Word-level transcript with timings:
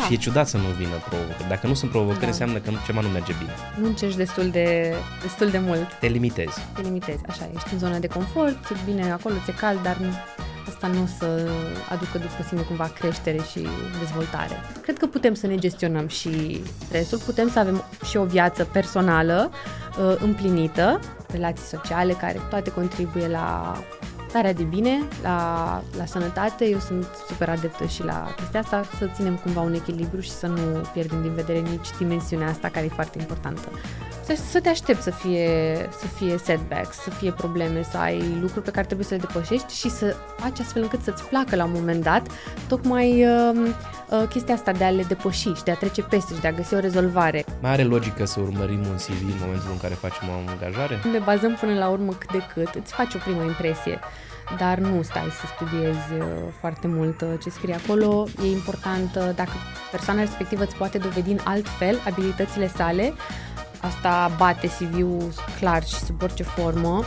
Da. 0.00 0.06
Și 0.06 0.12
e 0.12 0.16
ciudat 0.16 0.48
să 0.48 0.56
nu 0.56 0.68
vină 0.76 0.96
provocări. 1.08 1.48
Dacă 1.48 1.66
nu 1.66 1.74
sunt 1.74 1.90
provocări, 1.90 2.20
da. 2.20 2.26
înseamnă 2.26 2.58
că 2.58 2.70
ceva 2.86 3.00
nu 3.00 3.08
merge 3.08 3.32
bine. 3.38 3.52
Nu 3.80 3.86
încerci 3.86 4.16
destul 4.16 4.48
de, 4.50 4.94
destul 5.22 5.48
de 5.50 5.58
mult. 5.58 5.92
Te 5.92 6.06
limitezi. 6.06 6.58
Te 6.74 6.82
limitezi, 6.82 7.22
așa, 7.28 7.50
ești 7.54 7.72
în 7.72 7.78
zona 7.78 7.98
de 7.98 8.06
confort, 8.06 8.64
ți 8.66 8.84
bine 8.84 9.12
acolo, 9.12 9.34
ți-e 9.44 9.52
cald, 9.52 9.82
dar 9.82 9.96
asta 10.68 10.86
nu 10.86 11.02
o 11.02 11.06
să 11.18 11.48
aducă 11.88 12.18
după 12.18 12.42
sine 12.48 12.60
cumva 12.60 12.90
creștere 12.98 13.40
și 13.50 13.66
dezvoltare. 13.98 14.60
Cred 14.80 14.98
că 14.98 15.06
putem 15.06 15.34
să 15.34 15.46
ne 15.46 15.56
gestionăm 15.56 16.08
și 16.08 16.62
stresul, 16.84 17.18
putem 17.18 17.50
să 17.50 17.58
avem 17.58 17.84
și 18.08 18.16
o 18.16 18.24
viață 18.24 18.64
personală 18.64 19.50
uh, 19.50 20.16
împlinită, 20.18 21.00
relații 21.32 21.64
sociale 21.64 22.12
care 22.12 22.40
toate 22.48 22.70
contribuie 22.70 23.28
la 23.28 23.76
starea 24.30 24.52
de 24.52 24.62
bine, 24.62 24.98
la, 25.22 25.82
la 25.96 26.04
sănătate. 26.04 26.64
Eu 26.68 26.78
sunt 26.78 27.06
super 27.28 27.48
adeptă 27.48 27.86
și 27.86 28.04
la 28.04 28.34
chestia 28.36 28.60
asta, 28.60 28.84
să 28.98 29.10
ținem 29.14 29.36
cumva 29.36 29.60
un 29.60 29.74
echilibru 29.74 30.20
și 30.20 30.30
să 30.30 30.46
nu 30.46 30.80
pierdem 30.92 31.22
din 31.22 31.32
vedere 31.34 31.58
nici 31.58 31.88
dimensiunea 31.98 32.48
asta 32.48 32.68
care 32.68 32.84
e 32.84 32.88
foarte 32.88 33.18
importantă. 33.18 33.68
Să, 34.36 34.42
să 34.50 34.60
te 34.60 34.68
aștepți 34.68 35.02
să 35.02 35.10
fie, 35.10 35.48
să 35.98 36.06
fie 36.06 36.38
setbacks, 36.38 36.96
să 36.96 37.10
fie 37.10 37.32
probleme, 37.32 37.82
să 37.82 37.96
ai 37.96 38.38
lucruri 38.40 38.64
pe 38.64 38.70
care 38.70 38.86
trebuie 38.86 39.06
să 39.06 39.14
le 39.14 39.20
depășești 39.20 39.74
și 39.74 39.90
să 39.90 40.16
faci 40.36 40.60
astfel 40.60 40.82
încât 40.82 41.02
să-ți 41.02 41.24
placă 41.24 41.56
la 41.56 41.64
un 41.64 41.70
moment 41.74 42.02
dat 42.02 42.26
tocmai 42.68 43.24
uh, 43.24 43.70
uh, 44.10 44.28
chestia 44.28 44.54
asta 44.54 44.72
de 44.72 44.84
a 44.84 44.90
le 44.90 45.02
depăși 45.02 45.52
și 45.52 45.62
de 45.64 45.70
a 45.70 45.74
trece 45.74 46.02
peste 46.02 46.34
și 46.34 46.40
de 46.40 46.48
a 46.48 46.52
găsi 46.52 46.74
o 46.74 46.78
rezolvare. 46.78 47.44
Mai 47.60 47.70
are 47.70 47.82
logică 47.82 48.24
să 48.24 48.40
urmărim 48.40 48.78
un 48.78 48.96
CV 48.96 49.22
în 49.22 49.38
momentul 49.40 49.70
în 49.70 49.78
care 49.78 49.94
facem 49.94 50.28
o 50.28 50.50
angajare? 50.50 50.98
Ne 51.12 51.18
bazăm 51.18 51.56
până 51.60 51.74
la 51.74 51.88
urmă 51.88 52.12
cât 52.12 52.32
de 52.32 52.42
cât, 52.54 52.74
îți 52.74 52.92
faci 52.92 53.14
o 53.14 53.18
primă 53.18 53.42
impresie 53.42 53.98
dar 54.56 54.78
nu 54.78 55.02
stai 55.02 55.28
să 55.30 55.46
studiezi 55.54 56.12
uh, 56.18 56.24
foarte 56.60 56.86
mult 56.86 57.20
uh, 57.20 57.28
ce 57.42 57.50
scrie 57.50 57.74
acolo. 57.84 58.26
E 58.44 58.46
important 58.46 59.14
uh, 59.16 59.28
dacă 59.34 59.52
persoana 59.90 60.20
respectivă 60.20 60.62
îți 60.62 60.76
poate 60.76 60.98
dovedi 60.98 61.30
în 61.30 61.38
alt 61.44 61.68
fel 61.68 61.98
abilitățile 62.06 62.68
sale, 62.68 63.12
asta 63.80 64.32
bate 64.36 64.66
CV-ul 64.66 65.32
clar 65.58 65.84
și 65.84 65.94
sub 65.94 66.22
orice 66.22 66.42
formă. 66.42 67.04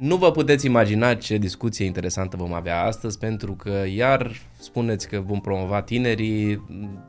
Nu 0.00 0.16
vă 0.16 0.30
puteți 0.30 0.66
imagina 0.66 1.14
ce 1.14 1.36
discuție 1.36 1.84
interesantă 1.84 2.36
vom 2.36 2.52
avea 2.52 2.82
astăzi, 2.82 3.18
pentru 3.18 3.54
că 3.54 3.82
iar 3.94 4.32
spuneți 4.58 5.08
că 5.08 5.22
vom 5.26 5.40
promova 5.40 5.82
tinerii, 5.82 6.66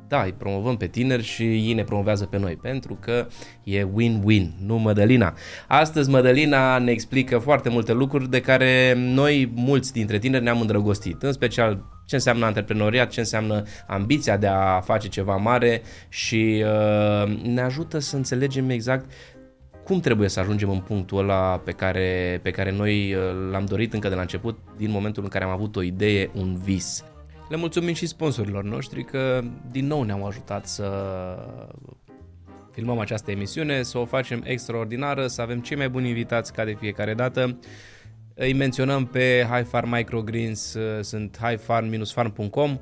da, 0.07 0.21
îi 0.21 0.33
promovăm 0.37 0.77
pe 0.77 0.87
tineri 0.87 1.23
și 1.23 1.43
ei 1.43 1.73
ne 1.73 1.83
promovează 1.83 2.25
pe 2.25 2.37
noi, 2.37 2.55
pentru 2.55 2.97
că 3.01 3.27
e 3.63 3.83
win-win, 3.83 4.49
nu 4.65 4.77
Mădălina. 4.77 5.33
Astăzi 5.67 6.09
Mădălina 6.09 6.77
ne 6.77 6.91
explică 6.91 7.37
foarte 7.37 7.69
multe 7.69 7.93
lucruri 7.93 8.29
de 8.29 8.41
care 8.41 8.93
noi, 8.97 9.51
mulți 9.55 9.93
dintre 9.93 10.19
tineri, 10.19 10.43
ne-am 10.43 10.61
îndrăgostit, 10.61 11.23
în 11.23 11.31
special 11.31 11.85
ce 12.05 12.15
înseamnă 12.15 12.45
antreprenoriat, 12.45 13.09
ce 13.09 13.19
înseamnă 13.19 13.63
ambiția 13.87 14.37
de 14.37 14.47
a 14.47 14.79
face 14.79 15.07
ceva 15.07 15.35
mare 15.35 15.81
și 16.09 16.63
uh, 16.65 17.41
ne 17.43 17.61
ajută 17.61 17.99
să 17.99 18.15
înțelegem 18.15 18.69
exact 18.69 19.11
cum 19.91 19.99
trebuie 19.99 20.29
să 20.29 20.39
ajungem 20.39 20.69
în 20.69 20.79
punctul 20.79 21.17
ăla 21.17 21.57
pe 21.57 21.71
care, 21.71 22.39
pe 22.43 22.51
care 22.51 22.71
noi 22.71 23.13
uh, 23.13 23.21
l-am 23.51 23.65
dorit 23.65 23.93
încă 23.93 24.09
de 24.09 24.15
la 24.15 24.21
început, 24.21 24.57
din 24.77 24.91
momentul 24.91 25.23
în 25.23 25.29
care 25.29 25.43
am 25.43 25.49
avut 25.49 25.75
o 25.75 25.81
idee, 25.81 26.29
un 26.33 26.57
vis. 26.63 27.03
Le 27.49 27.55
mulțumim 27.55 27.93
și 27.93 28.05
sponsorilor 28.05 28.63
noștri 28.63 29.03
că 29.03 29.41
din 29.71 29.87
nou 29.87 30.03
ne-au 30.03 30.25
ajutat 30.25 30.67
să 30.67 30.89
filmăm 32.71 32.99
această 32.99 33.31
emisiune, 33.31 33.83
să 33.83 33.97
o 33.97 34.05
facem 34.05 34.41
extraordinară, 34.45 35.27
să 35.27 35.41
avem 35.41 35.59
cei 35.59 35.77
mai 35.77 35.89
buni 35.89 36.07
invitați 36.07 36.53
ca 36.53 36.65
de 36.65 36.75
fiecare 36.79 37.13
dată. 37.13 37.59
Îi 38.33 38.53
menționăm 38.53 39.05
pe 39.05 39.47
Highfarm 39.51 39.89
Microgreens, 39.89 40.73
uh, 40.73 41.03
sunt 41.03 41.39
highfarm-farm.com 41.41 42.79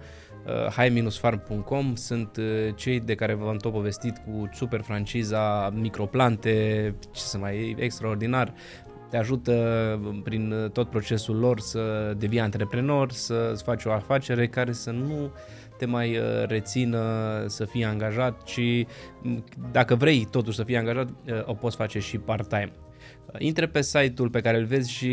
uh, 0.50 0.72
high-farm.com 0.72 1.96
sunt 1.96 2.38
uh, 2.38 2.46
cei 2.76 3.00
de 3.00 3.16
care 3.16 3.34
v-am 3.34 3.58
tot 3.58 3.72
povestit 3.72 4.18
cu 4.18 4.50
super 4.54 4.82
franciza, 4.82 5.70
microplante, 5.74 6.96
ce 7.12 7.22
să 7.22 7.38
mai 7.38 7.76
e 7.78 7.84
extraordinar, 7.84 8.54
te 9.10 9.18
ajută 9.18 9.54
prin 10.24 10.52
uh, 10.52 10.70
tot 10.70 10.90
procesul 10.90 11.40
lor 11.40 11.60
să 11.60 12.14
devii 12.18 12.40
antreprenor, 12.40 13.12
să 13.12 13.62
faci 13.64 13.86
o 13.86 13.92
afacere 13.92 14.48
care 14.48 14.72
să 14.72 14.92
nu 14.92 15.32
te 15.78 15.86
mai 15.86 16.18
uh, 16.18 16.24
rețină 16.48 17.00
să 17.48 17.66
fii 17.66 17.86
angajat, 17.86 18.44
ci 18.44 18.86
dacă 19.72 19.96
vrei 19.96 20.28
totuși 20.32 20.58
să 20.58 20.64
fii 20.64 20.78
angajat, 20.78 21.10
o 21.46 21.54
poți 21.54 21.76
face 21.76 22.00
și 22.00 22.18
part-time. 22.18 22.72
Intre 23.38 23.68
pe 23.68 23.82
site-ul 23.82 24.30
pe 24.30 24.42
care 24.42 24.58
îl 24.58 24.66
vezi 24.66 24.92
și 24.92 25.12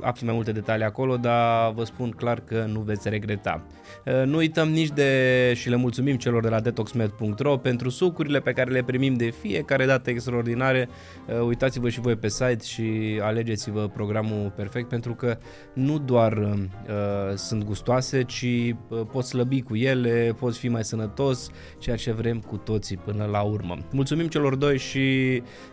afli 0.00 0.26
mai 0.26 0.34
multe 0.34 0.52
detalii 0.52 0.84
acolo, 0.84 1.16
dar 1.16 1.72
vă 1.72 1.84
spun 1.84 2.10
clar 2.10 2.40
că 2.40 2.66
nu 2.72 2.80
veți 2.80 3.08
regreta. 3.08 3.66
Uh, 4.06 4.22
nu 4.24 4.36
uităm 4.36 4.68
nici 4.68 4.90
de 4.90 5.52
și 5.54 5.68
le 5.68 5.76
mulțumim 5.76 6.16
celor 6.16 6.42
de 6.42 6.48
la 6.48 6.60
detoxmed.ro 6.60 7.56
pentru 7.56 7.88
sucurile 7.88 8.40
pe 8.40 8.52
care 8.52 8.70
le 8.70 8.82
primim 8.82 9.14
de 9.14 9.30
fiecare 9.40 9.86
dată 9.86 10.10
extraordinare. 10.10 10.88
Uh, 11.28 11.40
uitați-vă 11.46 11.88
și 11.88 12.00
voi 12.00 12.16
pe 12.16 12.28
site 12.28 12.64
și 12.64 13.18
alegeți-vă 13.22 13.88
programul 13.88 14.52
perfect 14.56 14.88
pentru 14.88 15.14
că 15.14 15.38
nu 15.72 15.98
doar 15.98 16.32
uh, 16.32 17.34
sunt 17.34 17.64
gustoase, 17.64 18.22
ci 18.22 18.74
uh, 18.88 19.00
poți 19.12 19.28
slăbi 19.28 19.62
cu 19.62 19.76
ele, 19.76 20.34
poți 20.38 20.58
fi 20.58 20.68
mai 20.68 20.84
sănătos, 20.84 21.50
ceea 21.78 21.96
ce 21.96 22.12
vrem 22.12 22.40
cu 22.40 22.56
toții 22.56 22.96
până 22.96 23.24
la 23.24 23.40
urmă. 23.40 23.76
Mulțumim 23.90 24.26
celor 24.26 24.54
doi 24.54 24.78
și 24.78 24.98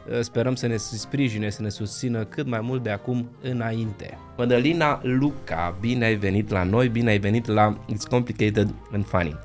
uh, 0.10 0.20
sperăm 0.20 0.56
să 0.56 0.68
ne 0.68 0.78
sprijine, 0.78 1.50
să 1.50 1.62
ne 1.62 1.70
susțină 1.70 1.83
cât 2.30 2.48
mai 2.48 2.60
mult 2.62 2.84
de 2.84 2.90
acum 2.90 3.30
înainte. 3.42 4.18
Mădălina 4.38 5.00
Luca, 5.04 5.78
bine 5.80 6.06
ai 6.06 6.16
venit 6.16 6.50
la 6.50 6.64
noi, 6.64 6.88
bine 6.88 7.10
ai 7.10 7.18
venit 7.18 7.48
la 7.48 7.78
It's 7.94 8.10
Complicated 8.10 8.74
and 8.92 9.06
Funny. 9.06 9.36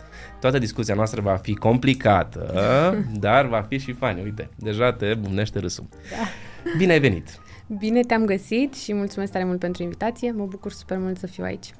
Toată 0.40 0.58
discuția 0.58 0.94
noastră 0.94 1.20
va 1.20 1.36
fi 1.36 1.54
complicată, 1.54 2.54
dar 3.26 3.46
va 3.46 3.66
fi 3.68 3.78
și 3.78 3.92
funny. 3.92 4.22
Uite, 4.22 4.48
deja 4.56 4.92
te 4.92 5.14
bumnește 5.14 5.58
râsul. 5.58 5.88
Da. 6.10 6.26
Bine 6.78 6.92
ai 6.92 7.00
venit! 7.00 7.40
Bine 7.78 8.00
te-am 8.00 8.24
găsit 8.24 8.74
și 8.74 8.94
mulțumesc 8.94 9.32
tare 9.32 9.44
mult 9.44 9.58
pentru 9.58 9.82
invitație. 9.82 10.30
Mă 10.30 10.44
bucur 10.44 10.72
super 10.72 10.98
mult 10.98 11.18
să 11.18 11.26
fiu 11.26 11.44
aici. 11.44 11.74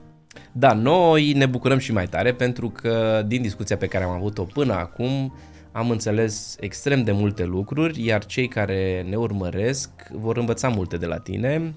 Da, 0.53 0.73
noi 0.73 1.33
ne 1.33 1.47
bucurăm 1.47 1.79
și 1.79 1.93
mai 1.93 2.07
tare 2.07 2.33
pentru 2.33 2.71
că 2.71 3.25
din 3.27 3.43
discuția 3.43 3.77
pe 3.77 3.87
care 3.87 4.05
am 4.05 4.11
avut-o 4.11 4.43
până 4.43 4.75
acum 4.75 5.35
am 5.73 5.91
înțeles 5.91 6.57
extrem 6.61 7.05
de 7.05 7.13
multe 7.13 7.45
lucruri, 7.45 8.05
iar 8.05 8.25
cei 8.25 8.49
care 8.49 9.07
ne 9.09 9.17
urmăresc 9.17 9.91
vor 10.13 10.37
învăța 10.37 10.69
multe 10.69 10.97
de 10.97 11.07
la 11.07 11.19
tine. 11.19 11.75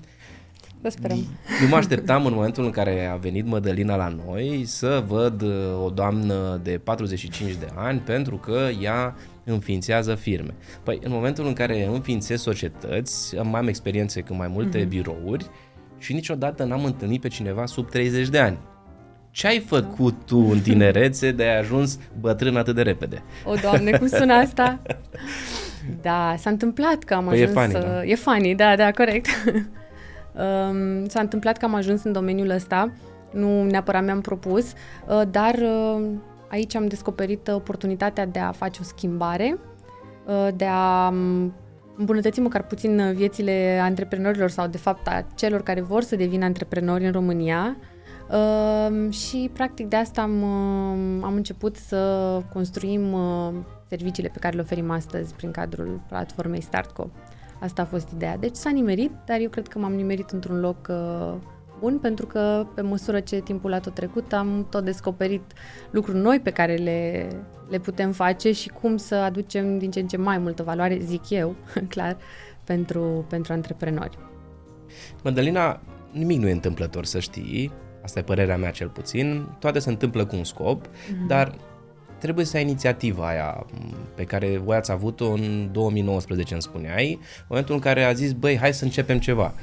Vă 0.82 0.90
sperăm. 0.90 1.18
Nu 1.62 1.68
mă 1.70 1.76
așteptam 1.76 2.26
în 2.26 2.34
momentul 2.34 2.64
în 2.64 2.72
care 2.72 3.06
a 3.06 3.16
venit 3.16 3.46
Mădălina 3.46 3.96
la 3.96 4.08
noi 4.26 4.64
să 4.66 5.04
văd 5.08 5.42
uh, 5.42 5.84
o 5.84 5.90
doamnă 5.90 6.60
de 6.64 6.78
45 6.84 7.56
de 7.56 7.68
ani 7.76 8.00
pentru 8.00 8.38
că 8.38 8.70
ea 8.82 9.16
înființează 9.44 10.16
firme. 10.16 10.54
Păi, 10.84 11.00
în 11.04 11.12
momentul 11.12 11.46
în 11.46 11.54
care 11.54 11.86
înființez 11.86 12.42
societăți, 12.42 13.38
am 13.38 13.48
mai 13.48 13.60
am 13.60 13.68
experiențe 13.68 14.22
cu 14.22 14.34
mai 14.34 14.48
multe 14.48 14.86
mm-hmm. 14.86 14.90
birouri 14.90 15.50
și 15.98 16.14
niciodată 16.14 16.64
n-am 16.64 16.86
întâlnit 16.86 17.22
pe 17.22 17.28
cineva 17.28 17.66
sub 17.66 17.90
30 17.90 18.30
de 18.30 18.40
ani. 18.40 18.58
Ce 19.32 19.48
ai 19.48 19.60
făcut 19.60 20.16
tu 20.26 20.38
în 20.38 20.60
tinerețe 20.60 21.32
de 21.32 21.44
ai 21.44 21.60
ajuns 21.60 22.00
bătrân 22.20 22.56
atât 22.56 22.76
de 22.76 22.82
repede? 22.82 23.24
O, 23.46 23.54
Doamne, 23.62 23.98
cum 23.98 24.08
sună 24.08 24.34
asta? 24.34 24.80
Da, 26.02 26.36
s-a 26.38 26.50
întâmplat 26.50 27.04
că 27.04 27.14
am 27.14 27.26
păi 27.26 27.42
ajuns... 27.42 27.50
E 27.50 27.60
funny, 27.60 27.72
să... 27.72 27.80
da? 27.80 28.04
E 28.04 28.16
funny, 28.16 28.56
da, 28.56 28.76
da, 28.76 28.92
corect. 28.92 29.28
um, 29.54 31.08
s-a 31.08 31.20
întâmplat 31.20 31.58
că 31.58 31.66
am 31.66 31.76
ajuns 31.76 32.04
în 32.04 32.12
domeniul 32.12 32.50
ăsta, 32.50 32.92
nu 33.32 33.64
neapărat 33.64 34.04
mi-am 34.04 34.22
propus, 34.22 34.74
uh, 35.08 35.22
dar 35.32 35.56
uh, 35.56 36.08
aici 36.48 36.76
am 36.76 36.88
descoperit 36.88 37.48
oportunitatea 37.48 38.26
de 38.26 38.40
a 38.40 38.52
face 38.52 38.80
o 38.82 38.84
schimbare, 38.84 39.58
uh, 40.26 40.48
de 40.56 40.66
a 40.66 41.08
um, 41.08 41.54
îmbunătăți 41.98 42.40
măcar 42.40 42.64
puțin 42.64 43.14
viețile 43.14 43.80
antreprenorilor 43.84 44.50
sau, 44.50 44.68
de 44.68 44.78
fapt, 44.78 45.08
a 45.08 45.26
celor 45.36 45.64
care 45.64 45.82
vor 45.82 46.02
să 46.02 46.16
devină 46.16 46.46
antreprenori 46.46 47.06
în 47.06 47.12
România, 47.12 47.78
Uh, 48.32 49.12
și 49.14 49.50
practic 49.54 49.88
de 49.88 49.96
asta 49.96 50.22
am, 50.22 50.42
uh, 50.42 51.24
am 51.24 51.34
început 51.34 51.76
să 51.76 52.42
construim 52.54 53.14
uh, 53.14 53.54
serviciile 53.88 54.30
pe 54.34 54.40
care 54.40 54.56
le 54.56 54.62
oferim 54.62 54.92
astăzi 54.92 55.34
prin 55.34 55.52
cadrul 55.52 56.02
platformei 56.08 56.62
StartCo. 56.62 57.10
Asta 57.60 57.82
a 57.82 57.86
fost 57.86 58.08
ideea. 58.16 58.38
Deci 58.38 58.56
s-a 58.56 58.70
nimerit, 58.70 59.12
dar 59.26 59.40
eu 59.40 59.50
cred 59.50 59.68
că 59.68 59.80
m-am 59.80 59.94
nimerit 59.94 60.30
într-un 60.30 60.60
loc 60.60 60.88
uh, 60.90 61.34
bun 61.80 62.00
pentru 62.00 62.26
că 62.26 62.66
pe 62.76 62.82
măsură 62.82 63.20
ce 63.20 63.40
timpul 63.40 63.74
a 63.74 63.80
tot 63.80 63.94
trecut 63.94 64.34
am 64.34 64.68
tot 64.70 64.84
descoperit 64.84 65.54
lucruri 65.90 66.18
noi 66.18 66.40
pe 66.40 66.52
care 66.52 66.76
le, 66.76 67.28
le 67.70 67.80
putem 67.80 68.12
face 68.12 68.52
și 68.52 68.70
cum 68.70 68.98
să 68.98 69.16
aducem 69.16 69.78
din 69.78 69.92
ce 69.92 70.00
în 70.00 70.08
ce 70.08 70.18
mai 70.18 70.38
multă 70.38 70.64
valoare, 70.64 71.00
zic 71.02 71.30
eu, 71.30 71.56
clar, 71.94 72.18
pentru, 72.64 73.26
pentru 73.30 73.54
antreprenori. 73.54 74.18
Mădălina, 75.24 75.82
nimic 76.12 76.40
nu 76.40 76.48
e 76.48 76.52
întâmplător, 76.52 77.06
să 77.06 77.20
știi, 77.20 77.72
asta 78.04 78.20
e 78.20 78.22
părerea 78.22 78.58
mea 78.58 78.72
cel 78.72 78.88
puțin, 78.88 79.48
toate 79.60 79.80
se 79.80 79.90
întâmplă 79.90 80.26
cu 80.26 80.36
un 80.36 80.44
scop, 80.44 80.88
mm-hmm. 80.88 81.28
dar 81.28 81.56
trebuie 82.20 82.46
să 82.46 82.58
ai 82.58 82.64
inițiativa 82.64 83.28
aia 83.28 83.66
pe 84.16 84.24
care 84.24 84.58
voi 84.58 84.76
ați 84.76 84.92
avut-o 84.92 85.32
în 85.32 85.70
2019, 85.72 86.54
îmi 86.54 86.62
spuneai, 86.62 87.12
în 87.12 87.46
momentul 87.48 87.76
în 87.76 87.82
care 87.82 88.04
a 88.04 88.14
zis, 88.14 88.32
băi, 88.32 88.58
hai 88.58 88.74
să 88.74 88.84
începem 88.84 89.20
ceva. 89.20 89.54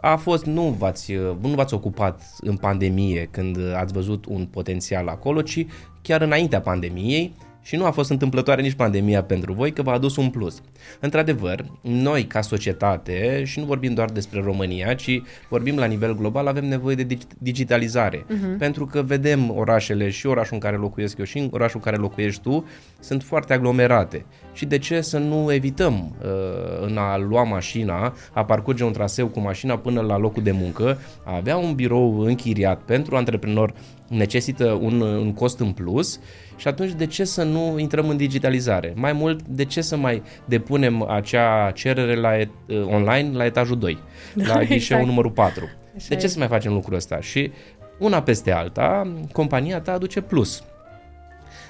A 0.00 0.16
fost, 0.16 0.44
nu 0.44 0.62
v-ați, 0.62 1.12
nu 1.40 1.48
v-ați 1.54 1.74
ocupat 1.74 2.22
în 2.40 2.56
pandemie 2.56 3.28
când 3.30 3.74
ați 3.74 3.92
văzut 3.92 4.24
un 4.26 4.46
potențial 4.46 5.08
acolo, 5.08 5.42
ci 5.42 5.66
chiar 6.02 6.20
înaintea 6.20 6.60
pandemiei, 6.60 7.34
și 7.62 7.76
nu 7.76 7.84
a 7.84 7.90
fost 7.90 8.10
întâmplătoare 8.10 8.62
nici 8.62 8.72
pandemia 8.72 9.22
pentru 9.22 9.52
voi, 9.52 9.72
că 9.72 9.82
v-a 9.82 9.92
adus 9.92 10.16
un 10.16 10.30
plus. 10.30 10.62
Într-adevăr, 11.00 11.64
noi 11.80 12.24
ca 12.24 12.40
societate, 12.40 13.42
și 13.44 13.58
nu 13.58 13.64
vorbim 13.64 13.94
doar 13.94 14.10
despre 14.10 14.40
România, 14.40 14.94
ci 14.94 15.22
vorbim 15.48 15.76
la 15.76 15.84
nivel 15.84 16.16
global, 16.16 16.46
avem 16.46 16.68
nevoie 16.68 16.94
de 16.94 17.18
digitalizare. 17.38 18.18
Uh-huh. 18.18 18.58
Pentru 18.58 18.86
că 18.86 19.02
vedem 19.02 19.56
orașele 19.56 20.10
și 20.10 20.26
orașul 20.26 20.54
în 20.54 20.60
care 20.60 20.76
locuiesc 20.76 21.18
eu 21.18 21.24
și 21.24 21.38
în 21.38 21.48
orașul 21.50 21.80
în 21.84 21.90
care 21.90 22.02
locuiești 22.02 22.42
tu, 22.42 22.64
sunt 23.00 23.22
foarte 23.22 23.52
aglomerate. 23.52 24.24
Și 24.52 24.66
de 24.66 24.78
ce 24.78 25.00
să 25.00 25.18
nu 25.18 25.52
evităm 25.52 26.16
uh, 26.22 26.86
în 26.86 26.96
a 26.96 27.16
lua 27.16 27.42
mașina, 27.42 28.14
a 28.32 28.44
parcurge 28.44 28.84
un 28.84 28.92
traseu 28.92 29.26
cu 29.26 29.40
mașina 29.40 29.78
până 29.78 30.00
la 30.00 30.18
locul 30.18 30.42
de 30.42 30.50
muncă, 30.50 30.98
a 31.24 31.36
avea 31.36 31.56
un 31.56 31.74
birou 31.74 32.18
închiriat 32.18 32.80
pentru 32.80 33.16
antreprenor 33.16 33.72
necesită 34.10 34.64
un, 34.80 35.00
un 35.00 35.32
cost 35.32 35.58
în 35.58 35.72
plus 35.72 36.20
și 36.56 36.68
atunci 36.68 36.92
de 36.92 37.06
ce 37.06 37.24
să 37.24 37.42
nu 37.42 37.78
intrăm 37.78 38.08
în 38.08 38.16
digitalizare? 38.16 38.92
Mai 38.96 39.12
mult, 39.12 39.42
de 39.42 39.64
ce 39.64 39.80
să 39.80 39.96
mai 39.96 40.22
depunem 40.44 41.02
acea 41.02 41.70
cerere 41.70 42.16
la 42.16 42.38
et, 42.38 42.50
uh, 42.68 42.84
online 42.86 43.36
la 43.36 43.44
etajul 43.44 43.78
2, 43.78 43.98
la 44.34 44.42
exact. 44.42 44.66
ghișeul 44.66 45.06
numărul 45.06 45.30
4? 45.30 45.68
Așa 45.96 46.06
de 46.08 46.16
ce 46.16 46.24
e. 46.24 46.28
să 46.28 46.38
mai 46.38 46.48
facem 46.48 46.72
lucrul 46.72 46.94
ăsta? 46.94 47.20
Și 47.20 47.50
una 47.98 48.22
peste 48.22 48.52
alta, 48.52 49.12
compania 49.32 49.80
ta 49.80 49.92
aduce 49.92 50.20
plus. 50.20 50.64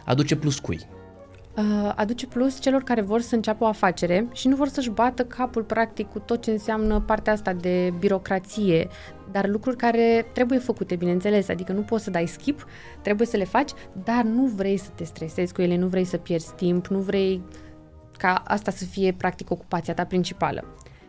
Aduce 0.04 0.36
plus 0.36 0.58
cui? 0.58 0.78
Uh, 1.60 1.92
aduce 1.94 2.26
plus 2.26 2.60
celor 2.60 2.82
care 2.82 3.00
vor 3.00 3.20
să 3.20 3.34
înceapă 3.34 3.64
o 3.64 3.66
afacere 3.66 4.28
și 4.32 4.48
nu 4.48 4.56
vor 4.56 4.68
să-și 4.68 4.90
bată 4.90 5.24
capul 5.24 5.62
practic 5.62 6.08
cu 6.08 6.18
tot 6.18 6.42
ce 6.42 6.50
înseamnă 6.50 7.00
partea 7.00 7.32
asta 7.32 7.52
de 7.52 7.92
birocrație, 7.98 8.88
dar 9.30 9.48
lucruri 9.48 9.76
care 9.76 10.26
trebuie 10.32 10.58
făcute, 10.58 10.96
bineînțeles, 10.96 11.48
adică 11.48 11.72
nu 11.72 11.80
poți 11.80 12.04
să 12.04 12.10
dai 12.10 12.26
skip, 12.26 12.66
trebuie 13.02 13.26
să 13.26 13.36
le 13.36 13.44
faci, 13.44 13.70
dar 14.04 14.22
nu 14.24 14.46
vrei 14.46 14.76
să 14.76 14.90
te 14.94 15.04
stresezi 15.04 15.52
cu 15.52 15.62
ele, 15.62 15.76
nu 15.76 15.86
vrei 15.86 16.04
să 16.04 16.16
pierzi 16.16 16.54
timp, 16.54 16.86
nu 16.86 16.98
vrei 16.98 17.42
ca 18.16 18.42
asta 18.46 18.70
să 18.70 18.84
fie 18.84 19.12
practic 19.12 19.50
ocupația 19.50 19.94
ta 19.94 20.04
principală. 20.04 20.64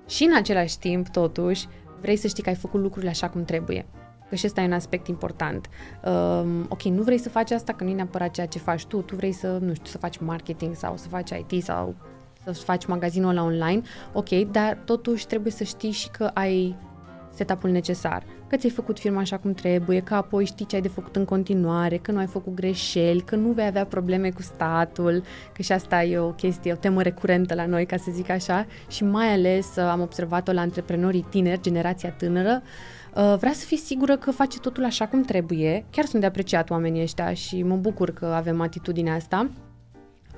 Și 0.08 0.24
în 0.24 0.36
același 0.36 0.80
timp, 0.80 1.08
totuși, 1.08 1.68
vrei 2.02 2.16
să 2.16 2.28
știi 2.28 2.44
că 2.44 2.50
ai 2.50 2.56
făcut 2.56 2.82
lucrurile 2.82 3.12
așa 3.12 3.30
cum 3.30 3.46
trebuie. 3.46 3.86
Că 4.32 4.38
și 4.38 4.46
ăsta 4.46 4.62
e 4.62 4.66
un 4.66 4.74
aspect 4.74 5.08
important. 5.08 5.70
Um, 6.04 6.66
ok, 6.70 6.84
nu 6.84 7.04
vrei 7.04 7.18
să 7.18 7.30
faci 7.30 7.52
asta, 7.52 7.74
că 7.74 7.84
nu 7.84 7.90
e 7.90 7.94
neapărat 7.94 8.32
ceea 8.32 8.46
ce 8.46 8.60
faci 8.60 8.86
tu, 8.86 9.02
tu 9.02 9.16
vrei 9.16 9.32
să, 9.32 9.58
nu 9.62 9.74
știu, 9.74 9.86
să 9.86 9.98
faci 9.98 10.18
marketing 10.18 10.76
sau 10.76 10.98
să 10.98 11.08
faci 11.08 11.30
IT 11.30 11.64
sau 11.64 11.96
să 12.46 12.64
faci 12.64 12.86
magazinul 12.86 13.34
la 13.34 13.44
online, 13.44 13.82
ok, 14.14 14.30
dar 14.30 14.78
totuși 14.86 15.28
trebuie 15.28 15.52
să 15.52 15.64
știi 15.64 15.92
și 15.92 16.10
că 16.10 16.32
ai 16.34 16.76
setup-ul 17.34 17.70
necesar, 17.70 18.24
că 18.48 18.56
ți-ai 18.56 18.72
făcut 18.72 19.00
firma 19.00 19.20
așa 19.20 19.38
cum 19.38 19.54
trebuie, 19.54 20.00
că 20.00 20.14
apoi 20.14 20.46
știi 20.46 20.66
ce 20.66 20.76
ai 20.76 20.82
de 20.82 20.88
făcut 20.88 21.16
în 21.16 21.26
continuare, 21.26 21.98
că 21.98 22.12
nu 22.12 22.18
ai 22.18 22.28
făcut 22.28 22.54
greșeli, 22.54 23.22
că 23.22 23.36
nu 23.36 23.52
vei 23.52 23.66
avea 23.66 23.86
probleme 23.86 24.30
cu 24.30 24.42
statul, 24.42 25.24
că 25.54 25.62
și 25.62 25.72
asta 25.72 26.04
e 26.04 26.18
o 26.18 26.32
chestie, 26.32 26.72
o 26.72 26.76
temă 26.76 27.02
recurentă 27.02 27.56
la 27.56 27.66
noi, 27.66 27.86
ca 27.86 27.98
să 27.98 28.12
zic 28.12 28.30
așa, 28.30 28.66
și 28.88 29.04
mai 29.04 29.34
ales 29.34 29.78
am 29.78 30.02
observat-o 30.02 30.52
la 30.52 30.62
antreprenorii 30.62 31.26
tineri, 31.30 31.62
generația 31.62 32.10
tânără, 32.10 32.62
Uh, 32.62 33.01
vrea 33.14 33.54
să 33.54 33.66
fii 33.66 33.78
sigură 33.78 34.18
că 34.18 34.32
face 34.32 34.60
totul 34.60 34.86
așa 34.86 35.08
cum 35.08 35.22
trebuie. 35.22 35.86
Chiar 35.90 36.06
sunt 36.06 36.22
de 36.22 36.28
apreciat 36.28 36.70
oamenii 36.70 37.02
ăștia 37.02 37.34
și 37.34 37.64
mă 37.64 37.76
bucur 37.76 38.12
că 38.12 38.26
avem 38.26 38.62
atitudinea 38.62 39.16
asta. 39.16 39.50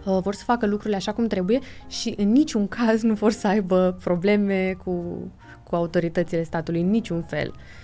Uh, 0.06 0.20
vor 0.22 0.34
să 0.34 0.44
facă 0.44 0.66
lucrurile 0.66 0.96
așa 0.96 1.14
cum 1.14 1.28
trebuie 1.28 1.60
și 1.88 2.14
în 2.18 2.32
niciun 2.32 2.68
caz 2.68 3.02
nu 3.02 3.14
vor 3.14 3.32
să 3.32 3.48
aibă 3.48 3.98
probleme 4.04 4.78
cu, 4.84 5.04
cu 5.64 5.76
autoritățile 5.76 6.44
statului, 6.44 6.82
în 6.82 6.90
niciun 6.90 7.22
fel. 7.22 7.54
Uh, 7.56 7.83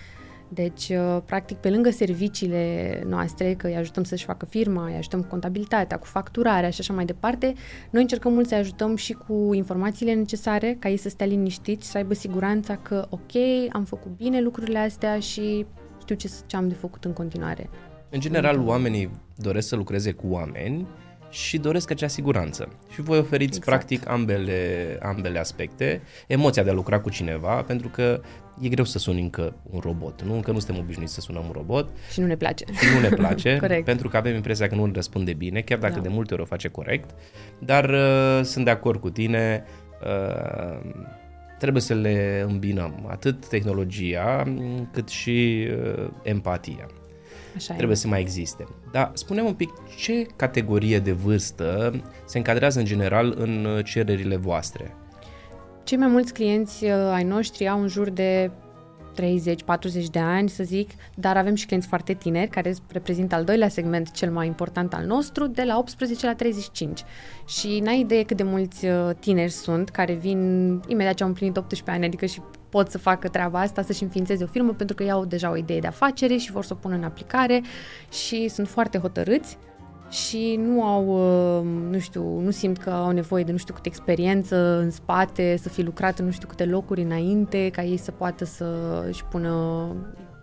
deci, 0.54 0.90
uh, 0.90 1.22
practic, 1.26 1.58
pe 1.58 1.70
lângă 1.70 1.90
serviciile 1.90 3.04
noastre, 3.08 3.54
că 3.54 3.68
îi 3.68 3.76
ajutăm 3.76 4.04
să-și 4.04 4.26
facă 4.26 4.46
firma, 4.46 4.86
îi 4.86 4.96
ajutăm 4.96 5.22
cu 5.22 5.28
contabilitatea, 5.28 5.98
cu 5.98 6.06
facturarea 6.06 6.70
și 6.70 6.80
așa 6.80 6.94
mai 6.94 7.06
departe, 7.06 7.54
noi 7.90 8.02
încercăm 8.02 8.34
mult 8.34 8.48
să 8.48 8.56
ajutăm 8.56 8.96
și 8.96 9.14
cu 9.14 9.54
informațiile 9.54 10.14
necesare 10.14 10.78
ca 10.80 10.90
ei 10.90 10.98
să 10.98 11.10
stea 11.10 11.26
liniștiți, 11.26 11.90
să 11.90 11.98
aibă 11.98 12.14
siguranța 12.14 12.76
că, 12.76 13.08
ok, 13.10 13.32
am 13.72 13.84
făcut 13.84 14.12
bine 14.16 14.42
lucrurile 14.42 14.80
astea 14.80 15.20
și 15.20 15.66
știu 16.02 16.16
ce, 16.16 16.30
ce 16.46 16.56
am 16.56 16.68
de 16.68 16.74
făcut 16.74 17.06
în 17.06 17.14
continuare. 17.14 17.70
În 18.10 18.20
general, 18.20 18.60
oamenii 18.60 19.10
doresc 19.36 19.68
să 19.68 19.76
lucreze 19.76 20.12
cu 20.12 20.28
oameni 20.30 20.88
și 21.30 21.58
doresc 21.58 21.92
acea 21.92 22.08
siguranță. 22.08 22.68
Și 22.90 23.02
voi 23.02 23.18
oferiți 23.18 23.58
exact. 23.58 23.66
practic 23.66 24.10
ambele, 24.10 24.98
ambele 25.02 25.40
aspecte, 25.40 26.02
emoția 26.28 26.64
de 26.64 26.70
a 26.70 26.74
lucra 26.74 27.00
cu 27.00 27.10
cineva, 27.10 27.62
pentru 27.62 27.88
că 27.88 28.22
e 28.62 28.70
greu 28.70 28.86
să 28.86 29.00
suni 29.00 29.22
încă 29.22 29.56
un 29.72 29.80
robot, 29.80 30.22
nu? 30.22 30.34
Încă 30.34 30.52
nu 30.52 30.60
suntem 30.60 30.84
obișnuiți 30.84 31.14
să 31.14 31.22
sunăm 31.22 31.44
un 31.46 31.52
robot. 31.52 31.90
Și 32.12 32.20
nu 32.20 32.26
ne 32.26 32.36
place. 32.36 32.66
Și 32.66 32.94
nu 32.94 33.00
ne 33.00 33.16
place, 33.16 33.58
Corect. 33.60 33.86
pentru 33.86 34.10
că 34.10 34.18
avem 34.18 34.36
impresia 34.36 34.68
că 34.68 34.76
nu 34.76 34.86
ne 34.86 34.92
răspunde 34.94 35.34
bine, 35.34 35.62
chiar 35.62 35.78
dacă 35.78 35.94
da. 35.94 36.00
de 36.00 36.10
multe 36.10 36.34
ori 36.34 36.42
o 36.42 36.46
face 36.46 36.68
corect, 36.68 37.10
dar 37.60 37.90
uh, 37.90 38.44
sunt 38.44 38.66
de 38.66 38.72
acord 38.72 39.00
cu 39.00 39.10
tine, 39.10 39.64
uh, 40.04 40.92
trebuie 41.60 41.82
să 41.82 41.94
le 41.94 42.46
îmbinăm 42.48 43.08
atât 43.10 43.48
tehnologia 43.48 44.54
cât 44.92 45.08
și 45.08 45.68
uh, 45.72 46.10
empatia. 46.24 46.88
Așa 47.56 47.74
trebuie 47.74 47.96
e. 47.96 48.00
să 48.00 48.08
mai 48.08 48.20
existe. 48.20 48.68
Dar 48.92 49.12
spunem 49.14 49.46
un 49.46 49.54
pic 49.54 49.70
ce 49.98 50.26
categorie 50.36 51.00
de 51.00 51.12
vârstă 51.12 52.02
se 52.26 52.38
încadrează 52.38 52.80
în 52.80 52.86
general 52.86 53.36
în 53.38 53.66
uh, 53.66 53.86
cererile 53.86 54.36
voastre? 54.36 54.96
Cei 55.90 55.98
mai 55.98 56.08
mulți 56.08 56.34
clienți 56.34 56.86
uh, 56.86 56.92
ai 56.92 57.24
noștri 57.24 57.68
au 57.68 57.82
în 57.82 57.88
jur 57.88 58.10
de 58.10 58.52
30-40 59.22 59.22
de 60.12 60.20
ani, 60.20 60.50
să 60.50 60.64
zic, 60.64 60.90
dar 61.16 61.38
avem 61.38 61.56
și 61.56 61.66
clienți 61.66 61.88
foarte 61.88 62.14
tineri, 62.14 62.50
care 62.50 62.76
reprezintă 62.92 63.36
al 63.36 63.44
doilea 63.44 63.68
segment 63.68 64.12
cel 64.12 64.32
mai 64.32 64.48
important 64.48 64.94
al 64.94 65.06
nostru, 65.06 65.48
de 65.48 65.64
la 65.64 65.78
18 65.78 66.26
la 66.26 66.36
35. 66.36 67.04
Și 67.48 67.80
n-ai 67.80 68.00
idee 68.00 68.24
cât 68.24 68.38
de 68.38 68.44
mulți 68.44 68.86
uh, 68.86 69.10
tineri 69.20 69.52
sunt 69.52 69.90
care 69.90 70.14
vin 70.14 70.40
imediat 70.88 71.14
ce 71.14 71.24
au 71.24 71.30
împlinit 71.30 71.58
18 71.58 71.92
ani, 71.92 72.06
adică 72.06 72.26
și 72.26 72.42
pot 72.70 72.90
să 72.90 72.98
facă 72.98 73.28
treaba 73.28 73.60
asta, 73.60 73.82
să-și 73.82 74.04
înființeze 74.04 74.44
o 74.44 74.48
firmă 74.48 74.74
pentru 74.74 74.96
că 74.96 75.04
iau 75.04 75.26
deja 75.26 75.52
o 75.52 75.58
idee 75.58 75.80
de 75.80 75.88
afacere 75.88 76.36
și 76.36 76.52
vor 76.52 76.64
să 76.64 76.74
o 76.74 76.80
pună 76.80 76.96
în 76.96 77.04
aplicare 77.04 77.62
și 78.12 78.48
sunt 78.48 78.68
foarte 78.68 78.98
hotărâți 78.98 79.58
și 80.10 80.60
nu 80.64 80.84
au, 80.84 81.06
uh, 81.08 81.66
nu 81.90 82.00
știu, 82.00 82.40
nu 82.40 82.52
simt 82.52 82.78
că 82.78 82.90
au 82.90 83.12
nevoie 83.12 83.44
de 83.44 83.52
nu 83.52 83.58
știu 83.58 83.74
câte 83.74 83.88
experiență 83.88 84.80
în 84.80 84.92
spate, 84.92 85.58
să 85.62 85.70
fi 85.70 85.82
lucrat 85.82 86.20
în 86.20 86.26
nu 86.26 86.32
știu 86.32 86.48
câte 86.48 86.66
locuri 86.66 87.02
înainte, 87.02 87.70
ca 87.70 87.84
ei 87.84 87.98
să 87.98 88.12
poată 88.12 88.46
să-și 88.46 89.26
pună 89.26 89.88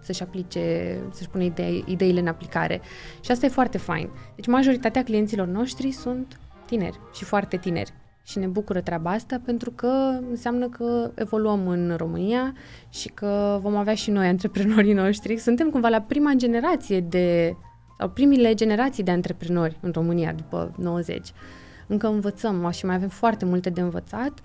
să-și 0.06 0.22
aplice, 0.22 0.98
să-și 1.12 1.28
pună 1.28 1.42
idei, 1.42 1.84
ideile 1.86 2.20
în 2.20 2.26
aplicare. 2.26 2.80
Și 3.20 3.30
asta 3.30 3.46
e 3.46 3.48
foarte 3.48 3.78
fain. 3.78 4.08
Deci 4.34 4.46
majoritatea 4.46 5.04
clienților 5.04 5.46
noștri 5.46 5.90
sunt 5.90 6.40
tineri 6.66 7.00
și 7.14 7.24
foarte 7.24 7.56
tineri. 7.56 7.92
Și 8.24 8.38
ne 8.38 8.46
bucură 8.46 8.80
treaba 8.80 9.10
asta 9.10 9.40
pentru 9.44 9.70
că 9.70 10.18
înseamnă 10.30 10.68
că 10.68 11.10
evoluăm 11.14 11.68
în 11.68 11.94
România 11.96 12.54
și 12.88 13.08
că 13.08 13.58
vom 13.62 13.76
avea 13.76 13.94
și 13.94 14.10
noi 14.10 14.26
antreprenorii 14.26 14.92
noștri. 14.92 15.36
Suntem 15.36 15.70
cumva 15.70 15.88
la 15.88 16.00
prima 16.00 16.32
generație 16.36 17.00
de 17.00 17.56
sau 17.98 18.08
primile 18.08 18.54
generații 18.54 19.02
de 19.02 19.10
antreprenori 19.10 19.78
în 19.80 19.90
România 19.90 20.32
după 20.32 20.74
90. 20.78 21.32
Încă 21.86 22.06
învățăm 22.06 22.70
și 22.70 22.84
mai 22.84 22.94
avem 22.94 23.08
foarte 23.08 23.44
multe 23.44 23.70
de 23.70 23.80
învățat, 23.80 24.40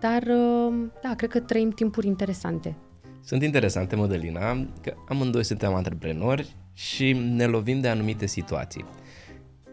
dar 0.00 0.22
uh, 0.22 0.74
da, 1.02 1.14
cred 1.16 1.30
că 1.30 1.40
trăim 1.40 1.70
timpuri 1.70 2.06
interesante. 2.06 2.76
Sunt 3.20 3.42
interesante, 3.42 3.96
Mădălina, 3.96 4.66
că 4.80 4.94
amândoi 5.08 5.44
suntem 5.44 5.74
antreprenori 5.74 6.54
și 6.72 7.12
ne 7.12 7.44
lovim 7.44 7.80
de 7.80 7.88
anumite 7.88 8.26
situații. 8.26 8.84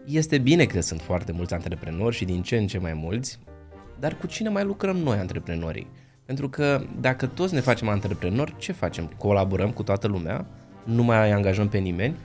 Este 0.06 0.38
bine 0.38 0.64
că 0.64 0.80
sunt 0.80 1.00
foarte 1.00 1.32
mulți 1.32 1.54
antreprenori 1.54 2.16
și 2.16 2.24
din 2.24 2.42
ce 2.42 2.56
în 2.56 2.66
ce 2.66 2.78
mai 2.78 2.92
mulți, 2.94 3.38
dar 3.98 4.16
cu 4.16 4.26
cine 4.26 4.48
mai 4.48 4.64
lucrăm 4.64 4.96
noi, 4.96 5.18
antreprenorii? 5.18 5.86
Pentru 6.24 6.48
că 6.48 6.84
dacă 7.00 7.26
toți 7.26 7.54
ne 7.54 7.60
facem 7.60 7.88
antreprenori, 7.88 8.54
ce 8.58 8.72
facem? 8.72 9.12
Colaborăm 9.18 9.70
cu 9.70 9.82
toată 9.82 10.06
lumea? 10.06 10.46
Nu 10.84 11.02
mai 11.02 11.30
angajăm 11.30 11.68
pe 11.68 11.78
nimeni? 11.78 12.16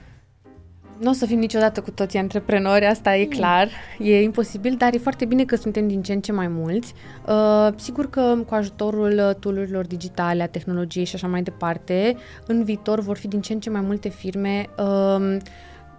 Nu 0.98 1.10
o 1.10 1.12
să 1.12 1.26
fim 1.26 1.38
niciodată 1.38 1.80
cu 1.80 1.90
toții 1.90 2.18
antreprenori, 2.18 2.86
asta 2.86 3.16
e 3.16 3.24
clar, 3.24 3.68
e 3.98 4.22
imposibil, 4.22 4.74
dar 4.78 4.94
e 4.94 4.98
foarte 4.98 5.24
bine 5.24 5.44
că 5.44 5.56
suntem 5.56 5.88
din 5.88 6.02
ce 6.02 6.12
în 6.12 6.20
ce 6.20 6.32
mai 6.32 6.48
mulți. 6.48 6.94
Uh, 7.28 7.68
sigur 7.76 8.10
că 8.10 8.38
cu 8.46 8.54
ajutorul 8.54 9.36
tool 9.40 9.84
digitale, 9.86 10.42
a 10.42 10.46
tehnologiei 10.46 11.04
și 11.04 11.14
așa 11.14 11.26
mai 11.26 11.42
departe, 11.42 12.16
în 12.46 12.64
viitor 12.64 13.00
vor 13.00 13.16
fi 13.16 13.28
din 13.28 13.40
ce 13.40 13.52
în 13.52 13.60
ce 13.60 13.70
mai 13.70 13.80
multe 13.80 14.08
firme 14.08 14.66
uh, 14.78 15.36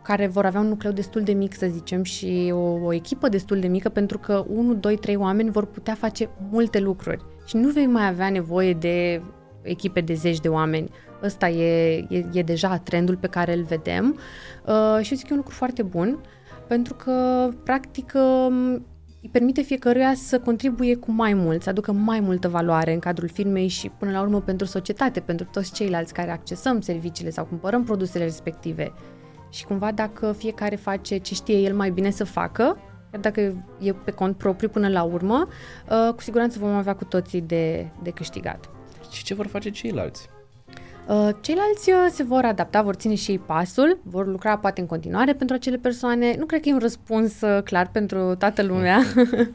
care 0.04 0.28
vor 0.28 0.46
avea 0.46 0.60
un 0.60 0.68
nucleu 0.68 0.92
destul 0.92 1.22
de 1.22 1.34
mic, 1.34 1.56
să 1.56 1.68
zicem, 1.72 2.04
și 2.04 2.52
o, 2.54 2.86
o 2.86 2.94
echipă 2.94 3.30
destul 3.30 3.60
de 3.60 3.68
mică, 3.68 3.90
pentru 3.90 4.18
că 4.18 4.46
1, 4.48 4.74
2, 4.74 4.98
3 4.98 5.16
oameni 5.16 5.50
vor 5.50 5.66
putea 5.66 5.94
face 5.94 6.30
multe 6.52 6.80
lucruri. 6.80 7.26
Și 7.46 7.56
nu 7.56 7.70
vei 7.70 7.86
mai 7.86 8.08
avea 8.08 8.30
nevoie 8.30 8.74
de 8.74 9.22
echipe 9.62 10.02
de 10.02 10.14
zeci 10.14 10.40
de 10.40 10.48
oameni. 10.48 10.90
Ăsta 11.24 11.50
e, 11.50 11.96
e, 12.10 12.26
e 12.34 12.44
deja 12.44 12.78
trendul 12.78 13.16
pe 13.16 13.28
care 13.28 13.54
îl 13.54 13.64
vedem 13.64 14.20
uh, 14.66 15.00
și 15.02 15.12
eu 15.12 15.18
zic 15.18 15.22
că 15.22 15.28
e 15.28 15.32
un 15.32 15.38
lucru 15.38 15.54
foarte 15.54 15.84
bun, 15.84 16.20
pentru 16.68 16.94
că, 16.94 17.50
practic, 17.64 18.14
uh, 18.16 18.76
îi 19.22 19.30
permite 19.32 19.62
fiecăruia 19.62 20.14
să 20.14 20.40
contribuie 20.40 20.96
cu 20.96 21.12
mai 21.12 21.34
mult, 21.34 21.62
să 21.62 21.70
aducă 21.70 21.92
mai 21.92 22.20
multă 22.20 22.48
valoare 22.48 22.94
în 22.94 23.00
cadrul 23.00 23.28
firmei 23.28 23.68
și, 23.68 23.90
până 23.90 24.12
la 24.12 24.22
urmă, 24.22 24.42
pentru 24.42 24.66
societate, 24.66 25.20
pentru 25.20 25.48
toți 25.52 25.72
ceilalți 25.72 26.14
care 26.14 26.32
accesăm 26.32 26.82
serviciile 26.82 27.30
sau 27.30 27.46
cumpărăm 27.46 27.84
produsele 27.84 28.24
respective. 28.24 28.94
Și 29.50 29.66
cumva 29.66 29.92
dacă 29.92 30.32
fiecare 30.32 30.76
face 30.76 31.18
ce 31.18 31.34
știe 31.34 31.58
el 31.58 31.76
mai 31.76 31.90
bine 31.90 32.10
să 32.10 32.24
facă, 32.24 32.78
chiar 33.12 33.22
dacă 33.22 33.66
e 33.80 33.94
pe 33.94 34.12
cont 34.12 34.38
propriu 34.38 34.70
până 34.70 34.90
la 34.90 35.04
urmă, 35.04 35.48
uh, 35.90 36.14
cu 36.14 36.22
siguranță 36.22 36.60
vom 36.60 36.74
avea 36.74 36.96
cu 36.96 37.04
toții 37.06 37.42
de, 37.42 37.92
de 38.04 38.10
câștigat. 38.10 38.70
Și 39.12 39.24
ce 39.24 39.34
vor 39.34 39.48
face 39.48 39.70
ceilalți? 39.70 40.30
Uh, 41.08 41.30
ceilalți 41.42 41.90
uh, 41.90 41.96
se 42.12 42.24
vor 42.24 42.46
adapta, 42.46 42.82
vor 42.82 42.94
ține 42.94 43.16
și 43.16 43.32
ei 43.32 43.40
pasul, 43.40 44.00
vor 44.04 44.28
lucra 44.28 44.58
poate 44.58 44.82
în 44.82 44.88
continuare 44.88 45.34
pentru 45.34 45.56
acele 45.56 45.78
persoane. 45.78 46.36
Nu 46.38 46.46
cred 46.46 46.62
că 46.62 46.70
e 46.70 46.74
un 46.74 46.80
răspuns 46.80 47.34
clar 47.64 47.90
pentru 47.92 48.36
toată 48.36 48.64
lumea 48.64 49.02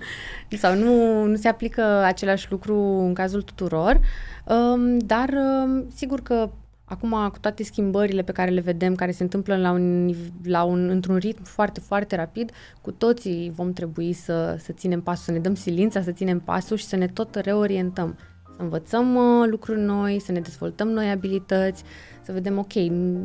sau 0.63 0.75
nu, 0.75 1.25
nu 1.25 1.37
se 1.37 1.49
aplică 1.49 1.83
același 1.83 2.51
lucru 2.51 2.77
în 2.79 3.15
cazul 3.15 3.43
tuturor, 3.43 4.01
um, 4.45 4.99
dar 4.99 5.29
um, 5.29 5.87
sigur 5.95 6.21
că 6.21 6.51
Acum, 6.87 7.29
cu 7.33 7.39
toate 7.41 7.63
schimbările 7.63 8.23
pe 8.23 8.33
care 8.33 8.51
le 8.51 8.61
vedem, 8.61 8.95
care 8.95 9.11
se 9.11 9.23
întâmplă 9.23 9.57
la 9.57 9.71
un, 9.71 10.15
la 10.45 10.63
un, 10.63 10.89
într-un 10.89 11.17
ritm 11.17 11.43
foarte, 11.43 11.81
foarte 11.81 12.17
rapid, 12.17 12.51
cu 12.81 12.93
toții 12.93 13.53
vom 13.55 13.73
trebui 13.73 14.13
să, 14.13 14.57
să 14.59 14.73
ținem 14.73 15.01
pasul, 15.01 15.25
să 15.25 15.31
ne 15.31 15.39
dăm 15.39 15.55
silința, 15.55 16.03
să 16.03 16.11
ținem 16.11 16.41
pasul 16.41 16.77
și 16.77 16.85
să 16.85 16.97
ne 16.97 17.07
tot 17.07 17.35
reorientăm. 17.35 18.17
Să 18.57 18.63
învățăm 18.63 19.15
uh, 19.15 19.49
lucruri 19.51 19.81
noi, 19.81 20.21
să 20.21 20.33
ne 20.33 20.41
dezvoltăm 20.41 20.89
noi 20.89 21.11
abilități, 21.11 21.83
să 22.23 22.33
vedem, 22.33 22.59
ok, 22.59 22.73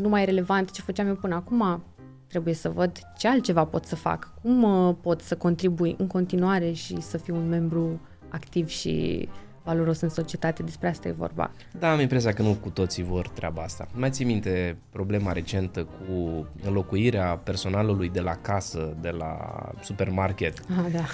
nu 0.01 0.09
mai 0.09 0.21
e 0.21 0.25
relevant 0.25 0.71
ce 0.71 0.81
făceam 0.81 1.07
eu 1.07 1.15
până 1.15 1.35
acum, 1.35 1.83
trebuie 2.27 2.53
să 2.53 2.69
văd 2.69 2.91
ce 3.17 3.27
altceva 3.27 3.65
pot 3.65 3.85
să 3.85 3.95
fac, 3.95 4.33
cum 4.41 4.63
uh, 4.63 4.95
pot 5.01 5.21
să 5.21 5.35
contribui 5.35 5.95
în 5.97 6.07
continuare 6.07 6.71
și 6.71 7.01
să 7.01 7.17
fiu 7.17 7.35
un 7.35 7.47
membru 7.47 7.99
activ 8.29 8.67
și 8.67 9.27
valoros 9.63 10.01
în 10.01 10.09
societate, 10.09 10.63
despre 10.63 10.87
asta 10.87 11.07
e 11.07 11.11
vorba. 11.11 11.51
Da, 11.79 11.91
am 11.91 11.99
impresia 11.99 12.33
că 12.33 12.41
nu 12.41 12.53
cu 12.53 12.69
toții 12.69 13.03
vor 13.03 13.27
treaba 13.27 13.61
asta. 13.61 13.87
Mai 13.93 14.09
ții 14.09 14.25
minte 14.25 14.77
problema 14.89 15.31
recentă 15.31 15.83
cu 15.83 16.47
înlocuirea 16.65 17.37
personalului 17.43 18.09
de 18.09 18.19
la 18.19 18.35
casă, 18.35 18.97
de 19.01 19.09
la 19.09 19.37
supermarket, 19.81 20.59
ah, 20.59 20.91
da. 20.91 21.05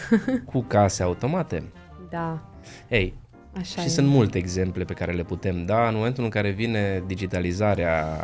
cu 0.52 0.62
case 0.62 1.04
automate? 1.04 1.64
Da. 2.10 2.50
Ei, 2.90 3.14
Așa 3.58 3.82
și 3.82 3.88
e. 3.88 3.90
sunt 3.90 4.08
multe 4.08 4.38
exemple 4.38 4.84
pe 4.84 4.94
care 4.94 5.12
le 5.12 5.24
putem 5.24 5.66
da. 5.66 5.88
În 5.88 5.96
momentul 5.96 6.24
în 6.24 6.30
care 6.30 6.50
vine 6.50 7.04
digitalizarea, 7.08 8.18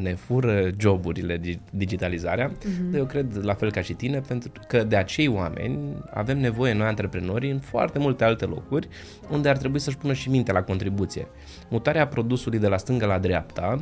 ne 0.00 0.14
fură 0.14 0.70
joburile, 0.78 1.40
digitalizarea, 1.70 2.50
mm-hmm. 2.50 2.94
eu 2.94 3.04
cred 3.04 3.38
la 3.42 3.54
fel 3.54 3.70
ca 3.70 3.80
și 3.80 3.92
tine, 3.92 4.20
pentru 4.20 4.50
că 4.68 4.84
de 4.84 4.96
acei 4.96 5.28
oameni 5.28 5.78
avem 6.10 6.38
nevoie 6.38 6.72
noi 6.72 6.86
antreprenorii 6.86 7.50
în 7.50 7.58
foarte 7.58 7.98
multe 7.98 8.24
alte 8.24 8.44
locuri 8.44 8.88
unde 9.30 9.48
ar 9.48 9.56
trebui 9.56 9.78
să-și 9.78 9.96
pună 9.96 10.12
și 10.12 10.30
minte 10.30 10.52
la 10.52 10.62
contribuție. 10.62 11.26
Mutarea 11.68 12.06
produsului 12.06 12.58
de 12.58 12.68
la 12.68 12.76
stânga 12.76 13.06
la 13.06 13.18
dreapta 13.18 13.80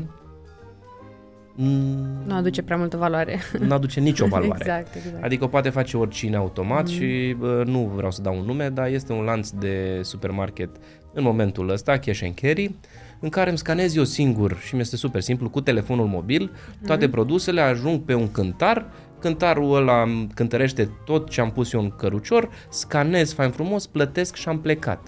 nu 2.26 2.34
aduce 2.34 2.62
prea 2.62 2.76
multă 2.76 2.96
valoare. 2.96 3.38
Nu 3.58 3.74
aduce 3.74 4.00
nicio 4.00 4.26
valoare. 4.36 4.58
exact, 4.60 4.94
exact. 4.94 5.24
Adică 5.24 5.44
o 5.44 5.46
poate 5.46 5.68
face 5.68 5.96
oricine 5.96 6.36
automat 6.36 6.88
mm. 6.88 6.92
și 6.92 7.34
bă, 7.38 7.62
nu 7.66 7.92
vreau 7.94 8.10
să 8.10 8.22
dau 8.22 8.38
un 8.38 8.44
nume, 8.44 8.68
dar 8.68 8.88
este 8.88 9.12
un 9.12 9.24
lanț 9.24 9.50
de 9.50 10.00
supermarket 10.02 10.70
în 11.12 11.22
momentul 11.22 11.68
ăsta, 11.68 11.98
cash 11.98 12.22
and 12.22 12.34
carry, 12.34 12.74
în 13.20 13.28
care 13.28 13.48
îmi 13.48 13.58
scanez 13.58 13.96
eu 13.96 14.04
singur 14.04 14.58
și 14.58 14.74
mi 14.74 14.80
este 14.80 14.96
super 14.96 15.20
simplu, 15.20 15.50
cu 15.50 15.60
telefonul 15.60 16.06
mobil, 16.06 16.50
toate 16.86 17.04
mm. 17.04 17.10
produsele 17.10 17.60
ajung 17.60 18.00
pe 18.00 18.14
un 18.14 18.30
cântar, 18.30 18.90
cântarul 19.20 19.76
ăla 19.76 20.04
cântărește 20.34 20.90
tot 21.04 21.30
ce 21.30 21.40
am 21.40 21.50
pus 21.50 21.72
eu 21.72 21.80
în 21.80 21.90
cărucior, 21.90 22.48
scanez 22.70 23.32
fain 23.32 23.50
frumos, 23.50 23.86
plătesc 23.86 24.34
și 24.34 24.48
am 24.48 24.60
plecat 24.60 25.06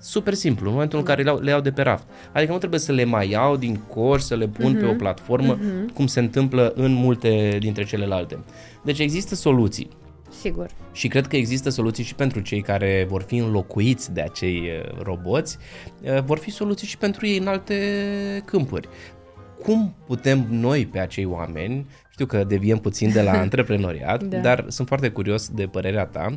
super 0.00 0.34
simplu, 0.34 0.66
în 0.66 0.72
momentul 0.72 0.98
în 0.98 1.04
care 1.04 1.22
le 1.22 1.28
iau, 1.28 1.38
le 1.38 1.50
iau 1.50 1.60
de 1.60 1.70
pe 1.72 1.82
raft. 1.82 2.06
Adică 2.32 2.52
nu 2.52 2.58
trebuie 2.58 2.80
să 2.80 2.92
le 2.92 3.04
mai 3.04 3.30
iau 3.30 3.56
din 3.56 3.76
cor, 3.76 4.20
să 4.20 4.36
le 4.36 4.48
pun 4.48 4.76
uh-huh. 4.76 4.78
pe 4.78 4.84
o 4.84 4.88
mhm. 4.88 4.98
platformă, 4.98 5.58
uh-huh. 5.58 5.94
cum 5.94 6.06
se 6.06 6.20
întâmplă 6.20 6.72
în 6.76 6.92
multe 6.92 7.56
dintre 7.60 7.84
celelalte. 7.84 8.38
Deci 8.84 8.98
există 8.98 9.34
soluții. 9.34 9.88
Sigur. 10.38 10.66
Și 10.92 11.08
cred 11.08 11.26
că 11.26 11.36
există 11.36 11.68
soluții 11.68 12.04
și 12.04 12.14
pentru 12.14 12.40
cei 12.40 12.60
care 12.60 13.06
vor 13.08 13.22
fi 13.22 13.36
înlocuiți 13.36 14.12
de 14.12 14.20
acei 14.20 14.60
uh, 14.60 15.02
roboți, 15.02 15.58
uh, 16.02 16.22
vor 16.22 16.38
fi 16.38 16.50
soluții 16.50 16.86
și 16.86 16.98
pentru 16.98 17.26
ei 17.26 17.38
în 17.38 17.46
alte 17.46 17.76
câmpuri. 18.44 18.88
Cum 19.62 19.94
putem 20.06 20.46
noi 20.50 20.86
pe 20.86 20.98
acei 20.98 21.24
oameni, 21.24 21.86
știu 22.10 22.26
că 22.26 22.44
deviem 22.44 22.78
puțin 22.78 23.12
de 23.12 23.22
la 23.22 23.32
antreprenoriat, 23.46 24.22
da. 24.22 24.38
dar 24.38 24.64
sunt 24.68 24.88
foarte 24.88 25.08
curios 25.08 25.48
de 25.48 25.66
părerea 25.66 26.06
ta, 26.06 26.34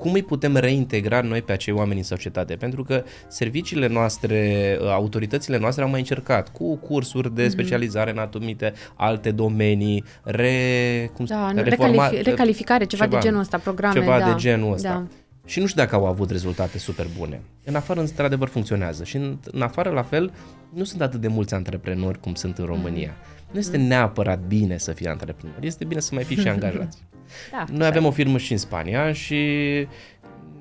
cum 0.00 0.12
îi 0.12 0.22
putem 0.22 0.56
reintegra 0.56 1.20
noi 1.20 1.42
pe 1.42 1.52
acei 1.52 1.74
oameni 1.74 1.98
în 1.98 2.04
societate? 2.04 2.54
Pentru 2.54 2.82
că 2.82 3.04
serviciile 3.28 3.86
noastre, 3.86 4.78
autoritățile 4.82 5.58
noastre 5.58 5.82
au 5.82 5.90
mai 5.90 5.98
încercat 5.98 6.48
cu 6.48 6.76
cursuri 6.76 7.34
de 7.34 7.42
mhm. 7.42 7.50
specializare 7.50 8.10
în 8.10 8.18
anumite 8.18 8.72
alte 8.94 9.30
domenii, 9.30 10.04
re, 10.22 11.10
cum 11.14 11.24
da, 11.24 11.52
reforma, 11.54 12.08
recalifi- 12.08 12.22
recalificare, 12.22 12.84
ceva, 12.84 13.04
ceva 13.04 13.16
de 13.16 13.26
genul 13.26 13.40
ăsta, 13.40 13.58
programe. 13.58 13.94
Ceva 13.94 14.18
da, 14.18 14.32
de 14.32 14.34
genul 14.36 14.72
ăsta. 14.72 14.88
Da. 14.88 15.06
Și 15.44 15.60
nu 15.60 15.66
știu 15.66 15.82
dacă 15.82 15.94
au 15.94 16.06
avut 16.06 16.30
rezultate 16.30 16.78
super 16.78 17.06
bune. 17.18 17.40
În 17.64 17.74
afară, 17.74 18.00
într-adevăr, 18.00 18.48
funcționează. 18.48 19.04
Și 19.04 19.16
în, 19.16 19.38
în 19.44 19.62
afară, 19.62 19.90
la 19.90 20.02
fel, 20.02 20.32
nu 20.74 20.84
sunt 20.84 21.00
atât 21.00 21.20
de 21.20 21.28
mulți 21.28 21.54
antreprenori 21.54 22.20
cum 22.20 22.34
sunt 22.34 22.58
în 22.58 22.64
România. 22.64 23.14
Mm. 23.18 23.39
Nu 23.52 23.58
este 23.58 23.76
neapărat 23.76 24.40
bine 24.46 24.76
să 24.76 24.92
fii 24.92 25.06
antreprenor, 25.06 25.58
este 25.60 25.84
bine 25.84 26.00
să 26.00 26.14
mai 26.14 26.24
fii 26.24 26.36
și 26.36 26.48
angajați. 26.58 27.04
da, 27.50 27.64
Noi 27.72 27.86
avem 27.86 28.04
o 28.04 28.10
firmă 28.10 28.38
și 28.38 28.52
în 28.52 28.58
Spania 28.58 29.12
și 29.12 29.46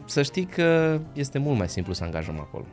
să 0.06 0.22
știi 0.22 0.46
că 0.46 1.00
este 1.14 1.38
mult 1.38 1.58
mai 1.58 1.70
simplu 1.70 1.94
să 1.94 2.04
angajăm 2.04 2.40
acolo. 2.40 2.66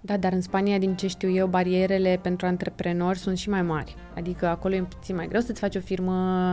Da, 0.00 0.16
dar 0.16 0.32
în 0.32 0.40
Spania, 0.40 0.78
din 0.78 0.94
ce 0.94 1.06
știu 1.06 1.30
eu, 1.30 1.46
barierele 1.46 2.18
pentru 2.22 2.46
antreprenori 2.46 3.18
sunt 3.18 3.38
și 3.38 3.48
mai 3.48 3.62
mari. 3.62 3.94
Adică 4.16 4.46
acolo 4.46 4.74
e 4.74 4.80
puțin 4.82 5.14
mai 5.14 5.28
greu 5.28 5.40
să-ți 5.40 5.60
faci 5.60 5.76
o 5.76 5.80
firmă, 5.80 6.12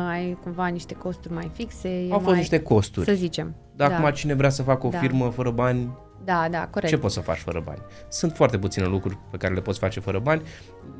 ai 0.09 0.37
cumva 0.43 0.67
niște 0.67 0.93
costuri 0.93 1.33
mai 1.33 1.51
fixe. 1.53 2.07
Au 2.09 2.17
fost 2.17 2.29
mai, 2.29 2.37
niște 2.37 2.59
costuri. 2.59 3.05
Să 3.05 3.13
zicem. 3.13 3.55
Dar 3.75 3.89
da. 3.89 3.97
acum 3.97 4.11
cine 4.11 4.33
vrea 4.33 4.49
să 4.49 4.63
facă 4.63 4.87
o 4.87 4.89
da. 4.89 4.97
firmă 4.97 5.29
fără 5.29 5.51
bani, 5.51 5.89
da, 6.25 6.47
da, 6.51 6.67
corect. 6.67 6.93
Ce 6.93 6.99
poți 6.99 7.13
să 7.13 7.19
faci 7.19 7.37
fără 7.37 7.61
bani? 7.65 7.81
Sunt 8.07 8.31
foarte 8.35 8.57
puține 8.57 8.85
lucruri 8.85 9.17
pe 9.31 9.37
care 9.37 9.53
le 9.53 9.61
poți 9.61 9.79
face 9.79 9.99
fără 9.99 10.19
bani. 10.19 10.41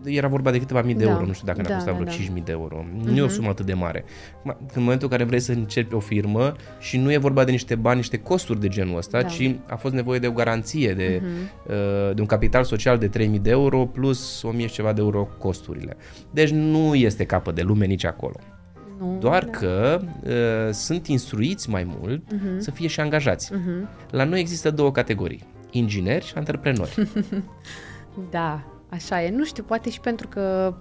Era 0.04 0.28
vorba 0.28 0.52
de 0.52 0.60
câteva 0.60 0.82
mii 0.82 0.96
de 0.96 1.04
da. 1.04 1.12
euro, 1.12 1.26
nu 1.26 1.34
știu 1.34 1.48
dacă 1.48 1.62
da, 1.62 1.68
ne-a 1.68 1.78
costat 1.78 1.98
da, 1.98 2.04
vreo 2.04 2.16
da. 2.28 2.34
5.000 2.40 2.44
de 2.44 2.52
euro. 2.52 2.84
Uh-huh. 2.84 3.04
Nu 3.04 3.16
e 3.16 3.22
o 3.22 3.26
mhm. 3.26 3.34
sumă 3.34 3.50
atât 3.50 3.66
de 3.66 3.74
mare. 3.74 4.04
În 4.44 4.82
momentul 4.82 5.08
în 5.12 5.18
care 5.18 5.24
vrei 5.24 5.40
să 5.40 5.52
începi 5.52 5.94
o 5.94 6.00
firmă 6.00 6.54
și 6.80 6.98
nu 6.98 7.12
e 7.12 7.18
vorba 7.18 7.44
de 7.44 7.52
niște 7.52 7.76
bani, 7.76 7.96
niște 7.96 8.18
costuri 8.18 8.60
de 8.60 8.68
genul 8.68 8.98
ăsta, 8.98 9.22
da. 9.22 9.28
ci 9.28 9.56
a 9.68 9.76
fost 9.76 9.94
nevoie 9.94 10.20
de 10.20 10.28
o 10.28 10.32
garanție, 10.32 10.94
de, 10.94 11.22
uh-huh. 11.22 11.70
uh, 11.70 12.16
de 12.16 12.22
un 12.22 12.28
capital 12.28 12.64
social 12.64 12.98
de 12.98 13.10
3.000 13.10 13.42
de 13.42 13.50
euro 13.50 13.86
plus 13.86 14.46
1.000 14.56 14.58
și 14.58 14.68
ceva 14.68 14.94
de 14.94 15.02
euro 15.02 15.28
costurile. 15.38 15.98
Deci 16.32 16.50
nu 16.50 16.96
este 16.96 17.26
capă 17.26 17.52
de 17.52 17.62
lume 17.62 17.86
nici 17.86 18.06
acolo. 18.06 18.36
Nu, 19.04 19.18
Doar 19.20 19.44
da. 19.44 19.52
că 19.52 20.02
uh, 20.24 20.74
sunt 20.74 21.08
instruiți 21.08 21.70
mai 21.70 21.88
mult 22.00 22.22
uh-huh. 22.34 22.58
să 22.58 22.72
fie 22.72 22.88
și 22.88 23.00
angajați. 23.00 23.52
Uh-huh. 23.54 24.10
La 24.10 24.24
noi 24.24 24.40
există 24.40 24.72
două 24.72 24.92
categorii, 24.92 25.44
ingineri 25.72 26.26
și 26.26 26.34
antreprenori. 26.36 27.08
da, 28.32 28.64
așa 28.90 29.24
e. 29.24 29.30
Nu 29.30 29.44
știu, 29.44 29.64
poate 29.64 29.90
și 29.90 30.00
pentru 30.00 30.28
că 30.28 30.76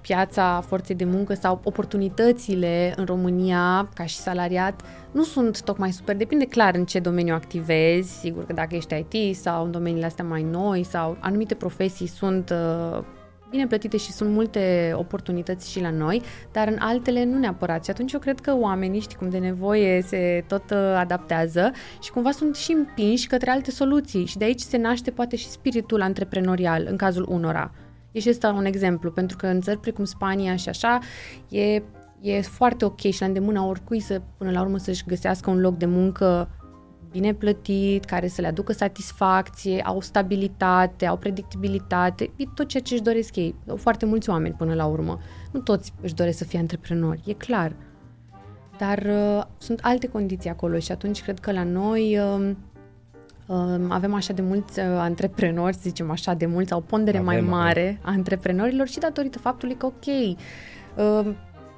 piața 0.00 0.64
forței 0.66 0.94
de 0.94 1.04
muncă 1.04 1.34
sau 1.34 1.60
oportunitățile 1.64 2.92
în 2.96 3.04
România 3.04 3.88
ca 3.94 4.04
și 4.04 4.16
salariat 4.16 4.82
nu 5.10 5.22
sunt 5.22 5.62
tocmai 5.62 5.92
super. 5.92 6.16
Depinde 6.16 6.44
clar 6.44 6.74
în 6.74 6.84
ce 6.84 6.98
domeniu 6.98 7.34
activezi. 7.34 8.18
Sigur 8.18 8.46
că 8.46 8.52
dacă 8.52 8.74
ești 8.74 9.04
IT 9.08 9.36
sau 9.36 9.64
în 9.64 9.70
domeniile 9.70 10.06
astea 10.06 10.24
mai 10.24 10.42
noi 10.42 10.84
sau 10.84 11.16
anumite 11.20 11.54
profesii 11.54 12.06
sunt 12.06 12.50
uh, 12.50 13.04
bine 13.50 13.66
plătite 13.66 13.96
și 13.96 14.12
sunt 14.12 14.30
multe 14.30 14.92
oportunități 14.94 15.70
și 15.70 15.80
la 15.80 15.90
noi, 15.90 16.22
dar 16.52 16.68
în 16.68 16.76
altele 16.78 17.24
nu 17.24 17.38
neapărat. 17.38 17.84
Și 17.84 17.90
atunci 17.90 18.12
eu 18.12 18.20
cred 18.20 18.40
că 18.40 18.56
oamenii, 18.56 19.00
știi 19.00 19.16
cum 19.16 19.28
de 19.28 19.38
nevoie, 19.38 20.02
se 20.02 20.44
tot 20.48 20.70
uh, 20.70 20.94
adaptează 20.96 21.72
și 22.02 22.10
cumva 22.10 22.30
sunt 22.30 22.56
și 22.56 22.72
împinși 22.72 23.26
către 23.26 23.50
alte 23.50 23.70
soluții. 23.70 24.24
Și 24.24 24.38
de 24.38 24.44
aici 24.44 24.60
se 24.60 24.76
naște 24.76 25.10
poate 25.10 25.36
și 25.36 25.48
spiritul 25.48 26.02
antreprenorial 26.02 26.86
în 26.90 26.96
cazul 26.96 27.26
unora. 27.28 27.72
E 28.12 28.20
și 28.20 28.28
ăsta 28.28 28.52
un 28.52 28.64
exemplu, 28.64 29.10
pentru 29.10 29.36
că 29.36 29.46
în 29.46 29.60
țări 29.60 29.78
precum 29.78 30.04
Spania 30.04 30.56
și 30.56 30.68
așa, 30.68 30.98
e, 31.48 31.82
e 32.20 32.40
foarte 32.40 32.84
ok 32.84 33.00
și 33.00 33.20
la 33.20 33.26
îndemâna 33.26 33.66
oricui 33.66 34.00
să, 34.00 34.20
până 34.36 34.50
la 34.50 34.60
urmă, 34.60 34.78
să-și 34.78 35.04
găsească 35.06 35.50
un 35.50 35.60
loc 35.60 35.76
de 35.76 35.86
muncă 35.86 36.48
bine 37.16 37.34
plătit, 37.34 38.04
care 38.04 38.28
să 38.28 38.40
le 38.40 38.46
aducă 38.46 38.72
satisfacție, 38.72 39.82
au 39.82 40.00
stabilitate, 40.00 41.06
au 41.06 41.16
predictibilitate, 41.16 42.30
e 42.36 42.44
tot 42.54 42.68
ceea 42.68 42.82
ce 42.82 42.94
își 42.94 43.02
doresc 43.02 43.36
ei. 43.36 43.54
Foarte 43.76 44.06
mulți 44.06 44.30
oameni 44.30 44.54
până 44.54 44.74
la 44.74 44.86
urmă. 44.86 45.18
Nu 45.52 45.60
toți 45.60 45.92
își 46.00 46.14
doresc 46.14 46.38
să 46.38 46.44
fie 46.44 46.58
antreprenori, 46.58 47.20
e 47.26 47.32
clar. 47.32 47.72
Dar 48.78 48.98
uh, 48.98 49.44
sunt 49.58 49.80
alte 49.82 50.08
condiții 50.08 50.50
acolo 50.50 50.78
și 50.78 50.92
atunci 50.92 51.22
cred 51.22 51.38
că 51.38 51.52
la 51.52 51.62
noi 51.62 52.18
uh, 52.18 52.50
uh, 53.46 53.80
avem 53.88 54.14
așa 54.14 54.32
de 54.32 54.42
mulți 54.42 54.78
uh, 54.78 54.84
antreprenori, 54.86 55.74
să 55.74 55.80
zicem 55.82 56.10
așa, 56.10 56.34
de 56.34 56.46
mulți, 56.46 56.72
au 56.72 56.80
pondere 56.80 57.18
avem, 57.18 57.28
mai 57.28 57.40
mare 57.40 57.98
a 58.02 58.10
antreprenorilor 58.10 58.88
și 58.88 58.98
datorită 58.98 59.38
faptului 59.38 59.74
că, 59.74 59.86
ok, 59.86 60.06
uh, 60.06 61.34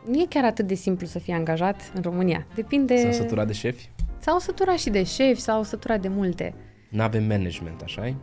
nu 0.06 0.20
e 0.20 0.26
chiar 0.28 0.44
atât 0.44 0.66
de 0.66 0.74
simplu 0.74 1.06
să 1.06 1.18
fii 1.18 1.32
angajat 1.32 1.92
în 1.94 2.02
România. 2.02 2.46
Depinde... 2.54 2.96
S-au 2.96 3.12
săturat 3.12 3.46
de 3.46 3.52
șefi? 3.52 3.90
S-au 4.28 4.38
săturat 4.38 4.76
și 4.76 4.90
de 4.90 5.02
șefi, 5.02 5.40
s-au 5.40 5.62
săturat 5.62 6.00
de 6.00 6.08
multe. 6.08 6.54
Nu 6.90 7.02
avem 7.02 7.24
management, 7.24 7.80
așa 7.82 8.06
-i? 8.06 8.14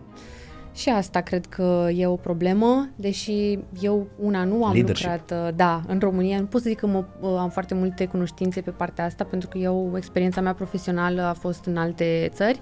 Și 0.73 0.89
asta 0.89 1.21
cred 1.21 1.45
că 1.45 1.87
e 1.95 2.07
o 2.07 2.15
problemă, 2.15 2.89
deși 2.95 3.59
eu 3.79 4.07
una 4.19 4.43
nu 4.43 4.65
am 4.65 4.73
Leadership. 4.73 5.09
lucrat, 5.09 5.47
uh, 5.47 5.55
da, 5.55 5.81
în 5.87 5.99
România. 5.99 6.39
Nu 6.39 6.45
pot 6.45 6.61
să 6.61 6.69
zic 6.69 6.79
că 6.79 6.87
mă, 6.87 7.05
uh, 7.19 7.35
am 7.37 7.49
foarte 7.49 7.73
multe 7.73 8.05
cunoștințe 8.05 8.61
pe 8.61 8.71
partea 8.71 9.05
asta, 9.05 9.23
pentru 9.23 9.49
că 9.49 9.57
eu, 9.57 9.93
experiența 9.95 10.41
mea 10.41 10.53
profesională 10.53 11.21
a 11.21 11.33
fost 11.33 11.65
în 11.65 11.77
alte 11.77 12.29
țări, 12.33 12.59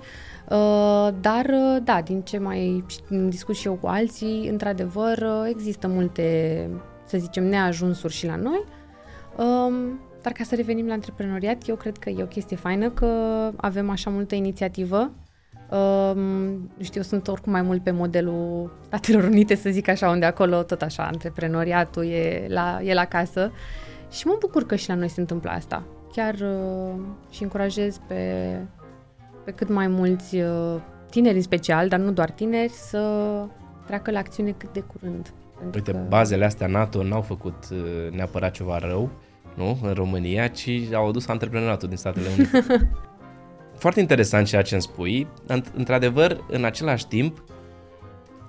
uh, 0.50 1.10
dar, 1.22 1.46
da, 1.84 2.02
din 2.02 2.22
ce 2.22 2.38
mai 2.38 2.84
discut 3.30 3.56
și 3.56 3.68
eu 3.68 3.74
cu 3.74 3.88
alții, 3.88 4.48
într-adevăr, 4.50 5.26
există 5.50 5.88
multe, 5.88 6.70
să 7.06 7.18
zicem, 7.18 7.44
neajunsuri 7.44 8.14
și 8.14 8.26
la 8.26 8.36
noi. 8.36 8.64
Um, 10.24 10.30
dar 10.30 10.32
ca 10.32 10.44
să 10.44 10.56
revenim 10.56 10.88
la 10.88 10.94
antreprenoriat, 10.94 11.68
eu 11.68 11.76
cred 11.76 11.98
că 11.98 12.10
e 12.10 12.24
o 12.24 12.26
chestie 12.26 12.58
faină 12.58 12.90
că 12.90 13.08
avem 13.56 13.90
așa 13.90 14.10
multă 14.10 14.36
inițiativă. 14.36 15.12
Um, 15.72 16.20
nu 16.78 16.84
știu, 16.84 17.00
eu 17.00 17.04
sunt 17.04 17.28
oricum 17.28 17.52
mai 17.52 17.62
mult 17.62 17.84
pe 17.84 17.92
modelul 17.92 18.72
Statelor 18.86 19.24
Unite, 19.24 19.56
să 19.56 19.70
zic 19.70 19.88
așa, 19.88 20.10
unde 20.10 20.26
acolo 20.26 20.64
tot 20.64 20.82
așa, 20.82 21.04
antreprenoriatul 21.04 22.06
e 22.06 22.46
la, 22.48 22.80
e 22.84 22.94
la 22.94 23.06
casă. 23.06 23.52
Și 24.12 24.28
mă 24.28 24.36
bucur 24.40 24.66
că 24.66 24.76
și 24.76 24.90
la 24.90 24.96
noi 24.96 25.08
se 25.08 25.20
întâmplă 25.20 25.50
asta. 25.50 25.84
Chiar 26.12 26.34
uh, 26.34 27.00
și 27.30 27.44
încurajez 27.44 28.00
pe, 28.08 28.22
pe 29.46 29.52
cât 29.52 29.70
mai 29.70 29.88
mulți 29.88 30.36
uh, 30.36 30.76
tineri 31.10 31.36
în 31.36 31.42
special, 31.42 31.88
dar 31.88 32.00
nu 32.00 32.12
doar 32.12 32.32
tineri, 32.32 32.72
să 32.72 33.46
treacă 33.86 34.12
la 34.12 34.20
acțiune 34.20 34.52
cât 34.52 34.74
de 34.74 34.80
curând. 34.80 35.34
Uite, 35.74 35.92
că... 35.92 35.98
bazele 36.08 36.46
astea 36.46 36.68
NATO 36.68 37.04
n-au 37.04 37.22
făcut 37.22 37.68
uh, 37.72 38.12
neapărat 38.12 38.52
ceva 38.52 38.78
rău, 38.78 39.10
nu, 39.56 39.80
în 39.82 39.94
România, 39.94 40.48
ci 40.48 40.70
au 40.94 41.08
adus 41.08 41.28
antreprenoratul 41.28 41.88
din 41.88 41.98
Statele 41.98 42.28
Unite. 42.38 42.66
Foarte 43.84 44.00
interesant 44.00 44.48
ceea 44.48 44.62
ce 44.62 44.74
îmi 44.74 44.84
spui. 44.84 45.28
Într-adevăr, 45.74 46.46
în 46.48 46.64
același 46.64 47.08
timp, 47.08 47.44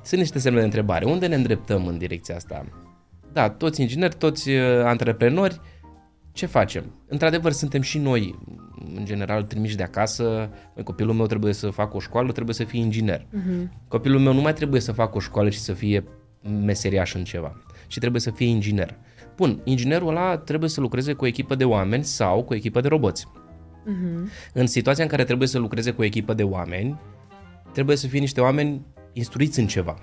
sunt 0.02 0.20
niște 0.20 0.38
semne 0.38 0.58
de 0.58 0.64
întrebare. 0.64 1.04
Unde 1.04 1.26
ne 1.26 1.34
îndreptăm 1.34 1.86
în 1.86 1.98
direcția 1.98 2.36
asta? 2.36 2.64
Da, 3.32 3.50
toți 3.50 3.80
ingineri, 3.80 4.14
toți 4.14 4.50
uh, 4.50 4.84
antreprenori, 4.84 5.60
ce 6.32 6.46
facem? 6.46 6.84
Într-adevăr, 7.08 7.52
suntem 7.52 7.80
și 7.80 7.98
noi, 7.98 8.38
în 8.94 9.04
general, 9.04 9.42
trimiși 9.42 9.76
de 9.76 9.82
acasă. 9.82 10.50
Copilul 10.84 11.14
meu 11.14 11.26
trebuie 11.26 11.52
să 11.52 11.70
facă 11.70 11.96
o 11.96 12.00
școală, 12.00 12.32
trebuie 12.32 12.54
să 12.54 12.64
fie 12.64 12.80
inginer. 12.80 13.20
Uh-huh. 13.20 13.68
Copilul 13.88 14.20
meu 14.20 14.32
nu 14.32 14.40
mai 14.40 14.52
trebuie 14.52 14.80
să 14.80 14.92
facă 14.92 15.16
o 15.16 15.20
școală 15.20 15.50
și 15.50 15.58
să 15.58 15.72
fie 15.72 16.04
meseriaș 16.64 17.14
în 17.14 17.24
ceva, 17.24 17.62
ci 17.86 17.98
trebuie 17.98 18.20
să 18.20 18.30
fie 18.30 18.46
inginer. 18.46 18.96
Bun, 19.36 19.60
inginerul 19.64 20.08
ăla 20.08 20.38
trebuie 20.38 20.68
să 20.70 20.80
lucreze 20.80 21.12
cu 21.12 21.24
o 21.24 21.26
echipă 21.26 21.54
de 21.54 21.64
oameni 21.64 22.04
sau 22.04 22.42
cu 22.42 22.52
o 22.52 22.56
echipă 22.56 22.80
de 22.80 22.88
roboți. 22.88 23.26
Uh-huh. 23.26 24.28
În 24.52 24.66
situația 24.66 25.04
în 25.04 25.10
care 25.10 25.24
trebuie 25.24 25.48
să 25.48 25.58
lucreze 25.58 25.90
cu 25.90 26.00
o 26.00 26.04
echipă 26.04 26.34
de 26.34 26.42
oameni, 26.42 27.00
trebuie 27.72 27.96
să 27.96 28.06
fie 28.06 28.20
niște 28.20 28.40
oameni 28.40 28.80
instruiți 29.12 29.60
în 29.60 29.66
ceva. 29.66 29.98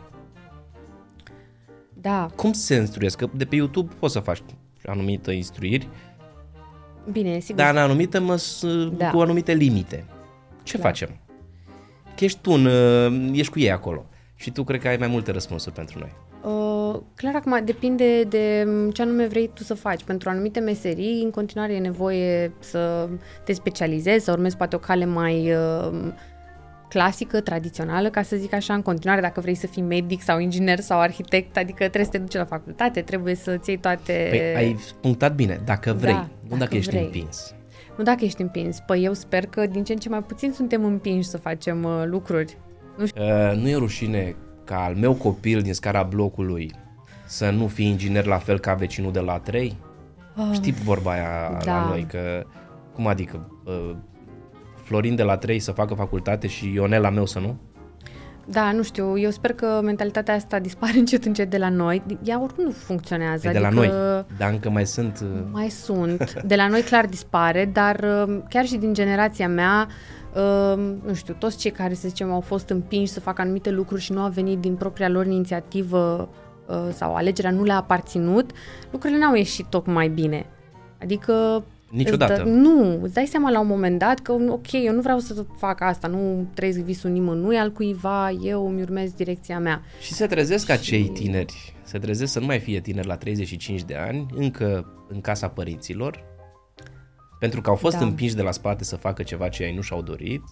Da. 1.93 2.27
Cum 2.35 2.51
se 2.51 2.75
instruiesc? 2.75 3.17
Că 3.17 3.29
de 3.33 3.45
pe 3.45 3.55
YouTube 3.55 3.93
poți 3.99 4.13
să 4.13 4.19
faci 4.19 4.41
anumite 4.85 5.31
instruiri, 5.31 5.87
Bine, 7.11 7.39
sigur. 7.39 7.55
Dar 7.55 7.73
în 7.73 7.81
anumite 7.81 8.17
măs- 8.17 8.65
da. 8.97 9.09
cu 9.09 9.19
anumite 9.19 9.53
limite. 9.53 10.05
Ce 10.63 10.77
da. 10.77 10.83
facem? 10.83 11.09
Că 12.15 12.23
ești 12.23 12.39
tu, 12.41 12.51
în, 12.51 12.65
ești 13.33 13.51
cu 13.51 13.59
ei 13.59 13.71
acolo 13.71 14.05
și 14.41 14.51
tu 14.51 14.63
cred 14.63 14.81
că 14.81 14.87
ai 14.87 14.97
mai 14.97 15.07
multe 15.07 15.31
răspunsuri 15.31 15.75
pentru 15.75 15.99
noi. 15.99 16.11
Uh, 16.41 16.99
clar, 17.15 17.35
acum 17.35 17.61
depinde 17.65 18.23
de 18.23 18.67
ce 18.93 19.01
anume 19.01 19.27
vrei 19.27 19.51
tu 19.53 19.63
să 19.63 19.73
faci. 19.73 20.03
Pentru 20.03 20.29
anumite 20.29 20.59
meserii, 20.59 21.21
în 21.23 21.29
continuare 21.29 21.73
e 21.73 21.79
nevoie 21.79 22.51
să 22.59 23.09
te 23.43 23.53
specializezi, 23.53 24.23
să 24.23 24.31
urmezi 24.31 24.57
poate 24.57 24.75
o 24.75 24.79
cale 24.79 25.05
mai 25.05 25.53
uh, 25.53 26.11
clasică, 26.89 27.41
tradițională, 27.41 28.09
ca 28.09 28.21
să 28.21 28.35
zic 28.35 28.53
așa, 28.53 28.73
în 28.73 28.81
continuare, 28.81 29.21
dacă 29.21 29.41
vrei 29.41 29.55
să 29.55 29.67
fii 29.67 29.81
medic 29.81 30.21
sau 30.21 30.39
inginer 30.39 30.79
sau 30.79 30.99
arhitect, 30.99 31.57
adică 31.57 31.77
trebuie 31.77 32.03
să 32.03 32.11
te 32.11 32.17
duci 32.17 32.33
la 32.33 32.45
facultate, 32.45 33.01
trebuie 33.01 33.35
să-ți 33.35 33.69
iei 33.69 33.77
toate... 33.77 34.27
Păi 34.29 34.55
ai 34.55 34.79
punctat 35.01 35.35
bine, 35.35 35.61
dacă 35.65 35.93
vrei, 35.93 36.13
da, 36.13 36.19
nu 36.41 36.47
dacă, 36.47 36.59
dacă 36.59 36.75
ești 36.75 36.89
vrei. 36.89 37.03
împins. 37.03 37.55
Nu 37.97 38.03
dacă 38.03 38.25
ești 38.25 38.41
împins. 38.41 38.79
Păi 38.79 39.03
eu 39.03 39.13
sper 39.13 39.45
că 39.45 39.65
din 39.65 39.83
ce 39.83 39.93
în 39.93 39.99
ce 39.99 40.09
mai 40.09 40.23
puțin 40.23 40.51
suntem 40.51 40.85
împinși 40.85 41.27
să 41.27 41.37
facem 41.37 41.83
uh, 41.83 42.03
lucruri. 42.05 42.57
Nu, 42.97 43.05
știu. 43.05 43.23
Uh, 43.23 43.55
nu 43.55 43.67
e 43.67 43.75
rușine 43.75 44.35
ca 44.63 44.83
al 44.83 44.95
meu 44.95 45.13
copil 45.13 45.61
din 45.61 45.73
scara 45.73 46.03
blocului 46.03 46.71
să 47.25 47.49
nu 47.49 47.67
fie 47.67 47.87
inginer 47.87 48.25
la 48.25 48.37
fel 48.37 48.59
ca 48.59 48.73
vecinul 48.73 49.11
de 49.11 49.19
la 49.19 49.39
3? 49.39 49.77
Uh, 50.35 50.45
ah, 50.49 50.53
Știi 50.53 50.71
vorba 50.71 51.11
aia 51.11 51.59
da. 51.65 51.73
la 51.73 51.87
noi, 51.87 52.05
că 52.09 52.43
cum 52.93 53.07
adică 53.07 53.49
uh, 53.65 53.95
Florin 54.83 55.15
de 55.15 55.23
la 55.23 55.37
3 55.37 55.59
să 55.59 55.71
facă 55.71 55.93
facultate 55.93 56.47
și 56.47 56.73
Ionel 56.73 57.01
la 57.01 57.09
meu 57.09 57.25
să 57.25 57.39
nu? 57.39 57.59
Da, 58.45 58.71
nu 58.71 58.83
știu, 58.83 59.17
eu 59.17 59.29
sper 59.29 59.53
că 59.53 59.79
mentalitatea 59.83 60.33
asta 60.33 60.59
dispare 60.59 60.97
încet 60.99 61.25
încet 61.25 61.49
de 61.49 61.57
la 61.57 61.69
noi. 61.69 62.03
Ea 62.23 62.41
oricum 62.41 62.63
nu 62.63 62.71
funcționează. 62.71 63.47
E 63.47 63.51
de 63.51 63.57
adică, 63.57 63.73
la 63.73 63.87
noi, 63.87 64.25
dar 64.37 64.51
încă 64.51 64.69
mai 64.69 64.85
sunt... 64.85 65.19
Uh, 65.23 65.41
mai 65.51 65.69
sunt. 65.69 66.41
De 66.41 66.55
la 66.55 66.67
noi 66.67 66.81
clar 66.81 67.05
dispare, 67.05 67.69
dar 67.73 68.23
uh, 68.27 68.37
chiar 68.49 68.65
și 68.65 68.75
din 68.75 68.93
generația 68.93 69.47
mea, 69.47 69.87
uh, 70.35 70.95
nu 71.05 71.13
știu, 71.13 71.35
toți 71.39 71.57
cei 71.57 71.71
care, 71.71 71.93
să 71.93 72.07
zicem, 72.07 72.31
au 72.31 72.41
fost 72.41 72.69
împinși 72.69 73.11
să 73.11 73.19
facă 73.19 73.41
anumite 73.41 73.69
lucruri 73.69 74.01
și 74.01 74.11
nu 74.11 74.21
au 74.21 74.29
venit 74.29 74.59
din 74.59 74.75
propria 74.75 75.09
lor 75.09 75.25
inițiativă 75.25 76.29
sau 76.93 77.15
alegerea 77.15 77.51
nu 77.51 77.63
le-a 77.63 77.75
aparținut, 77.75 78.51
lucrurile 78.91 79.19
n-au 79.19 79.35
ieșit 79.35 79.65
tocmai 79.65 80.07
bine. 80.07 80.45
Adică 81.01 81.63
Niciodată. 81.91 82.43
Dă, 82.43 82.49
nu, 82.49 82.99
îți 83.01 83.13
dai 83.13 83.25
seama 83.25 83.49
la 83.49 83.59
un 83.59 83.67
moment 83.67 83.99
dat 83.99 84.19
că, 84.19 84.31
ok, 84.31 84.71
eu 84.71 84.93
nu 84.93 85.01
vreau 85.01 85.19
să 85.19 85.45
fac 85.57 85.81
asta, 85.81 86.07
nu 86.07 86.47
trăiesc 86.53 86.79
visul 86.79 87.09
nimănui 87.09 87.57
al 87.57 87.71
cuiva, 87.71 88.31
eu 88.43 88.67
îmi 88.67 88.81
urmez 88.81 89.11
direcția 89.11 89.59
mea. 89.59 89.81
Și 90.01 90.13
se 90.13 90.27
trezesc 90.27 90.65
și... 90.65 90.71
acei 90.71 91.03
tineri, 91.03 91.75
se 91.83 91.97
trezesc 91.97 92.31
să 92.31 92.39
nu 92.39 92.45
mai 92.45 92.59
fie 92.59 92.79
tineri 92.79 93.07
la 93.07 93.15
35 93.15 93.83
de 93.83 93.95
ani, 93.95 94.25
încă 94.35 94.93
în 95.07 95.21
casa 95.21 95.47
părinților, 95.47 96.23
pentru 97.41 97.61
că 97.61 97.69
au 97.69 97.75
fost 97.75 97.97
da. 97.97 98.05
împinși 98.05 98.35
de 98.35 98.41
la 98.41 98.51
spate 98.51 98.83
să 98.83 98.95
facă 98.95 99.23
ceva 99.23 99.49
ce 99.49 99.63
ei 99.63 99.75
nu 99.75 99.81
și-au 99.81 100.01
dorit 100.01 100.43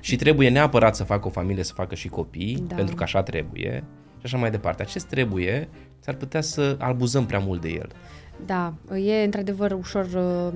și 0.00 0.16
trebuie 0.16 0.48
neapărat 0.48 0.96
să 0.96 1.04
facă 1.04 1.26
o 1.26 1.30
familie, 1.30 1.62
să 1.62 1.72
facă 1.72 1.94
și 1.94 2.08
copii, 2.08 2.64
da. 2.68 2.74
pentru 2.74 2.94
că 2.94 3.02
așa 3.02 3.22
trebuie 3.22 3.84
și 4.18 4.24
așa 4.24 4.36
mai 4.36 4.50
departe. 4.50 4.82
Acest 4.82 5.06
trebuie, 5.06 5.68
s-ar 5.98 6.14
putea 6.14 6.40
să 6.40 6.76
abuzăm 6.78 7.26
prea 7.26 7.38
mult 7.38 7.60
de 7.60 7.68
el. 7.68 7.88
Da, 8.46 8.74
e 8.96 9.24
într-adevăr 9.24 9.72
ușor, 9.72 10.04
uh, 10.04 10.52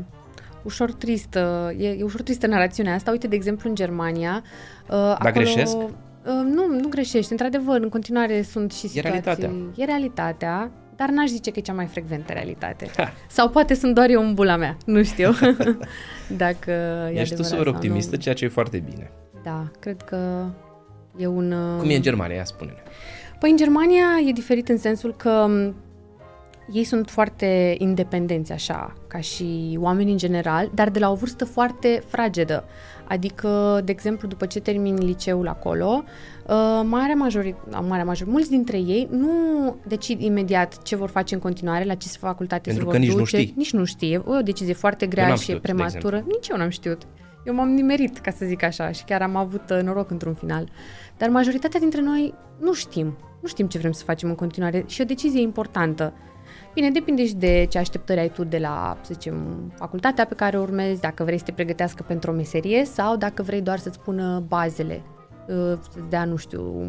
ușor 0.63 0.93
tristă, 0.93 1.75
e, 1.79 1.89
e 1.89 2.03
ușor 2.03 2.23
tristă 2.23 2.47
narațiunea 2.47 2.95
asta. 2.95 3.11
Uite, 3.11 3.27
de 3.27 3.35
exemplu, 3.35 3.69
în 3.69 3.75
Germania... 3.75 4.43
Uh, 4.43 4.89
Dar 4.89 5.17
acolo, 5.19 5.33
greșesc? 5.33 5.77
Uh, 5.77 5.91
nu, 6.27 6.67
nu 6.81 6.89
greșești. 6.89 7.31
Într-adevăr, 7.31 7.81
în 7.81 7.89
continuare 7.89 8.43
sunt 8.43 8.73
și 8.73 8.89
situații... 8.89 8.99
E 8.99 9.03
realitatea. 9.03 9.51
E 9.77 9.85
realitatea, 9.85 10.71
dar 10.97 11.09
n-aș 11.09 11.29
zice 11.29 11.51
că 11.51 11.59
e 11.59 11.63
cea 11.63 11.73
mai 11.73 11.87
frecventă 11.87 12.33
realitate. 12.33 12.91
Ha. 12.97 13.13
Sau 13.29 13.49
poate 13.49 13.75
sunt 13.75 13.95
doar 13.95 14.09
eu 14.11 14.23
în 14.23 14.35
bula 14.35 14.57
mea, 14.57 14.77
nu 14.85 15.03
știu. 15.03 15.31
Dacă 16.45 16.71
e 17.15 17.21
Ești 17.21 17.35
tu 17.35 17.43
super 17.43 17.67
optimistă, 17.67 18.15
nu. 18.17 18.23
ceea 18.23 18.35
ce 18.35 18.45
e 18.45 18.49
foarte 18.49 18.79
bine. 18.79 19.11
Da, 19.43 19.71
cred 19.81 20.03
că 20.03 20.47
e 21.17 21.27
un... 21.27 21.53
Uh, 21.53 21.81
Cum 21.81 21.91
e 21.91 21.95
în 21.95 22.03
Germania, 22.03 22.37
ia 22.37 22.45
spune-ne. 22.45 22.83
Păi 23.39 23.51
în 23.51 23.57
Germania 23.57 24.05
e 24.29 24.33
diferit 24.33 24.69
în 24.69 24.79
sensul 24.79 25.15
că 25.15 25.47
ei 26.73 26.85
sunt 26.85 27.11
foarte 27.11 27.75
independenți 27.79 28.53
așa, 28.53 28.93
ca 29.07 29.21
și 29.21 29.79
oameni 29.81 30.11
în 30.11 30.17
general, 30.17 30.71
dar 30.75 30.91
de 30.91 30.99
la 30.99 31.11
o 31.11 31.15
vârstă 31.15 31.45
foarte 31.45 32.03
fragedă. 32.07 32.65
Adică, 33.09 33.81
de 33.85 33.93
exemplu, 33.93 34.29
după 34.29 34.47
ce 34.47 34.61
termin 34.61 34.95
liceul 34.95 35.49
acolo, 35.49 36.05
uh, 36.47 36.81
marea 36.85 37.15
majoritate, 37.15 37.79
marea 37.89 38.05
major, 38.05 38.29
mulți 38.29 38.51
dintre 38.51 38.77
ei 38.77 39.09
nu 39.11 39.31
decid 39.87 40.21
imediat 40.21 40.83
ce 40.83 40.97
vor 40.97 41.09
face 41.09 41.35
în 41.35 41.41
continuare, 41.41 41.85
la 41.85 41.95
ce 41.95 42.09
facultate 42.09 42.71
Pentru 42.71 42.85
se 42.85 42.91
vor 42.91 42.99
nici 42.99 43.09
duce. 43.09 43.19
Nu 43.19 43.25
știi. 43.25 43.55
Nici 43.57 43.73
nu 43.73 43.85
știe. 43.85 44.23
O 44.25 44.41
decizie 44.41 44.75
foarte 44.75 45.07
grea 45.07 45.35
și 45.35 45.43
știut, 45.43 45.61
prematură. 45.61 46.25
Nici 46.27 46.49
eu 46.49 46.57
n-am 46.57 46.69
știut. 46.69 47.03
Eu 47.45 47.55
m-am 47.55 47.69
nimerit, 47.69 48.19
ca 48.19 48.31
să 48.31 48.45
zic 48.45 48.63
așa, 48.63 48.91
și 48.91 49.05
chiar 49.05 49.23
am 49.23 49.37
avut 49.37 49.71
uh, 49.71 49.83
noroc 49.83 50.11
într-un 50.11 50.35
final. 50.35 50.69
Dar 51.17 51.29
majoritatea 51.29 51.81
dintre 51.81 52.01
noi 52.01 52.35
nu 52.61 52.73
știm. 52.73 53.17
Nu 53.41 53.49
știm 53.49 53.67
ce 53.67 53.79
vrem 53.79 53.93
să 53.93 54.05
facem 54.05 54.29
în 54.29 54.35
continuare 54.35 54.85
și 54.87 55.01
o 55.01 55.05
decizie 55.05 55.41
importantă. 55.41 56.13
Bine, 56.75 56.91
depinde 56.91 57.27
și 57.27 57.35
de 57.35 57.67
ce 57.71 57.79
așteptări 57.79 58.21
ai 58.21 58.29
tu 58.29 58.45
de 58.45 58.59
la, 58.59 58.99
să 59.01 59.13
zicem, 59.13 59.35
facultatea 59.75 60.27
pe 60.27 60.35
care 60.35 60.59
o 60.59 60.61
urmezi, 60.61 61.01
dacă 61.01 61.25
vrei 61.25 61.39
să 61.39 61.45
te 61.45 61.53
pregătească 61.53 62.05
pentru 62.07 62.31
o 62.31 62.35
meserie 62.35 62.85
sau 62.85 63.17
dacă 63.17 63.43
vrei 63.43 63.61
doar 63.61 63.79
să-ți 63.79 64.01
pună 64.01 64.45
bazele, 64.49 65.03
uh, 65.49 65.79
să-ți 65.91 66.09
dea, 66.09 66.25
nu 66.25 66.37
știu, 66.37 66.87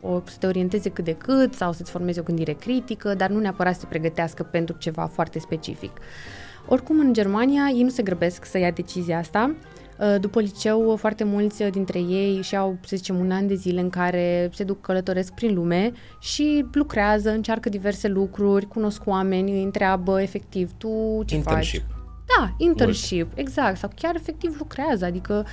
o, 0.00 0.22
să 0.24 0.36
te 0.38 0.46
orienteze 0.46 0.90
cât 0.90 1.04
de 1.04 1.12
cât 1.12 1.54
sau 1.54 1.72
să-ți 1.72 1.90
formeze 1.90 2.20
o 2.20 2.22
gândire 2.22 2.52
critică, 2.52 3.14
dar 3.14 3.30
nu 3.30 3.38
neapărat 3.38 3.74
să 3.74 3.80
te 3.80 3.86
pregătească 3.86 4.42
pentru 4.42 4.76
ceva 4.78 5.06
foarte 5.06 5.38
specific. 5.38 5.90
Oricum, 6.68 6.98
în 6.98 7.12
Germania, 7.12 7.68
ei 7.74 7.82
nu 7.82 7.88
se 7.88 8.02
grăbesc 8.02 8.44
să 8.44 8.58
ia 8.58 8.70
decizia 8.70 9.18
asta. 9.18 9.54
Uh, 9.98 10.14
după 10.20 10.40
liceu, 10.40 10.96
foarte 10.96 11.24
mulți 11.24 11.64
dintre 11.64 11.98
ei 11.98 12.42
și-au, 12.42 12.76
să 12.84 12.96
zicem, 12.96 13.18
un 13.18 13.30
an 13.30 13.46
de 13.46 13.54
zile 13.54 13.80
în 13.80 13.90
care 13.90 14.50
se 14.52 14.64
duc 14.64 14.80
călătoresc 14.80 15.32
prin 15.32 15.54
lume 15.54 15.92
și 16.20 16.64
lucrează, 16.72 17.30
încearcă 17.30 17.68
diverse 17.68 18.08
lucruri, 18.08 18.66
cunosc 18.66 19.02
oameni, 19.06 19.50
îi 19.52 19.62
întreabă 19.62 20.22
efectiv, 20.22 20.70
tu 20.78 21.22
ce 21.26 21.34
Internship. 21.34 21.80
faci? 21.80 21.92
Da, 22.38 22.54
internship, 22.58 23.26
Mult. 23.26 23.38
exact. 23.38 23.76
Sau 23.76 23.90
chiar 23.94 24.14
efectiv 24.14 24.56
lucrează. 24.58 25.04
Adică 25.04 25.46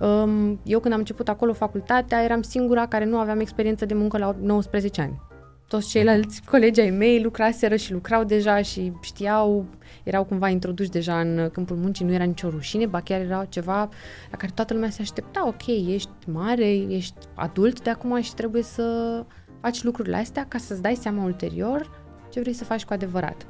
um, 0.00 0.60
eu 0.62 0.80
când 0.80 0.92
am 0.94 0.98
început 1.00 1.28
acolo 1.28 1.52
facultatea, 1.52 2.22
eram 2.22 2.42
singura 2.42 2.86
care 2.86 3.04
nu 3.04 3.18
aveam 3.18 3.40
experiență 3.40 3.84
de 3.86 3.94
muncă 3.94 4.18
la 4.18 4.36
19 4.40 5.00
ani. 5.00 5.20
Toți 5.68 5.88
ceilalți 5.88 6.42
colegi 6.50 6.80
ai 6.80 6.90
mei 6.90 7.22
lucraseră 7.22 7.76
și 7.76 7.92
lucrau 7.92 8.24
deja 8.24 8.62
și 8.62 8.92
știau, 9.00 9.66
erau 10.02 10.24
cumva 10.24 10.48
introduși 10.48 10.90
deja 10.90 11.20
în 11.20 11.50
câmpul 11.52 11.76
muncii, 11.76 12.04
nu 12.04 12.12
era 12.12 12.24
nicio 12.24 12.48
rușine, 12.48 12.86
ba 12.86 13.00
chiar 13.00 13.20
era 13.20 13.44
ceva 13.44 13.88
la 14.30 14.36
care 14.36 14.52
toată 14.54 14.74
lumea 14.74 14.90
se 14.90 15.02
aștepta, 15.02 15.46
ok, 15.46 15.66
ești 15.66 16.10
mare, 16.26 16.74
ești 16.74 17.18
adult 17.34 17.82
de 17.82 17.90
acum 17.90 18.20
și 18.20 18.34
trebuie 18.34 18.62
să 18.62 19.24
faci 19.60 19.82
lucrurile 19.82 20.16
astea 20.16 20.46
ca 20.48 20.58
să-ți 20.58 20.82
dai 20.82 20.94
seama 20.94 21.24
ulterior 21.24 22.04
ce 22.30 22.40
vrei 22.40 22.52
să 22.52 22.64
faci 22.64 22.84
cu 22.84 22.92
adevărat 22.92 23.46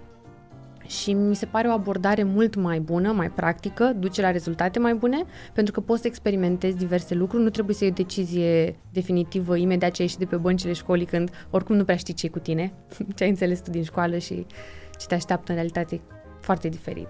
și 0.86 1.12
mi 1.12 1.34
se 1.34 1.46
pare 1.46 1.68
o 1.68 1.70
abordare 1.70 2.22
mult 2.22 2.54
mai 2.54 2.80
bună, 2.80 3.12
mai 3.12 3.30
practică, 3.30 3.92
duce 3.98 4.20
la 4.20 4.30
rezultate 4.30 4.78
mai 4.78 4.94
bune, 4.94 5.24
pentru 5.52 5.72
că 5.72 5.80
poți 5.80 6.00
să 6.00 6.06
experimentezi 6.06 6.76
diverse 6.76 7.14
lucruri, 7.14 7.42
nu 7.42 7.50
trebuie 7.50 7.74
să 7.74 7.84
iei 7.84 7.92
o 7.92 7.96
decizie 7.96 8.76
definitivă 8.92 9.56
imediat 9.56 9.90
ce 9.90 10.02
ai 10.02 10.06
ieșit 10.06 10.18
de 10.18 10.24
pe 10.24 10.36
băncile 10.36 10.72
școlii, 10.72 11.06
când 11.06 11.30
oricum 11.50 11.76
nu 11.76 11.84
prea 11.84 11.96
știi 11.96 12.14
ce 12.14 12.28
cu 12.28 12.38
tine, 12.38 12.72
ce 13.16 13.22
ai 13.22 13.28
înțeles 13.28 13.60
tu 13.60 13.70
din 13.70 13.82
școală 13.82 14.18
și 14.18 14.46
ce 14.98 15.06
te 15.06 15.14
așteaptă 15.14 15.50
în 15.50 15.54
realitate 15.54 16.00
foarte 16.40 16.68
diferit. 16.68 17.08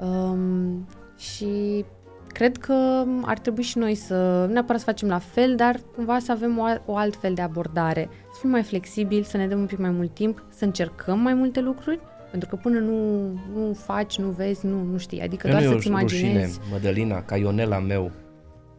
Um, 0.00 0.86
și 1.18 1.84
cred 2.26 2.56
că 2.56 3.04
ar 3.22 3.38
trebui 3.38 3.62
și 3.62 3.78
noi 3.78 3.94
să, 3.94 4.44
nu 4.46 4.52
neapărat 4.52 4.80
să 4.80 4.86
facem 4.86 5.08
la 5.08 5.18
fel, 5.18 5.56
dar 5.56 5.80
cumva 5.94 6.18
să 6.18 6.32
avem 6.32 6.58
o, 6.58 6.64
o 6.86 6.96
alt 6.96 7.16
fel 7.16 7.34
de 7.34 7.42
abordare, 7.42 8.08
să 8.32 8.38
fim 8.40 8.50
mai 8.50 8.62
flexibili, 8.62 9.24
să 9.24 9.36
ne 9.36 9.46
dăm 9.46 9.60
un 9.60 9.66
pic 9.66 9.78
mai 9.78 9.90
mult 9.90 10.14
timp, 10.14 10.44
să 10.48 10.64
încercăm 10.64 11.18
mai 11.18 11.34
multe 11.34 11.60
lucruri 11.60 12.00
pentru 12.32 12.50
că 12.50 12.56
până 12.56 12.78
nu, 12.78 13.28
nu 13.54 13.72
faci, 13.72 14.18
nu 14.18 14.28
vezi, 14.28 14.66
nu, 14.66 14.82
nu 14.82 14.98
știi. 14.98 15.20
Adică 15.20 15.46
Eu 15.46 15.52
doar 15.52 15.64
nu 15.64 15.72
să-ți 15.72 15.86
imaginezi. 15.86 16.58
Rușine, 16.58 16.72
Mădălina, 16.72 17.22
ca 17.22 17.36
Ionela 17.36 17.78
meu, 17.78 18.10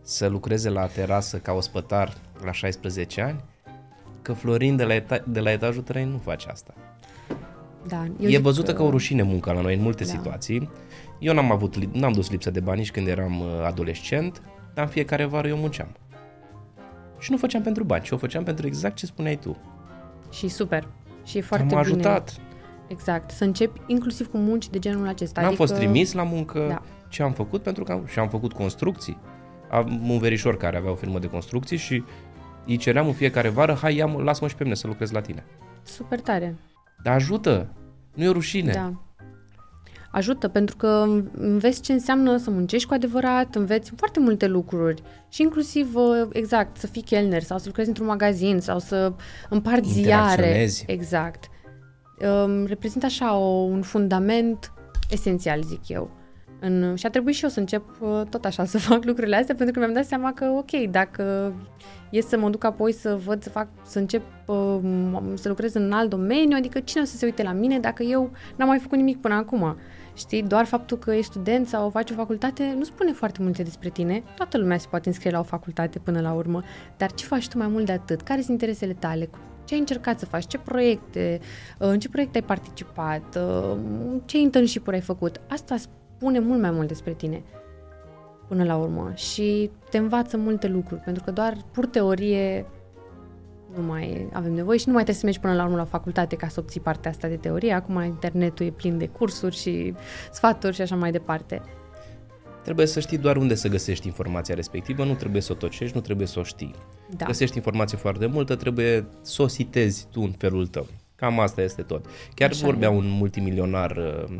să 0.01 0.27
lucreze 0.27 0.69
la 0.69 0.85
terasă 0.85 1.37
ca 1.37 1.51
ospătar 1.51 2.13
la 2.43 2.51
16 2.51 3.21
ani, 3.21 3.43
că 4.21 4.33
Florin 4.33 4.75
de 4.75 4.83
la, 4.83 4.95
eta- 4.95 5.23
de 5.25 5.39
la 5.39 5.51
etajul 5.51 5.81
3 5.81 6.05
nu 6.05 6.17
face 6.17 6.49
asta. 6.49 6.73
Da, 7.87 8.05
eu 8.19 8.29
e 8.29 8.37
văzută 8.37 8.71
că... 8.71 8.77
ca 8.77 8.83
o 8.83 8.89
rușine 8.89 9.21
munca 9.21 9.51
la 9.51 9.61
noi 9.61 9.75
în 9.75 9.81
multe 9.81 10.03
da. 10.03 10.09
situații. 10.09 10.69
Eu 11.19 11.33
n-am 11.33 11.51
avut, 11.51 11.75
n-am 11.93 12.11
dus 12.11 12.29
lipsă 12.29 12.51
de 12.51 12.59
bani 12.59 12.79
nici 12.79 12.91
când 12.91 13.07
eram 13.07 13.39
uh, 13.39 13.47
adolescent, 13.65 14.41
dar 14.73 14.85
în 14.85 14.89
fiecare 14.91 15.25
vară 15.25 15.47
eu 15.47 15.57
munceam. 15.57 15.87
Și 17.19 17.31
nu 17.31 17.37
făceam 17.37 17.61
pentru 17.61 17.83
bani, 17.83 18.03
ci 18.03 18.11
o 18.11 18.17
făceam 18.17 18.43
pentru 18.43 18.67
exact 18.67 18.95
ce 18.95 19.05
spuneai 19.05 19.35
tu. 19.35 19.57
Și 20.31 20.47
super. 20.47 20.87
Și 21.23 21.37
e 21.37 21.41
foarte 21.41 21.73
M-a 21.73 21.81
bine. 21.81 21.93
ajutat. 21.93 22.35
Exact, 22.87 23.31
să 23.31 23.43
începi 23.43 23.81
inclusiv 23.87 24.31
cu 24.31 24.37
munci 24.37 24.69
de 24.69 24.79
genul 24.79 25.07
acesta. 25.07 25.41
N-am 25.41 25.49
adică... 25.49 25.65
fost 25.65 25.79
trimis 25.79 26.13
la 26.13 26.23
muncă, 26.23 26.65
Da. 26.69 26.81
ce 27.09 27.23
am 27.23 27.33
făcut, 27.33 27.61
pentru 27.63 27.83
că 27.83 27.91
am, 27.91 28.05
și 28.05 28.19
am 28.19 28.29
făcut 28.29 28.53
construcții. 28.53 29.17
Am 29.71 30.09
un 30.09 30.17
verișor 30.19 30.57
care 30.57 30.77
avea 30.77 30.91
o 30.91 30.95
firmă 30.95 31.19
de 31.19 31.27
construcții 31.27 31.77
și 31.77 32.03
îi 32.65 32.77
ceream 32.77 33.07
în 33.07 33.13
fiecare 33.13 33.49
vară, 33.49 33.77
hai, 33.81 33.95
ia 33.95 34.05
lasă-mă 34.05 34.47
și 34.47 34.55
pe 34.55 34.63
mine 34.63 34.75
să 34.75 34.87
lucrez 34.87 35.11
la 35.11 35.21
tine. 35.21 35.43
Super 35.83 36.19
tare. 36.19 36.55
Dar 37.03 37.13
ajută, 37.13 37.73
nu 38.13 38.23
e 38.23 38.27
o 38.27 38.31
rușine. 38.31 38.71
Da. 38.71 38.93
Ajută 40.11 40.47
pentru 40.47 40.75
că 40.75 41.05
înveți 41.37 41.81
ce 41.81 41.93
înseamnă 41.93 42.37
să 42.37 42.49
muncești 42.49 42.87
cu 42.87 42.93
adevărat, 42.93 43.55
înveți 43.55 43.91
foarte 43.95 44.19
multe 44.19 44.47
lucruri 44.47 45.01
și 45.29 45.41
inclusiv, 45.41 45.95
uh, 45.95 46.27
exact, 46.31 46.77
să 46.77 46.87
fii 46.87 47.01
chelner 47.01 47.41
sau 47.41 47.57
să 47.57 47.63
lucrezi 47.67 47.87
într-un 47.87 48.07
magazin 48.07 48.59
sau 48.59 48.79
să 48.79 49.13
împarți 49.49 49.89
ziare. 49.89 50.31
Interacționezi. 50.31 50.83
Exact. 50.87 51.49
Um, 52.21 52.65
reprezintă 52.65 53.05
așa 53.05 53.35
o, 53.35 53.47
un 53.47 53.81
fundament 53.81 54.71
esențial, 55.09 55.61
zic 55.63 55.87
eu. 55.87 56.09
În, 56.59 56.95
și 56.95 57.05
a 57.05 57.09
trebuit 57.09 57.35
și 57.35 57.43
eu 57.43 57.49
să 57.49 57.59
încep 57.59 57.83
uh, 58.01 58.21
tot 58.29 58.45
așa 58.45 58.65
să 58.73 58.77
fac 58.77 59.03
lucrurile 59.03 59.35
astea 59.35 59.55
pentru 59.55 59.73
că 59.73 59.79
mi-am 59.79 59.93
dat 59.93 60.05
seama 60.05 60.33
că, 60.33 60.45
ok, 60.45 60.89
dacă 60.91 61.53
e 62.09 62.21
să 62.21 62.37
mă 62.37 62.49
duc 62.49 62.63
apoi 62.63 62.91
să 62.91 63.19
văd, 63.25 63.43
să 63.43 63.49
fac, 63.49 63.67
să 63.85 63.99
încep 63.99 64.21
uh, 64.45 64.79
să 65.33 65.47
lucrez 65.47 65.73
în 65.73 65.91
alt 65.91 66.09
domeniu, 66.09 66.57
adică 66.57 66.79
cine 66.79 67.01
o 67.01 67.05
să 67.05 67.17
se 67.17 67.25
uite 67.25 67.43
la 67.43 67.51
mine 67.51 67.79
dacă 67.79 68.03
eu 68.03 68.31
n-am 68.55 68.67
mai 68.67 68.79
făcut 68.79 68.97
nimic 68.97 69.21
până 69.21 69.33
acum? 69.33 69.77
Știi, 70.15 70.43
doar 70.43 70.65
faptul 70.65 70.97
că 70.97 71.11
ești 71.11 71.31
student 71.31 71.67
sau 71.67 71.89
faci 71.89 72.11
o 72.11 72.13
facultate 72.13 72.75
nu 72.77 72.83
spune 72.83 73.11
foarte 73.11 73.41
multe 73.41 73.63
despre 73.63 73.89
tine. 73.89 74.23
Toată 74.35 74.57
lumea 74.57 74.77
se 74.77 74.87
poate 74.89 75.07
înscrie 75.07 75.31
la 75.31 75.39
o 75.39 75.43
facultate 75.43 75.99
până 75.99 76.21
la 76.21 76.33
urmă, 76.33 76.61
dar 76.97 77.11
ce 77.11 77.25
faci 77.25 77.47
tu 77.47 77.57
mai 77.57 77.67
mult 77.67 77.85
de 77.85 77.91
atât? 77.91 78.21
Care 78.21 78.41
sunt 78.41 78.51
interesele 78.51 78.93
tale? 78.93 79.29
Ce 79.65 79.73
ai 79.73 79.79
încercat 79.79 80.19
să 80.19 80.25
faci? 80.25 80.47
Ce 80.47 80.57
proiecte? 80.57 81.39
uh, 81.79 81.87
În 81.87 81.99
ce 81.99 82.09
proiecte 82.09 82.37
ai 82.37 82.43
participat? 82.45 83.35
uh, 83.37 83.77
Ce 84.25 84.37
internship 84.39 84.87
ai 84.87 85.01
făcut? 85.01 85.41
Asta 85.49 85.75
spune 85.77 86.39
mult 86.39 86.61
mai 86.61 86.71
mult 86.71 86.87
despre 86.87 87.13
tine 87.13 87.43
până 88.47 88.63
la 88.63 88.75
urmă 88.75 89.11
și 89.15 89.71
te 89.89 89.97
învață 89.97 90.37
multe 90.37 90.67
lucruri, 90.67 91.01
pentru 91.01 91.23
că 91.23 91.31
doar 91.31 91.57
pur 91.71 91.85
teorie 91.85 92.65
nu 93.75 93.83
mai 93.83 94.29
avem 94.33 94.53
nevoie 94.53 94.77
și 94.77 94.87
nu 94.87 94.93
mai 94.93 95.03
trebuie 95.03 95.21
să 95.21 95.25
mergi 95.25 95.39
până 95.39 95.53
la 95.53 95.63
urmă 95.63 95.75
la 95.75 95.85
facultate 95.85 96.35
ca 96.35 96.47
să 96.47 96.59
obții 96.59 96.79
partea 96.79 97.11
asta 97.11 97.27
de 97.27 97.35
teorie. 97.35 97.73
Acum 97.73 98.01
internetul 98.03 98.65
e 98.65 98.69
plin 98.69 98.97
de 98.97 99.07
cursuri 99.07 99.55
și 99.55 99.93
sfaturi 100.31 100.75
și 100.75 100.81
așa 100.81 100.95
mai 100.95 101.11
departe. 101.11 101.61
Trebuie 102.63 102.85
să 102.85 102.99
știi 102.99 103.17
doar 103.17 103.37
unde 103.37 103.55
să 103.55 103.67
găsești 103.67 104.07
informația 104.07 104.55
respectivă, 104.55 105.03
nu 105.03 105.13
trebuie 105.13 105.41
să 105.41 105.51
o 105.51 105.55
tocești, 105.55 105.95
nu 105.95 106.01
trebuie 106.01 106.27
să 106.27 106.39
o 106.39 106.43
știi. 106.43 106.75
Da. 107.17 107.25
Găsești 107.25 107.55
informație 107.55 107.97
foarte 107.97 108.25
multă, 108.25 108.55
trebuie 108.55 109.05
să 109.21 109.41
o 109.41 109.47
sitezi 109.47 110.07
tu 110.11 110.21
în 110.21 110.31
felul 110.31 110.67
tău. 110.67 110.87
Cam 111.15 111.39
asta 111.39 111.61
este 111.61 111.81
tot. 111.81 112.05
Chiar 112.33 112.49
Așa 112.49 112.65
vorbea 112.65 112.89
e. 112.89 112.95
un 112.95 113.09
multimilionar, 113.09 113.97
uh, 113.97 114.37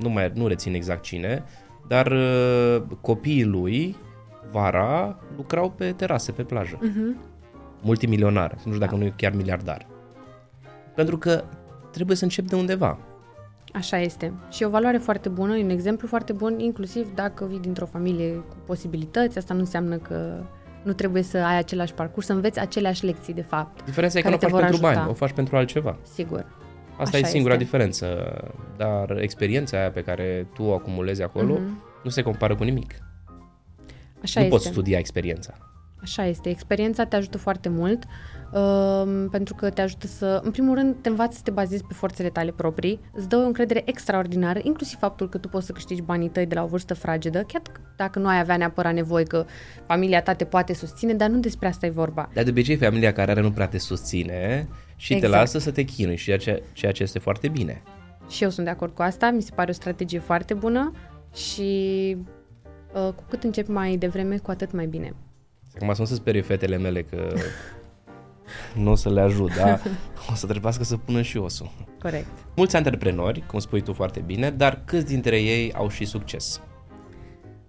nu 0.00 0.08
mai 0.08 0.32
nu 0.34 0.46
rețin 0.46 0.74
exact 0.74 1.02
cine, 1.02 1.44
dar 1.88 2.06
uh, 2.06 2.82
copiii 3.00 3.44
lui 3.44 3.96
vara 4.50 5.18
lucrau 5.36 5.70
pe 5.70 5.92
terase, 5.92 6.32
pe 6.32 6.42
plajă. 6.42 6.78
Uh-huh. 6.78 7.34
Multimilionar, 7.82 8.52
nu 8.52 8.58
știu 8.72 8.78
dacă 8.78 8.92
Da. 8.92 8.98
nu 8.98 9.04
e 9.04 9.12
chiar 9.16 9.32
miliardar. 9.32 9.86
Pentru 10.94 11.18
că 11.18 11.44
trebuie 11.92 12.16
să 12.16 12.24
începi 12.24 12.48
de 12.48 12.56
undeva. 12.56 12.98
Așa 13.72 13.98
este. 13.98 14.32
Și 14.50 14.62
e 14.62 14.66
o 14.66 14.70
valoare 14.70 14.98
foarte 14.98 15.28
bună, 15.28 15.56
e 15.56 15.62
un 15.64 15.70
exemplu 15.70 16.08
foarte 16.08 16.32
bun, 16.32 16.58
inclusiv 16.58 17.14
dacă 17.14 17.46
vii 17.46 17.58
dintr-o 17.60 17.86
familie 17.86 18.32
cu 18.34 18.56
posibilități, 18.66 19.38
asta 19.38 19.54
nu 19.54 19.60
înseamnă 19.60 19.96
că 19.96 20.42
nu 20.82 20.92
trebuie 20.92 21.22
să 21.22 21.36
ai 21.38 21.58
același 21.58 21.94
parcurs, 21.94 22.26
să 22.26 22.32
înveți 22.32 22.58
aceleași 22.60 23.04
lecții, 23.04 23.34
de 23.34 23.42
fapt. 23.42 23.84
Diferența 23.84 24.18
e 24.18 24.22
că 24.22 24.28
nu 24.28 24.34
o 24.34 24.38
Care 24.38 24.50
faci 24.52 24.60
te 24.60 24.64
vor 24.66 24.70
pentru 24.70 24.86
ajuta. 24.86 25.00
bani, 25.00 25.10
o 25.10 25.14
faci 25.14 25.32
pentru 25.32 25.56
altceva. 25.56 25.98
Sigur. 26.14 26.46
Asta 26.98 27.16
Așa 27.16 27.26
e 27.26 27.30
singura 27.30 27.52
este. 27.52 27.64
diferență. 27.64 28.06
Dar 28.76 29.16
experiența 29.20 29.78
aia 29.78 29.90
pe 29.90 30.02
care 30.02 30.46
tu 30.54 30.62
o 30.62 30.72
acumulezi 30.74 31.22
acolo 31.22 31.54
Mhm. 31.54 31.82
nu 32.04 32.10
se 32.10 32.22
compară 32.22 32.54
cu 32.54 32.62
nimic. 32.64 32.94
Așa 34.22 34.40
nu 34.40 34.46
este. 34.46 34.48
poți 34.58 34.66
studia 34.66 34.98
experiența. 34.98 35.54
Așa 36.02 36.24
este. 36.24 36.48
Experiența 36.48 37.04
te 37.04 37.16
ajută 37.16 37.38
foarte 37.38 37.68
mult 37.68 38.04
um, 38.52 39.28
pentru 39.28 39.54
că 39.54 39.70
te 39.70 39.80
ajută 39.80 40.06
să, 40.06 40.40
în 40.44 40.50
primul 40.50 40.74
rând, 40.74 40.96
te 41.00 41.08
învați 41.08 41.36
să 41.36 41.42
te 41.44 41.50
bazezi 41.50 41.84
pe 41.84 41.94
forțele 41.94 42.28
tale 42.28 42.50
proprii, 42.50 43.00
îți 43.12 43.28
dă 43.28 43.36
o 43.36 43.46
încredere 43.46 43.82
extraordinară, 43.84 44.60
inclusiv 44.62 44.98
faptul 44.98 45.28
că 45.28 45.38
tu 45.38 45.48
poți 45.48 45.66
să 45.66 45.72
câștigi 45.72 46.02
banii 46.02 46.28
tăi 46.28 46.46
de 46.46 46.54
la 46.54 46.62
o 46.62 46.66
vârstă 46.66 46.94
fragedă, 46.94 47.42
chiar 47.42 47.62
dacă 47.96 48.18
nu 48.18 48.28
ai 48.28 48.38
avea 48.38 48.56
neapărat 48.56 48.94
nevoie 48.94 49.24
că 49.24 49.46
familia 49.86 50.22
ta 50.22 50.32
te 50.34 50.44
poate 50.44 50.74
susține, 50.74 51.14
dar 51.14 51.28
nu 51.28 51.38
despre 51.38 51.68
asta 51.68 51.86
e 51.86 51.90
vorba. 51.90 52.30
Dar 52.32 52.44
de 52.44 52.50
obicei 52.50 52.76
familia 52.76 53.12
care 53.12 53.30
are 53.30 53.40
nu 53.40 53.50
prea 53.50 53.68
te 53.68 53.78
susține 53.78 54.68
și 54.96 55.12
Exact. 55.12 55.32
te 55.32 55.38
lasă 55.38 55.58
să 55.58 55.70
te 55.70 55.82
chinui 55.82 56.16
și 56.16 56.24
ceea 56.24 56.38
ce, 56.38 56.62
ceea 56.72 56.92
ce 56.92 57.02
este 57.02 57.18
foarte 57.18 57.48
bine. 57.48 57.82
Și 58.28 58.42
eu 58.42 58.50
sunt 58.50 58.66
de 58.66 58.72
acord 58.72 58.94
cu 58.94 59.02
asta, 59.02 59.30
mi 59.30 59.42
se 59.42 59.50
pare 59.54 59.70
o 59.70 59.74
strategie 59.74 60.18
foarte 60.18 60.54
bună 60.54 60.92
și 61.34 62.16
uh, 62.94 63.12
cu 63.14 63.24
cât 63.28 63.44
începi 63.44 63.70
mai 63.70 63.96
devreme, 63.96 64.36
cu 64.36 64.50
atât 64.50 64.72
mai 64.72 64.86
bine. 64.86 65.14
Acum 65.74 65.94
să 65.94 66.00
nu 66.00 66.06
se 66.06 66.14
sperie 66.14 66.40
fetele 66.40 66.76
mele 66.76 67.02
că 67.02 67.34
nu 68.74 68.90
o 68.90 68.94
să 68.94 69.10
le 69.10 69.20
ajut, 69.20 69.54
da? 69.56 69.80
O 70.30 70.34
să 70.34 70.46
trebuiască 70.46 70.84
să 70.84 70.96
pună 70.96 71.22
și 71.22 71.36
osul. 71.36 71.70
Corect. 72.02 72.26
Mulți 72.56 72.76
antreprenori, 72.76 73.44
cum 73.46 73.58
spui 73.58 73.80
tu 73.80 73.92
foarte 73.92 74.20
bine, 74.20 74.50
dar 74.50 74.82
câți 74.84 75.06
dintre 75.06 75.40
ei 75.40 75.72
au 75.72 75.88
și 75.88 76.04
succes? 76.04 76.60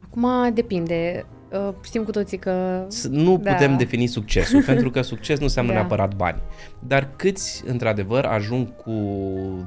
Acum 0.03 0.53
depinde. 0.53 1.25
Uh, 1.51 1.73
știm 1.83 2.03
cu 2.03 2.11
toții 2.11 2.37
că... 2.37 2.85
Nu 3.09 3.37
da. 3.37 3.51
putem 3.51 3.77
defini 3.77 4.07
succesul, 4.07 4.63
pentru 4.73 4.89
că 4.89 5.01
succes 5.01 5.37
nu 5.37 5.43
înseamnă 5.43 5.71
da. 5.71 5.77
neapărat 5.77 6.15
bani. 6.15 6.41
Dar 6.79 7.09
câți, 7.15 7.63
într-adevăr, 7.65 8.25
ajung 8.25 8.75
cu 8.75 8.91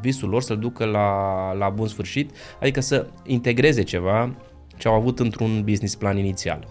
visul 0.01 0.29
lor 0.29 0.43
să-l 0.43 0.59
ducă 0.59 0.85
la, 0.85 1.53
la 1.53 1.69
bun 1.69 1.87
sfârșit, 1.87 2.31
adică 2.61 2.81
să 2.81 3.07
integreze 3.25 3.83
ceva 3.83 4.35
ce 4.77 4.89
au 4.89 4.95
avut 4.95 5.19
într-un 5.19 5.63
business 5.65 5.95
plan 5.95 6.17
inițial. 6.17 6.67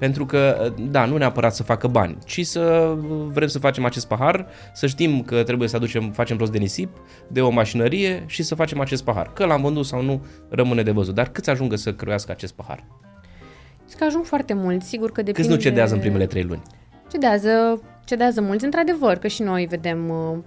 Pentru 0.00 0.26
că, 0.26 0.72
da, 0.90 1.04
nu 1.04 1.16
neapărat 1.16 1.54
să 1.54 1.62
facă 1.62 1.86
bani, 1.86 2.16
ci 2.24 2.46
să 2.46 2.94
vrem 3.32 3.48
să 3.48 3.58
facem 3.58 3.84
acest 3.84 4.06
pahar, 4.06 4.46
să 4.72 4.86
știm 4.86 5.22
că 5.22 5.42
trebuie 5.42 5.68
să 5.68 5.76
aducem, 5.76 6.10
facem 6.10 6.36
rost 6.36 6.52
de 6.52 6.58
nisip, 6.58 6.96
de 7.28 7.40
o 7.40 7.50
mașinărie 7.50 8.24
și 8.26 8.42
să 8.42 8.54
facem 8.54 8.80
acest 8.80 9.04
pahar. 9.04 9.32
Că 9.32 9.44
l-am 9.44 9.62
vândut 9.62 9.86
sau 9.86 10.02
nu, 10.02 10.24
rămâne 10.48 10.82
de 10.82 10.90
văzut. 10.90 11.14
Dar 11.14 11.28
câți 11.28 11.50
ajungă 11.50 11.76
să 11.76 11.92
croiască 11.92 12.32
acest 12.32 12.52
pahar? 12.52 12.84
Și 13.90 13.96
că 13.96 14.04
ajung 14.04 14.24
foarte 14.24 14.54
mult, 14.54 14.82
sigur 14.82 15.12
că 15.12 15.22
depinde... 15.22 15.40
Câți 15.40 15.48
nu 15.48 15.56
cedează 15.56 15.94
în 15.94 16.00
primele 16.00 16.26
trei 16.26 16.42
luni? 16.42 16.62
Cedează, 17.10 17.80
cedează 18.04 18.40
mulți, 18.40 18.64
într-adevăr, 18.64 19.16
că 19.16 19.28
și 19.28 19.42
noi 19.42 19.66
vedem 19.66 20.08
uh, 20.08 20.38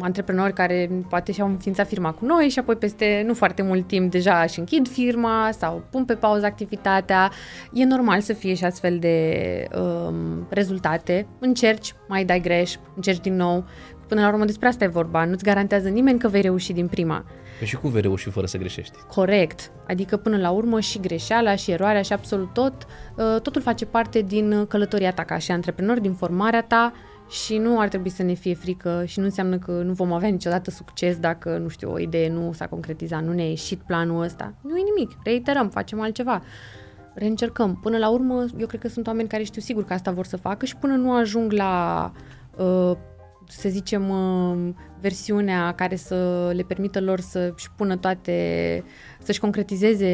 antreprenori 0.00 0.52
care 0.52 0.90
poate 1.08 1.32
și-au 1.32 1.48
înființat 1.48 1.88
firma 1.88 2.12
cu 2.12 2.24
noi 2.24 2.48
și 2.48 2.58
apoi 2.58 2.76
peste 2.76 3.22
nu 3.26 3.34
foarte 3.34 3.62
mult 3.62 3.86
timp 3.86 4.10
deja 4.10 4.42
își 4.42 4.58
închid 4.58 4.88
firma 4.88 5.50
sau 5.58 5.84
pun 5.90 6.04
pe 6.04 6.14
pauză 6.14 6.46
activitatea. 6.46 7.30
E 7.72 7.84
normal 7.84 8.20
să 8.20 8.32
fie 8.32 8.54
și 8.54 8.64
astfel 8.64 8.98
de 8.98 9.66
um, 9.74 10.46
rezultate. 10.50 11.26
Încerci, 11.38 11.94
mai 12.08 12.24
dai 12.24 12.40
greș, 12.40 12.74
încerci 12.94 13.20
din 13.20 13.36
nou. 13.36 13.64
Până 14.08 14.20
la 14.20 14.28
urmă 14.28 14.44
despre 14.44 14.68
asta 14.68 14.84
e 14.84 14.88
vorba. 14.88 15.24
Nu-ți 15.24 15.44
garantează 15.44 15.88
nimeni 15.88 16.18
că 16.18 16.28
vei 16.28 16.40
reuși 16.40 16.72
din 16.72 16.86
prima. 16.86 17.24
Păi 17.58 17.66
și 17.66 17.76
cum 17.76 17.90
vei 17.90 18.00
reuși 18.00 18.30
fără 18.30 18.46
să 18.46 18.58
greșești? 18.58 18.96
Corect. 19.14 19.72
Adică 19.88 20.16
până 20.16 20.36
la 20.36 20.50
urmă 20.50 20.80
și 20.80 21.00
greșeala 21.00 21.54
și 21.54 21.70
eroarea 21.70 22.02
și 22.02 22.12
absolut 22.12 22.52
tot, 22.52 22.72
uh, 23.16 23.40
totul 23.42 23.62
face 23.62 23.84
parte 23.84 24.20
din 24.20 24.66
călătoria 24.66 25.12
ta 25.12 25.22
ca 25.22 25.38
și 25.38 25.50
antreprenor, 25.50 26.00
din 26.00 26.12
formarea 26.12 26.62
ta 26.62 26.92
și 27.32 27.56
nu 27.56 27.80
ar 27.80 27.88
trebui 27.88 28.10
să 28.10 28.22
ne 28.22 28.32
fie 28.32 28.54
frică 28.54 29.02
și 29.06 29.18
nu 29.18 29.24
înseamnă 29.24 29.58
că 29.58 29.70
nu 29.70 29.92
vom 29.92 30.12
avea 30.12 30.28
niciodată 30.28 30.70
succes 30.70 31.16
dacă, 31.16 31.58
nu 31.58 31.68
știu, 31.68 31.92
o 31.92 31.98
idee 31.98 32.28
nu 32.28 32.52
s-a 32.52 32.66
concretizat, 32.66 33.24
nu 33.24 33.32
ne-a 33.32 33.48
ieșit 33.48 33.80
planul 33.80 34.22
ăsta. 34.22 34.54
Nu 34.60 34.76
e 34.76 34.82
nimic, 34.94 35.16
reiterăm, 35.24 35.68
facem 35.68 36.00
altceva. 36.00 36.42
Reîncercăm. 37.14 37.78
Până 37.82 37.98
la 37.98 38.08
urmă, 38.08 38.44
eu 38.58 38.66
cred 38.66 38.80
că 38.80 38.88
sunt 38.88 39.06
oameni 39.06 39.28
care 39.28 39.42
știu 39.42 39.60
sigur 39.60 39.84
că 39.84 39.92
asta 39.92 40.10
vor 40.10 40.24
să 40.24 40.36
facă 40.36 40.64
și 40.64 40.76
până 40.76 40.94
nu 40.94 41.12
ajung 41.12 41.52
la 41.52 42.12
uh, 42.56 42.96
să 43.48 43.68
zicem, 43.68 44.08
uh, 44.08 44.74
versiunea 45.00 45.74
care 45.74 45.96
să 45.96 46.50
le 46.54 46.62
permită 46.62 47.00
lor 47.00 47.20
să-și 47.20 47.70
pună 47.76 47.96
toate, 47.96 48.84
să-și 49.22 49.40
concretizeze 49.40 50.12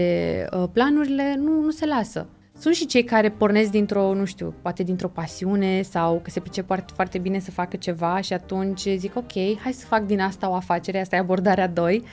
uh, 0.52 0.64
planurile, 0.72 1.34
nu, 1.36 1.60
nu 1.60 1.70
se 1.70 1.86
lasă. 1.86 2.26
Sunt 2.58 2.74
și 2.74 2.86
cei 2.86 3.04
care 3.04 3.30
pornesc 3.30 3.70
dintr-o, 3.70 4.14
nu 4.14 4.24
știu, 4.24 4.54
poate 4.62 4.82
dintr-o 4.82 5.08
pasiune 5.08 5.82
sau 5.82 6.20
că 6.22 6.30
se 6.30 6.40
pricep 6.40 6.66
foarte, 6.66 6.92
foarte 6.94 7.18
bine 7.18 7.38
să 7.38 7.50
facă 7.50 7.76
ceva 7.76 8.20
și 8.20 8.32
atunci 8.32 8.88
zic 8.96 9.16
ok, 9.16 9.32
hai 9.62 9.72
să 9.72 9.86
fac 9.86 10.06
din 10.06 10.20
asta 10.20 10.50
o 10.50 10.54
afacere, 10.54 11.00
asta 11.00 11.16
e 11.16 11.18
abordarea 11.18 11.68
2 11.68 12.04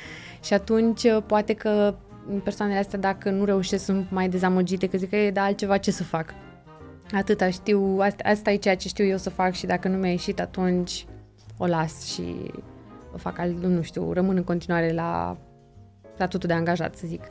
și 0.43 0.53
atunci 0.53 1.03
uh, 1.03 1.17
poate 1.25 1.53
că 1.53 1.95
persoanele 2.43 2.79
astea 2.79 2.99
dacă 2.99 3.29
nu 3.29 3.45
reușesc 3.45 3.83
sunt 3.83 4.11
mai 4.11 4.29
dezamăgite 4.29 4.87
că 4.87 4.97
zic 4.97 5.09
că 5.09 5.15
e 5.15 5.31
da 5.31 5.43
altceva 5.43 5.77
ce 5.77 5.91
să 5.91 6.03
fac. 6.03 6.33
Atâta 7.11 7.49
știu, 7.49 7.97
asta, 7.99 8.29
asta 8.29 8.51
e 8.51 8.55
ceea 8.55 8.75
ce 8.75 8.87
știu 8.87 9.05
eu 9.05 9.17
să 9.17 9.29
fac 9.29 9.53
și 9.53 9.65
dacă 9.65 9.87
nu 9.87 9.97
mi-a 9.97 10.11
ieșit 10.11 10.39
atunci 10.39 11.05
o 11.57 11.65
las 11.65 12.05
și 12.13 12.51
o 13.13 13.17
fac, 13.17 13.39
al, 13.39 13.51
nu 13.51 13.81
știu, 13.81 14.13
rămân 14.13 14.35
în 14.35 14.43
continuare 14.43 14.93
la 14.93 15.37
statutul 16.13 16.47
de 16.47 16.53
angajat, 16.53 16.95
să 16.95 17.03
zic. 17.07 17.21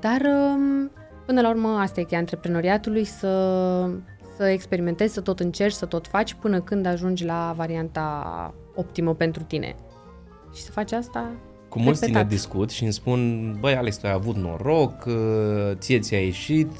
Dar 0.00 0.20
um, 0.20 0.90
Până 1.28 1.40
la 1.40 1.48
urmă, 1.48 1.68
asta 1.68 2.00
e 2.00 2.04
cheia 2.04 2.20
antreprenoriatului, 2.20 3.04
să, 3.04 3.90
să 4.36 4.46
experimentezi, 4.46 5.14
să 5.14 5.20
tot 5.20 5.40
încerci, 5.40 5.72
să 5.72 5.86
tot 5.86 6.06
faci 6.06 6.34
până 6.34 6.60
când 6.60 6.86
ajungi 6.86 7.24
la 7.24 7.54
varianta 7.56 8.54
optimă 8.74 9.14
pentru 9.14 9.42
tine. 9.42 9.74
Și 10.54 10.62
să 10.62 10.70
faci 10.70 10.92
asta 10.92 11.30
cu 11.68 11.78
mulți 11.78 12.04
tine 12.04 12.24
discut 12.24 12.70
și 12.70 12.82
îmi 12.82 12.92
spun, 12.92 13.52
băi 13.60 13.74
Alex, 13.74 13.96
tu 13.96 14.06
ai 14.06 14.12
avut 14.12 14.36
noroc, 14.36 15.04
uh, 15.06 15.14
ție 15.74 15.98
ți-a 15.98 16.20
ieșit 16.20 16.70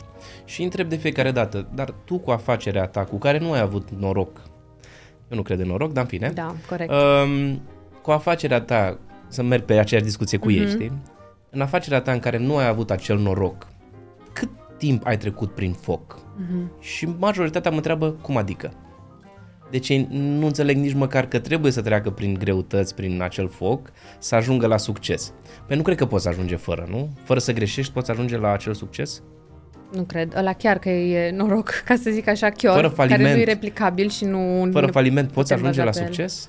și 0.44 0.62
întreb 0.62 0.88
de 0.88 0.96
fiecare 0.96 1.30
dată, 1.30 1.68
dar 1.74 1.94
tu 2.04 2.18
cu 2.18 2.30
afacerea 2.30 2.87
ta 2.87 3.04
cu 3.04 3.16
care 3.16 3.38
nu 3.38 3.52
ai 3.52 3.61
avut 3.61 3.90
noroc, 3.90 4.40
eu 5.28 5.37
nu 5.37 5.42
cred 5.42 5.61
în 5.61 5.66
noroc, 5.66 5.92
dar 5.92 6.02
în 6.02 6.08
fine. 6.08 6.30
Da, 6.34 6.54
corect. 6.68 6.90
Um, 6.90 7.61
cu 8.02 8.11
afacerea 8.11 8.61
ta, 8.61 8.98
să 9.26 9.42
merg 9.42 9.62
pe 9.64 9.78
aceeași 9.78 10.06
discuție 10.06 10.38
cu 10.38 10.50
uh-huh. 10.50 10.58
ei, 10.58 10.68
știi? 10.68 10.92
În 11.50 11.61
afacerea 11.61 12.00
ta 12.00 12.12
în 12.12 12.18
care 12.18 12.38
nu 12.38 12.56
ai 12.56 12.66
avut 12.66 12.90
acel 12.90 13.18
noroc, 13.18 13.66
timp 14.79 15.07
ai 15.07 15.17
trecut 15.17 15.55
prin 15.55 15.73
foc? 15.73 16.17
Uh-huh. 16.19 16.81
Și 16.81 17.09
majoritatea 17.19 17.71
mă 17.71 17.77
întreabă 17.77 18.11
cum 18.11 18.37
adică. 18.37 18.73
Deci 19.71 20.03
nu 20.11 20.47
înțeleg 20.47 20.77
nici 20.77 20.95
măcar 20.95 21.27
că 21.27 21.38
trebuie 21.38 21.73
să 21.73 21.83
treacă 21.83 22.11
prin 22.11 22.35
greutăți, 22.35 22.95
prin 22.95 23.23
acel 23.23 23.49
foc, 23.49 23.91
să 24.19 24.35
ajungă 24.35 24.67
la 24.67 24.77
succes. 24.77 25.33
Păi 25.67 25.77
nu 25.77 25.83
cred 25.83 25.97
că 25.97 26.07
poți 26.07 26.29
ajunge 26.29 26.57
fără, 26.57 26.87
nu? 26.91 27.09
Fără 27.25 27.38
să 27.38 27.53
greșești 27.53 27.93
poți 27.93 28.11
ajunge 28.11 28.37
la 28.37 28.53
acel 28.53 28.75
succes? 28.75 29.23
Nu 29.93 30.03
cred. 30.03 30.37
Ăla 30.37 30.53
chiar 30.53 30.79
că 30.79 30.88
e 30.88 31.31
noroc, 31.31 31.69
ca 31.85 31.95
să 31.97 32.11
zic 32.11 32.29
așa, 32.29 32.51
chiar, 32.51 32.75
fără 32.75 32.88
faliment, 32.88 33.23
care 33.23 33.35
nu 33.35 33.41
e 33.41 33.45
replicabil 33.45 34.09
și 34.09 34.25
nu... 34.25 34.69
Fără 34.73 34.87
faliment 34.87 35.31
poți 35.31 35.53
ajunge 35.53 35.85
la 35.85 35.93
succes? 35.93 36.49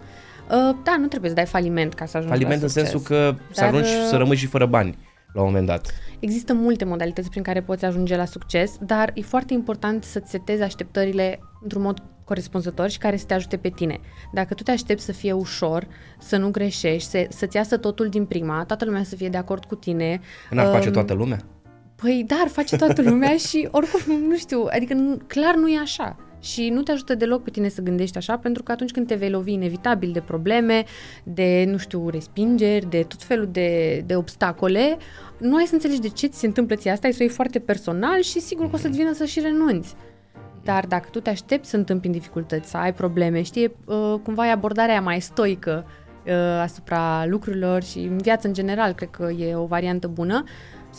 Uh, 0.50 0.76
da, 0.84 0.96
nu 1.00 1.08
trebuie 1.08 1.30
să 1.30 1.36
dai 1.36 1.46
faliment 1.46 1.94
ca 1.94 2.06
să 2.06 2.18
ajungi 2.18 2.36
faliment 2.36 2.62
la 2.62 2.68
succes. 2.68 2.84
Faliment 2.84 3.04
în 3.04 3.08
sensul 3.08 3.16
că 3.16 3.32
Dar... 3.32 3.42
să 3.52 3.64
ajungi 3.64 4.08
să 4.10 4.16
rămâi 4.16 4.36
și 4.36 4.46
fără 4.46 4.66
bani 4.66 4.98
la 5.34 5.42
un 5.42 5.48
moment 5.48 5.66
dat. 5.66 5.94
Există 6.20 6.54
multe 6.54 6.86
modalități 6.86 7.30
prin 7.30 7.44
care 7.44 7.62
poți 7.62 7.86
ajunge 7.86 8.16
la 8.16 8.26
succes, 8.26 8.78
dar 8.82 9.12
e 9.14 9.22
foarte 9.22 9.54
important 9.54 10.04
să-ți 10.04 10.30
setezi 10.30 10.62
așteptările 10.62 11.40
într-un 11.62 11.82
mod 11.82 12.04
corespunzător 12.24 12.90
și 12.90 12.98
care 12.98 13.18
să 13.18 13.26
te 13.26 13.34
ajute 13.34 13.58
pe 13.58 13.70
tine. 13.70 14.00
Dacă 14.34 14.54
tu 14.54 14.64
te 14.64 14.72
aștepți 14.72 15.06
să 15.06 15.12
fie 15.12 15.32
ușor, 15.32 15.88
să 16.20 16.38
nu 16.38 16.52
greșești, 16.52 17.10
să, 17.10 17.26
să-ți 17.30 17.56
iasă 17.56 17.78
totul 17.78 18.10
din 18.10 18.26
prima, 18.26 18.64
toată 18.66 18.86
lumea 18.86 19.04
să 19.04 19.16
fie 19.16 19.30
de 19.30 19.38
acord 19.38 19.66
cu 19.66 19.76
tine. 19.76 20.20
N-ar 20.50 20.66
um, 20.66 20.72
face 20.72 20.92
toată 20.92 21.14
lumea? 21.14 21.40
Păi, 21.96 22.24
dar 22.28 22.48
face 22.48 22.76
toată 22.76 23.02
lumea 23.02 23.36
și 23.36 23.68
oricum, 23.72 24.20
nu 24.28 24.36
știu, 24.36 24.66
adică 24.70 25.18
clar 25.28 25.56
nu 25.56 25.68
e 25.68 25.80
așa 25.80 26.29
și 26.40 26.70
nu 26.70 26.82
te 26.82 26.92
ajută 26.92 27.16
deloc 27.16 27.44
pe 27.44 27.50
tine 27.50 27.70
să 27.70 27.82
gândești 27.82 28.18
așa, 28.18 28.38
pentru 28.38 28.64
că 28.64 28.72
atunci 28.72 28.92
când 28.92 29.08
te 29.08 29.16
vei 29.16 29.30
lovi 29.30 29.52
inevitabil 29.52 30.12
de 30.12 30.22
probleme, 30.22 30.84
de, 31.24 31.66
nu 31.68 31.78
știu, 31.78 32.10
respingeri, 32.10 32.90
de 32.90 33.06
tot 33.08 33.24
felul 33.24 33.50
de, 33.52 34.04
de 34.06 34.16
obstacole, 34.16 34.98
nu 35.38 35.56
ai 35.56 35.66
să 35.66 35.74
înțelegi 35.74 36.00
de 36.00 36.10
ce 36.10 36.28
ți 36.28 36.40
se 36.40 36.46
întâmplă 36.46 36.76
ție 36.76 36.92
asta, 36.92 37.08
ai 37.08 37.14
să 37.14 37.20
o 37.22 37.24
iei 37.24 37.34
foarte 37.34 37.60
personal 37.60 38.22
și 38.22 38.40
sigur 38.40 38.70
că 38.70 38.76
o 38.76 38.78
să-ți 38.78 38.98
vină 38.98 39.14
să 39.14 39.26
și 39.26 39.40
renunți. 39.40 39.96
Dar 40.64 40.86
dacă 40.86 41.08
tu 41.12 41.20
te 41.20 41.30
aștepți 41.30 41.70
să 41.70 41.76
întâmpini 41.76 42.14
dificultăți, 42.14 42.70
să 42.70 42.78
ai 42.78 42.94
probleme, 42.94 43.42
știi, 43.42 43.76
uh, 43.86 44.16
cumva 44.24 44.48
e 44.48 44.52
abordarea 44.52 45.02
mai 45.02 45.22
stoică 45.22 45.86
uh, 46.26 46.34
asupra 46.62 47.26
lucrurilor 47.26 47.84
și 47.84 47.98
în 48.00 48.18
viață 48.18 48.48
în 48.48 48.54
general, 48.54 48.94
cred 48.94 49.10
că 49.10 49.30
e 49.32 49.56
o 49.56 49.66
variantă 49.66 50.08
bună, 50.08 50.44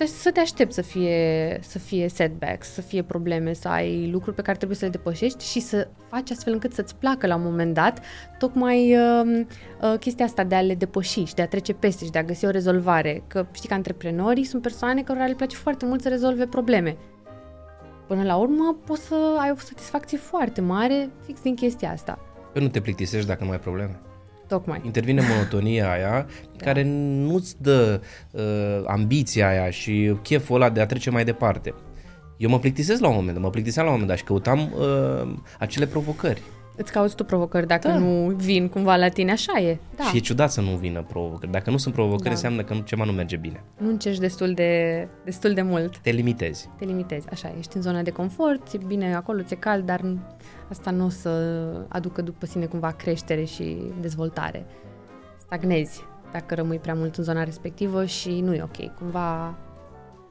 să, 0.06 0.14
să 0.20 0.30
te 0.30 0.40
aștepți 0.40 0.74
să 0.74 0.82
fie, 0.82 1.58
să 1.62 1.78
fie 1.78 2.08
setbacks, 2.08 2.72
să 2.72 2.80
fie 2.80 3.02
probleme, 3.02 3.52
să 3.52 3.68
ai 3.68 4.10
lucruri 4.10 4.36
pe 4.36 4.42
care 4.42 4.56
trebuie 4.56 4.78
să 4.78 4.84
le 4.84 4.90
depășești 4.90 5.44
și 5.44 5.60
să 5.60 5.88
faci 6.08 6.30
astfel 6.30 6.52
încât 6.52 6.72
să-ți 6.72 6.96
placă 6.96 7.26
la 7.26 7.34
un 7.34 7.42
moment 7.42 7.74
dat 7.74 8.00
tocmai 8.38 8.96
uh, 8.96 9.44
uh, 9.82 9.98
chestia 9.98 10.24
asta 10.24 10.44
de 10.44 10.54
a 10.54 10.60
le 10.60 10.74
depăși 10.74 11.24
și 11.24 11.34
de 11.34 11.42
a 11.42 11.48
trece 11.48 11.72
peste 11.72 12.04
și 12.04 12.10
de 12.10 12.18
a 12.18 12.22
găsi 12.22 12.44
o 12.44 12.50
rezolvare. 12.50 13.22
Că 13.26 13.46
știi 13.52 13.68
că 13.68 13.74
antreprenorii 13.74 14.44
sunt 14.44 14.62
persoane 14.62 15.02
care 15.02 15.26
le 15.26 15.34
place 15.34 15.56
foarte 15.56 15.86
mult 15.86 16.02
să 16.02 16.08
rezolve 16.08 16.46
probleme. 16.46 16.96
Până 18.06 18.22
la 18.22 18.36
urmă 18.36 18.76
poți 18.86 19.02
să 19.02 19.36
ai 19.38 19.50
o 19.50 19.58
satisfacție 19.58 20.18
foarte 20.18 20.60
mare 20.60 21.10
fix 21.24 21.40
din 21.42 21.54
chestia 21.54 21.90
asta. 21.90 22.18
Păi 22.52 22.62
nu 22.62 22.68
te 22.68 22.80
plictisești 22.80 23.26
dacă 23.26 23.44
nu 23.44 23.50
ai 23.50 23.58
probleme. 23.58 24.00
Tocmai. 24.50 24.80
Intervine 24.84 25.22
monotonia 25.28 25.90
aia 25.90 26.26
da. 26.56 26.64
care 26.64 26.82
nu-ți 26.82 27.62
dă 27.62 28.00
uh, 28.30 28.82
ambiția 28.86 29.48
aia 29.48 29.70
și 29.70 30.16
cheful 30.22 30.54
ăla 30.54 30.70
de 30.70 30.80
a 30.80 30.86
trece 30.86 31.10
mai 31.10 31.24
departe. 31.24 31.74
Eu 32.36 32.50
mă 32.50 32.58
plictisesc 32.58 33.00
la 33.00 33.08
un 33.08 33.14
moment, 33.14 33.38
mă 33.38 33.50
plictiseam 33.50 33.86
la 33.86 33.92
un 33.92 33.98
moment 34.00 34.16
dat 34.16 34.26
și 34.26 34.28
căutam 34.28 34.72
uh, 34.78 35.34
acele 35.58 35.86
provocări. 35.86 36.42
Îți 36.80 36.92
cauți 36.92 37.14
tu 37.14 37.24
provocări 37.24 37.66
dacă 37.66 37.88
da. 37.88 37.98
nu 37.98 38.30
vin 38.36 38.68
cumva 38.68 38.96
la 38.96 39.08
tine, 39.08 39.32
așa 39.32 39.58
e. 39.58 39.78
Da. 39.96 40.04
Și 40.04 40.16
e 40.16 40.20
ciudat 40.20 40.50
să 40.50 40.60
nu 40.60 40.76
vină 40.76 41.02
provocări. 41.02 41.50
Dacă 41.50 41.70
nu 41.70 41.76
sunt 41.76 41.94
provocări, 41.94 42.24
da. 42.24 42.30
înseamnă 42.30 42.62
că 42.62 42.74
ceva 42.84 43.04
nu 43.04 43.12
merge 43.12 43.36
bine. 43.36 43.64
Nu 43.78 43.88
încerci 43.88 44.18
destul 44.18 44.52
de, 44.52 45.08
destul 45.24 45.52
de 45.52 45.62
mult. 45.62 45.98
Te 45.98 46.10
limitezi. 46.10 46.68
Te 46.78 46.84
limitezi, 46.84 47.26
așa. 47.30 47.54
Ești 47.58 47.76
în 47.76 47.82
zona 47.82 48.02
de 48.02 48.10
confort, 48.10 48.72
e 48.72 48.78
bine 48.86 49.14
acolo, 49.14 49.42
ți-e 49.42 49.56
cald, 49.56 49.84
dar 49.84 50.00
asta 50.68 50.90
nu 50.90 51.04
o 51.04 51.08
să 51.08 51.30
aducă 51.88 52.22
după 52.22 52.46
sine 52.46 52.64
cumva 52.64 52.90
creștere 52.90 53.44
și 53.44 53.76
dezvoltare. 54.00 54.66
Stagnezi 55.38 56.04
dacă 56.32 56.54
rămâi 56.54 56.78
prea 56.78 56.94
mult 56.94 57.16
în 57.16 57.24
zona 57.24 57.44
respectivă 57.44 58.04
și 58.04 58.40
nu 58.40 58.54
e 58.54 58.62
ok. 58.62 58.94
Cumva 58.98 59.58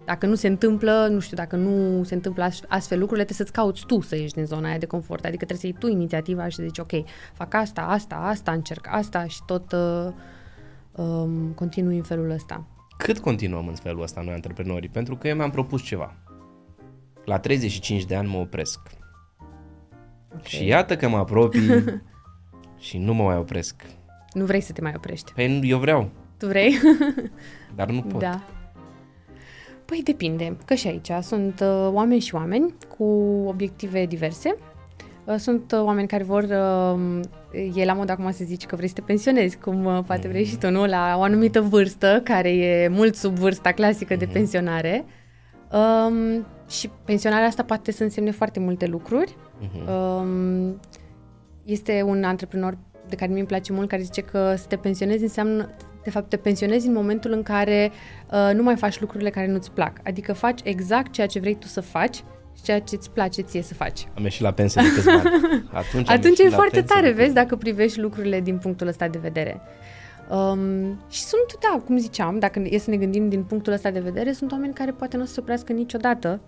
dacă 0.09 0.25
nu 0.25 0.35
se 0.35 0.47
întâmplă, 0.47 1.07
nu 1.11 1.19
știu, 1.19 1.37
dacă 1.37 1.55
nu 1.55 2.03
se 2.03 2.13
întâmplă 2.13 2.43
astfel 2.67 2.99
lucrurile, 2.99 3.25
trebuie 3.25 3.47
să-ți 3.47 3.51
cauți 3.51 3.85
tu 3.85 4.01
să 4.01 4.15
ieși 4.15 4.33
din 4.33 4.45
zona 4.45 4.67
aia 4.67 4.77
de 4.77 4.85
confort. 4.85 5.25
Adică 5.25 5.45
trebuie 5.45 5.57
să 5.57 5.65
iei 5.65 5.75
tu 5.79 5.87
inițiativa 5.87 6.47
și 6.47 6.55
să 6.55 6.63
zici, 6.63 6.77
ok, 6.77 6.91
fac 7.33 7.53
asta, 7.53 7.81
asta, 7.81 8.15
asta, 8.15 8.51
încerc 8.51 8.87
asta 8.89 9.25
și 9.25 9.39
tot 9.45 9.71
uh, 9.71 10.11
um, 10.91 11.51
continui 11.55 11.97
în 11.97 12.03
felul 12.03 12.29
ăsta. 12.29 12.65
Cât 12.97 13.19
continuăm 13.19 13.67
în 13.67 13.73
felul 13.73 14.01
ăsta 14.01 14.21
noi, 14.21 14.33
antreprenorii? 14.33 14.89
Pentru 14.89 15.15
că 15.15 15.27
eu 15.27 15.35
mi-am 15.35 15.49
propus 15.51 15.83
ceva. 15.83 16.15
La 17.25 17.39
35 17.39 18.05
de 18.05 18.15
ani 18.15 18.27
mă 18.27 18.37
opresc. 18.37 18.79
Okay. 20.27 20.41
Și 20.43 20.65
iată 20.65 20.95
că 20.95 21.09
mă 21.09 21.17
apropii 21.17 21.83
și 22.85 22.97
nu 22.97 23.13
mă 23.13 23.23
mai 23.23 23.37
opresc. 23.37 23.85
Nu 24.33 24.45
vrei 24.45 24.61
să 24.61 24.71
te 24.71 24.81
mai 24.81 24.93
oprești. 24.95 25.33
Păi 25.33 25.61
eu 25.63 25.79
vreau. 25.79 26.09
Tu 26.37 26.47
vrei? 26.47 26.73
Dar 27.75 27.89
nu 27.89 28.01
pot. 28.11 28.19
Da. 28.19 28.43
Păi 29.89 30.01
depinde, 30.03 30.57
că 30.65 30.73
și 30.73 30.87
aici 30.87 31.11
sunt 31.21 31.59
uh, 31.59 31.89
oameni 31.91 32.19
și 32.19 32.35
oameni 32.35 32.73
cu 32.97 33.03
obiective 33.47 34.05
diverse. 34.05 34.55
Uh, 35.25 35.35
sunt 35.35 35.71
uh, 35.71 35.81
oameni 35.81 36.07
care 36.07 36.23
vor, 36.23 36.43
uh, 36.43 37.75
e 37.75 37.85
la 37.85 37.93
mod 37.93 38.09
acum 38.09 38.31
să 38.31 38.43
zici 38.43 38.65
că 38.65 38.75
vrei 38.75 38.87
să 38.87 38.93
te 38.93 39.01
pensionezi, 39.01 39.57
cum 39.57 39.85
uh, 39.85 39.99
poate 40.05 40.27
vrei 40.27 40.45
și 40.45 40.57
tu, 40.57 40.69
nu? 40.69 40.85
La 40.85 41.15
o 41.17 41.21
anumită 41.21 41.61
vârstă, 41.61 42.21
care 42.23 42.55
e 42.55 42.87
mult 42.87 43.15
sub 43.15 43.35
vârsta 43.35 43.71
clasică 43.71 44.15
de 44.15 44.25
mhm. 44.25 44.33
pensionare. 44.33 45.05
Um, 45.71 46.45
și 46.67 46.89
pensionarea 47.05 47.47
asta 47.47 47.63
poate 47.63 47.91
să 47.91 48.03
însemne 48.03 48.31
foarte 48.31 48.59
multe 48.59 48.85
lucruri. 48.85 49.35
Uh-huh. 49.35 49.87
Um, 50.19 50.79
este 51.63 52.01
un 52.05 52.23
antreprenor 52.23 52.77
de 53.07 53.15
care 53.15 53.31
mi-mi 53.31 53.45
place 53.45 53.73
mult, 53.73 53.89
care 53.89 54.01
zice 54.01 54.21
că 54.21 54.53
să 54.57 54.65
te 54.67 54.75
pensionezi 54.75 55.23
înseamnă, 55.23 55.69
de 56.03 56.09
fapt, 56.09 56.29
te 56.29 56.37
pensionezi 56.37 56.87
în 56.87 56.93
momentul 56.93 57.31
în 57.31 57.43
care 57.43 57.91
uh, 58.31 58.55
nu 58.55 58.63
mai 58.63 58.75
faci 58.75 58.99
lucrurile 58.99 59.29
care 59.29 59.47
nu-ți 59.47 59.71
plac. 59.71 59.97
Adică 60.03 60.33
faci 60.33 60.59
exact 60.63 61.11
ceea 61.11 61.27
ce 61.27 61.39
vrei 61.39 61.55
tu 61.55 61.67
să 61.67 61.81
faci 61.81 62.15
și 62.55 62.63
ceea 62.63 62.79
ce 62.79 62.95
îți 62.95 63.11
place 63.11 63.41
ție 63.41 63.61
să 63.61 63.73
faci. 63.73 64.07
Am 64.15 64.23
ieșit 64.23 64.41
la 64.41 64.51
pensie 64.51 64.81
de 64.81 64.93
câțiva 64.93 65.11
ani. 65.11 65.29
Atunci, 65.71 66.09
Atunci 66.09 66.39
e 66.39 66.49
foarte 66.49 66.81
tare, 66.81 67.11
vezi, 67.11 67.33
dacă 67.33 67.55
privești 67.55 67.99
lucrurile 67.99 68.41
din 68.41 68.57
punctul 68.57 68.87
ăsta 68.87 69.07
de 69.07 69.17
vedere. 69.21 69.61
Um, 70.29 70.99
și 71.09 71.21
sunt, 71.21 71.57
da, 71.61 71.81
cum 71.85 71.97
ziceam, 71.97 72.39
dacă 72.39 72.61
e 72.63 72.77
să 72.77 72.89
ne 72.89 72.97
gândim 72.97 73.29
din 73.29 73.43
punctul 73.43 73.73
ăsta 73.73 73.91
de 73.91 73.99
vedere, 73.99 74.31
sunt 74.31 74.51
oameni 74.51 74.73
care 74.73 74.91
poate 74.91 75.17
nu 75.17 75.23
o 75.23 75.25
să 75.25 75.33
se 75.33 75.39
oprească 75.39 75.73
niciodată 75.73 76.41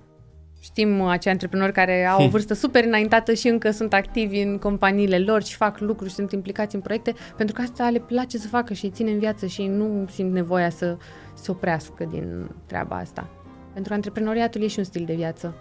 Știm 0.64 1.02
acei 1.02 1.32
antreprenori 1.32 1.72
care 1.72 2.06
au 2.06 2.26
o 2.26 2.30
vârstă 2.36 2.54
super 2.54 2.84
înaintată 2.84 3.34
și 3.34 3.48
încă 3.48 3.72
sunt 3.72 3.94
activi 3.94 4.42
în 4.42 4.58
companiile 4.58 5.20
lor 5.20 5.44
și 5.44 5.56
fac 5.56 5.80
lucruri 5.80 6.10
și 6.10 6.16
sunt 6.16 6.32
implicați 6.32 6.76
în 6.76 6.82
proiecte, 6.82 7.14
pentru 7.38 7.56
că 7.56 7.62
asta 7.62 7.90
le 7.90 8.00
place 8.00 8.38
să 8.38 8.48
facă 8.48 8.74
și 8.74 8.86
îi 8.86 8.92
ține 8.92 9.12
în 9.12 9.20
viață 9.20 9.46
și 9.46 9.68
nu 9.68 10.06
simt 10.10 10.34
nevoia 10.34 10.70
să 10.70 10.98
se 11.34 11.52
oprească 11.52 12.08
din 12.12 12.50
treaba 12.66 12.96
asta. 12.96 13.30
Pentru 13.74 13.90
că 13.90 13.94
antreprenoriatul 13.94 14.62
e 14.62 14.68
și 14.68 14.80
un 14.80 14.86
stil 14.86 15.06
de 15.06 15.14
viață. 15.14 15.56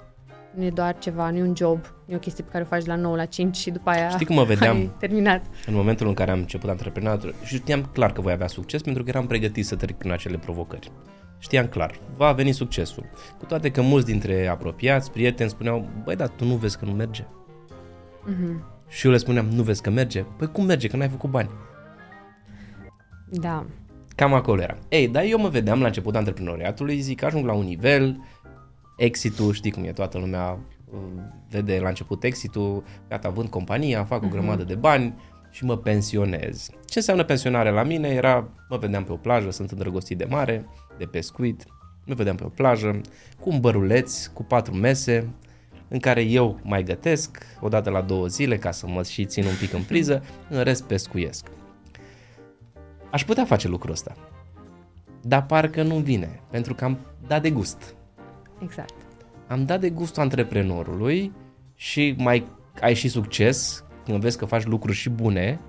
Nu 0.55 0.65
e 0.65 0.71
doar 0.71 0.99
ceva, 0.99 1.31
nu 1.31 1.37
e 1.37 1.43
un 1.43 1.57
job, 1.57 1.79
nu 1.79 2.00
e 2.11 2.15
o 2.15 2.19
chestie 2.19 2.45
pe 2.45 2.51
care 2.51 2.65
o 2.65 2.67
faci 2.67 2.83
de 2.83 2.91
la 2.91 2.97
9 2.97 3.17
la 3.17 3.25
5 3.25 3.57
și 3.57 3.71
după 3.71 3.91
aia 3.91 4.09
Știi 4.09 4.27
cum 4.27 4.35
mă 4.35 4.45
vedeam 4.45 4.77
ai 4.77 4.93
terminat. 4.99 5.43
în 5.67 5.75
momentul 5.75 6.07
în 6.07 6.15
care 6.15 6.31
am 6.31 6.39
început 6.39 6.71
antreprenoriatul 6.71 7.35
și 7.45 7.57
știam 7.57 7.89
clar 7.93 8.13
că 8.13 8.21
voi 8.21 8.33
avea 8.33 8.47
succes 8.47 8.83
pentru 8.83 9.03
că 9.03 9.09
eram 9.09 9.27
pregătit 9.27 9.67
să 9.67 9.77
trec 9.77 9.97
prin 9.97 10.13
acele 10.13 10.37
provocări. 10.37 10.93
Știam 11.39 11.67
clar, 11.67 12.01
va 12.17 12.33
veni 12.33 12.53
succesul. 12.53 13.05
Cu 13.39 13.45
toate 13.45 13.71
că 13.71 13.81
mulți 13.81 14.07
dintre 14.07 14.47
apropiați, 14.47 15.11
prieteni 15.11 15.51
spuneau, 15.51 15.89
băi, 16.05 16.17
dar 16.17 16.29
tu 16.29 16.45
nu 16.45 16.55
vezi 16.55 16.79
că 16.79 16.85
nu 16.85 16.93
merge. 16.93 17.23
Mm-hmm. 17.23 18.89
Și 18.89 19.07
eu 19.07 19.13
le 19.13 19.19
spuneam, 19.19 19.47
nu 19.47 19.63
vezi 19.63 19.83
că 19.83 19.91
merge? 19.91 20.23
Păi 20.23 20.47
cum 20.47 20.65
merge, 20.65 20.89
că 20.89 20.97
n-ai 20.97 21.09
făcut 21.09 21.31
bani? 21.31 21.51
Da. 23.31 23.67
Cam 24.15 24.35
acolo 24.35 24.63
era. 24.63 24.77
Ei, 24.89 25.09
dar 25.09 25.25
eu 25.25 25.39
mă 25.39 25.49
vedeam 25.49 25.81
la 25.81 25.87
început 25.87 26.17
antreprenoriatului, 26.17 27.01
zic, 27.01 27.23
ajung 27.23 27.45
la 27.45 27.53
un 27.53 27.65
nivel, 27.65 28.21
exitul, 28.97 29.53
știi 29.53 29.71
cum 29.71 29.85
e, 29.85 29.93
toată 29.93 30.19
lumea 30.19 30.51
uh, 30.53 30.59
vede 31.51 31.79
la 31.79 31.89
început 31.89 32.25
exitul, 32.25 32.85
gata, 33.09 33.29
vând 33.29 33.49
compania, 33.49 34.05
fac 34.05 34.23
o 34.23 34.27
uh-huh. 34.27 34.31
grămadă 34.31 34.63
de 34.63 34.75
bani 34.75 35.15
și 35.51 35.65
mă 35.65 35.77
pensionez. 35.77 36.71
Ce 36.87 36.99
înseamnă 36.99 37.25
pensionare 37.25 37.71
la 37.71 37.83
mine? 37.83 38.09
Era, 38.09 38.49
mă 38.69 38.77
vedeam 38.77 39.05
pe 39.05 39.13
o 39.13 39.17
plajă, 39.17 39.51
sunt 39.51 39.71
îndrăgostit 39.71 40.19
de 40.19 40.27
mare, 40.29 40.67
de 40.99 41.05
pescuit, 41.05 41.67
mă 42.05 42.15
vedeam 42.15 42.37
pe 42.37 42.45
o 42.45 42.49
plajă, 42.49 43.01
cu 43.41 43.51
un 43.51 43.61
băruleț, 43.61 44.27
cu 44.27 44.43
patru 44.43 44.75
mese, 44.75 45.29
în 45.89 45.99
care 45.99 46.23
eu 46.23 46.61
mai 46.63 46.83
gătesc 46.83 47.47
o 47.61 47.69
dată 47.69 47.91
la 47.91 48.01
două 48.01 48.27
zile 48.27 48.59
ca 48.59 48.71
să 48.71 48.87
mă 48.87 49.03
și 49.03 49.25
țin 49.25 49.45
un 49.45 49.55
pic 49.61 49.73
în 49.73 49.83
priză, 49.83 50.23
în 50.49 50.63
rest 50.63 50.83
pescuiesc. 50.85 51.47
Aș 53.11 53.25
putea 53.25 53.45
face 53.45 53.69
lucrul 53.69 53.93
ăsta, 53.93 54.17
dar 55.23 55.47
parcă 55.47 55.83
nu 55.83 55.97
vine, 55.97 56.41
pentru 56.51 56.75
că 56.75 56.85
am 56.85 56.99
dat 57.27 57.43
de 57.43 57.51
gust. 57.51 57.95
Exact. 58.63 58.95
Am 59.51 59.65
dat 59.65 59.81
de 59.81 59.91
gustul 59.91 60.23
antreprenorului 60.23 61.33
și 61.75 62.15
mai 62.19 62.47
ai 62.81 62.95
și 62.95 63.09
succes, 63.09 63.85
când 64.05 64.21
vezi 64.21 64.39
că 64.39 64.45
faci 64.45 64.65
lucruri 64.65 64.97
și 64.97 65.11
bune, 65.11 65.61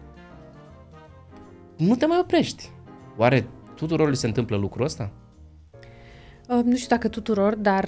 nu 1.77 1.95
te 1.95 2.05
mai 2.05 2.17
oprești. 2.21 2.69
Oare 3.17 3.47
tuturor 3.75 4.09
li 4.09 4.15
se 4.15 4.27
întâmplă 4.27 4.57
lucrul 4.57 4.85
ăsta? 4.85 5.11
Uh, 6.49 6.63
nu 6.63 6.75
știu 6.75 6.87
dacă 6.87 7.07
tuturor, 7.07 7.55
dar 7.55 7.83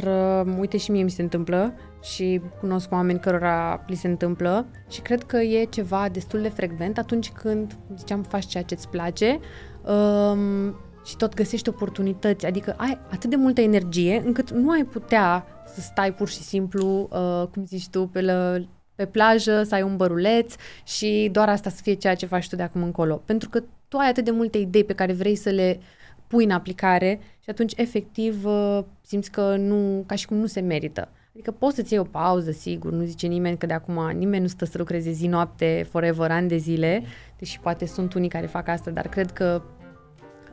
uh, 0.45 0.53
uite 0.59 0.77
și 0.77 0.91
mie 0.91 1.03
mi 1.03 1.09
se 1.09 1.21
întâmplă 1.21 1.73
și 2.01 2.41
cunosc 2.59 2.91
oameni 2.91 3.19
cărora 3.19 3.83
li 3.87 3.95
se 3.95 4.07
întâmplă 4.07 4.65
și 4.89 5.01
cred 5.01 5.23
că 5.23 5.37
e 5.37 5.63
ceva 5.63 6.09
destul 6.09 6.41
de 6.41 6.49
frecvent 6.49 6.97
atunci 6.97 7.29
când, 7.31 7.77
ziceam, 7.95 8.23
faci 8.23 8.45
ceea 8.45 8.63
ce 8.63 8.73
îți 8.73 8.89
place 8.89 9.39
um, 9.85 10.75
și 11.03 11.17
tot 11.17 11.33
găsești 11.33 11.69
oportunități, 11.69 12.45
adică 12.45 12.73
ai 12.77 12.99
atât 13.11 13.29
de 13.29 13.35
multă 13.35 13.61
energie 13.61 14.21
încât 14.25 14.51
nu 14.51 14.69
ai 14.69 14.83
putea 14.83 15.45
să 15.73 15.81
stai 15.81 16.13
pur 16.13 16.29
și 16.29 16.41
simplu, 16.41 17.09
uh, 17.11 17.47
cum 17.51 17.65
zici 17.65 17.89
tu, 17.89 18.07
pe, 18.07 18.21
la, 18.21 18.55
pe 18.95 19.05
plajă, 19.05 19.63
să 19.63 19.75
ai 19.75 19.81
un 19.81 19.95
băruleț 19.95 20.55
și 20.83 21.29
doar 21.31 21.49
asta 21.49 21.69
să 21.69 21.81
fie 21.81 21.93
ceea 21.93 22.15
ce 22.15 22.25
faci 22.25 22.49
tu 22.49 22.55
de 22.55 22.63
acum 22.63 22.83
încolo. 22.83 23.15
Pentru 23.25 23.49
că 23.49 23.63
tu 23.87 23.97
ai 23.97 24.09
atât 24.09 24.23
de 24.23 24.31
multe 24.31 24.57
idei 24.57 24.83
pe 24.83 24.93
care 24.93 25.13
vrei 25.13 25.35
să 25.35 25.49
le 25.49 25.79
pui 26.27 26.43
în 26.43 26.51
aplicare 26.51 27.19
și 27.39 27.49
atunci 27.49 27.73
efectiv 27.75 28.45
uh, 28.45 28.79
simți 29.01 29.31
că 29.31 29.55
nu, 29.55 30.03
ca 30.07 30.15
și 30.15 30.27
cum 30.27 30.37
nu 30.37 30.45
se 30.45 30.59
merită. 30.59 31.09
Adică 31.33 31.51
poți 31.51 31.75
să-ți 31.75 31.93
iei 31.93 32.01
o 32.01 32.05
pauză, 32.05 32.51
sigur, 32.51 32.91
nu 32.91 33.03
zice 33.03 33.27
nimeni 33.27 33.57
că 33.57 33.65
de 33.65 33.73
acum 33.73 34.11
nimeni 34.15 34.41
nu 34.41 34.47
stă 34.47 34.65
să 34.65 34.77
lucreze 34.77 35.11
zi, 35.11 35.27
noapte, 35.27 35.87
forever, 35.89 36.31
ani 36.31 36.47
de 36.47 36.57
zile, 36.57 37.03
deși 37.39 37.59
poate 37.59 37.85
sunt 37.85 38.13
unii 38.13 38.29
care 38.29 38.45
fac 38.45 38.67
asta, 38.67 38.91
dar 38.91 39.07
cred 39.07 39.31
că 39.31 39.61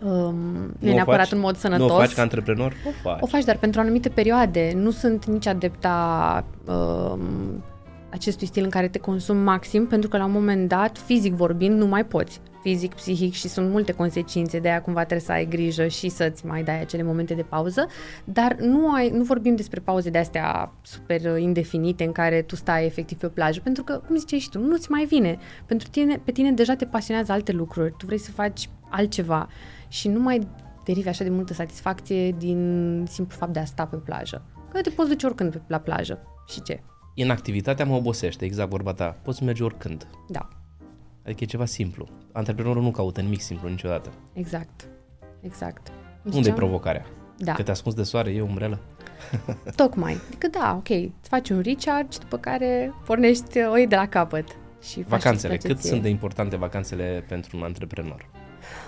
um, 0.03 0.35
nu 0.79 0.89
e 0.89 0.93
neapărat 0.93 1.29
faci, 1.29 1.33
în 1.33 1.39
mod 1.39 1.57
sănătos. 1.57 1.89
Nu 1.89 1.95
o 1.95 1.99
faci 1.99 2.15
ca 2.15 2.23
antreprenor? 2.23 2.75
O 2.87 2.91
faci. 3.03 3.19
O 3.21 3.27
faci, 3.27 3.45
dar 3.45 3.57
pentru 3.57 3.81
anumite 3.81 4.09
perioade. 4.09 4.73
Nu 4.77 4.91
sunt 4.91 5.25
nici 5.25 5.47
adepta 5.47 6.45
um, 6.67 7.63
acestui 8.11 8.47
stil 8.47 8.65
în 8.65 8.71
care 8.71 8.89
te 8.89 8.99
consumi 8.99 9.43
maxim, 9.43 9.87
pentru 9.87 10.09
că 10.09 10.17
la 10.17 10.25
un 10.25 10.33
moment 10.33 10.69
dat, 10.69 10.99
fizic 10.99 11.33
vorbind, 11.33 11.79
nu 11.79 11.87
mai 11.87 12.05
poți. 12.05 12.41
Fizic, 12.63 12.95
psihic 12.95 13.33
și 13.33 13.49
sunt 13.49 13.71
multe 13.71 13.93
consecințe, 13.93 14.59
de 14.59 14.69
aia 14.69 14.83
cumva 14.83 15.01
trebuie 15.01 15.27
să 15.27 15.33
ai 15.33 15.47
grijă 15.47 15.87
și 15.87 16.09
să-ți 16.09 16.47
mai 16.47 16.63
dai 16.63 16.81
acele 16.81 17.03
momente 17.03 17.35
de 17.35 17.43
pauză, 17.43 17.87
dar 18.25 18.57
nu, 18.59 18.93
ai, 18.93 19.11
nu 19.11 19.23
vorbim 19.23 19.57
despre 19.57 19.81
pauze 19.81 20.11
de 20.11 20.19
astea 20.19 20.73
super 20.83 21.39
indefinite 21.39 22.05
în 22.05 22.13
care 22.13 22.43
tu 22.43 22.57
stai 22.57 22.85
efectiv 22.85 23.19
pe 23.19 23.27
o 23.27 23.29
plajă, 23.29 23.61
pentru 23.63 23.83
că, 23.83 24.01
cum 24.07 24.17
ziceai 24.17 24.41
și 24.41 24.49
tu, 24.49 24.59
nu-ți 24.59 24.91
mai 24.91 25.05
vine. 25.05 25.39
Pentru 25.67 25.89
tine, 25.89 26.21
pe 26.25 26.31
tine 26.31 26.53
deja 26.53 26.75
te 26.75 26.85
pasionează 26.85 27.33
alte 27.33 27.53
lucruri, 27.53 27.95
tu 27.97 28.07
vrei 28.07 28.19
să 28.19 28.31
faci 28.31 28.69
altceva 28.89 29.49
și 29.91 30.09
nu 30.09 30.21
mai 30.21 30.49
derivi 30.85 31.09
așa 31.09 31.25
de 31.25 31.31
multă 31.31 31.53
satisfacție 31.53 32.33
din 32.33 33.05
simplu 33.09 33.37
fapt 33.37 33.53
de 33.53 33.59
a 33.59 33.65
sta 33.65 33.87
pe 33.87 33.97
o 33.97 33.99
plajă. 33.99 34.43
Că 34.73 34.81
te 34.81 34.91
poți 34.91 35.09
duce 35.09 35.27
oricând 35.27 35.63
la 35.67 35.79
plajă. 35.79 36.19
Și 36.49 36.63
ce? 36.63 36.81
Inactivitatea 37.15 37.85
mă 37.85 37.95
obosește, 37.95 38.45
exact 38.45 38.71
vorba 38.71 38.93
ta. 38.93 39.17
Poți 39.23 39.43
merge 39.43 39.63
oricând. 39.63 40.07
Da. 40.29 40.49
Adică 41.25 41.45
e 41.45 41.47
ceva 41.47 41.65
simplu. 41.65 42.09
Antreprenorul 42.33 42.83
nu 42.83 42.91
caută 42.91 43.21
nimic 43.21 43.41
simplu 43.41 43.69
niciodată. 43.69 44.13
Exact. 44.33 44.89
Exact. 45.41 45.93
Unde 46.33 46.49
e 46.49 46.53
provocarea? 46.53 47.07
Da. 47.39 47.53
Că 47.53 47.63
te 47.63 47.71
ascunzi 47.71 47.97
de 47.97 48.03
soare, 48.03 48.31
e 48.31 48.41
umbrelă? 48.41 48.79
Tocmai. 49.77 50.17
Adică 50.27 50.49
da, 50.49 50.75
ok, 50.77 50.89
îți 50.89 51.29
faci 51.29 51.51
un 51.51 51.61
recharge, 51.61 52.19
după 52.19 52.37
care 52.37 52.93
pornești 53.07 53.59
o 53.59 53.77
iei 53.77 53.87
de 53.87 53.97
la 53.97 54.09
capăt. 54.09 54.57
Și 54.83 55.05
vacanțele. 55.09 55.57
Cât 55.57 55.81
ție. 55.81 55.91
sunt 55.91 56.03
de 56.03 56.09
importante 56.09 56.57
vacanțele 56.57 57.25
pentru 57.29 57.57
un 57.57 57.63
antreprenor? 57.63 58.29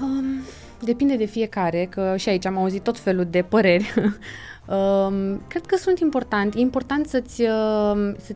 Um, 0.01 0.43
depinde 0.85 1.16
de 1.16 1.25
fiecare, 1.25 1.85
că 1.85 2.16
și 2.16 2.29
aici 2.29 2.47
am 2.47 2.59
auzit 2.59 2.83
tot 2.83 2.99
felul 2.99 3.25
de 3.25 3.42
păreri. 3.42 3.95
um, 3.97 5.42
cred 5.49 5.66
că 5.66 5.77
sunt 5.77 5.99
importante. 5.99 6.59
E 6.59 6.61
important 6.61 7.07
să-ți, 7.07 7.42
uh, 7.42 8.14
să, 8.18 8.35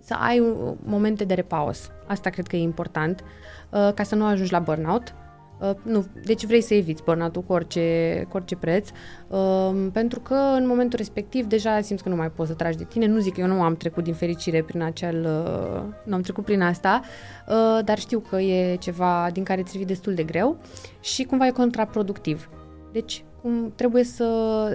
să 0.00 0.14
ai 0.18 0.42
momente 0.84 1.24
de 1.24 1.34
repaus. 1.34 1.90
Asta 2.06 2.30
cred 2.30 2.46
că 2.46 2.56
e 2.56 2.60
important, 2.60 3.24
uh, 3.70 3.92
ca 3.94 4.02
să 4.02 4.14
nu 4.14 4.24
ajungi 4.24 4.52
la 4.52 4.58
burnout. 4.58 5.14
Uh, 5.60 5.70
nu, 5.82 6.04
deci 6.24 6.44
vrei 6.44 6.60
să 6.60 6.74
eviți 6.74 7.02
burnout-ul 7.02 7.42
cu 7.42 7.52
orice, 7.52 8.26
cu 8.28 8.36
orice 8.36 8.56
preț, 8.56 8.88
uh, 9.28 9.86
pentru 9.92 10.20
că 10.20 10.34
în 10.34 10.66
momentul 10.66 10.98
respectiv 10.98 11.46
deja 11.46 11.80
simți 11.80 12.02
că 12.02 12.08
nu 12.08 12.16
mai 12.16 12.30
poți 12.30 12.48
să 12.48 12.54
tragi 12.54 12.76
de 12.76 12.84
tine. 12.84 13.06
Nu 13.06 13.18
zic 13.18 13.34
că 13.34 13.40
eu 13.40 13.46
nu 13.46 13.62
am 13.62 13.76
trecut 13.76 14.04
din 14.04 14.14
fericire 14.14 14.62
prin 14.62 14.82
acel, 14.82 15.24
uh, 15.24 15.82
nu 16.04 16.14
am 16.14 16.20
trecut 16.20 16.44
prin 16.44 16.62
asta, 16.62 17.00
uh, 17.48 17.84
dar 17.84 17.98
știu 17.98 18.18
că 18.18 18.40
e 18.40 18.76
ceva 18.76 19.28
din 19.32 19.44
care 19.44 19.62
ți 19.62 19.78
destul 19.78 20.14
de 20.14 20.22
greu 20.22 20.58
și 21.00 21.24
cumva 21.24 21.46
e 21.46 21.50
contraproductiv. 21.50 22.50
Deci 22.92 23.24
cum 23.42 23.72
trebuie 23.74 24.04
să 24.04 24.26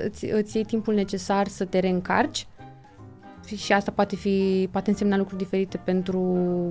îți, 0.06 0.26
îți 0.26 0.56
iei 0.56 0.66
timpul 0.66 0.94
necesar 0.94 1.48
să 1.48 1.66
te 1.66 1.80
reîncarci 1.80 2.48
și 3.56 3.74
asta 3.74 3.92
poate 3.92 4.16
fi, 4.16 4.68
poate 4.72 4.90
însemna 4.90 5.18
lucruri 5.18 5.44
diferite 5.44 5.78
pentru 5.78 6.20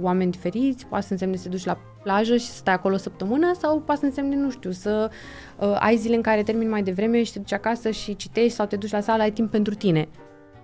oameni 0.03 0.31
diferiți, 0.31 0.87
poate 0.87 1.07
să 1.07 1.13
însemne 1.13 1.37
să 1.37 1.43
te 1.43 1.49
duci 1.49 1.65
la 1.65 1.79
plajă 2.03 2.37
și 2.37 2.47
să 2.47 2.55
stai 2.57 2.75
acolo 2.75 2.95
o 2.95 2.99
săptămână 2.99 3.53
sau 3.59 3.81
poate 3.81 4.01
să 4.01 4.07
însemne, 4.07 4.37
nu 4.37 4.51
știu, 4.51 4.71
să 4.71 5.11
uh, 5.59 5.77
ai 5.79 5.97
zile 5.97 6.15
în 6.15 6.23
care 6.23 6.43
termini 6.43 6.71
mai 6.71 6.83
devreme 6.83 7.23
și 7.23 7.33
te 7.33 7.39
duci 7.39 7.53
acasă 7.53 7.91
și 7.91 8.17
citești 8.17 8.57
sau 8.57 8.67
te 8.67 8.77
duci 8.77 8.91
la 8.91 9.01
sală, 9.01 9.23
ai 9.23 9.33
timp 9.33 9.51
pentru 9.51 9.75
tine. 9.75 10.09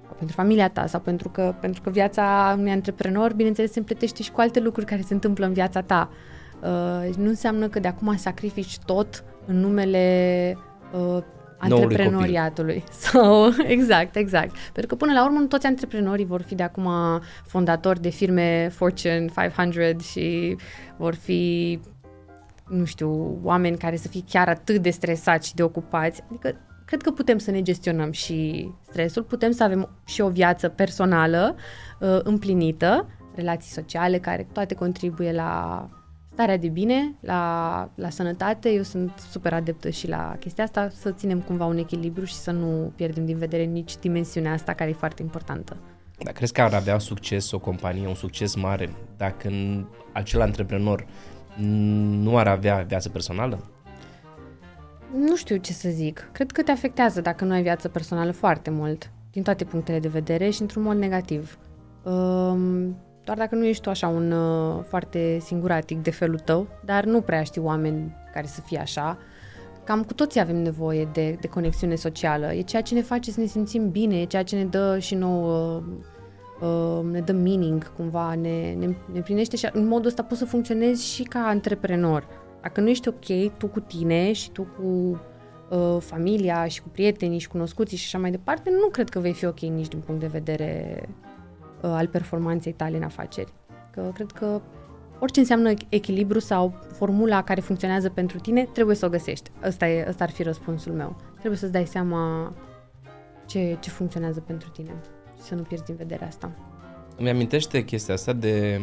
sau 0.05 0.15
pentru 0.19 0.37
familia 0.37 0.69
ta 0.69 0.87
sau 0.87 1.01
pentru 1.01 1.29
că, 1.29 1.55
pentru 1.61 1.83
că 1.83 1.91
viața 1.91 2.55
unui 2.59 2.71
antreprenor, 2.71 3.33
bineînțeles, 3.33 3.73
se 3.73 3.79
împletește 3.79 4.23
și 4.23 4.31
cu 4.31 4.41
alte 4.41 4.61
lucruri 4.61 4.87
care 4.87 5.01
se 5.01 5.15
întâmplă 5.15 5.47
în 5.47 5.53
viața 5.53 5.81
ta. 5.83 6.11
Uh, 6.63 7.15
nu 7.17 7.29
înseamnă 7.29 7.69
că 7.69 7.81
de 7.81 7.89
acum 7.89 8.17
sacrifici 8.17 8.79
tot 8.79 9.25
în 9.47 9.61
numele 9.61 10.57
uh, 10.93 11.23
antreprenoriatului. 11.59 12.85
Sau, 13.05 13.49
exact, 13.67 14.17
exact. 14.17 14.57
Pentru 14.73 14.87
că 14.87 15.05
până 15.05 15.13
la 15.13 15.25
urmă 15.25 15.39
nu 15.39 15.47
toți 15.47 15.67
antreprenorii 15.67 16.25
vor 16.25 16.43
fi 16.43 16.55
de 16.55 16.63
acum 16.63 16.89
fondatori 17.47 18.01
de 18.01 18.09
firme 18.09 18.69
Fortune 18.73 19.27
500 19.35 19.97
și 20.03 20.57
vor 20.97 21.15
fi 21.15 21.81
nu 22.69 22.85
știu, 22.85 23.39
oameni 23.43 23.77
care 23.77 23.97
să 23.97 24.09
fie 24.09 24.23
chiar 24.29 24.49
atât 24.49 24.83
de 24.83 24.91
stresați 24.91 25.49
și 25.49 25.55
de 25.55 25.63
ocupați. 25.63 26.23
Adică 26.29 26.57
cred 26.85 27.03
că 27.03 27.11
putem 27.11 27.39
să 27.39 27.51
ne 27.51 27.63
gestionăm 27.63 28.13
și 28.13 28.71
stresul, 28.89 29.23
putem 29.23 29.51
să 29.51 29.65
avem 29.65 29.91
și 30.05 30.21
o 30.21 30.29
viață 30.29 30.69
personală 30.69 31.57
uh, 32.01 32.19
împlinită, 32.23 33.09
relații 33.35 33.73
sociale 33.73 34.19
care 34.19 34.47
toate 34.53 34.75
contribuie 34.75 35.33
la 35.33 35.89
starea 36.37 36.57
de 36.57 36.69
bine, 36.69 37.15
la, 37.21 37.91
la 37.95 38.11
sănătate. 38.11 38.71
Eu 38.71 38.83
sunt 38.83 39.13
super 39.31 39.53
adeptă 39.53 39.91
și 39.91 40.09
la 40.09 40.37
chestia 40.41 40.65
asta, 40.65 40.89
să 40.89 41.11
ținem 41.11 41.41
cumva 41.41 41.65
un 41.65 41.79
echilibru 41.79 42.25
și 42.25 42.35
să 42.35 42.51
nu 42.51 42.93
pierdem 42.97 43.25
din 43.25 43.39
vedere 43.39 43.65
nici 43.65 43.97
dimensiunea 43.97 44.53
asta 44.53 44.75
care 44.75 44.91
e 44.91 44.93
foarte 44.93 45.23
importantă. 45.23 45.77
Dar 46.19 46.33
crezi 46.33 46.53
că 46.53 46.63
ar 46.63 46.75
avea 46.75 46.99
succes 46.99 47.51
o 47.51 47.59
companie, 47.59 48.07
un 48.07 48.15
succes 48.15 48.55
mare, 48.55 48.93
dacă 49.17 49.51
acel 50.13 50.41
antreprenor 50.41 51.07
nu 52.23 52.39
ar 52.39 52.49
avea 52.49 52.85
viață 52.89 53.09
personală? 53.09 53.71
Nu 55.15 55.37
știu 55.37 55.57
ce 55.57 55.73
să 55.73 55.89
zic. 55.89 56.29
Cred 56.33 56.51
că 56.51 56.63
te 56.63 56.71
afectează 56.71 57.21
dacă 57.21 57.45
nu 57.45 57.53
ai 57.53 57.63
viață 57.63 57.89
personală 57.89 58.31
foarte 58.31 58.71
mult, 58.71 59.11
din 59.31 59.43
toate 59.43 59.65
punctele 59.65 59.99
de 59.99 60.09
vedere 60.09 60.51
și 60.51 60.61
într-un 60.61 60.83
mod 60.83 60.97
negativ. 60.97 61.59
Um, 62.03 62.97
doar 63.27 63.39
dacă 63.39 63.55
nu 63.55 63.65
ești 63.65 63.83
tu 63.83 63.91
așa 63.91 64.09
un 64.09 64.31
uh, 64.31 64.83
foarte 64.89 65.39
singuratic 65.41 66.03
de 66.03 66.11
felul 66.11 66.39
tău, 66.39 66.67
dar 66.85 67.05
nu 67.05 67.21
prea 67.21 67.43
știi 67.43 67.61
oameni 67.61 68.17
care 68.33 68.47
să 68.47 68.61
fie 68.61 68.79
așa. 68.79 69.19
Cam 69.85 70.03
cu 70.03 70.15
toții 70.15 70.41
avem 70.41 70.57
nevoie 70.57 71.09
de, 71.13 71.37
de 71.41 71.49
conexiune 71.49 71.95
socială. 71.95 72.53
E 72.53 72.61
ceea 72.61 72.83
ce 72.83 72.95
ne 72.95 73.03
face 73.03 73.31
să 73.31 73.41
ne 73.41 73.47
simțim 73.47 73.91
bine, 73.91 74.21
e 74.21 74.25
ceea 74.25 74.43
ce 74.43 74.57
ne 74.57 74.65
dă 74.65 74.99
și 74.99 75.15
nouă 75.15 75.83
uh, 76.61 77.01
ne 77.11 77.21
dă 77.21 77.33
meaning 77.33 77.93
cumva, 77.93 78.35
ne, 78.35 78.75
ne, 78.79 78.97
ne 79.13 79.21
plinește 79.21 79.57
și 79.57 79.69
în 79.73 79.87
modul 79.87 80.07
ăsta 80.07 80.23
poți 80.23 80.41
să 80.41 80.47
funcționezi 80.47 81.07
și 81.07 81.23
ca 81.23 81.39
antreprenor. 81.39 82.27
Dacă 82.63 82.81
nu 82.81 82.89
ești 82.89 83.09
ok 83.09 83.57
tu 83.57 83.67
cu 83.67 83.81
tine 83.81 84.33
și 84.33 84.51
tu 84.51 84.63
cu 84.63 85.21
uh, 85.71 85.97
familia 86.01 86.67
și 86.67 86.83
cu 86.83 86.89
prietenii 86.89 87.39
și 87.39 87.49
cunoscuții 87.49 87.97
și 87.97 88.05
așa 88.07 88.19
mai 88.19 88.31
departe, 88.31 88.71
nu 88.71 88.89
cred 88.89 89.09
că 89.09 89.19
vei 89.19 89.33
fi 89.33 89.47
ok 89.47 89.61
nici 89.61 89.89
din 89.89 90.01
punct 90.07 90.21
de 90.21 90.27
vedere 90.27 91.03
uh, 91.03 91.36
al 91.81 92.07
performanței 92.07 92.73
tale 92.73 92.97
în 92.97 93.03
afaceri. 93.03 93.53
Că 93.91 94.11
cred 94.15 94.31
că 94.31 94.61
orice 95.19 95.41
înseamnă 95.41 95.73
echilibru 95.89 96.39
sau 96.39 96.79
formula 96.93 97.43
care 97.43 97.61
funcționează 97.61 98.09
pentru 98.09 98.39
tine, 98.39 98.65
trebuie 98.65 98.97
să 98.97 99.07
o 99.07 99.09
găsești. 99.09 99.51
Ăsta, 99.65 99.89
e, 99.89 100.05
ăsta 100.09 100.25
ar 100.25 100.31
fi 100.31 100.43
răspunsul 100.43 100.93
meu. 100.93 101.17
Trebuie 101.39 101.59
să-ți 101.59 101.73
dai 101.73 101.87
seama 101.87 102.53
ce, 103.47 103.77
ce 103.81 103.91
funcționează 103.91 104.41
pentru 104.41 104.69
tine 104.69 104.95
și 105.37 105.43
să 105.43 105.55
nu 105.55 105.63
pierzi 105.63 105.85
din 105.85 105.97
vedere 105.97 106.27
asta. 106.27 106.51
Îmi 107.17 107.31
amintește 107.31 107.85
chestia 107.85 108.15
asta 108.15 108.33
de 108.33 108.81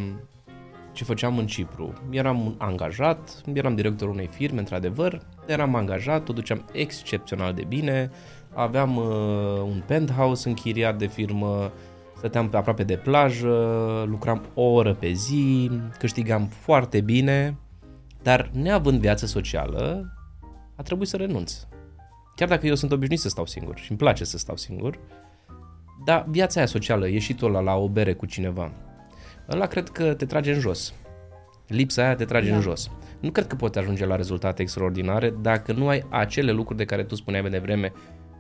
ce 0.92 1.04
făceam 1.04 1.38
în 1.38 1.48
Cipru. 1.48 1.94
Eram 2.10 2.56
angajat, 2.58 3.42
eram 3.54 3.76
directorul 3.76 4.14
unei 4.14 4.28
firme, 4.32 4.60
într-adevăr, 4.60 5.22
eram 5.46 5.76
angajat, 5.76 6.30
o 6.30 6.34
duceam 6.34 6.66
excepțional 6.72 7.54
de 7.54 7.64
bine, 7.68 8.12
aveam 8.54 8.96
uh, 8.96 9.06
un 9.64 9.84
penthouse 9.86 10.50
închiriat 10.50 10.98
de 10.98 11.08
firmă, 11.08 11.72
stăteam 12.24 12.50
pe 12.50 12.58
aproape 12.58 12.84
de 12.84 12.96
plajă, 12.98 13.56
lucram 14.08 14.46
o 14.54 14.62
oră 14.62 14.94
pe 14.94 15.12
zi, 15.12 15.72
câștigam 16.00 16.46
foarte 16.46 17.02
bine, 17.02 17.58
dar 18.22 18.50
neavând 18.54 19.00
viață 19.00 19.26
socială, 19.26 20.14
a 20.76 20.82
trebuit 20.82 21.08
să 21.08 21.18
renunț. 21.18 21.54
Chiar 22.36 22.48
dacă 22.48 22.68
eu 22.68 22.76
sunt 22.76 22.92
obișnuit 22.92 23.20
să 23.20 23.30
stau 23.30 23.46
singur 23.46 23.78
și 23.78 23.90
îmi 23.90 24.00
place 24.00 24.24
să 24.24 24.38
stau 24.38 24.58
singur, 24.58 25.00
dar 26.06 26.26
viața 26.30 26.60
aia 26.60 26.68
socială, 26.68 27.08
ieșitul 27.08 27.48
ăla 27.48 27.60
la 27.60 27.76
o 27.76 27.88
bere 27.90 28.14
cu 28.14 28.26
cineva, 28.26 28.72
ăla 29.50 29.66
cred 29.66 29.90
că 29.90 30.14
te 30.14 30.26
trage 30.26 30.54
în 30.54 30.60
jos. 30.60 30.94
Lipsa 31.68 32.04
aia 32.04 32.16
te 32.16 32.26
trage 32.26 32.50
da. 32.50 32.56
în 32.56 32.62
jos. 32.62 32.92
Nu 33.20 33.32
cred 33.32 33.48
că 33.48 33.56
poți 33.56 33.80
ajunge 33.80 34.06
la 34.06 34.16
rezultate 34.16 34.62
extraordinare 34.62 35.34
dacă 35.42 35.74
nu 35.74 35.88
ai 35.88 36.06
acele 36.10 36.52
lucruri 36.52 36.78
de 36.78 36.86
care 36.86 37.04
tu 37.04 37.16
spuneai 37.16 37.42
mai 37.42 37.52
devreme 37.52 37.94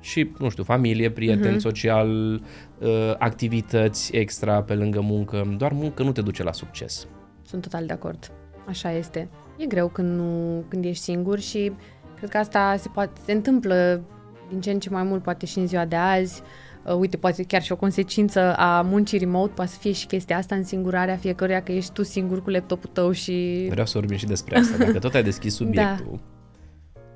și, 0.03 0.31
nu 0.37 0.49
știu, 0.49 0.63
familie, 0.63 1.11
prieteni, 1.11 1.55
uh-huh. 1.55 1.59
social, 1.59 2.33
uh, 2.79 3.13
activități 3.17 4.15
extra 4.15 4.61
pe 4.61 4.73
lângă 4.73 4.99
muncă. 4.99 5.53
Doar 5.57 5.71
muncă 5.71 6.03
nu 6.03 6.11
te 6.11 6.21
duce 6.21 6.43
la 6.43 6.51
succes. 6.51 7.07
Sunt 7.41 7.61
total 7.61 7.85
de 7.85 7.93
acord. 7.93 8.31
Așa 8.67 8.91
este. 8.91 9.29
E 9.57 9.65
greu 9.65 9.87
când, 9.87 10.17
nu, 10.17 10.63
când 10.67 10.85
ești 10.85 11.03
singur 11.03 11.39
și 11.39 11.71
cred 12.15 12.29
că 12.29 12.37
asta 12.37 12.75
se, 12.77 12.89
poate, 12.93 13.11
se 13.25 13.31
întâmplă 13.31 14.03
din 14.49 14.61
ce 14.61 14.71
în 14.71 14.79
ce 14.79 14.89
mai 14.89 15.03
mult, 15.03 15.23
poate 15.23 15.45
și 15.45 15.57
în 15.57 15.67
ziua 15.67 15.85
de 15.85 15.95
azi. 15.95 16.41
Uh, 16.85 16.93
uite, 16.93 17.17
poate 17.17 17.43
chiar 17.43 17.61
și 17.61 17.71
o 17.71 17.75
consecință 17.75 18.55
a 18.55 18.81
muncii 18.81 19.17
remote, 19.17 19.51
poate 19.55 19.71
să 19.71 19.77
fie 19.79 19.91
și 19.91 20.05
chestia 20.05 20.37
asta 20.37 20.55
în 20.55 20.63
singurarea 20.63 21.15
fiecăruia, 21.15 21.63
că 21.63 21.71
ești 21.71 21.91
tu 21.91 22.03
singur 22.03 22.43
cu 22.43 22.49
laptopul 22.49 22.89
tău 22.93 23.11
și... 23.11 23.67
Vreau 23.69 23.85
să 23.85 23.97
vorbim 23.97 24.17
și 24.17 24.25
despre 24.25 24.57
asta. 24.57 24.77
Dacă 24.77 24.99
tot 24.99 25.13
ai 25.13 25.23
deschis 25.23 25.57
da. 25.57 25.65
subiectul, 25.65 26.05
da. 26.11 26.32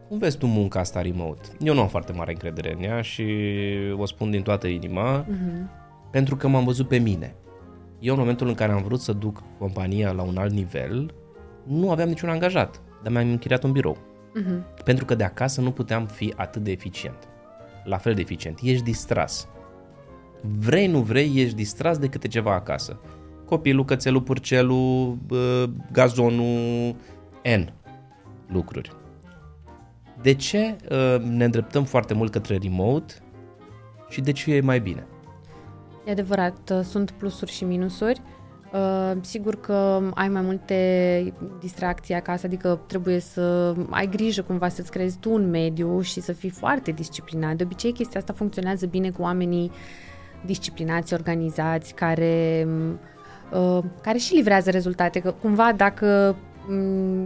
Cum 0.08 0.18
vezi 0.18 0.38
tu 0.38 0.46
munca 0.46 0.80
asta 0.80 1.02
remote? 1.02 1.48
Eu 1.60 1.74
nu 1.74 1.82
am 1.82 1.88
foarte 1.88 2.12
mare 2.12 2.32
încredere 2.32 2.74
în 2.74 2.84
ea 2.84 3.02
și 3.02 3.26
o 3.98 4.06
spun 4.06 4.32
din 4.32 4.42
toată 4.42 4.68
inima, 4.68 5.26
uh-huh. 5.26 6.10
pentru 6.12 6.36
că 6.36 6.48
m-am 6.48 6.64
văzut 6.64 6.88
pe 6.88 6.98
mine. 6.98 7.36
Eu 8.00 8.14
în 8.14 8.20
momentul 8.20 8.48
în 8.48 8.54
care 8.54 8.72
am 8.72 8.84
vrut 8.84 9.00
să 9.00 9.14
duc 9.14 9.44
compania 9.60 10.12
la 10.12 10.22
un 10.22 10.38
alt 10.38 10.52
nivel, 10.52 11.14
nu 11.64 11.92
aveam 11.92 12.08
niciun 12.08 12.30
angajat, 12.30 12.82
dar 13.04 13.12
mi-am 13.12 13.30
închiriat 13.30 13.64
un 13.64 13.72
birou. 13.72 13.98
Uh-huh. 13.98 14.84
Pentru 14.84 15.06
că 15.06 15.16
de 15.16 15.24
acasă 15.24 15.62
nu 15.62 15.72
puteam 15.72 16.06
fi 16.06 16.34
atât 16.36 16.64
de 16.64 16.72
eficient. 16.72 17.28
La 17.84 17.98
fel 17.98 18.14
de 18.14 18.22
eficient. 18.22 18.60
Ești 18.64 18.84
distras 18.84 19.48
vrei, 20.42 20.88
nu 20.88 21.00
vrei, 21.00 21.32
ești 21.36 21.56
distras 21.56 21.98
de 21.98 22.08
câte 22.08 22.28
ceva 22.28 22.54
acasă. 22.54 23.00
Copilul, 23.46 23.86
cățelul, 23.86 24.22
purcelul, 24.22 25.18
gazonul, 25.92 26.96
N 27.44 27.74
lucruri. 28.48 28.92
De 30.22 30.34
ce 30.34 30.76
ă, 30.90 31.18
ne 31.18 31.46
îndreptăm 31.46 31.84
foarte 31.84 32.14
mult 32.14 32.32
către 32.32 32.58
remote 32.62 33.14
și 34.10 34.22
de 34.22 34.32
ce 34.32 34.54
e 34.54 34.62
mai 34.62 34.80
bine? 34.80 35.08
E 36.06 36.12
adevărat, 36.12 36.70
ă, 36.70 36.82
sunt 36.82 37.12
plusuri 37.12 37.52
și 37.52 37.64
minusuri. 37.64 38.22
Uh, 38.74 39.12
sigur 39.22 39.60
că 39.60 40.02
ai 40.14 40.28
mai 40.28 40.42
multe 40.42 41.34
distracții 41.60 42.14
acasă, 42.14 42.46
adică 42.46 42.80
trebuie 42.88 43.20
să 43.20 43.76
ai 43.90 44.08
grijă 44.08 44.42
cumva 44.42 44.68
să-ți 44.68 44.92
creezi 44.92 45.18
tu 45.18 45.34
un 45.34 45.50
mediu 45.50 46.02
și 46.02 46.22
să 46.22 46.34
fii 46.34 46.50
foarte 46.50 46.92
disciplinat. 46.92 47.56
De 47.56 47.64
obicei 47.64 47.92
chestia 47.92 48.20
asta 48.20 48.34
funcționează 48.34 48.86
bine 48.86 49.10
cu 49.10 49.22
oamenii 49.22 49.72
disciplinați, 50.46 51.14
organizați, 51.14 51.94
care, 51.94 52.68
uh, 53.52 53.84
care 54.02 54.18
și 54.18 54.36
livrează 54.36 54.70
rezultate. 54.70 55.20
Că 55.20 55.32
cumva 55.42 55.72
dacă 55.76 56.36
um, 56.36 56.47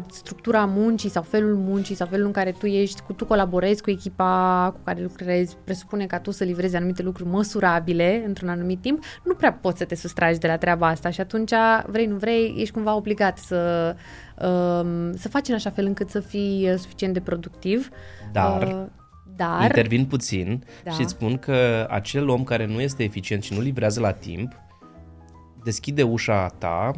structura 0.10 0.66
muncii 0.66 1.10
sau 1.10 1.22
felul 1.22 1.56
muncii 1.56 1.96
sau 1.96 2.08
felul 2.08 2.26
în 2.26 2.32
care 2.32 2.52
tu 2.52 2.66
ești, 2.66 3.02
cu 3.02 3.14
tu 3.14 3.26
colaborezi 3.26 3.82
cu 3.82 3.90
echipa 3.90 4.72
cu 4.74 4.80
care 4.84 5.02
lucrezi, 5.02 5.58
presupune 5.64 6.06
ca 6.06 6.20
tu 6.20 6.32
să 6.32 6.44
livrezi 6.44 6.76
anumite 6.76 7.02
lucruri 7.02 7.30
măsurabile 7.30 8.24
într-un 8.28 8.50
anumit 8.50 8.82
timp, 8.82 9.04
nu 9.24 9.34
prea 9.34 9.54
poți 9.54 9.78
să 9.78 9.86
te 9.86 9.96
sustragi 9.96 10.40
de 10.40 10.48
la 10.48 10.58
treaba 10.58 10.88
asta 10.88 11.10
și 11.10 11.22
atunci, 11.22 11.52
vrei, 11.86 12.06
nu 12.06 12.16
vrei, 12.16 12.56
ești 12.58 12.74
cumva 12.74 12.96
obligat 12.96 13.38
să, 13.38 13.96
um, 14.42 15.14
să 15.16 15.30
faci 15.30 15.48
în 15.48 15.54
așa 15.56 15.70
fel 15.70 15.86
încât 15.86 16.10
să 16.10 16.20
fii 16.20 16.74
suficient 16.78 17.14
de 17.14 17.20
productiv. 17.20 17.90
Dar... 18.32 18.64
Uh, 18.64 18.86
dar... 19.36 19.64
Intervin 19.64 20.06
puțin 20.06 20.64
da. 20.84 20.92
și 20.92 21.02
îți 21.02 21.12
spun 21.12 21.38
că 21.38 21.88
acel 21.90 22.30
om 22.30 22.44
care 22.44 22.66
nu 22.66 22.82
este 22.82 23.04
eficient 23.04 23.44
și 23.44 23.54
nu 23.54 23.62
livrează 23.62 24.00
la 24.00 24.12
timp, 24.12 24.60
deschide 25.64 26.04
ușa 26.04 26.48
ta 26.58 26.92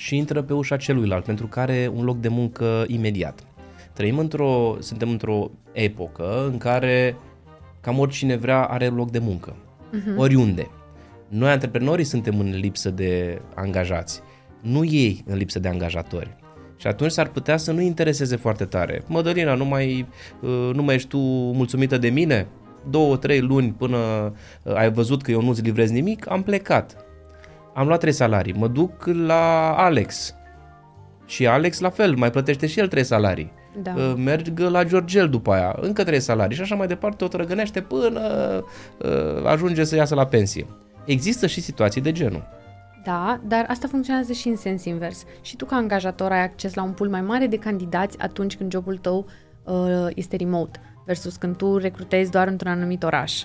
și 0.00 0.16
intră 0.16 0.42
pe 0.42 0.52
ușa 0.52 0.76
celuilalt, 0.76 1.24
pentru 1.24 1.46
că 1.46 1.60
are 1.60 1.90
un 1.94 2.04
loc 2.04 2.20
de 2.20 2.28
muncă 2.28 2.84
imediat. 2.86 3.44
Trăim 3.92 4.18
într-o, 4.18 4.76
suntem 4.78 5.10
într-o 5.10 5.50
epocă 5.72 6.46
în 6.50 6.58
care 6.58 7.16
cam 7.80 7.98
oricine 7.98 8.36
vrea 8.36 8.64
are 8.64 8.86
loc 8.86 9.10
de 9.10 9.18
muncă, 9.18 9.56
uh-huh. 9.56 10.16
oriunde. 10.16 10.70
Noi, 11.28 11.50
antreprenorii, 11.50 12.04
suntem 12.04 12.38
în 12.38 12.50
lipsă 12.50 12.90
de 12.90 13.40
angajați, 13.54 14.20
nu 14.60 14.84
ei 14.84 15.24
în 15.26 15.36
lipsă 15.36 15.58
de 15.58 15.68
angajatori. 15.68 16.36
Și 16.76 16.86
atunci 16.86 17.10
s-ar 17.10 17.28
putea 17.28 17.56
să 17.56 17.72
nu 17.72 17.80
intereseze 17.80 18.36
foarte 18.36 18.64
tare. 18.64 19.02
Mădălina, 19.06 19.54
nu 19.54 19.64
mai, 19.64 20.06
uh, 20.40 20.70
nu 20.74 20.82
mai 20.82 20.94
ești 20.94 21.08
tu 21.08 21.18
mulțumită 21.52 21.98
de 21.98 22.08
mine? 22.08 22.46
Două, 22.90 23.16
trei 23.16 23.40
luni 23.40 23.72
până 23.72 24.32
uh, 24.62 24.74
ai 24.74 24.92
văzut 24.92 25.22
că 25.22 25.30
eu 25.30 25.42
nu-ți 25.42 25.62
livrez 25.62 25.90
nimic, 25.90 26.30
am 26.30 26.42
plecat. 26.42 27.04
Am 27.74 27.86
luat 27.86 28.00
trei 28.00 28.12
salarii. 28.12 28.52
Mă 28.52 28.68
duc 28.68 29.06
la 29.06 29.74
Alex. 29.76 30.34
Și 31.26 31.46
Alex 31.46 31.80
la 31.80 31.90
fel, 31.90 32.14
mai 32.16 32.30
plătește 32.30 32.66
și 32.66 32.78
el 32.78 32.88
trei 32.88 33.04
salarii. 33.04 33.52
Da. 33.82 33.94
Uh, 33.96 34.14
merg 34.16 34.58
la 34.58 34.84
Georgel 34.84 35.28
după 35.28 35.52
aia, 35.52 35.76
încă 35.80 36.04
trei 36.04 36.20
salarii 36.20 36.56
și 36.56 36.62
așa 36.62 36.74
mai 36.74 36.86
departe, 36.86 37.24
o 37.24 37.28
trăgănește 37.28 37.80
până 37.80 38.20
ajunge 39.44 39.84
să 39.84 39.96
iasă 39.96 40.14
la 40.14 40.26
pensie. 40.26 40.66
există 41.04 41.46
și 41.46 41.60
situații 41.60 42.00
de 42.00 42.12
genul. 42.12 42.48
Da, 43.04 43.40
dar 43.46 43.64
asta 43.68 43.88
funcționează 43.88 44.32
și 44.32 44.48
în 44.48 44.56
sens 44.56 44.84
invers. 44.84 45.24
Și 45.40 45.56
tu 45.56 45.64
ca 45.64 45.76
angajator 45.76 46.30
ai 46.30 46.42
acces 46.42 46.74
la 46.74 46.82
un 46.82 46.92
pool 46.92 47.10
mai 47.10 47.20
mare 47.20 47.46
de 47.46 47.56
candidați 47.56 48.18
atunci 48.18 48.56
când 48.56 48.72
jobul 48.72 48.96
tău 48.96 49.26
uh, 49.64 50.06
este 50.14 50.36
remote 50.36 50.80
versus 51.06 51.36
când 51.36 51.56
tu 51.56 51.76
recrutezi 51.76 52.30
doar 52.30 52.48
într-un 52.48 52.70
anumit 52.70 53.02
oraș. 53.02 53.42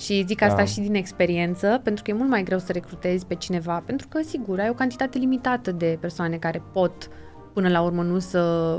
Și 0.00 0.24
zic 0.26 0.42
asta 0.42 0.56
da. 0.56 0.64
și 0.64 0.80
din 0.80 0.94
experiență, 0.94 1.80
pentru 1.82 2.02
că 2.02 2.10
e 2.10 2.14
mult 2.14 2.28
mai 2.28 2.42
greu 2.42 2.58
să 2.58 2.72
recrutezi 2.72 3.26
pe 3.26 3.34
cineva, 3.34 3.82
pentru 3.86 4.08
că, 4.08 4.22
sigur, 4.22 4.60
ai 4.60 4.68
o 4.68 4.72
cantitate 4.74 5.18
limitată 5.18 5.72
de 5.72 5.98
persoane 6.00 6.36
care 6.36 6.62
pot, 6.72 7.08
până 7.52 7.68
la 7.68 7.80
urmă, 7.80 8.02
nu 8.02 8.18
să, 8.18 8.72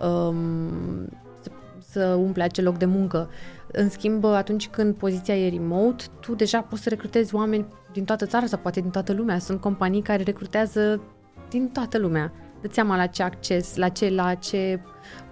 um, 0.00 1.08
să, 1.40 1.50
să 1.78 2.04
umple 2.04 2.42
acel 2.42 2.64
loc 2.64 2.76
de 2.76 2.84
muncă. 2.84 3.30
În 3.72 3.88
schimb, 3.88 4.24
atunci 4.24 4.68
când 4.68 4.94
poziția 4.94 5.36
e 5.36 5.48
remote, 5.48 6.04
tu 6.20 6.34
deja 6.34 6.60
poți 6.60 6.82
să 6.82 6.88
recrutezi 6.88 7.34
oameni 7.34 7.66
din 7.92 8.04
toată 8.04 8.26
țara 8.26 8.46
sau 8.46 8.58
poate 8.58 8.80
din 8.80 8.90
toată 8.90 9.12
lumea. 9.12 9.38
Sunt 9.38 9.60
companii 9.60 10.02
care 10.02 10.22
recrutează 10.22 11.00
din 11.48 11.68
toată 11.68 11.98
lumea. 11.98 12.32
Dă 12.60 12.68
seama 12.70 12.96
la 12.96 13.06
ce 13.06 13.22
acces, 13.22 13.76
la 13.76 13.88
ce, 13.88 14.10
la 14.10 14.34
ce 14.34 14.80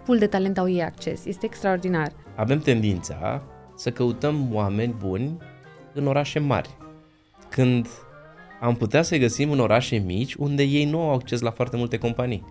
pool 0.05 0.19
de 0.19 0.27
talent 0.27 0.59
au 0.59 0.69
ei 0.69 0.83
acces. 0.83 1.25
Este 1.25 1.47
extraordinar. 1.47 2.13
Avem 2.37 2.59
tendința 2.59 3.43
să 3.75 3.91
căutăm 3.91 4.55
oameni 4.55 4.95
buni 4.99 5.39
în 5.93 6.07
orașe 6.07 6.39
mari. 6.39 6.69
Când 7.49 7.89
am 8.61 8.75
putea 8.75 9.03
să 9.03 9.17
găsim 9.17 9.51
în 9.51 9.61
orașe 9.61 9.97
mici 9.97 10.35
unde 10.35 10.63
ei 10.63 10.85
nu 10.85 11.01
au 11.01 11.15
acces 11.15 11.41
la 11.41 11.51
foarte 11.51 11.77
multe 11.77 11.99
companii. 11.99 12.45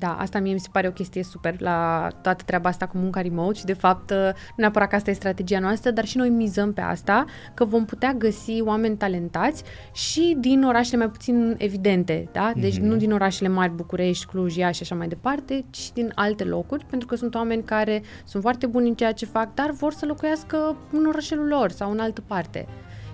Da, 0.00 0.16
asta 0.18 0.38
mie 0.38 0.52
mi 0.52 0.60
se 0.60 0.68
pare 0.72 0.88
o 0.88 0.90
chestie 0.90 1.22
super 1.22 1.60
la 1.60 2.08
toată 2.22 2.42
treaba 2.46 2.68
asta 2.68 2.86
cu 2.86 2.96
munca 2.96 3.20
remote 3.20 3.58
și 3.58 3.64
de 3.64 3.72
fapt 3.72 4.10
nu 4.10 4.16
neapărat 4.56 4.88
că 4.88 4.94
asta 4.94 5.10
e 5.10 5.14
strategia 5.14 5.58
noastră, 5.58 5.90
dar 5.90 6.04
și 6.04 6.16
noi 6.16 6.28
mizăm 6.28 6.72
pe 6.72 6.80
asta, 6.80 7.24
că 7.54 7.64
vom 7.64 7.84
putea 7.84 8.12
găsi 8.12 8.60
oameni 8.60 8.96
talentați 8.96 9.62
și 9.92 10.36
din 10.38 10.62
orașele 10.62 10.98
mai 10.98 11.10
puțin 11.10 11.54
evidente, 11.58 12.28
da? 12.32 12.52
Deci 12.56 12.78
mm-hmm. 12.78 12.82
nu 12.82 12.96
din 12.96 13.12
orașele 13.12 13.48
mari, 13.48 13.72
București, 13.72 14.26
Cluj, 14.26 14.56
Iași 14.56 14.76
și 14.76 14.82
așa 14.82 14.94
mai 14.94 15.08
departe, 15.08 15.64
ci 15.70 15.92
din 15.92 16.12
alte 16.14 16.44
locuri, 16.44 16.84
pentru 16.84 17.06
că 17.06 17.16
sunt 17.16 17.34
oameni 17.34 17.62
care 17.62 18.02
sunt 18.24 18.42
foarte 18.42 18.66
buni 18.66 18.88
în 18.88 18.94
ceea 18.94 19.12
ce 19.12 19.26
fac, 19.26 19.54
dar 19.54 19.70
vor 19.70 19.92
să 19.92 20.06
locuiască 20.06 20.76
în 20.92 21.06
orașul 21.06 21.46
lor 21.46 21.70
sau 21.70 21.90
în 21.90 21.98
altă 21.98 22.22
parte. 22.26 22.66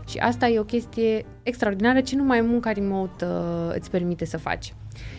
Și 0.08 0.18
asta 0.18 0.48
e 0.48 0.58
o 0.58 0.64
chestie 0.64 1.26
extraordinară 1.42 2.00
ce 2.00 2.16
numai 2.16 2.40
munca 2.40 2.72
remote 2.72 3.24
uh, 3.24 3.74
îți 3.74 3.90
permite 3.90 4.24
să 4.24 4.38
faci. 4.38 4.74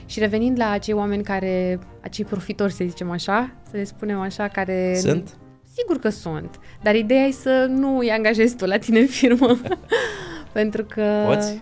Și 0.06 0.20
revenind 0.20 0.58
la 0.58 0.70
acei 0.70 0.94
oameni 0.94 1.24
care, 1.24 1.80
acei 2.02 2.26
profitori, 2.26 2.74
să 2.74 2.84
zicem 2.88 3.12
așa, 3.12 3.52
să 3.70 3.78
le 3.78 3.84
spunem 3.84 4.20
așa, 4.20 4.48
care... 4.48 4.98
Sunt? 5.00 5.38
Sigur 5.76 6.00
că 6.00 6.10
sunt, 6.10 6.60
dar 6.82 6.96
ideea 6.96 7.26
e 7.26 7.32
să 7.32 7.66
nu 7.70 7.98
îi 7.98 8.12
angajezi 8.12 8.56
tu 8.56 8.66
la 8.66 8.78
tine 8.78 9.00
în 9.00 9.08
firmă. 9.08 9.58
Pentru 10.52 10.84
că... 10.84 11.24
Poți? 11.26 11.62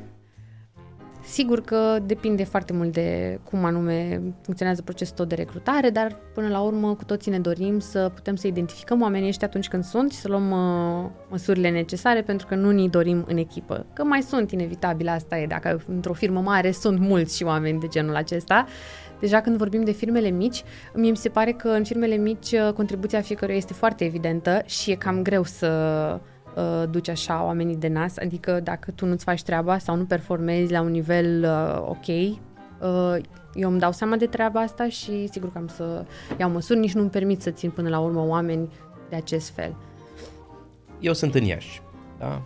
Sigur 1.28 1.62
că 1.62 1.98
depinde 2.06 2.44
foarte 2.44 2.74
mult 2.74 2.94
de 2.94 3.40
cum 3.44 3.64
anume 3.64 4.22
funcționează 4.42 4.82
procesul 4.82 5.16
tot 5.16 5.28
de 5.28 5.36
recrutare, 5.36 5.90
dar 5.90 6.20
până 6.34 6.48
la 6.48 6.60
urmă 6.60 6.96
cu 6.96 7.04
toții 7.04 7.32
ne 7.32 7.40
dorim 7.40 7.80
să 7.80 8.12
putem 8.14 8.36
să 8.36 8.48
identificăm 8.48 9.02
oamenii 9.02 9.28
ăștia 9.28 9.48
atunci 9.48 9.68
când 9.68 9.84
sunt 9.84 10.12
și 10.12 10.18
să 10.18 10.28
luăm 10.28 10.52
uh, 10.52 11.10
măsurile 11.30 11.70
necesare 11.70 12.22
pentru 12.22 12.48
că 12.48 12.56
nu 12.56 12.72
ni 12.72 12.90
dorim 12.90 13.26
în 13.28 13.38
echipă. 13.38 13.86
Că 13.94 14.04
mai 14.04 14.22
sunt 14.22 14.52
inevitabil, 14.52 15.08
asta 15.08 15.38
e, 15.38 15.46
dacă 15.46 15.82
într-o 15.88 16.14
firmă 16.14 16.40
mare 16.40 16.72
sunt 16.72 17.00
mulți 17.00 17.38
și 17.38 17.44
oameni 17.44 17.80
de 17.80 17.88
genul 17.88 18.16
acesta. 18.16 18.66
Deja 19.20 19.42
când 19.42 19.58
vorbim 19.58 19.84
de 19.84 19.92
firmele 19.92 20.30
mici, 20.30 20.64
mie 20.94 21.10
mi 21.10 21.18
se 21.18 21.30
pare 21.30 21.52
că 21.52 21.68
în 21.68 21.84
firmele 21.84 22.16
mici 22.16 22.52
uh, 22.52 22.74
contribuția 22.74 23.22
fiecăruia 23.22 23.58
este 23.58 23.74
foarte 23.74 24.04
evidentă 24.06 24.62
și 24.66 24.92
e 24.92 24.96
cam 24.96 25.22
greu 25.22 25.44
să 25.44 25.68
uh, 26.56 26.84
duci 26.90 27.10
așa 27.10 27.44
oamenii 27.44 27.76
de 27.76 27.88
nas, 27.88 28.18
adică 28.18 28.60
dacă 28.64 28.92
tu 28.92 29.06
nu-ți 29.06 29.24
faci 29.24 29.44
treaba 29.44 29.78
sau 29.78 29.96
nu 29.96 30.06
performezi 30.06 30.72
la 30.72 30.82
un 30.82 30.92
nivel 30.92 31.44
uh, 31.44 31.82
ok, 31.82 32.08
uh, 32.08 33.24
eu 33.54 33.70
îmi 33.70 33.80
dau 33.80 33.92
seama 33.92 34.16
de 34.16 34.26
treaba 34.26 34.60
asta 34.60 34.90
și 34.90 35.28
sigur 35.28 35.52
că 35.52 35.58
am 35.58 35.68
să 35.68 36.06
iau 36.40 36.50
măsuri, 36.50 36.80
nici 36.80 36.94
nu-mi 36.94 37.10
permit 37.10 37.42
să 37.42 37.50
țin 37.50 37.70
până 37.70 37.90
la 37.90 38.00
urmă 38.00 38.26
oameni 38.28 38.70
de 39.10 39.16
acest 39.16 39.50
fel. 39.50 39.76
Eu 41.00 41.14
sunt 41.14 41.36
în 41.36 41.44
Iași, 41.44 41.82
da? 42.20 42.42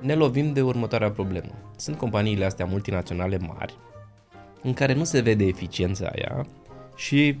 Ne 0.00 0.14
lovim 0.14 0.52
de 0.52 0.62
următoarea 0.62 1.10
problemă. 1.10 1.52
Sunt 1.76 1.96
companiile 1.96 2.44
astea 2.44 2.64
multinaționale 2.64 3.38
mari, 3.38 3.76
în 4.62 4.74
care 4.74 4.94
nu 4.94 5.04
se 5.04 5.20
vede 5.20 5.44
eficiența 5.44 6.10
aia 6.14 6.46
și 6.96 7.40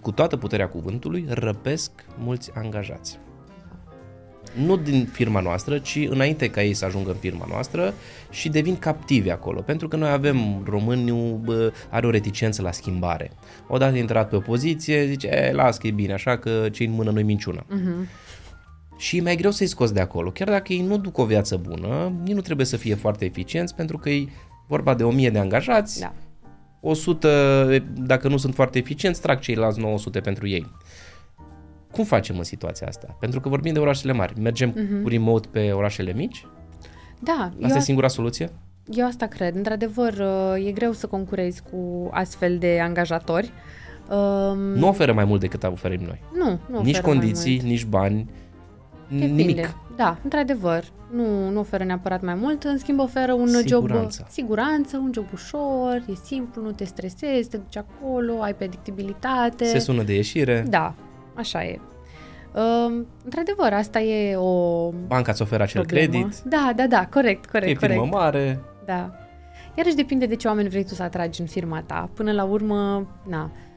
cu 0.00 0.12
toată 0.12 0.36
puterea 0.36 0.68
cuvântului 0.68 1.26
răpesc 1.28 1.90
mulți 2.18 2.50
angajați 2.54 3.18
nu 4.52 4.76
din 4.76 5.08
firma 5.12 5.40
noastră, 5.40 5.78
ci 5.78 6.06
înainte 6.08 6.50
ca 6.50 6.62
ei 6.62 6.74
să 6.74 6.84
ajungă 6.84 7.10
în 7.10 7.16
firma 7.16 7.46
noastră 7.48 7.94
și 8.30 8.48
devin 8.48 8.76
captivi 8.76 9.30
acolo. 9.30 9.60
Pentru 9.60 9.88
că 9.88 9.96
noi 9.96 10.10
avem, 10.10 10.62
românul 10.68 11.72
are 11.90 12.06
o 12.06 12.10
reticență 12.10 12.62
la 12.62 12.72
schimbare. 12.72 13.30
Odată 13.68 13.96
intrat 13.96 14.28
pe 14.28 14.36
o 14.36 14.40
poziție, 14.40 15.06
zice, 15.06 15.26
e, 15.26 15.52
las 15.52 15.78
că 15.78 15.86
e 15.86 15.90
bine, 15.90 16.12
așa 16.12 16.38
că 16.38 16.68
ce 16.72 16.84
în 16.84 16.92
mână 16.92 17.10
nu-i 17.10 17.22
minciună. 17.22 17.64
Uh-huh. 17.64 18.26
Și 18.96 19.16
e 19.16 19.22
mai 19.22 19.36
greu 19.36 19.50
să-i 19.50 19.66
scoți 19.66 19.94
de 19.94 20.00
acolo. 20.00 20.30
Chiar 20.30 20.48
dacă 20.48 20.72
ei 20.72 20.82
nu 20.82 20.98
duc 20.98 21.18
o 21.18 21.24
viață 21.24 21.56
bună, 21.56 22.12
ei 22.26 22.34
nu 22.34 22.40
trebuie 22.40 22.66
să 22.66 22.76
fie 22.76 22.94
foarte 22.94 23.24
eficienți 23.24 23.74
pentru 23.74 23.98
că 23.98 24.10
e 24.10 24.28
vorba 24.66 24.94
de 24.94 25.04
1000 25.04 25.30
de 25.30 25.38
angajați, 25.38 26.00
da. 26.00 26.14
100, 26.80 27.82
dacă 27.96 28.28
nu 28.28 28.36
sunt 28.36 28.54
foarte 28.54 28.78
eficienți, 28.78 29.20
trag 29.20 29.38
ceilalți 29.38 29.80
900 29.80 30.20
pentru 30.20 30.48
ei. 30.48 30.66
Cum 31.98 32.06
facem 32.06 32.38
în 32.38 32.44
situația 32.44 32.86
asta? 32.86 33.16
Pentru 33.20 33.40
că 33.40 33.48
vorbim 33.48 33.72
de 33.72 33.78
orașele 33.78 34.12
mari. 34.12 34.40
Mergem 34.40 34.72
uh-huh. 34.72 35.02
cu 35.02 35.08
remote 35.08 35.48
pe 35.50 35.70
orașele 35.72 36.12
mici? 36.12 36.46
Da. 37.18 37.52
Asta 37.62 37.78
e 37.78 37.80
singura 37.80 38.08
soluție? 38.08 38.50
Eu 38.90 39.06
asta 39.06 39.26
cred. 39.26 39.56
Într-adevăr, 39.56 40.12
uh, 40.12 40.66
e 40.66 40.70
greu 40.72 40.92
să 40.92 41.06
concurezi 41.06 41.62
cu 41.70 42.08
astfel 42.12 42.58
de 42.58 42.80
angajatori. 42.82 43.52
Um, 44.10 44.58
nu 44.58 44.88
oferă 44.88 45.12
mai 45.12 45.24
mult 45.24 45.40
decât 45.40 45.62
oferim 45.62 46.00
noi. 46.00 46.20
Nu, 46.36 46.58
nu 46.70 46.82
Nici 46.82 47.00
condiții, 47.00 47.60
nici 47.64 47.84
bani, 47.84 48.30
Depinde. 49.08 49.42
nimic. 49.42 49.74
Da, 49.96 50.18
într-adevăr. 50.22 50.84
Nu, 51.12 51.50
nu 51.50 51.58
oferă 51.60 51.84
neapărat 51.84 52.22
mai 52.22 52.34
mult, 52.34 52.62
în 52.62 52.78
schimb 52.78 52.98
oferă 52.98 53.32
un 53.32 53.48
siguranță. 53.48 54.18
job, 54.18 54.28
siguranță, 54.28 54.96
un 54.96 55.10
job 55.14 55.26
ușor, 55.32 56.02
e 56.10 56.14
simplu, 56.24 56.62
nu 56.62 56.72
te 56.72 56.84
stresezi, 56.84 57.48
te 57.48 57.56
duci 57.56 57.76
acolo, 57.76 58.40
ai 58.40 58.54
predictibilitate. 58.54 59.64
Se 59.64 59.78
sună 59.78 60.02
de 60.02 60.14
ieșire. 60.14 60.64
Da, 60.68 60.94
Așa 61.38 61.64
e. 61.64 61.80
Uh, 62.52 63.02
într-adevăr, 63.24 63.72
asta 63.72 64.00
e 64.00 64.36
o 64.36 64.90
Banca 64.90 65.32
îți 65.32 65.42
oferă 65.42 65.62
acel 65.62 65.84
problemă. 65.84 66.06
credit. 66.10 66.40
Da, 66.42 66.72
da, 66.76 66.86
da, 66.86 67.06
corect, 67.06 67.46
corect. 67.46 67.70
E 67.70 67.74
corect. 67.74 68.00
firmă 68.00 68.18
mare. 68.18 68.60
Da. 68.84 69.10
Iarăși 69.74 69.94
depinde 69.94 70.26
de 70.26 70.36
ce 70.36 70.48
oameni 70.48 70.68
vrei 70.68 70.84
tu 70.84 70.94
să 70.94 71.02
atragi 71.02 71.40
în 71.40 71.46
firma 71.46 71.82
ta. 71.86 72.10
Până 72.14 72.32
la 72.32 72.44
urmă, 72.44 73.06
na, 73.28 73.42
uh, 73.42 73.67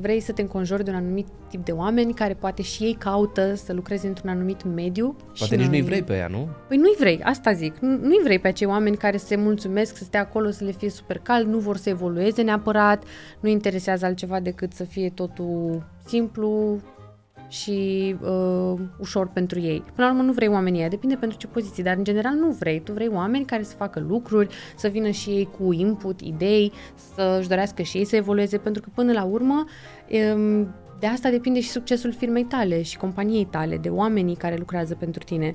vrei 0.00 0.20
să 0.20 0.32
te 0.32 0.40
înconjori 0.40 0.84
de 0.84 0.90
un 0.90 0.96
anumit 0.96 1.26
tip 1.48 1.64
de 1.64 1.72
oameni 1.72 2.14
care 2.14 2.34
poate 2.34 2.62
și 2.62 2.82
ei 2.82 2.96
caută 2.98 3.54
să 3.54 3.72
lucreze 3.72 4.06
într-un 4.06 4.30
anumit 4.30 4.64
mediu. 4.74 5.16
Poate 5.38 5.56
nici 5.56 5.66
noi... 5.66 5.78
nu-i 5.78 5.86
vrei 5.86 6.02
pe 6.02 6.16
ea, 6.16 6.26
nu? 6.26 6.48
Păi 6.68 6.76
nu-i 6.76 6.94
vrei, 6.98 7.20
asta 7.22 7.52
zic. 7.52 7.78
Nu-i 7.78 8.20
vrei 8.22 8.38
pe 8.38 8.48
acei 8.48 8.66
oameni 8.66 8.96
care 8.96 9.16
se 9.16 9.36
mulțumesc 9.36 9.96
să 9.96 10.04
stea 10.04 10.20
acolo, 10.20 10.50
să 10.50 10.64
le 10.64 10.70
fie 10.70 10.90
super 10.90 11.18
cald, 11.18 11.46
nu 11.46 11.58
vor 11.58 11.76
să 11.76 11.88
evolueze 11.88 12.42
neapărat, 12.42 13.04
nu 13.40 13.48
interesează 13.48 14.04
altceva 14.04 14.40
decât 14.40 14.72
să 14.72 14.84
fie 14.84 15.10
totul 15.10 15.86
simplu, 16.06 16.80
și 17.48 18.16
uh, 18.22 18.80
ușor 18.98 19.28
pentru 19.28 19.60
ei. 19.60 19.82
Până 19.94 20.06
la 20.06 20.12
urmă 20.12 20.22
nu 20.22 20.32
vrei 20.32 20.48
oamenii 20.48 20.80
ăia, 20.80 20.88
depinde 20.88 21.14
pentru 21.14 21.38
ce 21.38 21.46
poziție, 21.46 21.82
dar 21.82 21.96
în 21.96 22.04
general 22.04 22.34
nu 22.34 22.50
vrei. 22.50 22.80
Tu 22.80 22.92
vrei 22.92 23.08
oameni 23.08 23.44
care 23.44 23.62
să 23.62 23.76
facă 23.76 24.04
lucruri, 24.08 24.54
să 24.76 24.88
vină 24.88 25.10
și 25.10 25.30
ei 25.30 25.48
cu 25.58 25.72
input, 25.72 26.20
idei, 26.20 26.72
să-și 27.14 27.48
dorească 27.48 27.82
și 27.82 27.96
ei 27.96 28.04
să 28.04 28.16
evolueze, 28.16 28.58
pentru 28.58 28.82
că 28.82 28.88
până 28.94 29.12
la 29.12 29.24
urmă 29.24 29.64
um, 30.34 30.74
de 30.98 31.06
asta 31.06 31.30
depinde 31.30 31.60
și 31.60 31.68
succesul 31.68 32.12
firmei 32.12 32.44
tale 32.44 32.82
și 32.82 32.96
companiei 32.96 33.44
tale, 33.44 33.76
de 33.76 33.88
oamenii 33.88 34.36
care 34.36 34.56
lucrează 34.56 34.94
pentru 34.94 35.24
tine 35.24 35.54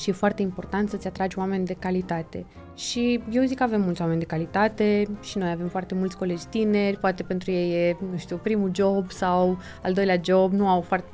și 0.00 0.10
e 0.10 0.12
foarte 0.12 0.42
important 0.42 0.88
să-ți 0.88 1.06
atragi 1.06 1.38
oameni 1.38 1.66
de 1.66 1.76
calitate. 1.78 2.46
Și 2.74 3.22
eu 3.30 3.44
zic 3.44 3.56
că 3.56 3.62
avem 3.62 3.80
mulți 3.80 4.00
oameni 4.00 4.18
de 4.18 4.24
calitate 4.24 5.06
și 5.22 5.38
noi 5.38 5.50
avem 5.50 5.68
foarte 5.68 5.94
mulți 5.94 6.16
colegi 6.16 6.46
tineri, 6.46 6.98
poate 6.98 7.22
pentru 7.22 7.50
ei 7.50 7.88
e, 7.88 7.96
nu 8.10 8.16
știu, 8.16 8.36
primul 8.36 8.70
job 8.74 9.10
sau 9.10 9.58
al 9.82 9.92
doilea 9.92 10.20
job, 10.24 10.52
nu 10.52 10.68
au 10.68 10.80
foarte, 10.80 11.10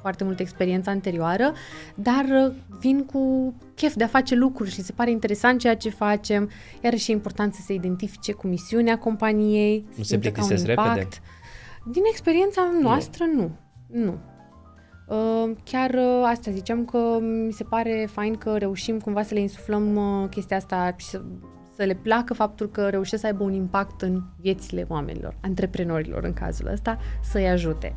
foarte 0.00 0.24
multă 0.24 0.42
experiență 0.42 0.90
anterioară, 0.90 1.52
dar 1.94 2.24
uh, 2.24 2.52
vin 2.80 3.04
cu 3.04 3.54
chef 3.74 3.94
de 3.94 4.04
a 4.04 4.06
face 4.06 4.34
lucruri 4.34 4.70
și 4.70 4.82
se 4.82 4.92
pare 4.92 5.10
interesant 5.10 5.60
ceea 5.60 5.76
ce 5.76 5.90
facem, 5.90 6.50
iar 6.82 6.96
și 6.96 7.10
e 7.10 7.14
important 7.14 7.54
să 7.54 7.60
se 7.62 7.72
identifice 7.72 8.32
cu 8.32 8.46
misiunea 8.46 8.98
companiei, 8.98 9.86
nu 9.96 10.02
se 10.02 10.18
plictisesc 10.18 10.66
repede. 10.66 11.08
Din 11.84 12.02
experiența 12.10 12.70
noastră, 12.80 13.24
nu. 13.34 13.50
Nu. 13.86 14.04
nu. 14.04 14.18
Uh, 15.10 15.50
chiar 15.64 15.90
uh, 15.90 16.22
asta 16.24 16.50
ziceam 16.50 16.84
că 16.84 17.18
mi 17.20 17.52
se 17.52 17.64
pare 17.64 18.08
fain 18.12 18.34
că 18.34 18.56
reușim 18.56 18.98
cumva 18.98 19.22
să 19.22 19.34
le 19.34 19.40
insuflăm 19.40 19.96
uh, 19.96 20.28
chestia 20.28 20.56
asta 20.56 20.94
și 20.96 21.06
să, 21.06 21.22
să 21.76 21.84
le 21.84 21.94
placă 21.94 22.34
faptul 22.34 22.70
că 22.70 22.88
reușesc 22.88 23.20
să 23.20 23.26
aibă 23.26 23.42
un 23.42 23.52
impact 23.52 24.02
în 24.02 24.22
viețile 24.40 24.86
oamenilor, 24.88 25.36
antreprenorilor 25.40 26.24
în 26.24 26.32
cazul 26.32 26.66
ăsta, 26.72 26.98
să-i 27.22 27.48
ajute. 27.48 27.96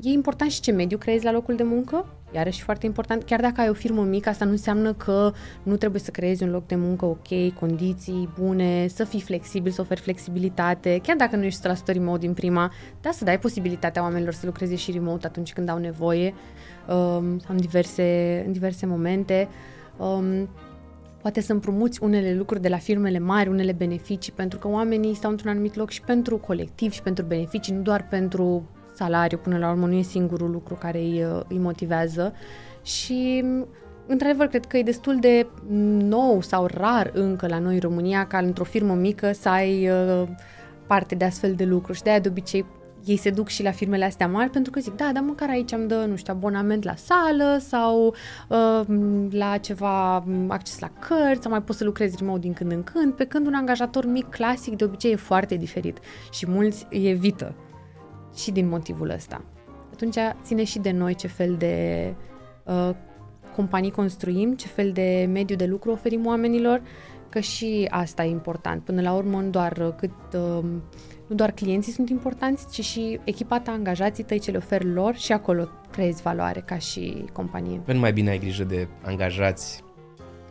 E 0.00 0.08
important 0.10 0.50
și 0.50 0.60
ce 0.60 0.72
mediu 0.72 0.98
creezi 0.98 1.24
la 1.24 1.32
locul 1.32 1.56
de 1.56 1.62
muncă, 1.62 2.06
iarăși 2.34 2.62
foarte 2.62 2.86
important. 2.86 3.22
Chiar 3.22 3.40
dacă 3.40 3.60
ai 3.60 3.68
o 3.68 3.72
firmă 3.72 4.02
mică, 4.02 4.28
asta 4.28 4.44
nu 4.44 4.50
înseamnă 4.50 4.92
că 4.92 5.32
nu 5.62 5.76
trebuie 5.76 6.00
să 6.00 6.10
creezi 6.10 6.42
un 6.42 6.50
loc 6.50 6.66
de 6.66 6.74
muncă 6.74 7.04
ok, 7.04 7.54
condiții 7.58 8.28
bune, 8.38 8.86
să 8.86 9.04
fii 9.04 9.20
flexibil, 9.20 9.72
să 9.72 9.80
oferi 9.80 10.00
flexibilitate, 10.00 11.00
chiar 11.02 11.16
dacă 11.16 11.36
nu 11.36 11.44
ești 11.44 11.68
100% 11.68 11.72
remote 11.84 12.18
din 12.18 12.32
prima, 12.32 12.72
dar 13.00 13.12
să 13.12 13.24
dai 13.24 13.38
posibilitatea 13.38 14.02
oamenilor 14.02 14.32
să 14.32 14.46
lucreze 14.46 14.76
și 14.76 14.90
remote 14.90 15.26
atunci 15.26 15.52
când 15.52 15.68
au 15.68 15.78
nevoie 15.78 16.34
um, 16.88 17.40
în, 17.48 17.56
diverse, 17.56 18.42
în 18.46 18.52
diverse 18.52 18.86
momente. 18.86 19.48
Um, 19.96 20.48
poate 21.20 21.40
să 21.40 21.52
împrumuți 21.52 22.02
unele 22.02 22.34
lucruri 22.34 22.62
de 22.62 22.68
la 22.68 22.76
firmele 22.76 23.18
mari, 23.18 23.48
unele 23.48 23.72
beneficii, 23.72 24.32
pentru 24.32 24.58
că 24.58 24.68
oamenii 24.68 25.14
stau 25.14 25.30
într-un 25.30 25.50
anumit 25.50 25.74
loc 25.74 25.90
și 25.90 26.00
pentru 26.00 26.36
colectiv 26.36 26.92
și 26.92 27.02
pentru 27.02 27.24
beneficii, 27.24 27.74
nu 27.74 27.80
doar 27.80 28.08
pentru 28.08 28.68
salariu, 29.00 29.38
până 29.38 29.58
la 29.58 29.70
urmă 29.70 29.86
nu 29.86 29.94
e 29.94 30.02
singurul 30.02 30.50
lucru 30.50 30.74
care 30.74 30.98
îi, 30.98 31.24
îi 31.48 31.58
motivează. 31.58 32.34
Și 32.82 33.44
într-adevăr 34.06 34.46
cred 34.46 34.66
că 34.66 34.76
e 34.76 34.82
destul 34.82 35.16
de 35.20 35.46
nou 35.98 36.40
sau 36.40 36.66
rar 36.66 37.10
încă 37.14 37.46
la 37.46 37.58
noi 37.58 37.74
în 37.74 37.80
România 37.80 38.26
ca 38.26 38.38
într-o 38.38 38.64
firmă 38.64 38.94
mică 38.94 39.32
să 39.32 39.48
ai 39.48 39.90
uh, 39.90 40.28
parte 40.86 41.14
de 41.14 41.24
astfel 41.24 41.54
de 41.54 41.64
lucruri. 41.64 41.96
Și 41.96 42.02
de 42.02 42.10
aia 42.10 42.18
de 42.18 42.28
obicei 42.28 42.64
ei 43.04 43.16
se 43.16 43.30
duc 43.30 43.48
și 43.48 43.62
la 43.62 43.70
firmele 43.70 44.04
astea 44.04 44.28
mari 44.28 44.50
pentru 44.50 44.70
că 44.72 44.80
zic, 44.80 44.96
da, 44.96 45.10
dar 45.12 45.22
măcar 45.22 45.48
aici 45.48 45.72
îmi 45.72 45.88
dă, 45.88 46.04
nu 46.08 46.16
știu, 46.16 46.32
abonament 46.36 46.84
la 46.84 46.94
sală 46.94 47.58
sau 47.60 48.14
uh, 48.48 48.80
la 49.30 49.56
ceva 49.56 50.24
acces 50.48 50.78
la 50.78 50.90
cărți 50.98 51.42
sau 51.42 51.50
mai 51.50 51.62
pot 51.62 51.76
să 51.76 51.84
lucrez 51.84 52.14
remote 52.18 52.40
din 52.40 52.52
când 52.52 52.72
în 52.72 52.82
când, 52.82 53.12
pe 53.12 53.24
când 53.24 53.46
un 53.46 53.54
angajator 53.54 54.06
mic 54.06 54.28
clasic 54.28 54.76
de 54.76 54.84
obicei 54.84 55.12
e 55.12 55.16
foarte 55.16 55.54
diferit 55.54 55.98
și 56.30 56.46
mulți 56.48 56.86
evită 56.90 57.54
și 58.34 58.50
din 58.50 58.68
motivul 58.68 59.10
ăsta. 59.10 59.44
Atunci 59.92 60.16
ține 60.42 60.64
și 60.64 60.78
de 60.78 60.90
noi 60.90 61.14
ce 61.14 61.26
fel 61.26 61.54
de 61.56 62.14
uh, 62.64 62.90
companii 63.56 63.90
construim, 63.90 64.54
ce 64.54 64.66
fel 64.66 64.92
de 64.92 65.28
mediu 65.32 65.56
de 65.56 65.66
lucru 65.66 65.90
oferim 65.90 66.26
oamenilor, 66.26 66.82
că 67.28 67.40
și 67.40 67.86
asta 67.90 68.24
e 68.24 68.30
important. 68.30 68.82
Până 68.82 69.00
la 69.00 69.12
urmă, 69.12 69.40
nu 69.40 69.50
doar 69.50 69.94
cât 69.96 70.10
uh, 70.34 70.64
nu 71.26 71.36
doar 71.36 71.50
clienții 71.50 71.92
sunt 71.92 72.08
importanți, 72.08 72.70
ci 72.70 72.84
și 72.84 73.20
echipa 73.24 73.60
ta, 73.60 73.70
angajații 73.70 74.24
tăi 74.24 74.38
ce 74.38 74.50
le 74.50 74.56
oferi 74.56 74.92
lor 74.92 75.14
și 75.16 75.32
acolo 75.32 75.68
creezi 75.90 76.22
valoare 76.22 76.60
ca 76.60 76.78
și 76.78 77.24
companie. 77.32 77.76
Pentru 77.76 78.02
mai 78.02 78.12
bine 78.12 78.30
ai 78.30 78.38
grijă 78.38 78.64
de 78.64 78.88
angajați 79.02 79.84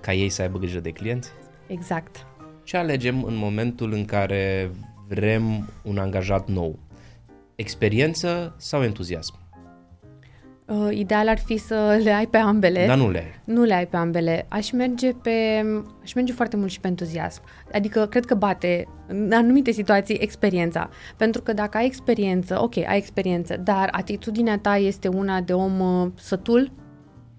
ca 0.01 0.13
ei 0.13 0.29
să 0.29 0.41
aibă 0.41 0.57
grijă 0.57 0.79
de 0.79 0.89
clienți? 0.89 1.29
Exact. 1.67 2.25
Ce 2.63 2.77
alegem 2.77 3.23
în 3.23 3.35
momentul 3.35 3.91
în 3.91 4.05
care 4.05 4.71
vrem 5.07 5.69
un 5.83 5.97
angajat 5.97 6.47
nou? 6.47 6.79
Experiență 7.59 8.55
sau 8.57 8.83
entuziasm? 8.83 9.33
Uh, 10.65 10.87
ideal 10.91 11.27
ar 11.27 11.37
fi 11.37 11.57
să 11.57 11.75
le 12.03 12.11
ai 12.11 12.27
pe 12.27 12.37
ambele. 12.37 12.85
Dar 12.85 12.97
nu 12.97 13.09
le 13.09 13.17
ai. 13.17 13.53
Nu 13.55 13.63
le 13.63 13.73
ai 13.73 13.87
pe 13.87 13.97
ambele. 13.97 14.45
Aș 14.47 14.71
merge 14.71 15.11
pe 15.11 15.65
aș 16.03 16.13
merge 16.13 16.33
foarte 16.33 16.55
mult 16.55 16.71
și 16.71 16.79
pe 16.79 16.87
entuziasm. 16.87 17.41
Adică 17.73 18.05
cred 18.05 18.25
că 18.25 18.35
bate 18.35 18.87
în 19.07 19.31
anumite 19.33 19.71
situații 19.71 20.17
experiența. 20.19 20.89
Pentru 21.17 21.41
că 21.41 21.53
dacă 21.53 21.77
ai 21.77 21.85
experiență, 21.85 22.61
ok, 22.61 22.77
ai 22.77 22.97
experiență, 22.97 23.57
dar 23.57 23.89
atitudinea 23.91 24.57
ta 24.57 24.77
este 24.77 25.07
una 25.07 25.41
de 25.41 25.53
om 25.53 25.79
uh, 25.79 26.11
sătul, 26.15 26.71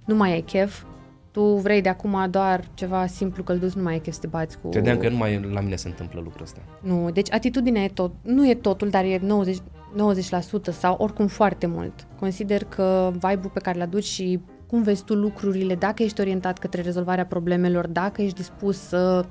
nu 0.05 0.15
mai 0.15 0.33
ai 0.33 0.41
chef, 0.41 0.83
tu 1.31 1.43
vrei 1.43 1.81
de 1.81 1.89
acum 1.89 2.27
doar 2.31 2.65
ceva 2.75 3.07
simplu 3.07 3.43
călduț, 3.43 3.73
nu 3.73 3.83
mai 3.83 3.93
ai 3.93 3.99
chef 3.99 4.15
să 4.15 4.21
te 4.21 4.27
bați 4.27 4.59
cu... 4.59 4.69
Credeam 4.69 4.99
că 4.99 5.09
numai 5.09 5.49
la 5.53 5.61
mine 5.61 5.77
se 5.77 5.89
întâmplă 5.89 6.21
lucrul 6.25 6.43
ăsta. 6.43 6.61
Nu, 6.81 7.11
deci 7.11 7.33
atitudinea 7.33 7.83
e 7.83 7.89
tot, 7.89 8.13
nu 8.23 8.49
e 8.49 8.55
totul, 8.55 8.89
dar 8.89 9.05
e 9.05 9.19
90, 9.23 9.57
90% 9.97 10.73
sau 10.73 10.97
oricum 10.99 11.27
foarte 11.27 11.67
mult. 11.67 12.07
Consider 12.19 12.65
că 12.65 13.11
vibe-ul 13.13 13.51
pe 13.53 13.61
care 13.61 13.77
îl 13.77 13.83
aduci 13.83 14.05
și 14.05 14.41
cum 14.67 14.83
vezi 14.83 15.05
tu 15.05 15.15
lucrurile, 15.15 15.75
dacă 15.75 16.03
ești 16.03 16.21
orientat 16.21 16.59
către 16.59 16.83
rezolvarea 16.83 17.27
problemelor, 17.27 17.87
dacă 17.87 18.23
ești 18.23 18.37
dispus 18.37 18.79
să 18.79 19.25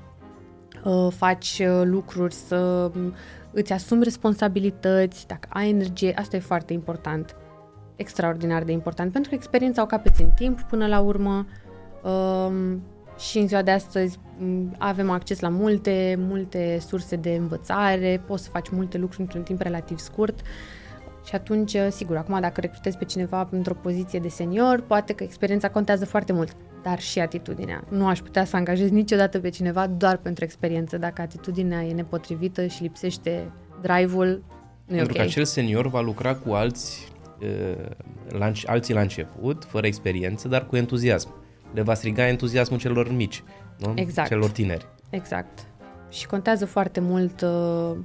uh, 0.84 1.08
faci 1.16 1.62
uh, 1.62 1.82
lucruri, 1.84 2.34
să 2.34 2.90
um, 2.94 3.14
îți 3.52 3.72
asumi 3.72 4.04
responsabilități, 4.04 5.26
dacă 5.26 5.48
ai 5.52 5.68
energie, 5.68 6.14
asta 6.18 6.36
e 6.36 6.40
foarte 6.40 6.72
important. 6.72 7.36
Extraordinar 7.96 8.62
de 8.62 8.72
important, 8.72 9.12
pentru 9.12 9.30
că 9.30 9.36
experiența 9.36 9.82
o 9.82 9.86
capeți 9.86 10.22
în 10.22 10.30
timp 10.30 10.60
până 10.60 10.86
la 10.86 11.00
urmă 11.00 11.46
uh, 12.02 12.76
și 13.28 13.38
în 13.38 13.48
ziua 13.48 13.62
de 13.62 13.70
astăzi 13.70 14.18
um, 14.40 14.74
avem 14.78 15.10
acces 15.10 15.40
la 15.40 15.48
multe, 15.48 16.16
multe 16.18 16.78
surse 16.86 17.16
de 17.16 17.30
învățare, 17.30 18.22
poți 18.26 18.44
să 18.44 18.50
faci 18.50 18.68
multe 18.68 18.98
lucruri 18.98 19.22
într-un 19.22 19.42
timp 19.42 19.60
relativ 19.60 19.98
scurt. 19.98 20.40
Și 21.24 21.34
atunci, 21.34 21.76
sigur, 21.90 22.16
acum 22.16 22.40
dacă 22.40 22.60
recrutezi 22.60 22.96
pe 22.96 23.04
cineva 23.04 23.48
într-o 23.50 23.74
poziție 23.74 24.18
de 24.18 24.28
senior, 24.28 24.80
poate 24.80 25.12
că 25.12 25.22
experiența 25.22 25.70
contează 25.70 26.04
foarte 26.04 26.32
mult, 26.32 26.56
dar 26.82 27.00
și 27.00 27.18
atitudinea. 27.18 27.84
Nu 27.88 28.06
aș 28.06 28.18
putea 28.18 28.44
să 28.44 28.56
angajez 28.56 28.90
niciodată 28.90 29.40
pe 29.40 29.48
cineva 29.48 29.86
doar 29.86 30.16
pentru 30.16 30.44
experiență. 30.44 30.98
Dacă 30.98 31.22
atitudinea 31.22 31.82
e 31.82 31.92
nepotrivită 31.92 32.66
și 32.66 32.82
lipsește 32.82 33.52
drive-ul, 33.82 34.44
nu 34.86 34.96
Pentru 34.96 34.98
e 34.98 35.10
ok. 35.10 35.16
că 35.16 35.20
acel 35.20 35.44
senior 35.44 35.88
va 35.88 36.00
lucra 36.00 36.34
cu 36.34 36.52
alți, 36.52 37.12
uh, 37.40 37.86
la, 38.38 38.52
alții 38.66 38.94
la 38.94 39.00
început, 39.00 39.64
fără 39.64 39.86
experiență, 39.86 40.48
dar 40.48 40.66
cu 40.66 40.76
entuziasm. 40.76 41.39
Le 41.72 41.82
va 41.82 41.94
striga 41.94 42.26
entuziasmul 42.28 42.78
celor 42.78 43.12
mici, 43.12 43.42
nu? 43.78 43.92
Exact. 43.94 44.28
celor 44.28 44.50
tineri. 44.50 44.86
Exact. 45.10 45.66
Și 46.08 46.26
contează 46.26 46.66
foarte 46.66 47.00
mult 47.00 47.40
uh, 47.40 47.96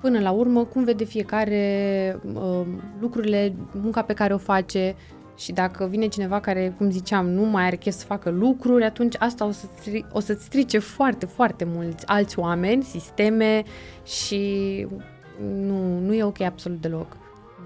până 0.00 0.20
la 0.20 0.30
urmă 0.30 0.64
cum 0.64 0.84
vede 0.84 1.04
fiecare 1.04 2.20
uh, 2.34 2.66
lucrurile, 3.00 3.54
munca 3.72 4.02
pe 4.02 4.14
care 4.14 4.34
o 4.34 4.38
face 4.38 4.94
și 5.36 5.52
dacă 5.52 5.86
vine 5.86 6.06
cineva 6.06 6.40
care, 6.40 6.74
cum 6.76 6.90
ziceam, 6.90 7.28
nu 7.28 7.42
mai 7.44 7.64
are 7.64 7.76
chef 7.76 7.94
să 7.94 8.04
facă 8.04 8.30
lucruri, 8.30 8.84
atunci 8.84 9.14
asta 9.18 9.46
o, 9.46 9.50
să 9.50 9.66
stri- 9.66 10.06
o 10.12 10.20
să-ți 10.20 10.44
strice 10.44 10.78
foarte, 10.78 11.26
foarte 11.26 11.64
mulți 11.64 12.06
alți 12.06 12.38
oameni, 12.38 12.82
sisteme 12.82 13.62
și 14.04 14.86
nu, 15.40 15.98
nu 15.98 16.14
e 16.14 16.24
ok 16.24 16.40
absolut 16.40 16.80
deloc. 16.80 17.16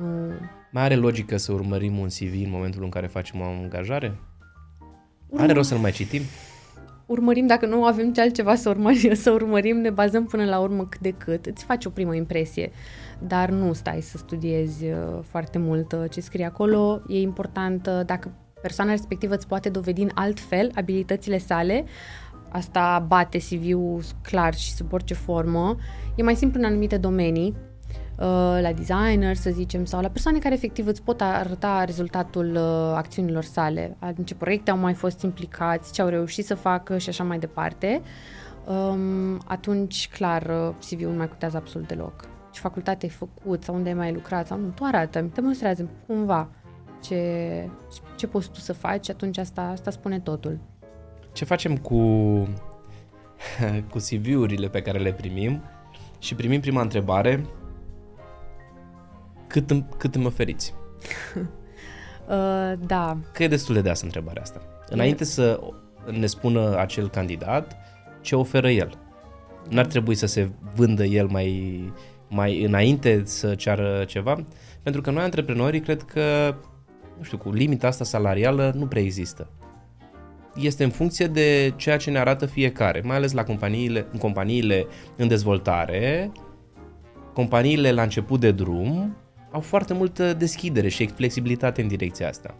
Nu, 0.00 0.32
Mai 0.70 0.82
are 0.82 0.94
logică 0.94 1.36
să 1.36 1.52
urmărim 1.52 1.98
un 1.98 2.06
CV 2.08 2.44
în 2.44 2.50
momentul 2.50 2.82
în 2.82 2.88
care 2.88 3.06
facem 3.06 3.40
o 3.40 3.44
angajare? 3.44 4.18
Are 5.36 5.52
rost 5.52 5.68
să-l 5.68 5.78
mai 5.78 5.90
citim? 5.90 6.22
urmărim, 7.06 7.46
dacă 7.46 7.66
nu 7.66 7.84
avem 7.84 8.12
ce 8.12 8.20
altceva 8.20 8.54
să 8.54 8.68
urmărim, 8.68 9.14
să 9.24 9.30
urmărim, 9.30 9.76
ne 9.76 9.90
bazăm 9.90 10.24
până 10.24 10.44
la 10.44 10.58
urmă 10.58 10.86
cât 10.86 11.00
de 11.00 11.10
cât. 11.10 11.46
Îți 11.46 11.64
faci 11.64 11.84
o 11.84 11.90
primă 11.90 12.14
impresie, 12.14 12.70
dar 13.18 13.50
nu 13.50 13.72
stai 13.72 14.00
să 14.00 14.18
studiezi 14.18 14.84
uh, 14.84 14.96
foarte 15.28 15.58
mult 15.58 15.92
uh, 15.92 16.04
ce 16.10 16.20
scrie 16.20 16.44
acolo. 16.44 17.02
E 17.08 17.20
important 17.20 17.86
uh, 17.86 18.00
dacă 18.06 18.32
persoana 18.62 18.90
respectivă 18.90 19.34
îți 19.34 19.46
poate 19.46 19.68
dovedi 19.68 20.02
în 20.02 20.10
alt 20.14 20.40
fel 20.40 20.70
abilitățile 20.74 21.38
sale, 21.38 21.84
asta 22.48 23.04
bate 23.08 23.38
CV-ul 23.38 24.02
clar 24.22 24.54
și 24.54 24.74
sub 24.74 24.92
orice 24.92 25.14
formă. 25.14 25.76
E 26.14 26.22
mai 26.22 26.34
simplu 26.34 26.60
în 26.60 26.66
anumite 26.66 26.96
domenii, 26.96 27.56
la 28.60 28.72
designer, 28.72 29.36
să 29.36 29.50
zicem, 29.50 29.84
sau 29.84 30.00
la 30.00 30.08
persoane 30.08 30.38
care 30.38 30.54
efectiv 30.54 30.86
îți 30.86 31.02
pot 31.02 31.20
arăta 31.20 31.84
rezultatul 31.84 32.56
acțiunilor 32.94 33.44
sale, 33.44 33.96
în 34.16 34.24
ce 34.24 34.34
proiecte 34.34 34.70
au 34.70 34.76
mai 34.76 34.94
fost 34.94 35.22
implicați, 35.22 35.92
ce 35.92 36.02
au 36.02 36.08
reușit 36.08 36.44
să 36.44 36.54
facă 36.54 36.98
și 36.98 37.08
așa 37.08 37.24
mai 37.24 37.38
departe, 37.38 38.02
um, 38.66 39.42
atunci, 39.46 40.08
clar, 40.08 40.42
CV-ul 40.88 41.10
nu 41.10 41.16
mai 41.16 41.28
contează 41.28 41.56
absolut 41.56 41.88
deloc. 41.88 42.28
Ce 42.52 42.60
facultate 42.60 43.06
ai 43.06 43.12
făcut 43.12 43.62
sau 43.62 43.74
unde 43.74 43.88
ai 43.88 43.94
mai 43.94 44.12
lucrat 44.12 44.46
sau 44.46 44.58
nu, 44.58 44.68
tu 44.68 44.84
arată 44.84 45.30
demonstrează 45.34 45.88
cumva 46.06 46.48
ce, 47.02 47.68
ce 48.16 48.26
poți 48.26 48.50
tu 48.50 48.60
să 48.60 48.72
faci, 48.72 49.10
atunci 49.10 49.38
asta, 49.38 49.62
asta 49.62 49.90
spune 49.90 50.20
totul. 50.20 50.58
Ce 51.32 51.44
facem 51.44 51.76
cu, 51.76 51.96
cu 53.90 53.98
CV-urile 53.98 54.68
pe 54.68 54.82
care 54.82 54.98
le 54.98 55.12
primim 55.12 55.62
și 56.18 56.34
primim 56.34 56.60
prima 56.60 56.80
întrebare, 56.80 57.44
cât 59.56 59.70
îmi, 59.70 59.86
cât 59.98 60.14
îmi 60.14 60.26
oferiți? 60.26 60.74
uh, 62.28 62.72
da. 62.86 63.18
Că 63.32 63.42
e 63.42 63.48
destul 63.48 63.74
de 63.74 63.80
deasă 63.80 64.04
întrebarea 64.04 64.42
asta. 64.42 64.60
Înainte 64.88 65.22
e... 65.22 65.26
să 65.26 65.60
ne 66.10 66.26
spună 66.26 66.78
acel 66.78 67.08
candidat 67.08 67.76
ce 68.20 68.36
oferă 68.36 68.70
el. 68.70 68.98
N-ar 69.68 69.86
trebui 69.86 70.14
să 70.14 70.26
se 70.26 70.50
vândă 70.74 71.04
el 71.04 71.26
mai, 71.26 71.80
mai 72.28 72.62
înainte 72.62 73.22
să 73.24 73.54
ceară 73.54 74.04
ceva, 74.06 74.44
pentru 74.82 75.00
că 75.00 75.10
noi 75.10 75.22
antreprenorii 75.22 75.80
cred 75.80 76.02
că, 76.02 76.54
nu 77.18 77.22
știu, 77.22 77.38
cu 77.38 77.52
limita 77.52 77.86
asta 77.86 78.04
salarială 78.04 78.72
nu 78.74 78.86
prea 78.86 79.02
există. 79.02 79.50
Este 80.54 80.84
în 80.84 80.90
funcție 80.90 81.26
de 81.26 81.72
ceea 81.76 81.96
ce 81.96 82.10
ne 82.10 82.18
arată 82.18 82.46
fiecare, 82.46 83.00
mai 83.04 83.16
ales 83.16 83.32
la 83.32 83.44
companiile, 83.44 84.06
în 84.12 84.18
companiile 84.18 84.86
în 85.16 85.28
dezvoltare, 85.28 86.32
companiile 87.32 87.92
la 87.92 88.02
început 88.02 88.40
de 88.40 88.50
drum 88.50 89.16
au 89.50 89.60
foarte 89.60 89.94
multă 89.94 90.34
deschidere 90.34 90.88
și 90.88 91.06
flexibilitate 91.06 91.82
în 91.82 91.88
direcția 91.88 92.28
asta. 92.28 92.54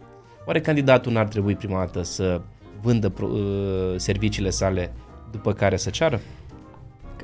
Oare 0.45 0.61
candidatul 0.61 1.11
n-ar 1.11 1.27
trebui 1.27 1.55
prima 1.55 1.79
dată 1.79 2.01
să 2.01 2.41
vândă 2.81 3.13
uh, 3.21 3.93
serviciile 3.95 4.49
sale 4.49 4.93
după 5.31 5.53
care 5.53 5.77
să 5.77 5.89
ceară? 5.89 6.19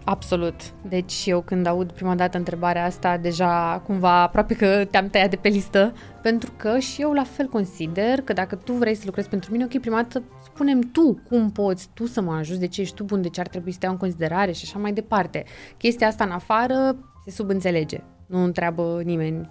absolut. 0.03 0.55
Deci 0.89 1.23
eu 1.25 1.41
când 1.41 1.65
aud 1.65 1.91
prima 1.91 2.15
dată 2.15 2.37
întrebarea 2.37 2.85
asta, 2.85 3.17
deja 3.17 3.81
cumva 3.85 4.21
aproape 4.21 4.55
că 4.55 4.85
te-am 4.91 5.09
tăiat 5.09 5.29
de 5.29 5.35
pe 5.35 5.47
listă, 5.47 5.93
pentru 6.21 6.51
că 6.57 6.79
și 6.79 7.01
eu 7.01 7.11
la 7.13 7.23
fel 7.23 7.47
consider 7.47 8.21
că 8.21 8.33
dacă 8.33 8.55
tu 8.55 8.73
vrei 8.73 8.95
să 8.95 9.03
lucrezi 9.05 9.29
pentru 9.29 9.51
mine, 9.51 9.63
ok, 9.63 9.79
prima 9.79 9.95
dată 9.95 10.23
spunem 10.43 10.79
tu 10.79 11.21
cum 11.29 11.51
poți 11.51 11.89
tu 11.93 12.05
să 12.05 12.21
mă 12.21 12.33
ajuți, 12.33 12.59
de 12.59 12.67
ce 12.67 12.81
ești 12.81 12.95
tu 12.95 13.03
bun, 13.03 13.21
de 13.21 13.29
ce 13.29 13.39
ar 13.39 13.47
trebui 13.47 13.71
să 13.71 13.77
te 13.79 13.85
iau 13.85 13.93
în 13.93 13.99
considerare 13.99 14.51
și 14.51 14.63
așa 14.63 14.79
mai 14.79 14.93
departe. 14.93 15.43
Chestia 15.77 16.07
asta 16.07 16.23
în 16.23 16.31
afară 16.31 16.95
se 17.25 17.31
subînțelege. 17.31 18.03
Nu 18.33 18.43
întreabă 18.43 19.01
nimeni 19.03 19.49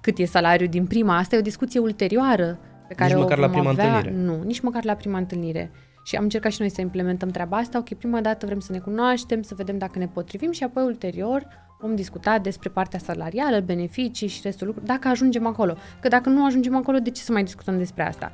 cât 0.00 0.18
e 0.18 0.24
salariul 0.24 0.68
din 0.68 0.86
prima. 0.86 1.16
Asta 1.16 1.34
e 1.34 1.38
o 1.38 1.42
discuție 1.42 1.80
ulterioară 1.80 2.58
pe 2.88 2.94
care 2.94 3.12
nici 3.12 3.22
măcar 3.22 3.38
o 3.38 3.40
la 3.40 3.46
vom 3.46 3.56
prima 3.56 3.70
avea. 3.70 3.96
întâlnire. 3.96 4.22
Nu, 4.24 4.42
nici 4.42 4.60
măcar 4.60 4.84
la 4.84 4.94
prima 4.94 5.18
întâlnire. 5.18 5.70
Și 6.04 6.16
am 6.16 6.22
încercat 6.22 6.52
și 6.52 6.60
noi 6.60 6.70
să 6.70 6.80
implementăm 6.80 7.28
treaba 7.28 7.56
asta. 7.56 7.78
Ok, 7.78 7.92
prima 7.92 8.20
dată 8.20 8.46
vrem 8.46 8.60
să 8.60 8.72
ne 8.72 8.78
cunoaștem, 8.78 9.42
să 9.42 9.54
vedem 9.54 9.78
dacă 9.78 9.98
ne 9.98 10.06
potrivim 10.06 10.50
și 10.50 10.62
apoi 10.64 10.84
ulterior 10.84 11.46
vom 11.80 11.94
discuta 11.94 12.38
despre 12.38 12.68
partea 12.68 12.98
salarială, 12.98 13.60
beneficii 13.60 14.28
și 14.28 14.40
restul 14.42 14.66
lucrurilor, 14.66 14.96
dacă 14.96 15.08
ajungem 15.08 15.46
acolo. 15.46 15.76
Că 16.00 16.08
dacă 16.08 16.28
nu 16.28 16.44
ajungem 16.44 16.76
acolo, 16.76 16.98
de 16.98 17.10
ce 17.10 17.22
să 17.22 17.32
mai 17.32 17.42
discutăm 17.42 17.76
despre 17.78 18.06
asta? 18.06 18.32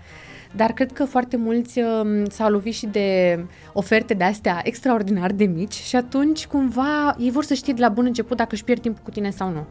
Dar 0.56 0.72
cred 0.72 0.92
că 0.92 1.04
foarte 1.04 1.36
mulți 1.36 1.78
um, 1.78 2.24
s-au 2.24 2.50
lovit 2.50 2.74
și 2.74 2.86
de 2.86 3.38
oferte 3.72 4.14
de 4.14 4.24
astea 4.24 4.60
extraordinar 4.64 5.32
de 5.32 5.44
mici 5.44 5.74
și 5.74 5.96
atunci 5.96 6.46
cumva 6.46 7.16
ei 7.18 7.30
vor 7.30 7.44
să 7.44 7.54
știe 7.54 7.72
de 7.72 7.80
la 7.80 7.88
bun 7.88 8.04
început 8.04 8.36
dacă 8.36 8.50
își 8.52 8.64
pierd 8.64 8.80
timpul 8.80 9.02
cu 9.04 9.10
tine 9.10 9.30
sau 9.30 9.50
nu. 9.50 9.66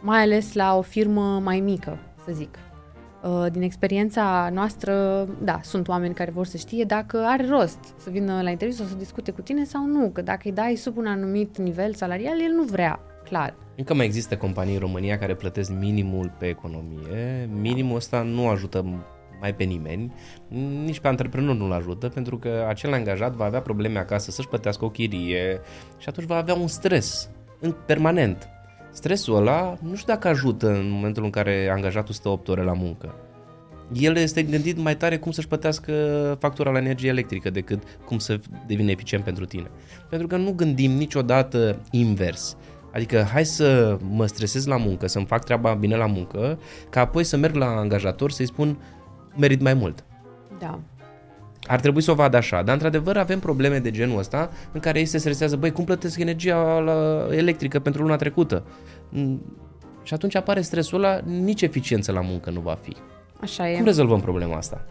Mai 0.00 0.20
ales 0.22 0.52
la 0.52 0.76
o 0.76 0.82
firmă 0.82 1.40
mai 1.44 1.60
mică, 1.60 1.98
să 2.24 2.32
zic. 2.32 2.58
Uh, 3.22 3.46
Din 3.52 3.62
experiența 3.62 4.50
noastră, 4.52 4.94
da, 5.42 5.60
sunt 5.62 5.88
oameni 5.88 6.14
care 6.14 6.30
vor 6.30 6.46
să 6.46 6.56
știe 6.56 6.84
dacă 6.84 7.24
are 7.26 7.46
rost 7.48 7.78
să 7.96 8.10
vină 8.10 8.40
la 8.42 8.50
interviu 8.50 8.76
sau 8.76 8.86
să 8.86 8.94
discute 8.94 9.30
cu 9.30 9.40
tine 9.40 9.64
sau 9.64 9.86
nu, 9.86 10.10
că 10.12 10.22
dacă 10.22 10.40
îi 10.44 10.52
dai 10.52 10.74
sub 10.74 10.96
un 10.96 11.06
anumit 11.06 11.58
nivel 11.58 11.94
salarial, 11.94 12.40
el 12.40 12.52
nu 12.52 12.62
vrea, 12.62 13.00
clar. 13.24 13.54
Încă 13.76 13.94
mai 13.94 14.06
există 14.06 14.36
companii 14.36 14.74
în 14.74 14.80
România 14.80 15.18
care 15.18 15.34
plătesc 15.34 15.72
minimul 15.78 16.32
pe 16.38 16.46
economie. 16.46 17.48
Minimul 17.60 17.96
ăsta 17.96 18.22
nu 18.22 18.48
ajută 18.48 18.84
mai 19.40 19.54
pe 19.54 19.64
nimeni, 19.64 20.12
nici 20.84 21.00
pe 21.00 21.08
antreprenor 21.08 21.56
nu-l 21.56 21.72
ajută, 21.72 22.08
pentru 22.08 22.38
că 22.38 22.64
acel 22.68 22.92
angajat 22.92 23.32
va 23.32 23.44
avea 23.44 23.60
probleme 23.60 23.98
acasă 23.98 24.30
să-și 24.30 24.48
plătească 24.48 24.84
o 24.84 24.90
chirie 24.90 25.60
și 25.98 26.08
atunci 26.08 26.26
va 26.26 26.36
avea 26.36 26.54
un 26.54 26.66
stres 26.66 27.30
în 27.60 27.74
permanent. 27.86 28.48
Stresul 28.92 29.36
ăla 29.36 29.76
nu 29.82 29.94
știu 29.94 30.12
dacă 30.12 30.28
ajută 30.28 30.68
în 30.68 30.90
momentul 30.90 31.24
în 31.24 31.30
care 31.30 31.70
angajatul 31.72 32.14
stă 32.14 32.28
8 32.28 32.48
ore 32.48 32.62
la 32.62 32.72
muncă. 32.72 33.14
El 33.92 34.16
este 34.16 34.42
gândit 34.42 34.78
mai 34.78 34.96
tare 34.96 35.18
cum 35.18 35.32
să-și 35.32 35.48
plătească 35.48 35.92
factura 36.40 36.70
la 36.70 36.78
energie 36.78 37.08
electrică 37.08 37.50
decât 37.50 37.82
cum 38.04 38.18
să 38.18 38.40
devină 38.66 38.90
eficient 38.90 39.24
pentru 39.24 39.44
tine. 39.44 39.70
Pentru 40.10 40.26
că 40.26 40.36
nu 40.36 40.52
gândim 40.52 40.90
niciodată 40.90 41.80
invers. 41.90 42.56
Adică 42.92 43.28
hai 43.32 43.44
să 43.44 43.98
mă 44.10 44.26
stresez 44.26 44.66
la 44.66 44.76
muncă, 44.76 45.06
să-mi 45.06 45.26
fac 45.26 45.44
treaba 45.44 45.74
bine 45.74 45.96
la 45.96 46.06
muncă, 46.06 46.58
ca 46.90 47.00
apoi 47.00 47.24
să 47.24 47.36
merg 47.36 47.54
la 47.54 47.66
angajator 47.66 48.30
să-i 48.30 48.46
spun 48.46 48.78
merit 49.36 49.60
mai 49.60 49.74
mult. 49.74 50.04
Da. 50.58 50.78
Ar 51.66 51.80
trebui 51.80 52.02
să 52.02 52.10
o 52.10 52.14
vadă 52.14 52.36
așa, 52.36 52.62
dar 52.62 52.74
într-adevăr 52.74 53.16
avem 53.16 53.38
probleme 53.38 53.78
de 53.78 53.90
genul 53.90 54.18
ăsta 54.18 54.50
în 54.72 54.80
care 54.80 54.98
ei 54.98 55.04
se 55.04 55.18
stresează, 55.18 55.56
băi, 55.56 55.72
cum 55.72 55.84
plătesc 55.84 56.18
energia 56.18 56.78
la 56.78 57.26
electrică 57.30 57.78
pentru 57.78 58.02
luna 58.02 58.16
trecută? 58.16 58.62
Mm, 59.08 59.56
Și 60.02 60.14
atunci 60.14 60.34
apare 60.34 60.60
stresul 60.60 61.04
ăla, 61.04 61.20
nici 61.24 61.62
eficiență 61.62 62.12
la 62.12 62.20
muncă 62.20 62.50
nu 62.50 62.60
va 62.60 62.78
fi. 62.82 62.96
Așa 63.40 63.70
e. 63.70 63.74
Cum 63.74 63.84
rezolvăm 63.84 64.20
problema 64.20 64.56
asta? 64.56 64.84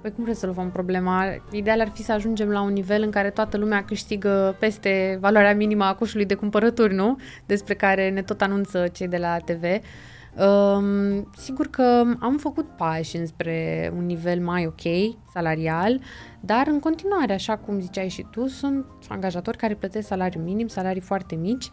Păi 0.00 0.12
cum 0.12 0.24
rezolvăm 0.24 0.70
problema? 0.70 1.24
Ideal 1.50 1.80
ar 1.80 1.90
fi 1.94 2.02
să 2.02 2.12
ajungem 2.12 2.48
la 2.48 2.60
un 2.62 2.72
nivel 2.72 3.02
în 3.02 3.10
care 3.10 3.30
toată 3.30 3.56
lumea 3.56 3.84
câștigă 3.84 4.56
peste 4.58 5.18
valoarea 5.20 5.54
minimă 5.54 5.84
a 5.84 5.94
coșului 5.94 6.26
de 6.26 6.34
cumpărături, 6.34 6.94
nu? 6.94 7.18
Despre 7.46 7.74
care 7.74 8.10
ne 8.10 8.22
tot 8.22 8.40
anunță 8.40 8.86
cei 8.92 9.08
de 9.08 9.16
la 9.16 9.36
TV. 9.38 9.62
Um, 10.38 11.30
sigur 11.36 11.66
că 11.66 12.04
am 12.18 12.38
făcut 12.38 12.68
pași 12.76 13.16
înspre 13.16 13.92
un 13.96 14.06
nivel 14.06 14.40
mai 14.40 14.66
ok, 14.66 15.14
salarial, 15.32 16.00
dar 16.40 16.66
în 16.66 16.80
continuare, 16.80 17.32
așa 17.32 17.56
cum 17.56 17.80
ziceai 17.80 18.08
și 18.08 18.26
tu, 18.30 18.46
sunt 18.46 18.86
angajatori 19.08 19.56
care 19.56 19.74
plătesc 19.74 20.06
salariu 20.06 20.40
minim, 20.40 20.66
salarii 20.66 21.00
foarte 21.00 21.34
mici. 21.34 21.70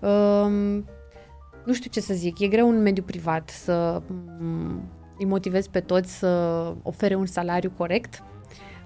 Um, 0.00 0.84
nu 1.64 1.72
știu 1.72 1.90
ce 1.90 2.00
să 2.00 2.14
zic, 2.14 2.38
e 2.38 2.46
greu 2.46 2.68
în 2.68 2.82
mediul 2.82 3.06
privat 3.06 3.48
să 3.48 4.02
m, 4.38 4.88
îi 5.18 5.24
motivez 5.24 5.66
pe 5.66 5.80
toți 5.80 6.18
să 6.18 6.28
ofere 6.82 7.14
un 7.14 7.26
salariu 7.26 7.72
corect, 7.76 8.22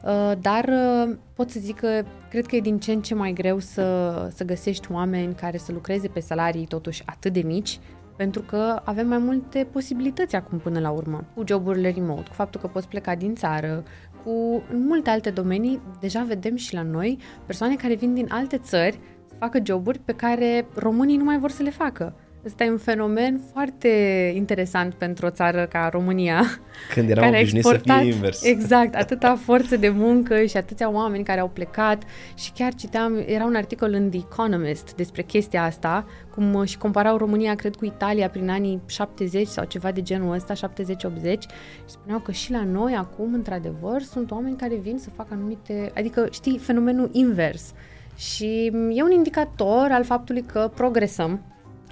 uh, 0.05 0.33
dar 0.41 0.65
uh, 0.65 1.17
pot 1.35 1.51
să 1.51 1.61
zic 1.61 1.77
că 1.77 2.03
cred 2.31 2.47
că 2.47 2.57
e 2.57 2.61
din 2.61 2.79
ce 2.79 2.93
în 2.93 3.03
ce 3.03 3.15
mai 3.15 3.33
greu 3.33 3.59
să, 3.59 4.29
să 4.35 4.45
găsești 4.45 4.93
oameni 4.93 5.35
care 5.35 5.57
să 5.57 5.73
lucreze 5.73 6.09
pe 6.09 6.21
salarii 6.21 6.67
totuși 6.67 7.03
atât 7.07 7.33
de 7.33 7.41
mici, 7.41 7.81
pentru 8.17 8.43
că 8.43 8.81
avem 8.85 9.09
mai 9.09 9.19
multe 9.19 9.67
posibilități 9.73 10.37
acum 10.37 10.59
până 10.59 10.79
la 10.81 10.91
urmă, 10.91 11.25
cu 11.35 11.43
joburile 11.47 11.91
remote, 11.91 12.29
cu 12.29 12.35
faptul 12.35 12.61
că 12.61 12.67
poți 12.67 12.89
pleca 12.89 13.15
din 13.15 13.35
țară, 13.35 13.83
cu 14.25 14.63
în 14.73 14.87
multe 14.87 15.11
alte 15.11 15.31
domenii, 15.31 15.81
deja 16.01 16.23
vedem 16.23 16.57
și 16.57 16.75
la 16.75 16.83
noi 16.83 17.19
persoane 17.47 17.77
care 17.77 17.95
vin 17.95 18.15
din 18.15 18.27
alte 18.31 18.59
țări 18.59 18.99
să 19.29 19.35
facă 19.39 19.61
joburi 19.65 19.99
pe 19.99 20.13
care 20.13 20.67
românii 20.75 21.17
nu 21.17 21.25
mai 21.25 21.39
vor 21.39 21.51
să 21.51 21.63
le 21.63 21.71
facă. 21.71 22.15
Ăsta 22.47 22.65
e 22.65 22.71
un 22.71 22.79
fenomen 22.79 23.41
foarte 23.53 23.89
interesant 24.35 24.95
pentru 24.95 25.27
o 25.27 25.31
țară 25.31 25.67
ca 25.67 25.89
România. 25.93 26.43
Când 26.95 27.11
eram 27.11 27.25
care 27.25 27.37
a 27.37 27.39
obișnuit 27.39 27.65
să 27.65 27.71
exportat, 27.71 28.03
fie 28.03 28.13
invers. 28.13 28.45
Exact, 28.45 28.95
atâta 29.05 29.37
forță 29.37 29.77
de 29.77 29.89
muncă 29.89 30.45
și 30.45 30.57
atâția 30.57 30.91
oameni 30.91 31.25
care 31.25 31.41
au 31.41 31.49
plecat 31.49 32.03
și 32.35 32.53
chiar 32.53 32.75
citeam, 32.75 33.25
era 33.27 33.45
un 33.45 33.55
articol 33.55 33.93
în 33.93 34.11
The 34.11 34.19
Economist 34.19 34.95
despre 34.95 35.23
chestia 35.23 35.65
asta, 35.65 36.07
cum 36.35 36.55
uh, 36.55 36.69
și 36.69 36.79
comparau 36.79 37.17
România, 37.17 37.55
cred, 37.55 37.77
cu 37.77 37.85
Italia 37.85 38.29
prin 38.29 38.51
anii 38.51 38.81
70 38.87 39.47
sau 39.47 39.65
ceva 39.65 39.93
de 39.93 40.03
genul 40.03 40.35
ăsta, 40.35 40.55
70-80 40.55 40.59
și 40.59 41.87
spuneau 41.87 42.21
că 42.21 42.33
și 42.33 42.51
la 42.51 42.65
noi 42.65 42.95
acum, 42.95 43.35
într-adevăr, 43.35 44.03
sunt 44.03 44.31
oameni 44.31 44.57
care 44.57 44.75
vin 44.75 44.99
să 44.99 45.11
facă 45.11 45.29
anumite, 45.33 45.91
adică, 45.95 46.29
știi, 46.31 46.59
fenomenul 46.59 47.09
invers. 47.13 47.73
Și 48.17 48.73
e 48.93 49.03
un 49.03 49.11
indicator 49.11 49.89
al 49.91 50.05
faptului 50.05 50.43
că 50.43 50.71
progresăm, 50.75 51.41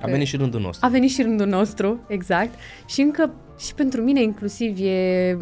A 0.02 0.06
venit 0.06 0.26
și 0.26 0.36
rândul 0.36 0.60
nostru. 0.60 0.86
a 0.86 0.88
venit 0.88 1.10
și 1.10 1.22
rândul 1.22 1.46
nostru, 1.46 2.00
exact. 2.06 2.54
Și 2.86 3.00
încă, 3.00 3.30
și 3.58 3.74
pentru 3.74 4.02
mine 4.02 4.22
inclusiv, 4.22 4.78
e 4.80 5.36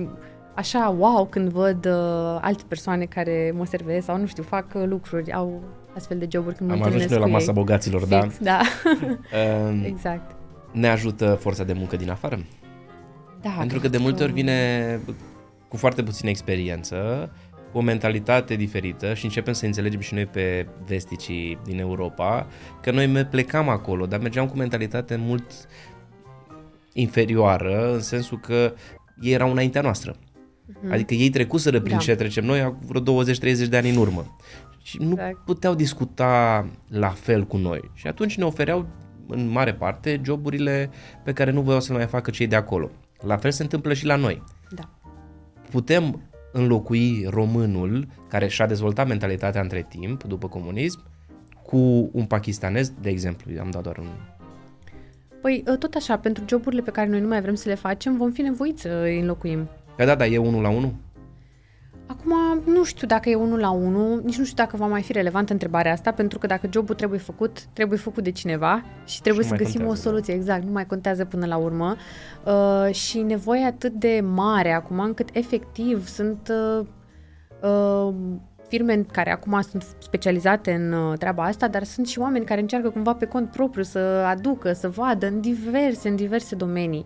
așa 0.54 0.94
wow 0.98 1.26
când 1.26 1.48
văd 1.48 1.86
uh, 1.86 2.38
alte 2.40 2.62
persoane 2.68 3.04
care 3.04 3.52
mă 3.56 3.66
servesc 3.66 4.04
sau, 4.04 4.16
nu 4.18 4.26
știu, 4.26 4.42
fac 4.42 4.66
uh, 4.74 4.82
lucruri, 4.86 5.32
au 5.32 5.62
astfel 5.96 6.18
de 6.18 6.26
joburi 6.30 6.54
când 6.54 6.68
mă 6.68 6.74
Am 6.74 6.82
ajuns 6.82 7.02
întâlnesc 7.02 7.20
noi 7.20 7.30
la 7.30 7.36
cu 7.36 7.40
masa 7.40 7.52
ei. 7.52 7.64
bogaților, 7.64 8.04
da? 8.04 8.20
Fix, 8.20 8.38
da. 8.38 8.60
Um, 9.68 9.84
exact. 9.92 10.36
Ne 10.72 10.88
ajută 10.88 11.38
forța 11.40 11.64
de 11.64 11.72
muncă 11.72 11.96
din 11.96 12.10
afară? 12.10 12.38
Da, 13.40 13.50
Pentru 13.58 13.74
că 13.74 13.80
cred 13.80 13.90
de 13.90 13.98
multe 13.98 14.22
ori 14.22 14.32
vine 14.32 15.00
cu 15.68 15.76
foarte 15.76 16.02
puțină 16.02 16.30
experiență, 16.30 17.30
cu 17.50 17.51
o 17.72 17.80
mentalitate 17.80 18.54
diferită 18.54 19.14
și 19.14 19.24
începem 19.24 19.52
să 19.52 19.66
înțelegem 19.66 20.00
și 20.00 20.14
noi 20.14 20.26
pe 20.26 20.66
vesticii 20.86 21.58
din 21.64 21.78
Europa 21.78 22.46
că 22.82 22.90
noi 22.90 23.06
me- 23.06 23.24
plecam 23.24 23.68
acolo, 23.68 24.06
dar 24.06 24.20
mergeam 24.20 24.48
cu 24.48 24.56
mentalitate 24.56 25.16
mult 25.16 25.44
inferioară, 26.92 27.92
în 27.92 28.00
sensul 28.00 28.38
că 28.38 28.72
ei 29.20 29.32
erau 29.32 29.50
înaintea 29.50 29.80
noastră. 29.80 30.16
Adică 30.90 31.14
ei 31.14 31.30
trecuseră 31.30 31.80
prin 31.80 31.96
Da. 31.96 32.00
ce 32.02 32.14
trecem 32.14 32.44
noi 32.44 32.60
acum 32.60 32.80
vreo 32.86 33.00
20-30 33.00 33.68
de 33.68 33.76
ani 33.76 33.90
în 33.90 33.96
urmă. 33.96 34.36
Și 34.82 34.96
nu 35.02 35.10
Exact. 35.10 35.44
puteau 35.44 35.74
discuta 35.74 36.66
la 36.88 37.08
fel 37.08 37.44
cu 37.44 37.56
noi. 37.56 37.90
Și 37.94 38.06
atunci 38.06 38.36
ne 38.36 38.44
ofereau 38.44 38.86
în 39.28 39.48
mare 39.48 39.74
parte 39.74 40.20
joburile 40.24 40.90
pe 41.24 41.32
care 41.32 41.50
nu 41.50 41.60
voiau 41.60 41.80
să 41.80 41.92
le 41.92 41.98
mai 41.98 42.06
facă 42.06 42.30
cei 42.30 42.46
de 42.46 42.56
acolo. 42.56 42.90
La 43.26 43.36
fel 43.36 43.50
se 43.50 43.62
întâmplă 43.62 43.92
și 43.92 44.04
la 44.06 44.16
noi. 44.16 44.42
Da. 44.70 44.90
Putem 45.70 46.30
înlocui 46.52 47.26
românul 47.30 48.06
care 48.28 48.48
și-a 48.48 48.66
dezvoltat 48.66 49.06
mentalitatea 49.08 49.60
între 49.60 49.86
timp, 49.88 50.22
după 50.22 50.48
comunism, 50.48 51.02
cu 51.62 52.10
un 52.12 52.24
pakistanez, 52.24 52.92
de 53.00 53.10
exemplu, 53.10 53.60
am 53.60 53.70
dat 53.70 53.82
doar 53.82 53.98
un... 53.98 54.06
Păi, 55.40 55.64
uh, 55.66 55.78
tot 55.78 55.94
așa, 55.94 56.18
pentru 56.18 56.44
joburile 56.48 56.82
pe 56.82 56.90
care 56.90 57.08
noi 57.08 57.20
nu 57.20 57.28
mai 57.28 57.40
vrem 57.40 57.54
să 57.54 57.68
le 57.68 57.74
facem, 57.74 58.16
vom 58.16 58.30
fi 58.30 58.40
nevoiți 58.40 58.82
să 58.82 59.00
îi 59.04 59.20
înlocuim. 59.20 59.68
Că 59.96 60.04
da, 60.04 60.14
da, 60.14 60.26
e 60.26 60.38
unul 60.38 60.62
la 60.62 60.68
unul. 60.68 60.94
Acum, 62.12 62.62
nu 62.72 62.84
știu 62.84 63.06
dacă 63.06 63.28
e 63.28 63.34
unul 63.34 63.58
la 63.58 63.70
unul, 63.70 64.20
nici 64.24 64.38
nu 64.38 64.44
știu 64.44 64.56
dacă 64.64 64.76
va 64.76 64.86
mai 64.86 65.02
fi 65.02 65.12
relevantă 65.12 65.52
întrebarea 65.52 65.92
asta, 65.92 66.10
pentru 66.10 66.38
că 66.38 66.46
dacă 66.46 66.68
jobul 66.70 66.94
trebuie 66.94 67.18
făcut, 67.18 67.62
trebuie 67.72 67.98
făcut 67.98 68.22
de 68.22 68.30
cineva 68.30 68.84
și 69.04 69.20
trebuie 69.20 69.42
Și 69.42 69.48
să 69.48 69.54
nu 69.54 69.60
mai 69.60 69.64
găsim 69.64 69.80
o 69.80 69.84
contează, 69.84 70.08
da. 70.08 70.10
soluție. 70.10 70.34
Exact, 70.34 70.64
nu 70.64 70.72
mai 70.72 70.86
contează 70.86 71.24
până 71.24 71.46
la 71.46 71.56
urmă. 71.56 71.96
Uh, 72.44 72.94
și 72.94 73.18
nevoia 73.18 73.66
atât 73.66 73.92
de 73.92 74.22
mare 74.24 74.72
acum, 74.72 74.98
încât 74.98 75.28
efectiv 75.32 76.06
sunt 76.06 76.52
uh, 76.78 76.86
uh, 77.62 78.14
firme 78.68 79.06
care 79.12 79.32
acum 79.32 79.60
sunt 79.60 79.86
specializate 79.98 80.72
în 80.72 80.92
uh, 80.92 81.18
treaba 81.18 81.44
asta, 81.44 81.68
dar 81.68 81.82
sunt 81.82 82.06
și 82.06 82.18
oameni 82.18 82.44
care 82.44 82.60
încearcă 82.60 82.90
cumva 82.90 83.14
pe 83.14 83.26
cont 83.26 83.50
propriu 83.50 83.82
să 83.82 83.98
aducă, 84.28 84.72
să 84.72 84.88
vadă 84.88 85.26
în 85.26 85.40
diverse, 85.40 86.08
în 86.08 86.16
diverse 86.16 86.54
domenii. 86.54 87.04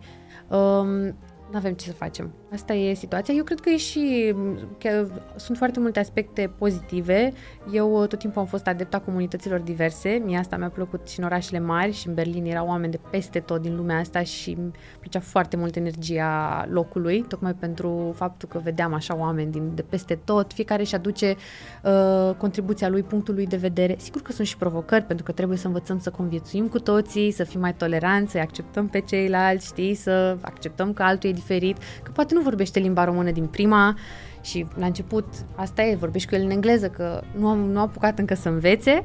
Um, 0.48 1.16
nu 1.50 1.56
avem 1.56 1.72
ce 1.72 1.86
să 1.86 1.92
facem. 1.92 2.30
Asta 2.56 2.72
e 2.74 2.94
situația. 2.94 3.34
Eu 3.34 3.44
cred 3.44 3.60
că 3.60 3.70
e 3.70 3.76
și 3.76 4.34
că 4.78 5.06
sunt 5.36 5.56
foarte 5.56 5.80
multe 5.80 5.98
aspecte 5.98 6.50
pozitive. 6.58 7.32
Eu 7.72 8.00
uh, 8.00 8.08
tot 8.08 8.18
timpul 8.18 8.40
am 8.40 8.46
fost 8.46 8.66
adepta 8.66 8.98
comunităților 8.98 9.60
diverse. 9.60 10.22
Mie 10.24 10.38
asta 10.38 10.56
mi-a 10.56 10.68
plăcut 10.68 11.08
și 11.08 11.18
în 11.18 11.24
orașele 11.24 11.58
mari 11.58 11.92
și 11.92 12.08
în 12.08 12.14
Berlin 12.14 12.44
erau 12.44 12.66
oameni 12.66 12.92
de 12.92 13.00
peste 13.10 13.40
tot 13.40 13.62
din 13.62 13.76
lumea 13.76 13.98
asta 13.98 14.22
și 14.22 14.50
îmi 14.58 14.70
plăcea 14.98 15.20
foarte 15.20 15.56
mult 15.56 15.76
energia 15.76 16.66
locului, 16.70 17.24
tocmai 17.28 17.54
pentru 17.54 18.12
faptul 18.14 18.48
că 18.48 18.58
vedeam 18.58 18.94
așa 18.94 19.16
oameni 19.16 19.50
din, 19.50 19.74
de 19.74 19.82
peste 19.82 20.18
tot, 20.24 20.52
fiecare 20.52 20.82
își 20.82 20.94
aduce 20.94 21.36
uh, 21.84 22.34
contribuția 22.36 22.88
lui, 22.88 23.02
punctul 23.02 23.34
lui 23.34 23.46
de 23.46 23.56
vedere. 23.56 23.96
Sigur 23.98 24.22
că 24.22 24.32
sunt 24.32 24.46
și 24.46 24.56
provocări, 24.56 25.04
pentru 25.04 25.24
că 25.24 25.32
trebuie 25.32 25.58
să 25.58 25.66
învățăm 25.66 25.98
să 25.98 26.10
conviețuim 26.10 26.68
cu 26.68 26.78
toții, 26.78 27.30
să 27.30 27.44
fim 27.44 27.60
mai 27.60 27.74
toleranți, 27.74 28.32
să 28.32 28.38
acceptăm 28.38 28.88
pe 28.88 29.00
ceilalți, 29.00 29.66
știi, 29.66 29.94
să 29.94 30.36
acceptăm 30.40 30.92
că 30.92 31.02
altul 31.02 31.30
e 31.30 31.32
diferit, 31.32 31.76
că 32.02 32.10
poate 32.10 32.34
nu 32.34 32.40
vorbește 32.48 32.78
limba 32.78 33.04
română 33.04 33.30
din 33.30 33.46
prima 33.46 33.96
și 34.42 34.66
la 34.74 34.86
început 34.86 35.24
asta 35.54 35.82
e, 35.82 35.94
vorbești 35.94 36.28
cu 36.28 36.34
el 36.34 36.42
în 36.42 36.50
engleză, 36.50 36.88
că 36.88 37.22
nu 37.38 37.48
am, 37.48 37.58
nu 37.58 37.78
am 37.78 37.86
apucat 37.86 38.18
încă 38.18 38.34
să 38.34 38.48
învețe, 38.48 39.02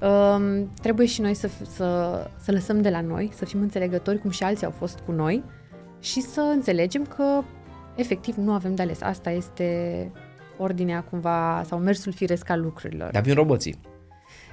um, 0.00 0.70
trebuie 0.80 1.06
și 1.06 1.20
noi 1.20 1.34
să, 1.34 1.48
să, 1.68 2.30
să 2.36 2.52
lăsăm 2.52 2.80
de 2.80 2.90
la 2.90 3.00
noi, 3.00 3.30
să 3.34 3.44
fim 3.44 3.60
înțelegători 3.60 4.18
cum 4.18 4.30
și 4.30 4.42
alții 4.42 4.66
au 4.66 4.72
fost 4.72 4.98
cu 5.06 5.12
noi 5.12 5.42
și 6.00 6.20
să 6.20 6.40
înțelegem 6.40 7.04
că 7.04 7.42
efectiv 7.94 8.34
nu 8.36 8.52
avem 8.52 8.74
de 8.74 8.82
ales. 8.82 9.02
Asta 9.02 9.30
este 9.30 10.10
ordinea 10.58 11.02
cumva 11.02 11.62
sau 11.66 11.78
mersul 11.78 12.12
firesc 12.12 12.50
al 12.50 12.60
lucrurilor. 12.60 13.10
Dar 13.10 13.22
vin 13.22 13.34
roboții. 13.34 13.80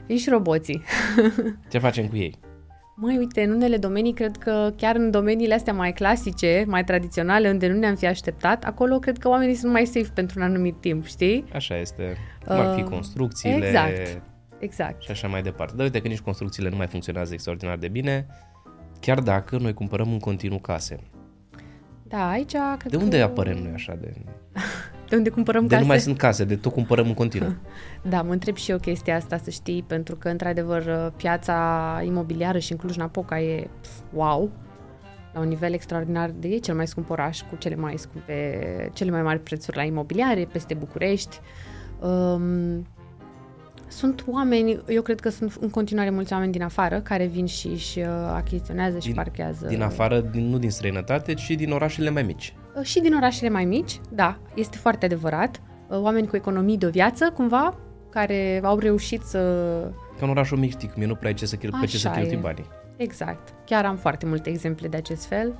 Vin 0.08 0.18
și 0.18 0.30
roboții. 0.30 0.84
Ce 1.72 1.78
facem 1.78 2.08
cu 2.08 2.16
ei? 2.16 2.40
Măi, 3.02 3.18
uite, 3.18 3.44
în 3.44 3.52
unele 3.52 3.78
domenii, 3.78 4.14
cred 4.14 4.38
că 4.38 4.74
chiar 4.78 4.96
în 4.96 5.12
domeniile 5.12 5.54
astea 5.54 5.74
mai 5.74 5.94
clasice, 5.94 6.64
mai 6.68 6.84
tradiționale, 6.84 7.50
unde 7.50 7.68
nu 7.68 7.78
ne-am 7.78 7.96
fi 7.96 8.06
așteptat, 8.06 8.64
acolo 8.64 9.00
cred 9.00 9.18
că 9.18 9.28
oamenii 9.28 9.56
sunt 9.56 9.72
mai 9.72 9.86
safe 9.86 10.10
pentru 10.14 10.40
un 10.40 10.46
anumit 10.46 10.76
timp, 10.80 11.06
știi? 11.06 11.46
Așa 11.54 11.78
este. 11.78 12.18
Cum 12.46 12.56
ar 12.56 12.76
fi 12.76 12.84
construcțiile. 12.84 13.66
Exact. 13.66 14.22
Exact. 14.60 15.02
Și 15.02 15.12
așa 15.12 15.28
mai 15.28 15.42
departe. 15.42 15.76
Dar 15.76 15.86
uite 15.86 16.02
că 16.02 16.08
nici 16.08 16.20
construcțiile 16.20 16.70
nu 16.70 16.76
mai 16.76 16.88
funcționează 16.88 17.34
extraordinar 17.34 17.78
de 17.78 17.88
bine, 17.88 18.28
chiar 19.00 19.20
dacă 19.20 19.58
noi 19.58 19.74
cumpărăm 19.74 20.12
în 20.12 20.20
continuu 20.20 20.60
case. 20.60 21.00
Da, 22.04 22.30
aici 22.30 22.56
cred 22.78 22.92
De 22.92 22.98
unde 22.98 23.18
că... 23.18 23.24
apărem 23.24 23.58
noi 23.58 23.72
așa 23.74 23.98
de... 24.02 24.14
De 25.10 25.16
unde 25.16 25.30
cumpărăm 25.30 25.62
De 25.62 25.68
case? 25.68 25.82
nu 25.82 25.88
mai 25.88 26.00
sunt 26.00 26.18
case, 26.18 26.44
de 26.44 26.56
tot 26.56 26.74
cumpărăm 26.74 27.08
în 27.08 27.14
continuu. 27.14 27.54
Da, 28.10 28.22
mă 28.22 28.32
întreb 28.32 28.56
și 28.56 28.72
eu 28.72 28.78
chestia 28.78 29.16
asta, 29.16 29.38
să 29.38 29.50
știi, 29.50 29.84
pentru 29.88 30.16
că, 30.16 30.30
într-adevăr, 30.30 31.14
piața 31.18 32.02
imobiliară 32.06 32.58
și 32.58 32.72
în 32.72 32.78
Cluj-Napoca 32.78 33.40
e 33.40 33.68
pf, 33.82 33.90
wow, 34.14 34.50
la 35.34 35.40
un 35.40 35.48
nivel 35.48 35.74
extraordinar 35.74 36.32
de 36.40 36.48
e 36.48 36.58
cel 36.58 36.76
mai 36.76 36.88
scump 36.88 37.10
oraș 37.10 37.42
cu 37.42 37.56
cele 37.58 37.76
mai 37.76 37.98
scumpe, 37.98 38.90
cele 38.94 39.12
mai 39.12 39.22
mari 39.22 39.40
prețuri 39.40 39.78
la 39.78 39.84
imobiliare, 39.84 40.48
peste 40.52 40.74
București. 40.74 41.40
Um, 42.00 42.88
sunt 43.88 44.24
oameni, 44.28 44.80
eu 44.88 45.02
cred 45.02 45.20
că 45.20 45.30
sunt 45.30 45.58
în 45.60 45.70
continuare 45.70 46.10
mulți 46.10 46.34
oameni 46.34 46.52
din 46.52 46.62
afară 46.64 47.00
care 47.00 47.26
vin 47.26 47.46
și 47.46 47.68
își 47.68 48.00
uh, 48.00 48.06
achiziționează 48.36 49.00
și 49.00 49.06
Din- 49.06 49.16
parchează. 49.16 49.66
Din 49.68 49.82
afară, 49.82 50.20
din, 50.20 50.50
nu 50.50 50.58
din 50.58 50.70
străinătate, 50.72 51.34
ci 51.34 51.50
din 51.50 51.72
orașele 51.72 52.10
mai 52.10 52.24
mici. 52.24 52.54
Uh, 52.76 52.84
Și 52.84 53.00
din 53.02 53.14
orașele 53.16 53.50
mai 53.50 53.66
mici, 53.66 54.00
da, 54.10 54.38
este 54.56 54.78
foarte 54.78 55.06
adevărat. 55.06 55.62
Uh, 55.88 56.00
Oameni 56.02 56.28
cu 56.28 56.36
economii 56.36 56.78
de 56.78 56.86
o 56.86 56.90
viață, 56.90 57.32
cumva, 57.36 57.76
care 58.10 58.62
au 58.64 58.78
reușit 58.80 59.22
să... 59.22 59.40
Ca 60.20 60.26
în 60.26 60.30
orașul 60.30 60.58
mic, 60.58 60.70
știi, 60.72 60.90
cum 60.90 61.02
e, 61.02 61.06
nu 61.06 61.16
prea 61.16 61.30
ai 61.30 61.36
ce 61.36 61.46
să, 61.46 61.56
chel- 61.56 61.76
pe 61.80 61.86
ce 61.86 61.98
să 61.98 62.08
Așa 62.08 62.18
cheltui 62.18 62.38
e. 62.38 62.42
banii. 62.42 62.66
Exact. 62.98 63.54
Chiar 63.66 63.86
am 63.86 63.96
foarte 63.96 64.26
multe 64.26 64.50
exemple 64.50 64.88
de 64.88 64.98
acest 64.98 65.26
fel. 65.26 65.54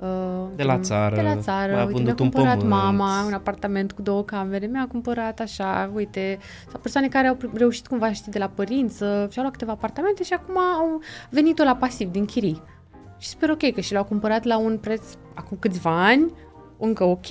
Uh, 0.00 0.08
De 0.56 0.62
la 0.62 0.78
țară, 0.78 1.14
De 1.14 1.20
la 1.22 1.36
țară. 1.36 1.72
mai 1.72 1.80
a 1.80 1.84
Uite, 1.84 1.92
vândut 1.96 2.18
mi-a 2.18 2.24
un 2.24 2.30
cumpărat 2.30 2.56
pământ. 2.58 2.74
mama 2.80 3.24
un 3.26 3.32
apartament 3.32 3.92
cu 3.92 4.02
două 4.02 4.22
camere, 4.22 4.66
mi-a 4.66 4.86
cumpărat 4.90 5.40
așa, 5.40 5.90
uite, 5.94 6.38
sau 6.70 6.80
persoane 6.80 7.08
care 7.08 7.26
au 7.26 7.36
reușit 7.54 7.86
cumva, 7.86 8.12
știi, 8.12 8.32
de 8.32 8.38
la 8.38 8.48
părinți 8.54 8.96
să 8.96 9.06
și-au 9.30 9.42
luat 9.44 9.50
câteva 9.52 9.72
apartamente 9.72 10.22
și 10.22 10.32
acum 10.32 10.58
au 10.58 11.00
venit 11.30 11.62
la 11.62 11.76
pasiv 11.76 12.10
din 12.10 12.24
chirii. 12.24 12.62
Și 13.24 13.30
sper 13.30 13.50
ok 13.50 13.72
că 13.72 13.80
și 13.80 13.92
l-au 13.92 14.04
cumpărat 14.04 14.44
la 14.44 14.58
un 14.58 14.78
preț 14.78 15.02
acum 15.34 15.56
câțiva 15.60 16.04
ani, 16.04 16.32
încă 16.78 17.04
ok. 17.04 17.26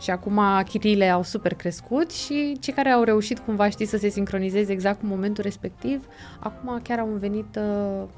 Și 0.00 0.10
acum 0.10 0.40
chiriile 0.64 1.08
au 1.08 1.22
super 1.22 1.54
crescut 1.54 2.10
și 2.10 2.56
cei 2.60 2.72
care 2.72 2.88
au 2.88 3.02
reușit 3.02 3.38
cumva, 3.38 3.68
știi, 3.68 3.86
să 3.86 3.96
se 3.96 4.08
sincronizeze 4.08 4.72
exact 4.72 5.00
cu 5.00 5.06
momentul 5.06 5.44
respectiv, 5.44 6.06
acum 6.40 6.80
chiar 6.82 6.98
au 6.98 7.08
un 7.08 7.18
venit 7.18 7.56
uh, 7.56 8.08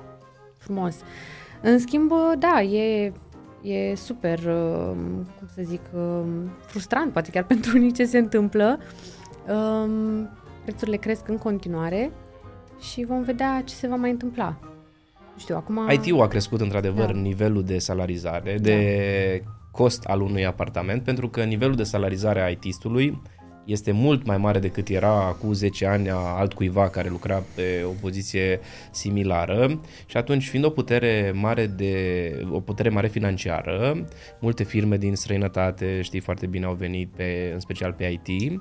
frumos. 0.56 0.96
În 1.62 1.78
schimb, 1.78 2.12
da, 2.38 2.62
e, 2.62 3.12
e 3.62 3.94
super, 3.94 4.38
uh, 4.38 4.92
cum 5.38 5.48
să 5.54 5.62
zic, 5.62 5.82
uh, 5.94 6.22
frustrant, 6.66 7.12
poate 7.12 7.30
chiar 7.30 7.44
pentru 7.54 7.76
unii 7.76 7.92
ce 7.92 8.04
se 8.04 8.18
întâmplă. 8.18 8.78
Um, 9.48 10.28
prețurile 10.62 10.96
cresc 10.96 11.28
în 11.28 11.38
continuare 11.38 12.12
și 12.80 13.04
vom 13.04 13.22
vedea 13.22 13.62
ce 13.64 13.74
se 13.74 13.88
va 13.88 13.96
mai 13.96 14.10
întâmpla. 14.10 14.56
Nu 15.40 15.46
știu, 15.46 15.56
acum... 15.56 15.90
IT-ul 15.90 16.22
a 16.22 16.28
crescut 16.28 16.60
într-adevăr 16.60 17.06
Da. 17.12 17.18
nivelul 17.18 17.64
de 17.64 17.78
salarizare, 17.78 18.58
de 18.60 19.42
cost 19.70 20.04
al 20.04 20.20
unui 20.20 20.46
apartament, 20.46 21.02
pentru 21.02 21.28
că 21.28 21.42
nivelul 21.42 21.74
de 21.74 21.82
salarizare 21.82 22.40
a 22.40 22.48
IT-stului 22.48 23.22
este 23.64 23.92
mult 23.92 24.26
mai 24.26 24.36
mare 24.36 24.58
decât 24.58 24.88
era 24.88 25.26
acum 25.26 25.52
10 25.52 25.86
ani 25.86 26.10
a 26.10 26.14
altcuiva 26.14 26.88
care 26.88 27.08
lucra 27.08 27.42
pe 27.54 27.82
o 27.86 27.92
poziție 28.00 28.60
similară 28.90 29.80
și 30.06 30.16
atunci 30.16 30.48
fiind 30.48 30.64
o 30.64 30.70
putere 30.70 31.32
mare 31.34 31.66
de 31.66 31.94
o 32.50 32.60
putere 32.60 32.88
mare 32.88 33.08
financiară, 33.08 34.04
multe 34.40 34.64
firme 34.64 34.96
din 34.96 35.14
străinătate, 35.14 36.00
știi 36.02 36.20
foarte 36.20 36.46
bine, 36.46 36.64
au 36.64 36.74
venit 36.74 37.08
pe 37.16 37.50
în 37.52 37.60
special 37.60 37.92
pe 37.92 38.20
IT. 38.24 38.60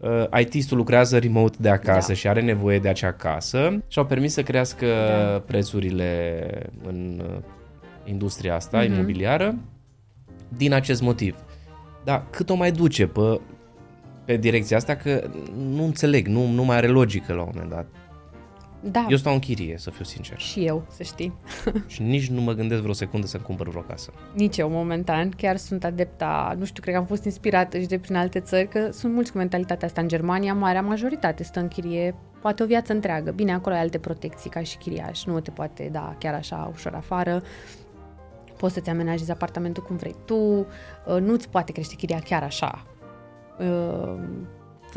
Uh, 0.00 0.24
IT-istul 0.40 0.76
lucrează 0.76 1.18
remote 1.18 1.56
de 1.60 1.68
acasă 1.68 2.08
Da. 2.08 2.14
și 2.14 2.28
are 2.28 2.40
nevoie 2.40 2.78
de 2.78 2.88
acea 2.88 3.12
casă 3.12 3.82
și 3.88 3.98
au 3.98 4.06
permis 4.06 4.32
să 4.32 4.42
crească 4.42 4.86
Da. 5.08 5.42
prețurile 5.46 6.40
în 6.86 7.22
uh, 7.24 7.38
industria 8.04 8.54
asta 8.54 8.78
Mhm. 8.82 8.92
imobiliară 8.92 9.54
din 10.56 10.72
acest 10.72 11.02
motiv. 11.02 11.36
Dar 12.04 12.26
cât 12.30 12.50
o 12.50 12.54
mai 12.54 12.72
duce 12.72 13.06
pe, 13.06 13.40
pe 14.24 14.36
direcția 14.36 14.76
asta 14.76 14.94
că 14.96 15.30
nu 15.56 15.84
înțeleg, 15.84 16.26
nu, 16.26 16.46
nu 16.46 16.64
mai 16.64 16.76
are 16.76 16.86
logică 16.86 17.32
la 17.32 17.40
un 17.42 17.48
moment 17.52 17.70
dat. 17.72 17.86
Da, 18.80 19.06
Eu 19.08 19.16
stau 19.16 19.32
în 19.32 19.38
chirie, 19.38 19.78
să 19.78 19.90
fiu 19.90 20.04
sincer. 20.04 20.38
și 20.38 20.64
eu, 20.66 20.86
să 20.90 21.02
știi. 21.02 21.32
Și 21.86 22.02
nici 22.02 22.28
nu 22.28 22.40
mă 22.40 22.52
gândesc 22.52 22.80
vreo 22.80 22.92
secundă 22.92 23.26
să-mi 23.26 23.42
cumpăr 23.42 23.68
vreo 23.68 23.80
casă. 23.82 24.12
Nici 24.34 24.56
eu, 24.56 24.68
momentan. 24.70 25.30
Chiar 25.30 25.56
sunt 25.56 25.84
adepta, 25.84 26.54
nu 26.58 26.64
știu, 26.64 26.82
cred 26.82 26.94
că 26.94 27.00
am 27.00 27.06
fost 27.06 27.24
inspirată 27.24 27.78
și 27.78 27.86
de 27.86 27.98
prin 27.98 28.16
alte 28.16 28.40
țări, 28.40 28.68
că 28.68 28.88
sunt 28.90 29.12
mulți 29.12 29.32
cu 29.32 29.38
mentalitatea 29.38 29.86
asta. 29.86 30.00
În 30.00 30.08
Germania, 30.08 30.54
marea 30.54 30.82
majoritate 30.82 31.42
stă 31.42 31.60
în 31.60 31.68
chirie 31.68 32.14
poate 32.40 32.62
o 32.62 32.66
viață 32.66 32.92
întreagă. 32.92 33.30
Bine, 33.30 33.52
acolo 33.52 33.74
ai 33.74 33.80
alte 33.80 33.98
protecții 33.98 34.50
ca 34.50 34.62
și 34.62 34.76
chiriaș. 34.78 35.24
Nu 35.24 35.40
te 35.40 35.50
poate 35.50 35.88
da 35.92 36.16
chiar 36.18 36.34
așa 36.34 36.70
ușor 36.74 36.94
afară. 36.94 37.42
Poți 38.56 38.74
să-ți 38.74 38.90
amenajezi 38.90 39.30
apartamentul 39.30 39.82
cum 39.82 39.96
vrei 39.96 40.14
tu. 40.24 40.34
uh, 40.34 41.20
Nu-ți 41.20 41.48
poate 41.48 41.72
crește 41.72 41.94
chiria 41.94 42.18
chiar 42.18 42.42
așa. 42.42 42.86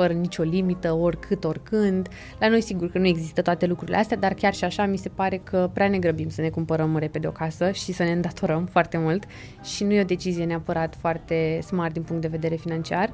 Uh, 0.01 0.07
fără 0.07 0.19
nicio 0.19 0.43
limită, 0.43 0.93
oricât, 0.93 1.43
oricând. 1.43 2.07
La 2.39 2.47
noi 2.47 2.61
sigur 2.61 2.89
că 2.89 2.97
nu 2.97 3.07
există 3.07 3.41
toate 3.41 3.65
lucrurile 3.65 3.97
astea, 3.97 4.17
dar 4.17 4.33
chiar 4.33 4.53
și 4.53 4.63
așa 4.63 4.85
mi 4.85 4.97
se 4.97 5.09
pare 5.09 5.37
că 5.37 5.69
prea 5.73 5.87
ne 5.87 5.99
grăbim 5.99 6.29
să 6.29 6.41
ne 6.41 6.49
cumpărăm 6.49 6.97
repede 6.97 7.27
o 7.27 7.31
casă 7.31 7.71
și 7.71 7.91
să 7.91 8.03
ne 8.03 8.11
îndatorăm 8.11 8.65
foarte 8.73 8.97
mult 8.97 9.23
și 9.63 9.83
nu 9.83 9.93
e 9.93 10.01
o 10.01 10.05
decizie 10.05 10.45
neapărat 10.45 10.95
foarte 10.99 11.59
smart 11.61 11.93
din 11.93 12.01
punct 12.01 12.21
de 12.21 12.27
vedere 12.27 12.55
financiar. 12.55 13.13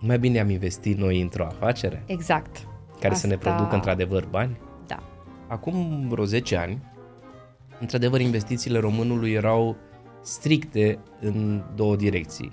Mai 0.00 0.18
bine 0.18 0.40
am 0.40 0.50
investit 0.50 0.98
noi 0.98 1.20
într-o 1.20 1.44
afacere 1.44 2.02
Exact. 2.06 2.56
care 3.00 3.14
să 3.14 3.26
ne 3.26 3.34
Asta- 3.34 3.50
producă 3.50 3.74
într-adevăr 3.74 4.26
bani. 4.30 4.60
Da. 4.86 5.02
Acum 5.48 6.06
vreo 6.08 6.24
10 6.24 6.56
ani, 6.56 6.82
într-adevăr, 7.80 8.20
investițiile 8.20 8.78
românului 8.78 9.32
erau 9.32 9.76
stricte 10.22 10.98
în 11.20 11.62
două 11.74 11.96
direcții. 11.96 12.52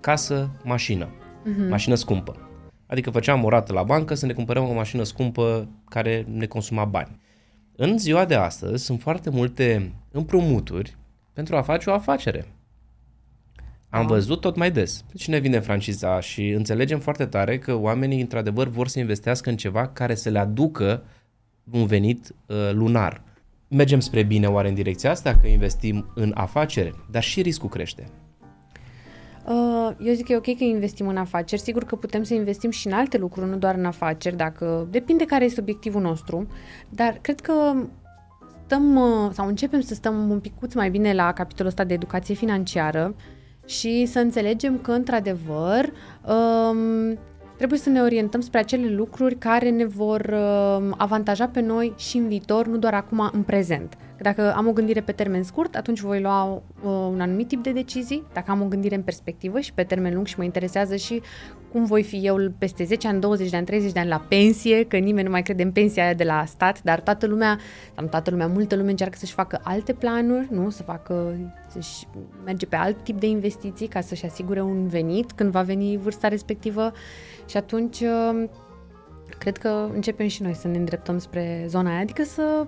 Casă, 0.00 0.50
mașină. 0.64 1.08
Mhm. 1.44 1.68
Mașină 1.68 1.94
scumpă. 1.94 2.49
Adică 2.90 3.10
făceam 3.10 3.44
o 3.44 3.48
rată 3.48 3.72
la 3.72 3.82
bancă 3.82 4.14
să 4.14 4.26
ne 4.26 4.32
cumpărăm 4.32 4.68
o 4.68 4.72
mașină 4.72 5.02
scumpă 5.02 5.68
care 5.88 6.26
ne 6.28 6.46
consuma 6.46 6.84
bani. 6.84 7.20
În 7.76 7.98
ziua 7.98 8.24
de 8.24 8.34
astăzi 8.34 8.84
sunt 8.84 9.00
foarte 9.00 9.30
multe 9.30 9.92
împrumuturi 10.10 10.96
pentru 11.32 11.56
a 11.56 11.62
face 11.62 11.90
o 11.90 11.92
afacere. 11.92 12.46
Am 13.88 14.06
Da. 14.06 14.14
văzut 14.14 14.40
tot 14.40 14.56
mai 14.56 14.70
des. 14.70 15.04
Cine 15.14 15.38
vine 15.38 15.58
franciza 15.60 16.20
și 16.20 16.48
înțelegem 16.48 16.98
foarte 16.98 17.26
tare 17.26 17.58
că 17.58 17.74
oamenii 17.74 18.20
într-adevăr 18.20 18.68
vor 18.68 18.88
să 18.88 18.98
investească 18.98 19.50
în 19.50 19.56
ceva 19.56 19.88
care 19.88 20.14
să 20.14 20.28
le 20.28 20.38
aducă 20.38 21.02
un 21.70 21.86
venit 21.86 22.34
uh, 22.46 22.56
lunar. 22.72 23.22
Mergem 23.68 24.00
spre 24.00 24.22
bine 24.22 24.46
oare 24.46 24.68
în 24.68 24.74
direcția 24.74 25.10
asta 25.10 25.36
că 25.36 25.46
investim 25.46 26.12
în 26.14 26.32
afacere, 26.34 26.94
dar 27.10 27.22
și 27.22 27.42
riscul 27.42 27.68
crește. 27.68 28.08
Uh, 29.46 29.90
Eu 29.98 30.14
zic 30.14 30.26
că 30.26 30.32
e 30.32 30.36
ok 30.36 30.56
că 30.56 30.64
investim 30.64 31.08
în 31.08 31.16
afaceri. 31.16 31.60
Sigur 31.60 31.84
că 31.84 31.96
putem 31.96 32.22
să 32.22 32.34
investim 32.34 32.70
și 32.70 32.86
în 32.86 32.92
alte 32.92 33.18
lucruri, 33.18 33.50
nu 33.50 33.56
doar 33.56 33.74
în 33.74 33.84
afaceri, 33.84 34.36
dacă 34.36 34.88
depinde 34.90 35.24
care 35.24 35.44
este 35.44 35.60
obiectivul 35.60 36.00
nostru. 36.00 36.46
Dar 36.88 37.18
cred 37.20 37.40
că 37.40 37.74
stăm 38.64 38.96
uh, 38.96 39.30
sau 39.32 39.46
începem 39.46 39.80
să 39.80 39.94
stăm 39.94 40.30
un 40.30 40.40
picuț 40.40 40.74
mai 40.74 40.90
bine 40.90 41.12
la 41.12 41.32
capitolul 41.32 41.70
ăsta 41.70 41.84
de 41.84 41.94
educație 41.94 42.34
financiară 42.34 43.14
și 43.66 44.06
să 44.06 44.18
înțelegem 44.18 44.78
că, 44.78 44.92
într-adevăr, 44.92 45.92
um, 46.28 47.18
trebuie 47.56 47.78
să 47.78 47.90
ne 47.90 48.00
orientăm 48.00 48.40
spre 48.40 48.58
acele 48.58 48.88
lucruri 48.88 49.34
care 49.34 49.70
ne 49.70 49.84
vor 49.84 50.20
uh, 50.32 50.90
avantaja 50.96 51.48
pe 51.48 51.60
noi 51.60 51.92
și 51.96 52.16
în 52.16 52.28
viitor, 52.28 52.66
nu 52.66 52.76
doar 52.76 52.94
acum, 52.94 53.30
în 53.32 53.42
prezent. 53.42 53.96
Că 54.20 54.26
dacă 54.26 54.54
am 54.54 54.66
o 54.66 54.72
gândire 54.72 55.00
pe 55.00 55.12
termen 55.12 55.42
scurt, 55.42 55.76
atunci 55.76 56.00
voi 56.00 56.20
lua 56.20 56.44
uh, 56.44 56.60
un 56.82 57.20
anumit 57.20 57.48
tip 57.48 57.62
de 57.62 57.72
decizii. 57.72 58.22
Dacă 58.32 58.50
am 58.50 58.62
o 58.62 58.64
gândire 58.64 58.94
în 58.94 59.02
perspectivă 59.02 59.60
și 59.60 59.72
pe 59.72 59.82
termen 59.82 60.14
lung 60.14 60.26
și 60.26 60.34
mă 60.38 60.44
interesează 60.44 60.96
și 60.96 61.22
cum 61.72 61.84
voi 61.84 62.02
fi 62.02 62.26
eu 62.26 62.36
peste 62.58 62.84
10 62.84 63.08
ani, 63.08 63.20
20 63.20 63.50
de 63.50 63.56
ani, 63.56 63.66
30 63.66 63.92
de 63.92 63.98
ani 63.98 64.08
la 64.08 64.24
pensie, 64.28 64.84
că 64.84 64.96
nimeni 64.96 65.24
nu 65.24 65.30
mai 65.30 65.42
crede 65.42 65.62
în 65.62 65.72
pensia 65.72 66.04
aia 66.04 66.14
de 66.14 66.24
la 66.24 66.44
stat, 66.46 66.82
dar 66.82 67.00
toată 67.00 67.26
lumea, 67.26 67.58
am 67.94 68.08
toată 68.08 68.30
lumea, 68.30 68.46
multă 68.46 68.76
lume 68.76 68.90
încearcă 68.90 69.16
să-și 69.18 69.32
facă 69.32 69.60
alte 69.62 69.92
planuri, 69.92 70.48
nu? 70.50 70.70
Să 70.70 70.82
facă, 70.82 71.36
să-și 71.68 72.06
merge 72.44 72.66
pe 72.66 72.76
alt 72.76 73.04
tip 73.04 73.20
de 73.20 73.26
investiții 73.26 73.86
ca 73.86 74.00
să-și 74.00 74.24
asigure 74.24 74.62
un 74.62 74.88
venit 74.88 75.32
când 75.32 75.50
va 75.50 75.62
veni 75.62 75.96
vârsta 75.96 76.28
respectivă 76.28 76.92
și 77.46 77.56
atunci 77.56 78.00
uh, 78.00 78.44
cred 79.38 79.56
că 79.56 79.88
începem 79.94 80.26
și 80.26 80.42
noi 80.42 80.54
să 80.54 80.68
ne 80.68 80.78
îndreptăm 80.78 81.18
spre 81.18 81.64
zona 81.68 81.90
aia, 81.90 82.00
adică 82.00 82.22
să 82.22 82.66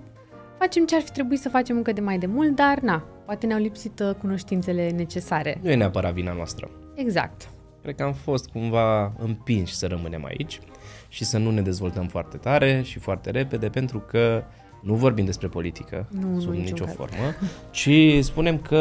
facem 0.63 0.85
ce 0.85 0.95
ar 0.95 1.01
fi 1.01 1.11
trebuit 1.11 1.39
să 1.39 1.49
facem 1.49 1.75
încă 1.75 1.91
de 1.91 2.01
mai 2.01 2.17
de 2.17 2.25
mult, 2.25 2.55
dar 2.55 2.79
na, 2.79 3.03
poate 3.25 3.45
ne-au 3.45 3.59
lipsit 3.59 3.99
uh, 3.99 4.15
cunoștințele 4.19 4.89
necesare. 4.89 5.59
Nu 5.61 5.69
e 5.69 5.75
neapărat 5.75 6.13
vina 6.13 6.33
noastră. 6.33 6.69
Exact. 6.95 7.49
Cred 7.81 7.95
că 7.95 8.03
am 8.03 8.13
fost 8.13 8.49
cumva 8.49 9.13
împinși 9.17 9.73
să 9.73 9.87
rămânem 9.87 10.25
aici 10.25 10.59
și 11.07 11.23
să 11.23 11.37
nu 11.37 11.51
ne 11.51 11.61
dezvoltăm 11.61 12.07
foarte 12.07 12.37
tare 12.37 12.81
și 12.83 12.99
foarte 12.99 13.31
repede, 13.31 13.69
pentru 13.69 13.99
că 13.99 14.43
nu 14.81 14.93
vorbim 14.93 15.25
despre 15.25 15.47
politică 15.47 16.07
nu, 16.09 16.39
sub 16.39 16.53
nu 16.53 16.59
nicio 16.59 16.83
caz. 16.83 16.93
formă, 16.93 17.35
ci 17.71 17.89
spunem 18.19 18.57
că 18.57 18.79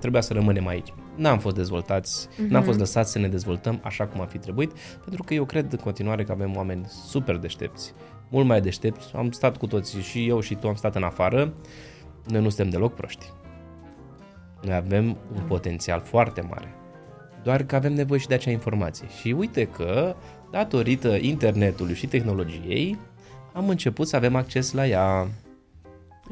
trebuia 0.00 0.20
să 0.20 0.32
rămânem 0.32 0.66
aici. 0.66 0.94
N-am 1.16 1.38
fost 1.38 1.56
dezvoltați, 1.56 2.28
uh-huh. 2.28 2.48
n-am 2.48 2.62
fost 2.62 2.78
lăsați 2.78 3.12
să 3.12 3.18
ne 3.18 3.28
dezvoltăm 3.28 3.80
așa 3.82 4.06
cum 4.06 4.20
ar 4.20 4.28
fi 4.28 4.38
trebuit, 4.38 4.72
pentru 5.04 5.22
că 5.22 5.34
eu 5.34 5.44
cred 5.44 5.72
în 5.72 5.78
continuare 5.78 6.24
că 6.24 6.32
avem 6.32 6.56
oameni 6.56 6.86
super 7.06 7.36
deștepți, 7.36 7.94
mult 8.28 8.46
mai 8.46 8.60
deștepți. 8.60 9.14
Am 9.14 9.30
stat 9.30 9.56
cu 9.56 9.66
toții 9.66 10.02
și 10.02 10.28
eu 10.28 10.40
și 10.40 10.54
tu 10.54 10.68
am 10.68 10.74
stat 10.74 10.96
în 10.96 11.02
afară. 11.02 11.52
Noi 12.26 12.42
nu 12.42 12.48
suntem 12.48 12.68
deloc 12.68 12.94
proști. 12.94 13.26
Noi 14.62 14.74
avem 14.74 15.04
un 15.34 15.42
potențial 15.46 16.00
foarte 16.00 16.40
mare. 16.40 16.74
Doar 17.42 17.62
că 17.62 17.76
avem 17.76 17.92
nevoie 17.92 18.20
și 18.20 18.26
de 18.26 18.34
acea 18.34 18.50
informație. 18.50 19.06
Și 19.20 19.34
uite 19.38 19.64
că, 19.64 20.16
datorită 20.50 21.16
internetului 21.16 21.94
și 21.94 22.06
tehnologiei, 22.06 22.98
am 23.52 23.68
început 23.68 24.08
să 24.08 24.16
avem 24.16 24.36
acces 24.36 24.72
la 24.72 24.86
ea. 24.86 25.28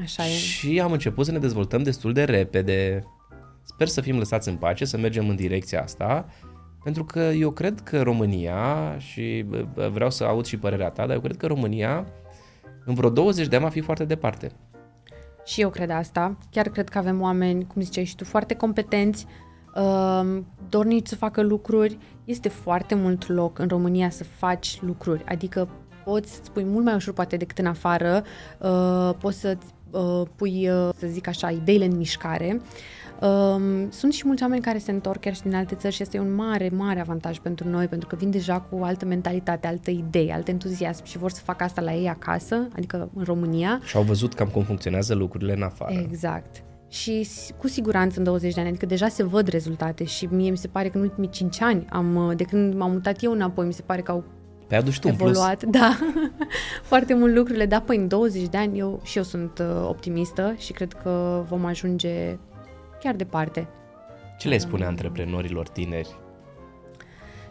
Așa 0.01 0.25
e. 0.25 0.29
Și 0.29 0.79
am 0.79 0.91
început 0.91 1.25
să 1.25 1.31
ne 1.31 1.39
dezvoltăm 1.39 1.83
destul 1.83 2.13
de 2.13 2.23
repede. 2.23 3.03
Sper 3.63 3.87
să 3.87 4.01
fim 4.01 4.17
lăsați 4.17 4.49
în 4.49 4.55
pace, 4.55 4.85
să 4.85 4.97
mergem 4.97 5.29
în 5.29 5.35
direcția 5.35 5.81
asta, 5.81 6.25
pentru 6.83 7.03
că 7.05 7.19
eu 7.19 7.51
cred 7.51 7.79
că 7.79 8.01
România, 8.01 8.95
și 8.97 9.45
bă, 9.47 9.89
vreau 9.93 10.09
să 10.09 10.23
aud 10.23 10.45
și 10.45 10.57
părerea 10.57 10.89
ta, 10.89 11.05
dar 11.05 11.15
eu 11.15 11.21
cred 11.21 11.37
că 11.37 11.47
România 11.47 12.05
în 12.85 12.93
vreo 12.93 13.09
20 13.09 13.47
de 13.47 13.55
ani 13.55 13.65
va 13.65 13.71
fi 13.71 13.81
foarte 13.81 14.05
departe. 14.05 14.51
Și 15.45 15.61
eu 15.61 15.69
cred 15.69 15.89
asta. 15.89 16.37
Chiar 16.51 16.69
cred 16.69 16.89
că 16.89 16.97
avem 16.97 17.21
oameni, 17.21 17.67
cum 17.67 17.81
ziceai 17.81 18.03
și 18.03 18.15
tu, 18.15 18.23
foarte 18.23 18.53
competenți, 18.55 19.25
uh, 19.75 20.41
dornici 20.69 21.07
să 21.07 21.15
facă 21.15 21.41
lucruri. 21.41 21.97
Este 22.23 22.49
foarte 22.49 22.95
mult 22.95 23.27
loc 23.27 23.59
în 23.59 23.67
România 23.67 24.09
să 24.09 24.23
faci 24.23 24.79
lucruri. 24.81 25.23
Adică 25.25 25.69
poți 26.03 26.33
să 26.33 26.39
spui 26.43 26.63
mult 26.63 26.85
mai 26.85 26.95
ușor 26.95 27.13
poate 27.13 27.37
decât 27.37 27.57
în 27.57 27.65
afară, 27.65 28.23
uh, 28.59 29.09
poți 29.19 29.39
să 29.39 29.57
uh, 29.91 30.21
pui, 30.35 30.69
uh, 30.69 30.89
să 30.97 31.07
zic 31.07 31.27
așa, 31.27 31.49
ideile 31.49 31.85
în 31.85 31.97
mișcare. 31.97 32.61
Um, 33.21 33.91
sunt 33.91 34.13
și 34.13 34.25
mulți 34.25 34.43
oameni 34.43 34.61
care 34.61 34.77
se 34.77 34.91
întorc 34.91 35.19
chiar 35.19 35.35
și 35.35 35.41
din 35.41 35.55
alte 35.55 35.75
țări 35.75 35.93
și 35.93 36.01
este 36.01 36.19
un 36.19 36.35
mare, 36.35 36.69
mare 36.73 36.99
avantaj 36.99 37.39
pentru 37.39 37.69
noi, 37.69 37.87
pentru 37.87 38.07
că 38.07 38.15
vin 38.15 38.31
deja 38.31 38.59
cu 38.59 38.83
altă 38.83 39.05
mentalitate, 39.05 39.67
altă 39.67 39.91
idee, 39.91 40.33
alt 40.33 40.47
entuziasm 40.47 41.05
și 41.05 41.17
vor 41.17 41.31
să 41.31 41.41
facă 41.43 41.63
asta 41.63 41.81
la 41.81 41.93
ei 41.93 42.09
acasă, 42.09 42.67
adică 42.75 43.09
în 43.15 43.23
România. 43.23 43.79
Și 43.83 43.95
au 43.97 44.03
văzut 44.03 44.33
cam 44.33 44.47
cum 44.47 44.63
funcționează 44.63 45.13
lucrurile 45.13 45.53
în 45.53 45.61
afară. 45.61 45.93
Exact. 45.93 46.63
Și 46.89 47.27
cu 47.57 47.67
siguranță 47.67 48.17
în 48.17 48.23
20 48.23 48.53
de 48.53 48.59
ani, 48.59 48.69
adică 48.69 48.85
deja 48.85 49.07
se 49.07 49.23
văd 49.23 49.47
rezultate 49.47 50.03
și 50.03 50.25
mie 50.31 50.49
mi 50.49 50.57
se 50.57 50.67
pare 50.67 50.89
că 50.89 50.97
în 50.97 51.03
ultimii 51.03 51.29
5 51.29 51.61
ani, 51.61 51.85
am, 51.89 52.33
de 52.35 52.43
când 52.43 52.73
m-am 52.75 52.91
mutat 52.91 53.23
eu 53.23 53.31
înapoi, 53.31 53.65
mi 53.65 53.73
se 53.73 53.81
pare 53.81 54.01
că 54.01 54.11
au 54.11 54.23
Pe 54.67 54.75
aduci 54.75 54.99
tu 54.99 55.07
în 55.11 55.15
plus. 55.15 55.29
evoluat, 55.29 55.63
da, 55.63 55.97
foarte 56.91 57.13
mult 57.13 57.35
lucrurile, 57.35 57.65
dar 57.65 57.81
păi 57.81 57.97
în 57.97 58.07
20 58.07 58.47
de 58.47 58.57
ani 58.57 58.79
eu 58.79 58.99
și 59.03 59.17
eu 59.17 59.23
sunt 59.23 59.59
uh, 59.59 59.87
optimistă 59.87 60.53
și 60.57 60.71
cred 60.71 60.93
că 60.93 61.43
vom 61.49 61.65
ajunge 61.65 62.37
chiar 62.99 63.15
departe. 63.15 63.67
Ce 64.37 64.47
le 64.47 64.57
spune 64.57 64.85
antreprenorilor 64.85 65.67
tineri? 65.67 66.15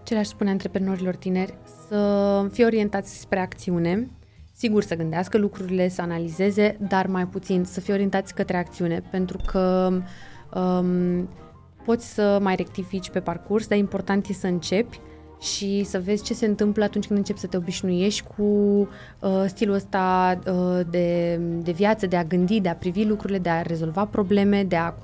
Ce 0.02 0.14
le-aș 0.14 0.26
spune 0.26 0.50
antreprenorilor 0.50 1.16
tineri? 1.16 1.54
Să 1.88 2.48
fie 2.52 2.64
orientați 2.64 3.20
spre 3.20 3.38
acțiune, 3.38 4.10
sigur 4.52 4.82
să 4.82 4.94
gândească 4.94 5.38
lucrurile, 5.38 5.88
să 5.88 6.02
analizeze, 6.02 6.76
dar 6.88 7.06
mai 7.06 7.26
puțin 7.26 7.64
să 7.64 7.80
fie 7.80 7.94
orientați 7.94 8.34
către 8.34 8.56
acțiune, 8.56 9.02
pentru 9.10 9.38
că 9.46 9.92
um, 10.54 11.28
poți 11.84 12.14
să 12.14 12.38
mai 12.42 12.54
rectifici 12.54 13.10
pe 13.10 13.20
parcurs, 13.20 13.66
dar 13.66 13.78
important 13.78 14.26
e 14.26 14.32
să 14.32 14.46
începi 14.46 15.00
și 15.40 15.84
să 15.84 16.00
vezi 16.00 16.24
ce 16.24 16.34
se 16.34 16.46
întâmplă 16.46 16.84
atunci 16.84 17.06
când 17.06 17.18
începi 17.18 17.38
să 17.38 17.46
te 17.46 17.56
obișnuiești 17.56 18.24
cu 18.36 18.42
uh, 18.42 19.44
stilul 19.46 19.74
ăsta 19.74 20.38
uh, 20.46 20.80
de, 20.90 21.36
de 21.62 21.72
viață, 21.72 22.06
de 22.06 22.16
a 22.16 22.24
gândi, 22.24 22.60
de 22.60 22.68
a 22.68 22.74
privi 22.74 23.04
lucrurile, 23.04 23.38
de 23.38 23.48
a 23.48 23.62
rezolva 23.62 24.04
probleme, 24.04 24.62
de 24.62 24.76
a 24.76 24.94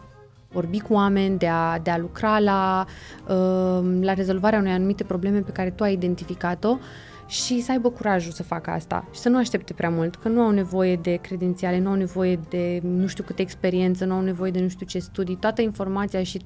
vorbi 0.52 0.80
cu 0.80 0.92
oameni, 0.92 1.38
de 1.38 1.48
a, 1.48 1.78
de 1.78 1.90
a 1.90 1.98
lucra 1.98 2.38
la, 2.38 2.86
uh, 3.28 3.98
la 4.00 4.14
rezolvarea 4.14 4.58
unei 4.58 4.72
anumite 4.72 5.04
probleme 5.04 5.38
pe 5.38 5.50
care 5.50 5.70
tu 5.70 5.82
ai 5.82 5.92
identificat-o 5.92 6.78
și 7.26 7.60
să 7.60 7.72
aibă 7.72 7.90
curajul 7.90 8.32
să 8.32 8.42
facă 8.42 8.70
asta 8.70 9.08
și 9.12 9.20
să 9.20 9.28
nu 9.28 9.38
aștepte 9.38 9.72
prea 9.72 9.90
mult, 9.90 10.14
că 10.14 10.28
nu 10.28 10.40
au 10.40 10.50
nevoie 10.50 10.96
de 10.96 11.14
credențiale, 11.14 11.78
nu 11.78 11.88
au 11.88 11.94
nevoie 11.94 12.40
de 12.48 12.80
nu 12.82 13.06
știu 13.06 13.24
câte 13.24 13.42
experiență, 13.42 14.04
nu 14.04 14.14
au 14.14 14.20
nevoie 14.20 14.50
de 14.50 14.60
nu 14.60 14.68
știu 14.68 14.86
ce 14.86 14.98
studii, 14.98 15.36
toată 15.36 15.62
informația 15.62 16.22
și 16.22 16.40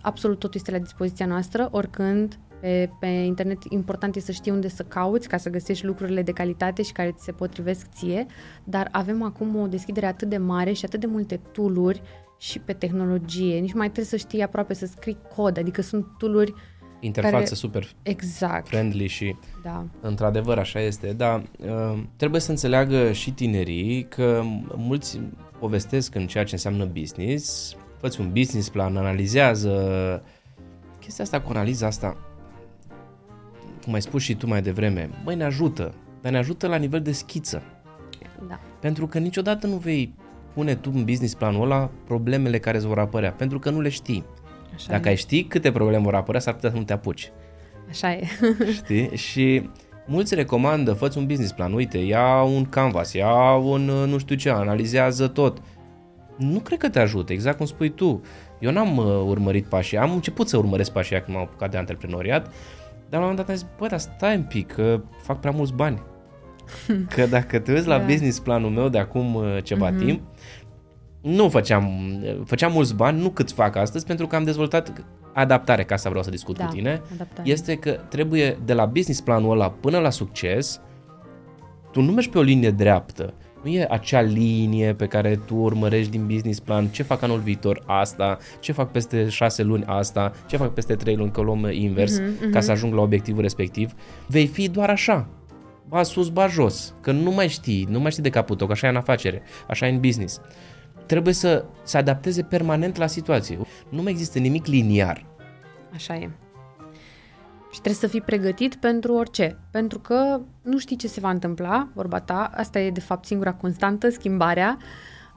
absolut 0.00 0.38
totul 0.38 0.54
este 0.58 0.70
la 0.70 0.78
dispoziția 0.78 1.26
noastră, 1.26 1.68
oricând 1.70 2.38
pe, 2.60 2.90
pe 3.00 3.06
internet 3.06 3.58
important 3.68 4.16
e 4.16 4.20
să 4.20 4.32
știi 4.32 4.52
unde 4.52 4.68
să 4.68 4.82
cauți 4.82 5.28
ca 5.28 5.36
să 5.36 5.50
găsești 5.50 5.86
lucrurile 5.86 6.22
de 6.22 6.32
calitate 6.32 6.82
și 6.82 6.92
care 6.92 7.12
ți 7.12 7.24
se 7.24 7.32
potrivesc 7.32 7.86
ție, 7.94 8.26
dar 8.64 8.88
avem 8.92 9.22
acum 9.22 9.56
o 9.56 9.66
deschidere 9.66 10.06
atât 10.06 10.28
de 10.28 10.36
mare 10.36 10.72
și 10.72 10.84
atât 10.84 11.00
de 11.00 11.06
multe 11.06 11.40
tooluri 11.52 12.02
și 12.38 12.58
pe 12.58 12.72
tehnologie, 12.72 13.58
nici 13.58 13.72
mai 13.72 13.86
trebuie 13.86 14.04
să 14.04 14.16
știi 14.16 14.42
aproape 14.42 14.74
să 14.74 14.86
scrii 14.86 15.18
cod, 15.36 15.58
adică 15.58 15.82
sunt 15.82 16.06
tooluri 16.18 16.54
Interfață 17.00 17.36
care... 17.36 17.54
super 17.54 17.88
exact, 18.02 18.68
friendly 18.68 19.06
și 19.06 19.36
da. 19.62 19.86
într-adevăr 20.00 20.58
așa 20.58 20.80
este, 20.80 21.12
dar 21.12 21.42
uh, 21.58 22.02
trebuie 22.16 22.40
să 22.40 22.50
înțeleagă 22.50 23.12
și 23.12 23.32
tinerii 23.32 24.06
că 24.08 24.42
mulți 24.76 25.20
povestesc 25.58 26.14
în 26.14 26.26
ceea 26.26 26.44
ce 26.44 26.54
înseamnă 26.54 26.84
business, 26.84 27.76
fă 28.00 28.10
un 28.18 28.32
business 28.32 28.68
plan, 28.68 28.96
analizează 28.96 30.22
chestia 31.00 31.24
asta 31.24 31.40
cu 31.40 31.50
analiza 31.50 31.86
asta 31.86 32.16
cum 33.84 33.94
ai 33.94 34.02
spus 34.02 34.22
și 34.22 34.34
tu 34.34 34.46
mai 34.46 34.62
devreme, 34.62 35.10
băi, 35.24 35.36
ne 35.36 35.44
ajută, 35.44 35.94
dar 36.22 36.32
ne 36.32 36.38
ajută 36.38 36.66
la 36.66 36.76
nivel 36.76 37.02
de 37.02 37.12
schiță. 37.12 37.62
Da. 38.48 38.60
Pentru 38.80 39.06
că 39.06 39.18
niciodată 39.18 39.66
nu 39.66 39.76
vei 39.76 40.14
pune 40.56 40.74
tu 40.74 40.90
în 40.94 41.04
business 41.04 41.34
planul 41.34 41.62
ăla 41.62 41.90
problemele 42.06 42.58
care 42.58 42.76
îți 42.76 42.86
vor 42.86 42.98
apărea, 42.98 43.32
pentru 43.32 43.58
că 43.58 43.70
nu 43.70 43.80
le 43.80 43.88
știi. 43.88 44.24
Așa 44.74 44.86
Dacă 44.88 45.06
e. 45.06 45.10
ai 45.10 45.16
ști 45.16 45.44
câte 45.44 45.72
probleme 45.72 46.02
vor 46.02 46.14
apărea, 46.14 46.40
s-ar 46.40 46.54
putea 46.54 46.70
să 46.70 46.76
nu 46.76 46.82
te 46.82 46.92
apuci. 46.92 47.32
Așa 47.88 48.12
e. 48.12 48.24
Știi? 48.78 49.16
Și 49.16 49.70
mulți 50.06 50.34
recomandă, 50.34 50.92
fă 50.92 51.10
un 51.16 51.26
business 51.26 51.52
plan, 51.52 51.72
uite, 51.72 51.98
ia 51.98 52.42
un 52.42 52.64
canvas, 52.64 53.12
ia 53.12 53.54
un 53.54 53.88
uh, 53.88 54.08
nu 54.08 54.18
știu 54.18 54.36
ce, 54.36 54.50
analizează 54.50 55.28
tot. 55.28 55.58
Nu 56.36 56.58
cred 56.58 56.78
că 56.78 56.88
te 56.88 56.98
ajută, 56.98 57.32
exact 57.32 57.56
cum 57.56 57.66
spui 57.66 57.88
tu. 57.88 58.20
Eu 58.58 58.72
n-am 58.72 58.96
uh, 58.96 59.04
urmărit 59.04 59.64
pașii, 59.64 59.98
am 59.98 60.12
început 60.12 60.48
să 60.48 60.56
urmăresc 60.56 60.92
pașii 60.92 61.22
când 61.22 61.36
m-am 61.36 61.46
apucat 61.46 61.70
de 61.70 61.76
antreprenoriat, 61.76 62.44
dar 63.08 63.20
la 63.20 63.26
un 63.26 63.30
moment 63.30 63.36
dat 63.36 63.48
am 63.48 63.54
zis, 63.54 63.66
bă, 63.78 63.86
dar 63.86 63.98
stai 63.98 64.36
un 64.36 64.42
pic, 64.42 64.72
că 64.72 65.00
fac 65.22 65.40
prea 65.40 65.52
mulți 65.52 65.72
bani. 65.72 66.02
Că 67.14 67.26
dacă 67.26 67.58
te 67.58 67.72
uiți 67.72 67.86
la 67.86 67.98
Da. 67.98 68.04
business 68.04 68.38
planul 68.38 68.70
meu 68.70 68.88
de 68.88 68.98
acum 68.98 69.34
uh, 69.34 69.56
ceva 69.62 69.90
mm-hmm. 69.92 69.98
timp, 70.04 70.20
nu 71.22 71.48
făceam, 71.48 71.90
făceam 72.44 72.72
mulți 72.72 72.94
bani, 72.94 73.20
nu 73.20 73.28
cât 73.30 73.50
fac 73.50 73.76
astăzi, 73.76 74.06
pentru 74.06 74.26
că 74.26 74.36
am 74.36 74.44
dezvoltat 74.44 75.04
adaptare, 75.32 75.84
ca 75.84 75.94
asta 75.94 76.08
vreau 76.08 76.24
să 76.24 76.30
discut 76.30 76.58
da, 76.58 76.64
cu 76.64 76.72
tine, 76.74 77.02
adaptare. 77.14 77.48
este 77.50 77.74
că 77.74 77.90
trebuie 78.08 78.58
de 78.64 78.72
la 78.72 78.84
business 78.86 79.20
planul 79.20 79.50
ăla 79.50 79.70
până 79.70 79.98
la 79.98 80.10
succes, 80.10 80.80
tu 81.92 82.00
nu 82.00 82.12
mergi 82.12 82.28
pe 82.30 82.38
o 82.38 82.42
linie 82.42 82.70
dreaptă. 82.70 83.34
Nu 83.62 83.70
e 83.70 83.86
acea 83.90 84.20
linie 84.20 84.94
pe 84.94 85.06
care 85.06 85.40
tu 85.46 85.54
urmărești 85.56 86.10
din 86.10 86.26
business 86.26 86.60
plan, 86.60 86.86
ce 86.86 87.02
fac 87.02 87.22
anul 87.22 87.38
viitor 87.38 87.82
asta, 87.86 88.38
ce 88.60 88.72
fac 88.72 88.90
peste 88.90 89.28
șase 89.28 89.62
luni 89.62 89.84
asta, 89.86 90.32
ce 90.46 90.56
fac 90.56 90.74
peste 90.74 90.94
trei 90.94 91.16
luni, 91.16 91.30
că 91.30 91.40
o 91.40 91.42
luăm 91.42 91.68
invers, 91.70 92.18
Mhm, 92.20 92.50
ca 92.50 92.60
să 92.60 92.70
ajung 92.70 92.94
la 92.94 93.00
obiectivul 93.00 93.42
respectiv. 93.42 93.92
Vei 94.26 94.46
fi 94.46 94.68
doar 94.68 94.90
așa, 94.90 95.28
ba 95.88 96.02
sus, 96.02 96.28
ba 96.28 96.46
jos, 96.46 96.94
că 97.00 97.12
nu 97.12 97.30
mai 97.30 97.48
știi, 97.48 97.86
nu 97.90 98.00
mai 98.00 98.10
știi 98.10 98.22
de 98.22 98.30
capul 98.30 98.56
tău, 98.56 98.66
că 98.66 98.72
așa 98.72 98.86
e 98.86 98.90
în 98.90 98.96
afacere, 98.96 99.42
așa 99.68 99.86
e 99.86 99.90
în 99.90 100.00
business. 100.00 100.40
trebuie 101.06 101.34
să 101.34 101.64
se 101.82 101.98
adapteze 101.98 102.42
permanent 102.42 102.96
la 102.96 103.06
situație. 103.06 103.58
Nu 103.88 104.02
mai 104.02 104.12
există 104.12 104.38
nimic 104.38 104.66
liniar. 104.66 105.26
Așa 105.94 106.14
e. 106.14 106.30
Și 107.72 107.80
trebuie 107.82 107.94
să 107.94 108.06
fii 108.06 108.20
pregătit 108.20 108.74
pentru 108.74 109.14
orice. 109.14 109.58
Pentru 109.70 109.98
că 109.98 110.40
nu 110.62 110.78
știi 110.78 110.96
ce 110.96 111.08
se 111.08 111.20
va 111.20 111.30
întâmpla, 111.30 111.88
vorba 111.94 112.20
ta, 112.20 112.50
asta 112.54 112.80
e 112.80 112.90
de 112.90 113.00
fapt 113.00 113.24
singura 113.24 113.52
constantă, 113.52 114.10
schimbarea. 114.10 114.78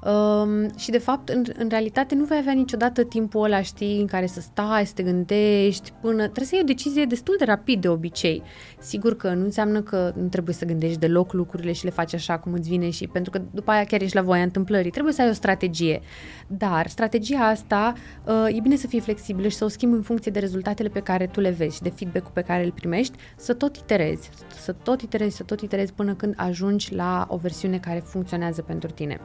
Um, 0.04 0.78
și 0.78 0.90
de 0.90 0.98
fapt, 0.98 1.30
în, 1.30 1.44
în 1.58 1.68
realitate, 1.70 2.16
nu 2.16 2.24
vei 2.24 2.38
avea 2.38 2.54
niciodată 2.54 3.04
timpul 3.04 3.44
ăla, 3.44 3.62
știi, 3.62 4.00
în 4.00 4.06
care 4.06 4.26
să 4.26 4.42
stai, 4.42 4.86
să 4.86 4.94
te 4.96 5.04
gândești, 5.04 5.92
până... 6.02 6.22
Trebuie 6.22 6.46
să 6.46 6.56
iei 6.56 6.64
o 6.64 6.68
decizie 6.68 7.06
destul 7.06 7.36
de 7.38 7.46
rapid, 7.46 7.82
de 7.82 7.88
obicei. 7.90 8.44
Sigur 8.80 9.16
că 9.16 9.34
nu 9.34 9.44
înseamnă 9.44 9.82
că 9.82 10.14
nu 10.16 10.28
trebuie 10.28 10.56
să 10.56 10.66
gândești 10.66 11.00
deloc 11.00 11.34
lucrurile 11.34 11.72
și 11.72 11.84
le 11.84 11.90
faci 11.90 12.14
așa 12.14 12.38
cum 12.38 12.54
îți 12.54 12.70
vine 12.70 12.90
și 12.90 13.08
pentru 13.08 13.32
că 13.32 13.42
după 13.52 13.72
aia 13.72 13.84
chiar 13.84 14.02
ești 14.02 14.16
la 14.16 14.22
voia 14.22 14.44
întâmplării. 14.44 14.92
Trebuie 14.92 15.14
să 15.14 15.22
ai 15.22 15.30
o 15.30 15.34
strategie. 15.34 16.02
Dar 16.48 16.88
strategia 16.88 17.48
asta 17.48 17.94
uh, 18.26 18.58
e 18.58 18.60
bine 18.62 18.76
să 18.76 18.88
fie 18.88 19.00
flexibilă 19.00 19.48
și 19.48 19.56
să 19.56 19.66
o 19.66 19.68
schimbi 19.68 19.96
în 19.96 20.02
funcție 20.02 20.32
de 20.32 20.40
rezultatele 20.40 20.90
pe 20.90 21.00
care 21.00 21.28
tu 21.28 21.40
le 21.40 21.50
vezi 21.50 21.76
și 21.76 21.82
de 21.82 21.90
feedback-ul 21.90 22.32
pe 22.34 22.42
care 22.42 22.64
îl 22.64 22.72
primești, 22.72 23.18
să 23.36 23.54
tot 23.54 23.76
iterezi, 23.76 24.30
să 24.62 24.72
tot 24.72 25.02
iterezi, 25.02 25.36
să 25.36 25.44
tot 25.44 25.62
iterezi 25.62 25.94
până 25.94 26.14
când 26.14 26.34
ajungi 26.38 26.96
la 26.96 27.26
o 27.30 27.38
versiune 27.38 27.78
care 27.78 28.00
funcționează 28.00 28.62
pentru 28.62 28.90
tine. 28.90 29.20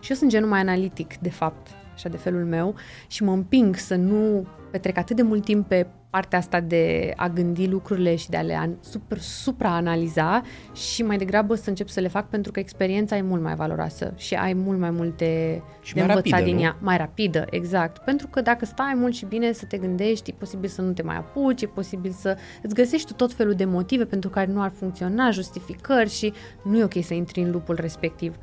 Și 0.00 0.10
eu 0.10 0.16
sunt 0.20 0.32
genul 0.32 0.48
mai 0.48 0.60
analitic, 0.60 1.16
de 1.18 1.30
fapt, 1.30 1.66
așa 1.94 2.08
de 2.08 2.16
felul 2.16 2.44
meu, 2.44 2.74
și 3.06 3.22
mă 3.22 3.32
împing 3.32 3.76
să 3.76 3.94
nu 3.94 4.46
petrec 4.70 4.96
atât 4.96 5.16
de 5.16 5.22
mult 5.22 5.44
timp 5.44 5.68
pe 5.68 5.86
partea 6.10 6.38
asta 6.38 6.60
de 6.60 7.12
a 7.16 7.28
gândi 7.28 7.66
lucrurile 7.66 8.16
și 8.16 8.30
de 8.30 8.36
a 8.36 8.42
le 8.42 8.76
super, 8.80 9.18
supra-analiza 9.18 10.42
și 10.72 11.02
mai 11.02 11.16
degrabă 11.16 11.54
să 11.54 11.68
încep 11.68 11.88
să 11.88 12.00
le 12.00 12.08
fac 12.08 12.28
pentru 12.28 12.52
că 12.52 12.60
experiența 12.60 13.16
e 13.16 13.22
mult 13.22 13.42
mai 13.42 13.54
valoroasă 13.54 14.12
și 14.16 14.34
ai 14.34 14.52
mult 14.52 14.78
mai 14.78 14.90
multe 14.90 15.62
Și 15.82 15.94
de 15.94 16.00
mai 16.00 16.08
învățat 16.08 16.30
rapidă, 16.30 16.50
din 16.50 16.56
nu? 16.56 16.62
ea. 16.62 16.76
Mai 16.80 16.96
rapidă, 16.96 17.46
exact. 17.50 17.98
Pentru 17.98 18.26
că 18.26 18.40
dacă 18.40 18.64
stai 18.64 18.92
mult 18.96 19.14
și 19.14 19.24
bine 19.24 19.52
să 19.52 19.64
te 19.64 19.78
gândești, 19.78 20.30
e 20.30 20.34
posibil 20.38 20.68
să 20.68 20.82
nu 20.82 20.92
te 20.92 21.02
mai 21.02 21.16
apuci, 21.16 21.62
e 21.62 21.66
posibil 21.66 22.10
să 22.10 22.36
îți 22.62 22.74
găsești 22.74 23.06
tu 23.06 23.14
tot 23.14 23.32
felul 23.32 23.54
de 23.54 23.64
motive 23.64 24.04
pentru 24.04 24.30
care 24.30 24.52
nu 24.52 24.62
ar 24.62 24.70
funcționa, 24.70 25.30
justificări 25.30 26.10
și 26.10 26.32
nu 26.62 26.78
e 26.78 26.84
ok 26.84 27.04
să 27.04 27.14
intri 27.14 27.40
în 27.40 27.50
lupul 27.50 27.78
respectiv 27.80 28.36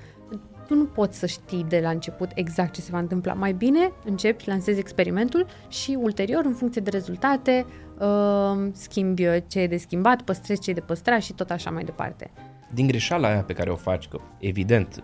tu 0.67 0.75
nu 0.75 0.85
poți 0.85 1.19
să 1.19 1.25
știi 1.25 1.65
de 1.69 1.79
la 1.79 1.89
început 1.89 2.31
exact 2.33 2.73
ce 2.73 2.81
se 2.81 2.91
va 2.91 2.99
întâmpla. 2.99 3.33
Mai 3.33 3.53
bine 3.53 3.91
începi, 4.05 4.47
lansezi 4.47 4.79
experimentul 4.79 5.45
și 5.67 5.97
ulterior, 6.01 6.45
în 6.45 6.53
funcție 6.53 6.81
de 6.81 6.89
rezultate, 6.89 7.65
uh, 7.99 8.69
schimbi 8.71 9.23
ce 9.47 9.59
e 9.59 9.67
de 9.67 9.77
schimbat, 9.77 10.21
păstrezi 10.21 10.61
ce 10.61 10.69
e 10.69 10.73
de 10.73 10.79
păstrat 10.79 11.21
și 11.21 11.33
tot 11.33 11.49
așa 11.49 11.69
mai 11.69 11.83
departe. 11.83 12.31
Din 12.73 12.87
greșeala 12.87 13.27
aia 13.27 13.43
pe 13.43 13.53
care 13.53 13.69
o 13.69 13.75
faci, 13.75 14.07
că 14.07 14.19
evident 14.39 14.99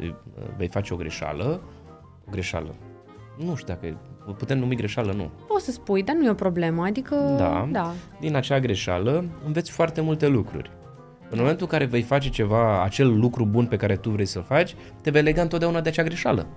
vei 0.57 0.67
face 0.67 0.93
o 0.93 0.97
greșeală, 0.97 1.61
o 2.27 2.31
greșeală, 2.31 2.75
nu 3.37 3.55
știu 3.55 3.73
dacă 3.73 3.97
o 4.27 4.31
putem 4.31 4.59
numi 4.59 4.75
greșeală, 4.75 5.11
nu. 5.11 5.31
Poți 5.47 5.65
să 5.65 5.71
spui, 5.71 6.03
dar 6.03 6.15
nu 6.15 6.25
e 6.25 6.29
o 6.29 6.33
problemă, 6.33 6.83
adică... 6.83 7.15
Da. 7.37 7.67
da. 7.71 7.93
Din 8.19 8.35
acea 8.35 8.59
greșeală 8.59 9.25
înveți 9.45 9.71
foarte 9.71 10.01
multe 10.01 10.27
lucruri. 10.27 10.71
În 11.33 11.39
momentul 11.39 11.65
în 11.71 11.77
care 11.77 11.85
vei 11.89 12.01
face 12.01 12.29
ceva, 12.29 12.83
acel 12.83 13.19
lucru 13.19 13.45
bun 13.45 13.65
pe 13.65 13.75
care 13.75 13.95
tu 13.95 14.09
vrei 14.09 14.25
să-l 14.25 14.43
faci, 14.47 14.75
te 15.01 15.09
vei 15.09 15.21
lega 15.21 15.41
întotdeauna 15.41 15.81
de 15.81 15.89
acea 15.89 16.03
greșeală. 16.03 16.47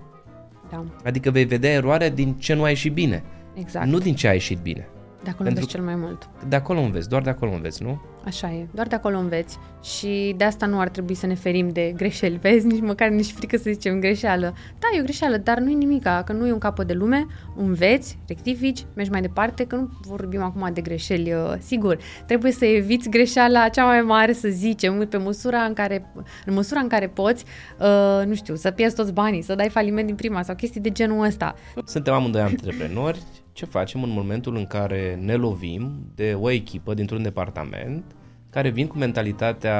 da. 0.69 0.83
Adică 1.03 1.31
vei 1.31 1.45
vedea 1.45 1.71
eroarea 1.71 2.09
din 2.09 2.33
ce 2.33 2.53
nu 2.53 2.63
a 2.63 2.69
ieșit 2.69 2.93
bine, 2.93 3.23
Exact. 3.53 3.87
nu 3.87 3.97
din 3.97 4.15
ce 4.15 4.27
a 4.27 4.33
ieșit 4.33 4.57
bine. 4.57 4.87
De 5.27 5.33
acolo 5.33 5.49
Pentru- 5.49 5.63
înveți 5.63 5.87
cel 5.87 5.97
mai 5.97 6.07
mult. 6.07 6.29
De 6.47 6.55
acolo 6.55 6.79
înveți, 6.79 7.09
doar 7.09 7.21
de 7.21 7.29
acolo 7.29 7.51
înveți, 7.51 7.83
nu? 7.83 8.01
Așa 8.25 8.51
e, 8.51 8.67
doar 8.71 8.87
de 8.87 8.95
acolo 8.95 9.17
înveți 9.17 9.57
și 9.83 10.33
de 10.37 10.43
asta 10.43 10.65
nu 10.65 10.79
ar 10.79 10.89
trebui 10.89 11.15
să 11.15 11.25
ne 11.25 11.35
ferim 11.35 11.69
de 11.69 11.93
greșeli, 11.95 12.37
vezi, 12.37 12.65
nici 12.65 12.81
măcar 12.81 13.09
nici 13.09 13.31
frică 13.31 13.57
să 13.57 13.69
zicem 13.71 13.99
greșeală. 13.99 14.53
Da, 14.79 14.97
e 14.97 14.99
o 14.99 15.03
greșeală, 15.03 15.37
dar 15.37 15.59
nu 15.59 15.69
e 15.69 15.73
nimica, 15.73 16.23
că 16.25 16.33
nu 16.33 16.47
e 16.47 16.51
un 16.51 16.57
capăt 16.57 16.87
de 16.87 16.93
lume, 16.93 17.25
înveți, 17.55 18.19
rectifici, 18.27 18.85
mergi 18.93 19.11
mai 19.11 19.21
departe, 19.21 19.65
că 19.65 19.75
nu 19.75 19.89
vorbim 20.01 20.41
acum 20.41 20.69
de 20.73 20.81
greșeli, 20.81 21.33
uh, 21.33 21.53
sigur. 21.59 21.97
Trebuie 22.25 22.51
să 22.51 22.65
eviți 22.65 23.09
greșeala 23.09 23.67
cea 23.69 23.85
mai 23.85 24.01
mare, 24.01 24.33
să 24.33 24.47
zicem, 24.47 25.07
pe 25.09 25.17
măsura 25.17 25.59
în 25.59 25.73
care, 25.73 26.11
în 26.45 26.53
măsura 26.53 26.79
în 26.79 26.87
care 26.87 27.07
poți, 27.07 27.45
uh, 27.79 28.25
nu 28.25 28.35
știu, 28.35 28.55
să 28.55 28.71
pierzi 28.71 28.95
toți 28.95 29.13
banii, 29.13 29.41
să 29.41 29.55
dai 29.55 29.69
faliment 29.69 30.05
din 30.05 30.15
prima 30.15 30.41
sau 30.41 30.55
chestii 30.55 30.81
de 30.81 30.91
genul 30.91 31.25
ăsta. 31.25 31.55
Suntem 31.85 32.13
amândoi 32.13 32.41
antreprenori, 32.41 33.19
ce 33.57 33.65
facem 33.65 34.03
în 34.03 34.09
momentul 34.09 34.55
în 34.55 34.65
care 34.65 35.15
ne 35.21 35.35
lovim 35.35 36.11
de 36.15 36.33
o 36.33 36.49
echipă 36.49 36.93
dintr-un 36.93 37.21
departament 37.21 38.15
care 38.49 38.69
vin 38.69 38.87
cu 38.87 38.97
mentalitatea 38.97 39.79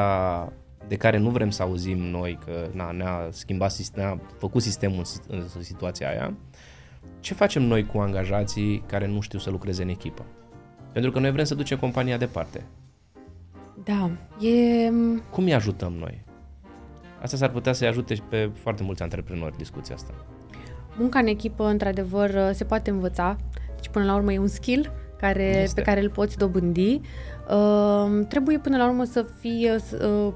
de 0.87 0.95
care 0.95 1.17
nu 1.17 1.29
vrem 1.29 1.49
să 1.49 1.63
auzim 1.63 1.97
noi 1.97 2.39
că 2.45 2.69
na, 2.71 2.91
ne-a 2.91 3.27
schimbat 3.29 3.71
sistem, 3.71 4.03
ne-a 4.03 4.19
făcut 4.37 4.61
sistemul 4.61 4.97
în 4.97 5.03
si- 5.03 5.21
în 5.55 5.63
situația 5.63 6.09
aia. 6.09 6.33
Ce 7.19 7.33
facem 7.33 7.63
noi 7.63 7.85
cu 7.85 7.97
angajații 7.97 8.83
care 8.85 9.07
nu 9.07 9.19
știu 9.19 9.39
să 9.39 9.49
lucreze 9.49 9.83
în 9.83 9.89
echipă? 9.89 10.25
Pentru 10.91 11.11
că 11.11 11.19
noi 11.19 11.31
vrem 11.31 11.45
să 11.45 11.55
ducem 11.55 11.77
compania 11.77 12.17
departe. 12.17 12.65
Da, 13.83 14.09
e... 14.47 14.91
Cum 15.29 15.43
îi 15.43 15.53
ajutăm 15.53 15.93
noi? 15.93 16.23
Asta 17.21 17.37
s-ar 17.37 17.49
putea 17.49 17.73
să-i 17.73 17.87
ajute 17.87 18.15
și 18.15 18.21
pe 18.21 18.49
foarte 18.53 18.83
mulți 18.83 19.01
antreprenori 19.03 19.57
discuția 19.57 19.95
asta. 19.95 20.13
Munca 20.97 21.19
în 21.19 21.27
echipă, 21.27 21.65
într-adevăr, 21.67 22.51
se 22.53 22.63
poate 22.63 22.89
învăța. 22.89 23.37
Deci, 23.97 24.05
până 24.05 24.11
la 24.11 24.15
urmă, 24.15 24.33
e 24.33 24.39
un 24.39 24.47
skill 24.47 24.91
care, 25.19 25.61
Este. 25.61 25.81
pe 25.81 25.81
care 25.81 26.01
îl 26.01 26.09
poți 26.09 26.37
dobândi. 26.37 27.01
Uh, 27.49 28.25
trebuie, 28.27 28.59
până 28.59 28.77
la 28.77 28.87
urmă, 28.87 29.03
să 29.03 29.25
fii, 29.39 29.69
uh, 29.73 30.33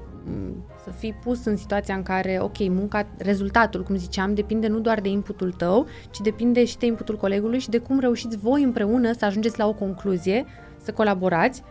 să 0.84 0.90
fii 0.98 1.12
pus 1.12 1.44
în 1.44 1.56
situația 1.56 1.94
în 1.94 2.02
care, 2.02 2.38
ok, 2.40 2.58
munca, 2.58 3.06
rezultatul, 3.18 3.82
cum 3.82 3.96
ziceam, 3.96 4.34
depinde 4.34 4.68
nu 4.68 4.78
doar 4.78 5.00
de 5.00 5.08
inputul 5.08 5.52
tău, 5.52 5.86
ci 6.10 6.20
depinde 6.20 6.64
și 6.64 6.78
de 6.78 6.86
inputul 6.86 7.16
colegului 7.16 7.58
și 7.58 7.68
de 7.68 7.78
cum 7.78 7.98
reușiți 7.98 8.36
voi 8.36 8.62
împreună 8.62 9.12
să 9.12 9.24
ajungeți 9.24 9.58
la 9.58 9.66
o 9.66 9.72
concluzie, 9.72 10.44
să 10.82 10.92
colaborați 10.92 11.62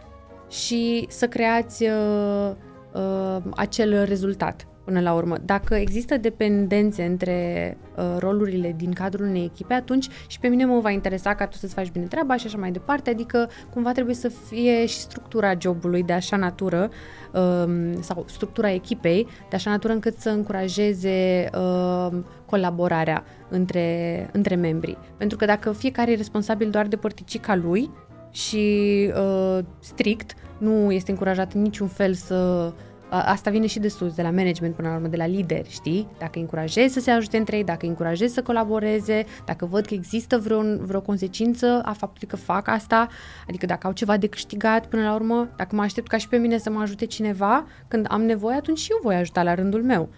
și 0.49 1.05
să 1.09 1.27
creați 1.27 1.83
uh, 1.83 2.51
uh, 2.93 3.37
acel 3.55 4.03
rezultat 4.03 4.67
până 4.91 5.03
la 5.03 5.13
urmă. 5.13 5.37
Dacă 5.45 5.75
există 5.75 6.17
dependențe 6.17 7.03
între 7.03 7.77
uh, 7.95 8.15
rolurile 8.19 8.73
din 8.77 8.93
cadrul 8.93 9.25
unei 9.25 9.43
echipe, 9.43 9.73
atunci 9.73 10.07
și 10.27 10.39
pe 10.39 10.47
mine 10.47 10.65
mă 10.65 10.79
va 10.79 10.89
interesa 10.89 11.35
ca 11.35 11.47
tu 11.47 11.57
să-ți 11.57 11.73
faci 11.73 11.91
bine 11.91 12.05
treaba 12.05 12.35
și 12.35 12.45
așa 12.45 12.57
mai 12.57 12.71
departe, 12.71 13.09
adică 13.09 13.49
cumva 13.73 13.91
trebuie 13.91 14.15
să 14.15 14.27
fie 14.27 14.85
și 14.85 14.99
structura 14.99 15.53
jobului 15.59 16.03
de 16.03 16.13
așa 16.13 16.37
natură 16.37 16.89
um, 17.33 18.01
sau 18.01 18.25
structura 18.27 18.71
echipei 18.71 19.27
de 19.49 19.55
așa 19.55 19.69
natură 19.69 19.93
încât 19.93 20.17
să 20.17 20.29
încurajeze 20.29 21.49
um, 21.55 22.25
colaborarea 22.45 23.23
între, 23.49 24.29
între 24.33 24.55
membrii. 24.55 24.97
Pentru 25.17 25.37
că 25.37 25.45
dacă 25.45 25.71
fiecare 25.71 26.11
e 26.11 26.15
responsabil 26.15 26.69
doar 26.69 26.87
de 26.87 26.95
părticica 26.95 27.55
lui 27.55 27.89
și 28.31 29.11
uh, 29.15 29.59
strict, 29.79 30.33
nu 30.57 30.91
este 30.91 31.11
încurajat 31.11 31.53
în 31.53 31.61
niciun 31.61 31.87
fel 31.87 32.13
să 32.13 32.33
a- 32.33 32.73
Asta 33.13 33.49
vine 33.49 33.67
și 33.67 33.79
de 33.79 33.87
sus, 33.87 34.13
de 34.13 34.21
la 34.21 34.31
management 34.31 34.75
până 34.75 34.87
la 34.87 34.95
urmă, 34.95 35.07
de 35.07 35.17
la 35.17 35.25
lideri, 35.25 35.69
știi? 35.69 36.07
Dacă 36.19 36.31
îi 36.33 36.41
încurajezi 36.41 36.93
să 36.93 36.99
se 36.99 37.11
ajute 37.11 37.37
între 37.37 37.57
ei, 37.57 37.63
dacă 37.63 37.79
îi 37.81 37.87
încurajezi 37.87 38.33
să 38.33 38.41
colaboreze, 38.41 39.25
dacă 39.45 39.65
văd 39.65 39.85
că 39.85 39.93
există 39.93 40.37
vreo, 40.37 40.61
vreo 40.79 41.01
consecință 41.01 41.81
a 41.85 41.91
faptului 41.91 42.27
că 42.27 42.35
fac 42.35 42.67
asta, 42.67 43.07
adică 43.47 43.65
dacă 43.65 43.87
au 43.87 43.93
ceva 43.93 44.17
de 44.17 44.27
câștigat 44.27 44.85
până 44.85 45.03
la 45.03 45.13
urmă, 45.13 45.49
dacă 45.55 45.75
mă 45.75 45.81
aștept 45.81 46.07
ca 46.07 46.17
și 46.17 46.27
pe 46.27 46.37
mine 46.37 46.57
să 46.57 46.69
mă 46.69 46.81
ajute 46.81 47.05
cineva, 47.05 47.65
când 47.87 48.05
am 48.09 48.21
nevoie, 48.21 48.55
atunci 48.55 48.79
și 48.79 48.91
eu 48.91 48.99
voi 49.03 49.15
ajuta 49.15 49.43
la 49.43 49.53
rândul 49.53 49.83
meu. 49.83 50.09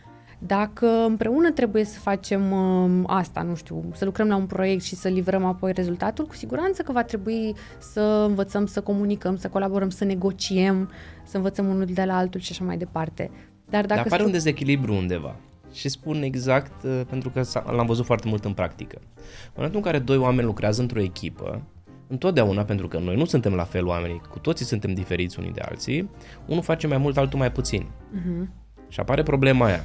Dacă 0.46 0.88
împreună 0.88 1.52
trebuie 1.52 1.84
să 1.84 2.00
facem 2.00 2.52
um, 2.52 3.04
asta, 3.08 3.41
nu 3.41 3.56
știu, 3.56 3.84
să 3.94 4.06
lucrăm 4.06 4.28
la 4.28 4.36
un 4.36 4.46
proiect 4.46 4.84
și 4.84 4.96
să 4.96 5.08
livrăm 5.08 5.46
apoi 5.46 5.72
rezultatul, 5.72 6.26
cu 6.26 6.36
siguranță 6.36 6.82
că 6.82 6.91
va 6.91 7.04
trebui 7.04 7.54
să 7.80 8.26
învățăm 8.28 8.66
să 8.66 8.82
comunicăm, 8.82 9.38
să 9.38 9.48
colaborăm, 9.48 9.89
să 9.89 10.06
negociem, 10.06 10.89
să 11.24 11.38
învățăm 11.38 11.68
unul 11.68 11.86
de 11.86 12.04
la 12.04 12.18
altul 12.18 12.39
și 12.39 12.52
așa 12.52 12.64
mai 12.64 12.78
departe. 12.78 13.32
Dar 13.70 13.86
dacă 13.86 13.88
Dar 13.88 13.98
apare 13.98 14.14
stru- 14.14 14.26
un 14.26 14.32
dezechilibru 14.32 14.94
undeva. 14.94 15.36
Și 15.72 15.89
spun 15.89 16.22
exact 16.22 16.84
uh, 16.84 17.02
pentru 17.10 17.30
că 17.30 17.41
s-a- 17.41 17.72
l-am 17.76 17.86
văzut 17.86 18.06
foarte 18.06 18.28
mult 18.28 18.46
în 18.46 18.54
practică. 18.54 18.98
În 19.02 19.52
momentul 19.56 19.80
în 19.80 19.86
care 19.86 20.00
doi 20.00 20.18
oameni 20.18 20.48
lucrează 20.48 20.82
într-o 20.82 21.02
echipă, 21.02 21.61
întotdeauna, 22.07 22.64
pentru 22.64 22.88
că 22.88 22.99
noi 22.99 23.15
nu 23.15 23.26
suntem 23.26 23.53
la 23.53 23.64
fel 23.64 23.86
oamenii, 23.88 24.22
cu 24.32 24.40
toții 24.40 24.65
suntem 24.65 24.94
diferiți 24.94 25.40
unii 25.40 25.52
de 25.52 25.61
alții, 25.61 26.10
unul 26.45 26.64
face 26.64 26.88
mai 26.88 26.98
mult, 26.98 27.18
altul 27.18 27.40
mai 27.40 27.52
puțin. 27.52 27.86
Mhm. 28.11 28.49
Și 28.88 28.99
apare 28.99 29.24
problema 29.24 29.65
aia. 29.65 29.84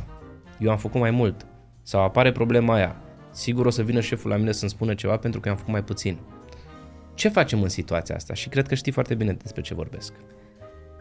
Eu 0.59 0.70
am 0.70 0.76
făcut 0.76 1.01
mai 1.01 1.10
mult. 1.10 1.47
Sau 1.82 2.02
apare 2.02 2.32
problema 2.32 2.74
aia. 2.74 2.97
Sigur 3.30 3.66
o 3.66 3.70
să 3.70 3.82
vină 3.82 4.01
șeful 4.01 4.30
la 4.30 4.36
mine 4.36 4.52
să-mi 4.52 4.70
spună 4.70 4.94
ceva 4.94 5.16
pentru 5.16 5.40
că 5.40 5.48
am 5.48 5.56
făcut 5.56 5.72
mai 5.72 5.85
puțin. 5.85 6.18
Ce 7.14 7.28
facem 7.28 7.62
în 7.62 7.68
situația 7.68 8.14
asta? 8.14 8.35
Și 8.35 8.48
cred 8.48 8.66
că 8.66 8.74
știi 8.74 8.93
foarte 8.93 9.14
bine 9.14 9.32
despre 9.32 9.60
ce 9.62 9.74
vorbesc. 9.74 10.12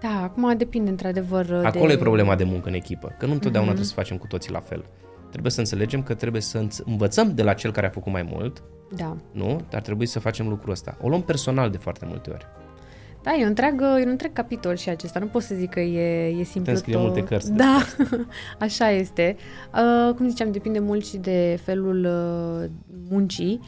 Da, 0.01 0.23
acum 0.23 0.57
depinde 0.57 0.89
într-adevăr 0.89 1.53
Acolo 1.63 1.88
de... 1.88 1.93
e 1.93 1.97
problema 1.97 2.35
de 2.35 2.43
muncă 2.43 2.67
în 2.67 2.73
echipă, 2.73 3.15
că 3.19 3.25
nu 3.25 3.31
întotdeauna 3.34 3.69
trebuie 3.69 3.89
să 3.89 3.95
facem 3.95 4.17
cu 4.17 4.27
toții 4.27 4.51
la 4.51 4.59
fel. 4.59 4.85
Trebuie 5.29 5.51
să 5.51 5.59
înțelegem 5.59 6.03
că 6.03 6.13
trebuie 6.13 6.41
să 6.41 6.67
înț- 6.67 6.84
învățăm 6.85 7.35
de 7.35 7.43
la 7.43 7.53
cel 7.53 7.71
care 7.71 7.85
a 7.88 7.89
făcut 7.89 8.11
mai 8.11 8.29
mult, 8.31 8.63
Da. 8.95 9.17
nu? 9.31 9.61
Dar 9.69 9.81
trebuie 9.81 10.07
să 10.07 10.19
facem 10.19 10.47
lucrul 10.47 10.71
ăsta. 10.71 10.97
O 11.01 11.09
luăm 11.09 11.21
personal 11.21 11.69
de 11.69 11.77
foarte 11.77 12.05
multe 12.05 12.29
ori. 12.29 12.45
Da, 13.27 13.33
e 13.35 13.41
un 13.41 13.47
întreg, 13.47 13.81
e 13.81 14.03
un 14.03 14.09
întreg 14.09 14.33
capitol 14.33 14.75
și 14.75 14.89
acesta. 14.89 15.19
Nu 15.19 15.25
pot 15.25 15.41
să 15.41 15.55
zic 15.55 15.69
că 15.69 15.79
e, 15.79 16.27
e 16.27 16.43
simplu. 16.43 16.59
Putem 16.59 16.75
scrie 16.75 16.93
tot. 16.93 17.03
multe 17.03 17.23
cărți. 17.23 17.51
Da, 17.51 17.77
așa 18.65 18.89
este. 18.89 19.35
Uh, 19.73 20.13
cum 20.15 20.27
ziceam, 20.29 20.51
depinde 20.51 20.79
mult 20.79 21.05
și 21.05 21.17
de 21.17 21.59
felul 21.63 22.05
uh, 22.05 22.69
muncii. 23.09 23.59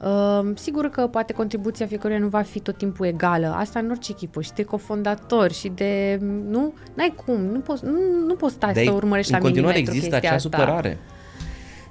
Uh, 0.00 0.50
sigur 0.54 0.90
că 0.90 1.06
poate 1.06 1.32
contribuția 1.32 1.86
fiecăruia 1.86 2.18
nu 2.18 2.28
va 2.28 2.42
fi 2.42 2.60
tot 2.60 2.76
timpul 2.76 3.06
egală. 3.06 3.54
Asta 3.56 3.78
în 3.78 3.90
orice 3.90 4.10
echipă 4.10 4.40
și 4.40 4.52
de 4.52 4.62
cofondator 4.62 5.52
și 5.52 5.68
de... 5.68 6.18
Nu? 6.48 6.72
N-ai 6.94 7.14
cum. 7.26 7.40
Nu 7.40 7.58
poți, 7.58 7.84
nu, 7.84 7.98
nu 8.26 8.34
poți 8.34 8.54
sta 8.54 8.66
Dar 8.66 8.74
să 8.74 8.80
e- 8.80 8.90
urmărești 8.90 9.32
în 9.32 9.38
la 9.38 9.44
continuare 9.44 9.76
milimetru 9.78 9.96
există 9.96 10.20
chestia 10.20 10.36
acea 10.36 10.36
asta. 10.46 10.58
supărare. 10.58 10.98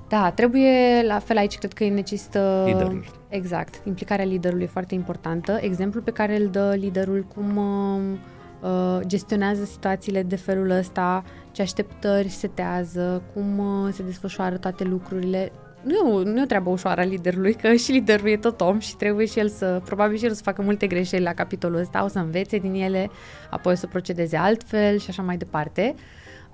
Da, 0.08 0.32
trebuie, 0.32 1.04
la 1.08 1.20
fel 1.20 1.38
aici, 1.38 1.58
cred 1.58 1.74
că 1.74 1.84
îi 1.84 1.90
necesită... 1.90 2.64
Liderul. 2.66 3.06
Exact, 3.30 3.82
implicarea 3.86 4.26
liderului 4.26 4.64
e 4.64 4.68
foarte 4.68 4.94
importantă. 4.94 5.58
Exemplul 5.62 6.04
pe 6.04 6.12
care 6.12 6.36
îl 6.36 6.48
dă 6.48 6.76
liderul, 6.78 7.26
cum 7.36 7.58
uh, 7.58 8.18
uh, 8.62 9.00
gestionează 9.06 9.64
situațiile 9.64 10.24
de 10.24 10.36
felul 10.36 10.70
ăsta, 10.70 11.24
ce 11.52 11.62
așteptări 11.62 12.30
setează, 12.30 13.24
cum 13.34 13.58
uh, 13.58 13.94
se 13.94 14.04
desfășoară 14.04 14.58
toate 14.58 14.84
lucrurile. 14.84 15.52
Nu 15.82 15.94
e, 15.94 16.12
o, 16.12 16.24
nu 16.24 16.40
e 16.40 16.44
o 16.44 16.46
treabă 16.46 16.70
ușoară 16.70 17.02
a 17.02 17.04
liderului, 17.04 17.54
că 17.54 17.74
și 17.74 17.92
liderul 17.92 18.28
e 18.28 18.38
tot 18.38 18.62
om 18.62 18.80
și 18.80 18.96
trebuie 18.96 19.26
și 19.26 19.40
el 19.40 19.50
să, 19.50 19.82
probabil 19.86 20.18
și 20.18 20.26
el 20.26 20.34
să 20.34 20.44
facă 20.44 20.62
multe 20.62 20.88
greșeli 20.88 21.24
la 21.24 21.34
capitolul 21.34 21.80
ăsta, 21.80 22.04
o 22.04 22.08
să 22.08 22.20
învețe 22.20 22.58
din 22.58 22.74
ele, 22.74 23.10
apoi 23.50 23.74
o 23.74 23.76
să 23.76 23.88
procedeze 23.88 24.38
altfel 24.38 24.98
și 24.98 25.10
așa 25.10 25.22
mai 25.22 25.38
departe. 25.38 25.96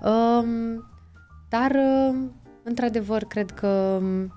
Um, 0.02 0.84
dar, 1.48 1.70
uh, 1.70 2.16
într-adevăr, 2.62 3.22
cred 3.24 3.50
că 3.50 3.98
um, 4.00 4.32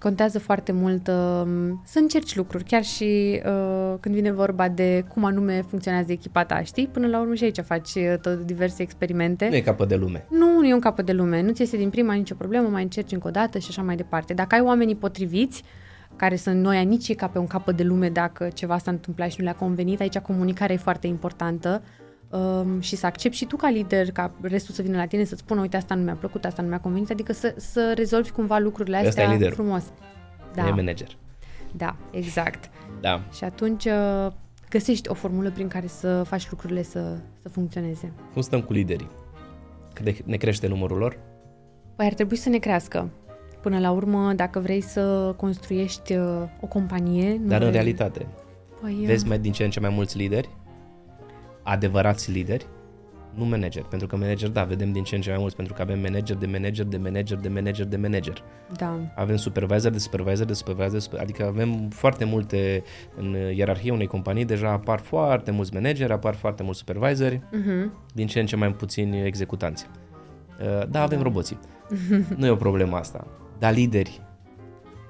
contează 0.00 0.38
foarte 0.38 0.72
mult 0.72 1.08
um, 1.08 1.82
să 1.84 1.98
încerci 1.98 2.36
lucruri, 2.36 2.64
chiar 2.64 2.84
și 2.84 3.40
uh, 3.46 3.94
când 4.00 4.14
vine 4.14 4.32
vorba 4.32 4.68
de 4.68 5.04
cum 5.08 5.24
anume 5.24 5.64
funcționează 5.68 6.12
echipa 6.12 6.44
ta, 6.44 6.62
știi? 6.62 6.86
Până 6.86 7.06
la 7.06 7.20
urmă 7.20 7.34
și 7.34 7.44
aici 7.44 7.60
faci 7.60 7.94
uh, 7.94 8.14
tot 8.22 8.42
diverse 8.42 8.82
experimente. 8.82 9.48
Nu 9.48 9.54
e 9.54 9.60
capăt 9.60 9.88
de 9.88 9.96
lume. 9.96 10.26
Nu, 10.30 10.58
nu 10.58 10.66
e 10.66 10.74
un 10.74 10.80
capăt 10.80 11.06
de 11.06 11.12
lume, 11.12 11.42
nu 11.42 11.52
ți 11.52 11.60
iese 11.60 11.76
din 11.76 11.90
prima 11.90 12.12
nicio 12.12 12.34
problemă, 12.34 12.68
mai 12.68 12.82
încerci 12.82 13.12
încă 13.12 13.28
o 13.28 13.30
dată 13.30 13.58
și 13.58 13.66
așa 13.68 13.82
mai 13.82 13.96
departe. 13.96 14.34
Dacă 14.34 14.54
ai 14.54 14.60
oamenii 14.60 14.96
potriviți, 14.96 15.62
care 16.16 16.36
să 16.36 16.50
nu 16.50 16.74
ia 16.74 16.80
nici 16.80 17.08
ei 17.08 17.14
ca 17.14 17.26
pe 17.26 17.38
un 17.38 17.46
capăt 17.46 17.76
de 17.76 17.82
lume 17.82 18.08
dacă 18.08 18.48
ceva 18.54 18.78
s-a 18.78 18.90
întâmplat 18.90 19.30
și 19.30 19.36
nu 19.38 19.44
le-a 19.44 19.54
convenit, 19.54 20.00
aici 20.00 20.18
comunicarea 20.18 20.74
e 20.74 20.78
foarte 20.78 21.06
importantă 21.06 21.82
um, 22.30 22.80
și 22.80 22.96
să 22.96 23.06
accepti 23.06 23.36
și 23.36 23.44
tu 23.44 23.56
ca 23.56 23.68
lider, 23.70 24.12
ca 24.12 24.30
restul 24.40 24.74
să 24.74 24.82
vină 24.82 24.96
la 24.96 25.06
tine 25.06 25.24
să-ți 25.24 25.40
spună, 25.40 25.60
uite, 25.60 25.76
asta 25.76 25.94
nu 25.94 26.02
mi-a 26.02 26.14
plăcut, 26.14 26.44
asta 26.44 26.62
nu 26.62 26.68
mi-a 26.68 26.80
convenit, 26.80 27.10
adică 27.10 27.32
să, 27.32 27.54
să 27.56 27.92
rezolvi 27.96 28.30
cumva 28.30 28.58
lucrurile 28.58 28.96
Ăsta 28.96 29.08
astea 29.08 29.24
e 29.24 29.32
liderul. 29.32 29.54
frumos. 29.54 29.84
Da. 30.54 30.62
Da, 30.62 30.68
E 30.68 30.70
manager. 30.70 31.08
da, 31.72 31.96
exact. 32.10 32.70
Da. 33.00 33.22
Și 33.32 33.44
atunci 33.44 33.84
uh, 33.84 34.26
găsești 34.70 35.08
o 35.08 35.14
formulă 35.14 35.50
prin 35.50 35.68
care 35.68 35.86
să 35.86 36.22
faci 36.22 36.50
lucrurile 36.50 36.82
să, 36.82 37.16
să 37.42 37.48
funcționeze. 37.48 38.12
Cum 38.32 38.42
stăm 38.42 38.60
cu 38.62 38.72
liderii? 38.72 39.08
Cât 39.92 40.04
de 40.04 40.16
ne 40.24 40.36
crește 40.36 40.66
numărul 40.66 40.98
lor? 40.98 41.18
Păi 41.96 42.06
ar 42.06 42.12
trebui 42.14 42.36
să 42.36 42.48
ne 42.48 42.58
crească. 42.58 43.08
Până 43.62 43.78
la 43.78 43.90
urmă, 43.90 44.32
dacă 44.32 44.58
vrei 44.60 44.80
să 44.80 45.34
construiești 45.36 46.14
uh, 46.16 46.42
o 46.60 46.66
companie... 46.66 47.30
Nu 47.42 47.46
Dar 47.48 47.60
în 47.60 47.68
vrei- 47.68 47.70
realitate, 47.72 48.26
Păi, 48.80 48.96
uh, 49.00 49.06
vezi 49.06 49.26
mai 49.26 49.38
din 49.38 49.52
ce 49.52 49.64
în 49.64 49.70
ce 49.70 49.80
mai 49.80 49.90
mulți 49.90 50.16
lideri? 50.16 50.48
Adevărați 51.70 52.30
lideri? 52.30 52.66
Nu 53.34 53.44
manager, 53.44 53.82
pentru 53.82 54.06
că 54.06 54.16
manager, 54.16 54.48
da, 54.48 54.64
vedem 54.64 54.92
din 54.92 55.02
ce 55.02 55.14
în 55.14 55.20
ce 55.20 55.30
mai 55.30 55.38
mulți, 55.38 55.56
pentru 55.56 55.74
că 55.74 55.82
avem 55.82 56.00
manager 56.00 56.36
de 56.36 56.46
manager 56.46 56.84
de 56.84 56.96
manager 56.96 57.38
de 57.38 57.48
manager 57.48 57.86
de 57.86 57.96
manager. 57.96 58.42
Da, 58.76 58.98
Avem 59.14 59.36
supervisor 59.36 59.92
de 59.92 59.98
supervisor 59.98 60.46
de 60.46 60.52
supervisor, 60.52 60.92
de 60.92 60.98
super, 60.98 61.20
adică 61.20 61.46
avem 61.46 61.88
foarte 61.88 62.24
multe 62.24 62.82
în 63.16 63.36
ierarhia 63.54 63.92
unei 63.92 64.06
companii, 64.06 64.44
deja 64.44 64.70
apar 64.70 64.98
foarte 64.98 65.50
mulți 65.50 65.74
manageri, 65.74 66.12
apar 66.12 66.34
foarte 66.34 66.62
mulți 66.62 66.78
supervisori, 66.78 67.36
uh-huh. 67.36 67.90
din 68.14 68.26
ce 68.26 68.40
în 68.40 68.46
ce 68.46 68.56
mai 68.56 68.72
puțini 68.72 69.26
executanți. 69.26 69.86
Uh, 70.60 70.88
Da, 70.88 71.02
avem 71.02 71.22
roboții. 71.22 71.58
Nu 72.36 72.46
e 72.46 72.50
o 72.50 72.56
problemă 72.56 72.96
asta. 72.96 73.26
Dar 73.58 73.74
lideri, 73.74 74.20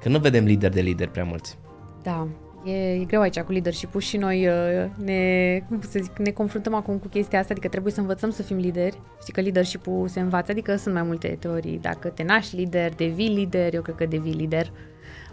că 0.00 0.08
nu 0.08 0.18
vedem 0.18 0.44
lideri 0.44 0.74
de 0.74 0.80
lideri 0.80 1.10
prea 1.10 1.24
mulți. 1.24 1.58
da. 2.02 2.28
E, 2.64 2.92
e 2.92 3.04
greu 3.04 3.20
aici 3.20 3.40
cu 3.40 3.52
leadership-ul 3.52 4.00
și 4.00 4.16
noi 4.16 4.46
uh, 4.46 4.90
ne, 5.04 5.62
cum 5.68 5.80
să 5.80 5.98
zic, 6.02 6.18
ne 6.18 6.30
confruntăm 6.30 6.74
acum 6.74 6.98
cu 6.98 7.08
chestia 7.08 7.38
asta, 7.38 7.52
adică 7.52 7.68
trebuie 7.68 7.92
să 7.92 8.00
învățăm 8.00 8.30
să 8.30 8.42
fim 8.42 8.56
lideri. 8.56 9.00
Știi 9.20 9.32
că 9.32 9.40
leadership-ul 9.40 10.08
se 10.08 10.20
învață, 10.20 10.50
adică 10.50 10.76
sunt 10.76 10.94
mai 10.94 11.02
multe 11.02 11.36
teorii. 11.40 11.78
Dacă 11.78 12.08
te 12.08 12.22
naști 12.22 12.56
lider, 12.56 12.94
devii 12.94 13.28
lider, 13.28 13.74
eu 13.74 13.82
cred 13.82 13.94
că 13.94 14.06
devii 14.06 14.32
lider. 14.32 14.72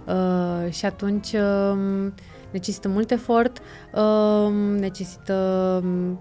Uh, 0.07 0.71
și 0.71 0.85
atunci 0.85 1.33
uh, 1.33 2.11
necesită 2.51 2.87
mult 2.87 3.11
efort, 3.11 3.61
uh, 3.93 4.53
necesită, 4.79 5.33
um, 5.83 6.19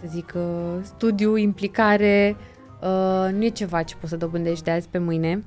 să 0.00 0.06
zic, 0.08 0.32
uh, 0.36 0.78
studiu, 0.82 1.36
implicare. 1.36 2.36
Uh, 2.82 3.32
nu 3.32 3.44
e 3.44 3.48
ceva 3.48 3.82
ce 3.82 3.96
poți 3.96 4.10
să 4.10 4.16
dobândești 4.16 4.64
de 4.64 4.70
azi 4.70 4.88
pe 4.88 4.98
mâine. 4.98 5.44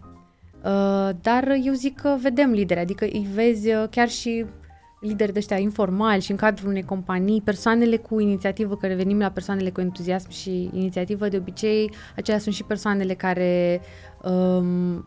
Uh, 0.63 1.09
dar 1.21 1.57
eu 1.63 1.73
zic 1.73 1.99
că 1.99 2.15
vedem 2.21 2.51
lideri, 2.51 2.79
adică 2.79 3.05
îi 3.05 3.27
vezi 3.33 3.73
uh, 3.73 3.83
chiar 3.89 4.09
și 4.09 4.45
lideri 5.03 5.31
de 5.33 5.39
ăștia 5.39 5.57
informali 5.57 6.21
și 6.21 6.31
în 6.31 6.37
cadrul 6.37 6.69
unei 6.69 6.83
companii, 6.83 7.41
persoanele 7.41 7.97
cu 7.97 8.19
inițiativă, 8.19 8.75
că 8.77 8.87
revenim 8.87 9.19
la 9.19 9.29
persoanele 9.29 9.69
cu 9.69 9.81
entuziasm 9.81 10.29
și 10.29 10.69
inițiativă, 10.73 11.27
de 11.27 11.37
obicei, 11.37 11.91
acelea 12.15 12.39
sunt 12.39 12.55
și 12.55 12.63
persoanele 12.63 13.13
care 13.13 13.81
um, 14.23 15.05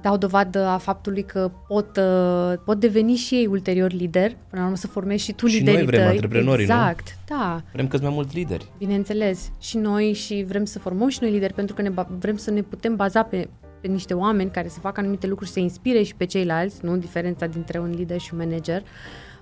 dau 0.00 0.16
dovadă 0.16 0.64
a 0.64 0.78
faptului 0.78 1.22
că 1.22 1.50
pot, 1.68 1.96
uh, 1.96 2.52
pot 2.64 2.80
deveni 2.80 3.14
și 3.14 3.34
ei 3.34 3.46
ulterior 3.46 3.92
lider, 3.92 4.28
până 4.30 4.60
la 4.60 4.62
urmă 4.62 4.76
să 4.76 4.86
formezi 4.86 5.24
și 5.24 5.32
tu 5.32 5.46
Și 5.46 5.54
noi 5.54 5.64
liderii 5.64 5.86
vrem 5.86 6.00
tăi. 6.00 6.08
antreprenorii, 6.10 6.66
nu? 6.66 6.72
Exact, 6.72 7.18
da. 7.28 7.62
Vrem 7.72 7.88
câți 7.88 8.02
mai 8.02 8.12
mulți 8.14 8.36
lideri. 8.36 8.70
Bineînțeles, 8.78 9.50
și 9.60 9.76
noi 9.76 10.12
și 10.12 10.44
vrem 10.48 10.64
să 10.64 10.78
formăm 10.78 11.08
și 11.08 11.18
noi 11.20 11.30
lideri 11.30 11.52
pentru 11.54 11.74
că 11.74 11.82
ne 11.82 11.90
ba- 11.90 12.08
vrem 12.18 12.36
să 12.36 12.50
ne 12.50 12.62
putem 12.62 12.96
baza 12.96 13.22
pe, 13.22 13.48
pe 13.86 13.92
niște 13.92 14.14
oameni 14.14 14.50
care 14.50 14.68
să 14.68 14.80
facă 14.80 15.00
anumite 15.00 15.26
lucruri, 15.26 15.50
să 15.50 15.60
inspire 15.60 16.02
și 16.02 16.14
pe 16.14 16.24
ceilalți, 16.24 16.84
nu? 16.84 16.96
Diferența 16.96 17.46
dintre 17.46 17.78
un 17.78 17.90
lider 17.90 18.18
și 18.18 18.34
un 18.34 18.38
manager. 18.38 18.82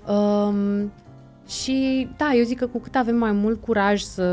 Um, 0.09 0.93
și 1.49 2.09
da, 2.17 2.33
eu 2.35 2.45
zic 2.45 2.59
că 2.59 2.67
cu 2.67 2.79
cât 2.79 2.95
avem 2.95 3.17
mai 3.17 3.33
mult 3.33 3.61
curaj 3.61 4.01
să, 4.01 4.25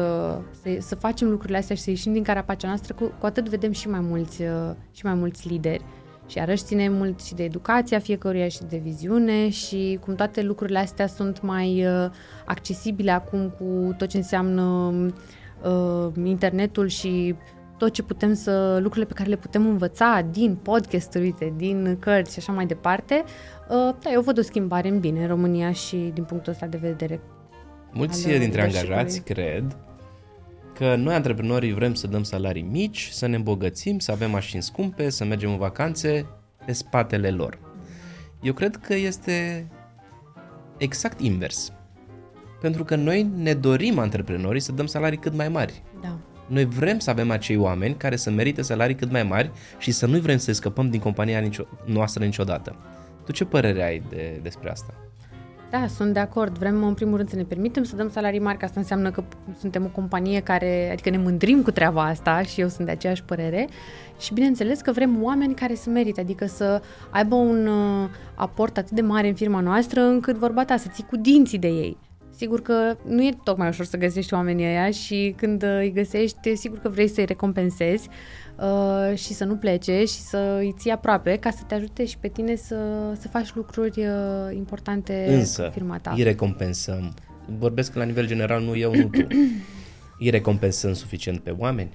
să, 0.61 0.69
să 0.79 0.95
facem 0.95 1.29
lucrurile 1.29 1.57
astea 1.57 1.75
și 1.75 1.81
să 1.81 1.89
ieșim 1.89 2.13
din 2.13 2.23
carapacea 2.23 2.67
noastră, 2.67 2.93
cu, 2.93 3.11
cu 3.19 3.25
atât 3.25 3.49
vedem 3.49 3.71
și 3.71 3.89
mai 3.89 3.99
mulți, 3.99 4.41
uh, 4.41 4.71
și 4.91 5.05
mai 5.05 5.13
mulți 5.13 5.47
lideri. 5.47 5.83
Și 6.27 6.38
iarăși 6.38 6.63
ține 6.63 6.89
mult 6.89 7.21
și 7.21 7.33
de 7.33 7.43
educația 7.43 7.99
fiecăruia 7.99 8.47
și 8.47 8.63
de 8.69 8.77
viziune 8.77 9.49
și 9.49 9.99
cum 10.01 10.15
toate 10.15 10.41
lucrurile 10.41 10.79
astea 10.79 11.07
sunt 11.07 11.41
mai 11.41 11.85
uh, 11.85 12.09
accesibile 12.45 13.11
acum 13.11 13.49
cu 13.49 13.95
tot 13.97 14.07
ce 14.07 14.17
înseamnă 14.17 14.93
uh, 15.63 16.07
internetul 16.23 16.88
și 16.88 17.35
tot 17.81 17.93
ce 17.93 18.03
putem 18.03 18.33
să, 18.33 18.73
lucrurile 18.81 19.05
pe 19.05 19.13
care 19.13 19.29
le 19.29 19.35
putem 19.35 19.67
învăța 19.67 20.27
din 20.31 20.55
podcasturi, 20.55 21.23
uite, 21.23 21.53
din 21.57 21.97
cărți 21.99 22.33
și 22.33 22.39
așa 22.39 22.51
mai 22.51 22.65
departe, 22.65 23.23
uh, 23.69 23.95
da, 24.03 24.11
eu 24.11 24.21
văd 24.21 24.37
o 24.37 24.41
schimbare 24.41 24.87
în 24.87 24.99
bine 24.99 25.21
în 25.21 25.27
România 25.27 25.71
și 25.71 25.95
din 25.95 26.23
punctul 26.23 26.51
ăsta 26.51 26.65
de 26.65 26.77
vedere. 26.77 27.19
Mulți 27.91 28.31
al 28.31 28.39
dintre 28.39 28.61
leadership-ului. 28.61 28.97
angajați 28.97 29.21
cred 29.21 29.77
că 30.73 30.95
noi 30.95 31.13
antreprenorii 31.13 31.73
vrem 31.73 31.93
să 31.93 32.07
dăm 32.07 32.23
salarii 32.23 32.67
mici, 32.71 33.09
să 33.11 33.25
ne 33.25 33.35
îmbogățim, 33.35 33.99
să 33.99 34.11
avem 34.11 34.31
mașini 34.31 34.61
scumpe, 34.61 35.09
să 35.09 35.25
mergem 35.25 35.49
în 35.49 35.57
vacanțe 35.57 36.25
pe 36.65 36.71
spatele 36.71 37.29
lor. 37.29 37.59
Eu 38.41 38.53
cred 38.53 38.75
că 38.75 38.95
este 38.95 39.67
exact 40.77 41.19
invers. 41.19 41.73
Pentru 42.59 42.83
că 42.83 42.95
noi 42.95 43.29
ne 43.35 43.53
dorim 43.53 43.99
antreprenorii 43.99 44.61
să 44.61 44.71
dăm 44.71 44.85
salarii 44.85 45.17
cât 45.17 45.33
mai 45.33 45.49
mari. 45.49 45.83
Da. 46.01 46.17
Noi 46.52 46.65
vrem 46.65 46.99
să 46.99 47.10
avem 47.10 47.32
acei 47.32 47.57
oameni 47.57 47.95
care 47.95 48.15
să 48.15 48.30
merite 48.30 48.61
salarii 48.61 48.95
cât 48.95 49.11
mai 49.11 49.23
mari 49.23 49.52
și 49.78 49.91
să 49.91 50.06
nu 50.06 50.19
vrem 50.19 50.38
să 50.38 50.52
scăpăm 50.52 50.90
din 50.90 50.99
compania 50.99 51.40
nicio, 51.40 51.64
noastră 51.86 52.23
niciodată. 52.23 52.76
Tu 53.26 53.32
ce 53.32 53.45
părere 53.45 53.84
ai 53.84 54.02
de, 54.10 54.40
despre 54.44 54.72
asta? 54.72 54.94
Da, 55.69 55.88
sunt 55.88 56.14
de 56.14 56.19
acord. 56.19 56.57
Vrem, 56.57 56.84
în 56.84 56.94
primul 56.94 57.18
rând, 57.18 57.30
să 57.30 57.36
ne 57.36 57.44
permitem 57.44 57.84
să 57.84 57.95
dăm 57.95 58.10
salarii 58.10 58.40
mari, 58.40 58.57
că 58.57 58.65
asta 58.65 58.80
înseamnă 58.80 59.11
că 59.11 59.23
suntem 59.60 59.86
o 59.86 59.88
companie 59.88 60.41
care, 60.41 60.91
adică 60.91 61.10
ne 61.10 61.18
mândrim 61.18 61.61
cu 61.61 61.72
treaba 61.72 62.03
asta 62.03 62.41
și 62.41 62.61
eu 62.61 62.68
sunt 62.68 62.86
de 62.86 62.91
aceeași 62.91 63.23
părere. 63.23 63.68
Și 64.19 64.34
bineînțeles 64.34 64.82
că 64.82 64.91
vrem 64.91 65.23
oameni 65.23 65.53
care 65.53 65.76
să 65.76 65.90
merite, 65.90 66.22
adică 66.22 66.45
să 66.45 66.82
aibă 67.10 67.36
un 67.36 67.68
uh, 67.68 68.10
aport 68.36 68.78
atât 68.78 68.91
de 68.91 69.02
mare 69.02 69.28
în 69.28 69.36
firma 69.36 69.60
noastră 69.60 70.02
încât 70.02 70.36
vorba 70.36 70.65
ta 70.65 70.78
să 70.78 70.88
ții 70.91 71.06
cu 71.10 71.15
dinții 71.15 71.60
de 71.60 71.68
ei. 71.68 71.98
Sigur 72.41 72.61
că 72.61 72.97
nu 73.05 73.23
e 73.23 73.38
tocmai 73.43 73.68
ușor 73.68 73.85
să 73.85 73.97
găsești 73.97 74.34
oamenii 74.34 74.65
ăia 74.65 74.91
și 74.91 75.34
când 75.38 75.63
uh, 75.63 75.77
îi 75.77 75.91
găsești, 75.91 76.55
sigur 76.55 76.80
că 76.80 76.89
vrei 76.89 77.07
să-i 77.07 77.26
recompensezi 77.26 78.09
uh, 78.59 79.18
și 79.18 79.34
să 79.34 79.45
nu 79.45 79.55
plece 79.55 79.99
și 79.99 80.19
să 80.19 80.55
îi 80.59 80.76
ții 80.77 80.91
aproape 80.91 81.38
ca 81.38 81.49
să 81.49 81.63
te 81.68 81.76
ajute 81.76 82.05
și 82.05 82.18
pe 82.18 82.27
tine 82.27 82.55
să, 82.55 82.76
să 83.19 83.27
faci 83.27 83.53
lucruri 83.55 83.99
uh, 83.99 84.55
importante 84.55 85.26
Însă, 85.30 85.63
în 85.63 85.72
firma 85.72 85.97
ta. 85.97 86.13
îi 86.15 86.23
recompensăm. 86.23 87.13
Vorbesc 87.57 87.95
la 87.95 88.03
nivel 88.03 88.27
general, 88.27 88.61
nu 88.61 88.76
eu, 88.76 88.95
nu 88.95 89.07
tu. 89.07 89.27
Îi 90.19 90.30
recompensăm 90.30 90.93
suficient 90.93 91.39
pe 91.39 91.55
oameni? 91.57 91.93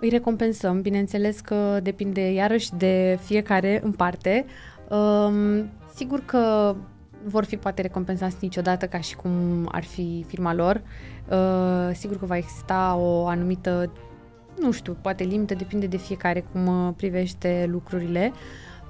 Îi 0.00 0.08
recompensăm, 0.08 0.80
bineînțeles 0.80 1.40
că 1.40 1.80
depinde 1.82 2.32
iarăși 2.32 2.70
de 2.76 3.18
fiecare 3.22 3.80
în 3.84 3.92
parte. 3.92 4.44
Um, 4.88 5.70
sigur 5.94 6.22
că 6.24 6.74
nu 6.76 6.93
vor 7.24 7.44
fi 7.44 7.56
poate 7.56 7.82
recompensați 7.82 8.36
niciodată 8.40 8.86
ca 8.86 9.00
și 9.00 9.16
cum 9.16 9.32
ar 9.72 9.84
fi 9.84 10.24
firma 10.28 10.54
lor. 10.54 10.82
Uh, 11.28 11.94
sigur 11.94 12.18
că 12.18 12.26
va 12.26 12.36
exista 12.36 12.96
o 12.98 13.26
anumită, 13.26 13.92
nu 14.60 14.72
știu, 14.72 14.96
poate 15.00 15.24
limită, 15.24 15.54
depinde 15.54 15.86
de 15.86 15.96
fiecare 15.96 16.44
cum 16.52 16.66
uh, 16.66 16.92
privește 16.96 17.66
lucrurile. 17.70 18.32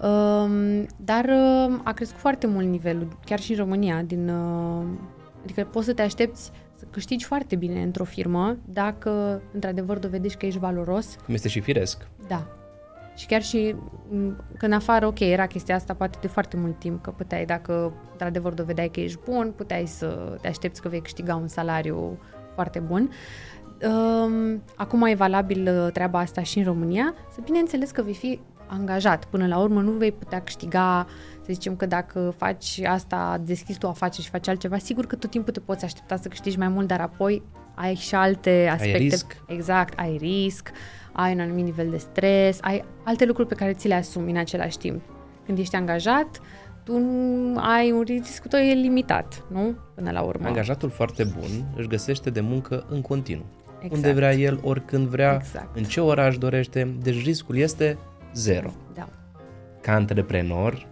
Uh, 0.02 0.82
dar 0.96 1.24
uh, 1.24 1.80
a 1.82 1.92
crescut 1.92 2.18
foarte 2.18 2.46
mult 2.46 2.66
nivelul, 2.66 3.18
chiar 3.24 3.40
și 3.40 3.50
în 3.50 3.58
România, 3.58 4.02
din, 4.02 4.28
uh, 4.28 4.84
adică 5.42 5.64
poți 5.64 5.86
să 5.86 5.92
te 5.92 6.02
aștepți 6.02 6.50
să 6.74 6.84
câștigi 6.90 7.24
foarte 7.24 7.56
bine 7.56 7.82
într-o 7.82 8.04
firmă 8.04 8.56
dacă 8.64 9.42
într-adevăr 9.52 9.98
dovedești 9.98 10.38
că 10.38 10.46
ești 10.46 10.58
valoros. 10.58 11.16
Cum 11.24 11.34
este 11.34 11.48
și 11.48 11.60
firesc. 11.60 12.06
Da. 12.28 12.63
Și 13.14 13.26
chiar 13.26 13.42
și 13.42 13.74
m, 14.08 14.44
că 14.58 14.66
în 14.66 14.72
afară, 14.72 15.06
ok, 15.06 15.20
era 15.20 15.46
chestia 15.46 15.74
asta 15.74 15.94
poate 15.94 16.18
de 16.20 16.26
foarte 16.26 16.56
mult 16.56 16.78
timp, 16.78 17.02
că 17.02 17.10
puteai, 17.10 17.44
dacă 17.44 17.92
într-adevăr 18.10 18.52
dovedeai 18.52 18.88
că 18.88 19.00
ești 19.00 19.18
bun, 19.24 19.52
puteai 19.56 19.86
să 19.86 20.38
te 20.40 20.48
aștepți 20.48 20.82
că 20.82 20.88
vei 20.88 21.00
câștiga 21.00 21.34
un 21.34 21.48
salariu 21.48 22.18
foarte 22.54 22.78
bun. 22.78 23.10
Um, 23.82 24.62
acum 24.76 25.02
e 25.02 25.14
valabil 25.14 25.68
uh, 25.68 25.92
treaba 25.92 26.18
asta 26.18 26.42
și 26.42 26.58
în 26.58 26.64
România, 26.64 27.14
să 27.32 27.40
bineînțeles 27.44 27.90
că 27.90 28.02
vei 28.02 28.14
fi 28.14 28.40
angajat. 28.66 29.24
Până 29.24 29.46
la 29.46 29.58
urmă 29.58 29.80
nu 29.80 29.90
vei 29.90 30.12
putea 30.12 30.42
câștiga, 30.42 31.06
să 31.40 31.52
zicem 31.52 31.76
că 31.76 31.86
dacă 31.86 32.34
faci 32.36 32.80
asta, 32.86 33.40
deschizi 33.44 33.78
tu 33.78 33.86
o 33.86 33.88
afacere 33.88 34.22
și 34.22 34.30
faci 34.30 34.48
altceva, 34.48 34.78
sigur 34.78 35.06
că 35.06 35.16
tot 35.16 35.30
timpul 35.30 35.52
te 35.52 35.60
poți 35.60 35.84
aștepta 35.84 36.16
să 36.16 36.28
câștigi 36.28 36.58
mai 36.58 36.68
mult, 36.68 36.86
dar 36.86 37.00
apoi 37.00 37.42
ai 37.74 37.94
și 37.94 38.14
alte 38.14 38.68
aspecte. 38.72 38.96
risc. 38.96 39.42
Exact, 39.46 39.98
ai 39.98 40.16
risc, 40.16 40.70
ai 41.16 41.32
un 41.34 41.40
anumit 41.40 41.64
nivel 41.64 41.90
de 41.90 41.96
stres, 41.96 42.58
ai 42.60 42.84
alte 43.04 43.24
lucruri 43.24 43.48
pe 43.48 43.54
care 43.54 43.72
ți 43.72 43.88
le 43.88 43.94
asumi 43.94 44.30
în 44.30 44.36
același 44.36 44.78
timp. 44.78 45.02
Când 45.46 45.58
ești 45.58 45.76
angajat, 45.76 46.40
tu 46.84 46.98
nu 46.98 47.58
ai 47.58 47.90
un 47.92 48.02
risc 48.02 48.46
tău 48.46 48.60
e 48.60 48.74
limitat, 48.74 49.44
nu? 49.52 49.74
Până 49.94 50.10
la 50.10 50.20
urmă. 50.22 50.46
Angajatul 50.46 50.90
foarte 50.90 51.24
bun 51.24 51.64
își 51.76 51.88
găsește 51.88 52.30
de 52.30 52.40
muncă 52.40 52.84
în 52.88 53.00
continuu. 53.00 53.44
Exact. 53.80 53.94
Unde 53.94 54.12
vrea 54.12 54.32
el, 54.32 54.60
oricând 54.62 55.06
vrea, 55.06 55.34
Exact. 55.34 55.76
în 55.76 55.82
ce 55.84 56.00
oraș 56.00 56.38
dorește, 56.38 56.96
deci 57.02 57.24
riscul 57.24 57.56
este 57.56 57.98
zero. 58.34 58.70
Da. 58.94 59.08
Ca 59.80 59.92
antreprenor, 59.92 60.86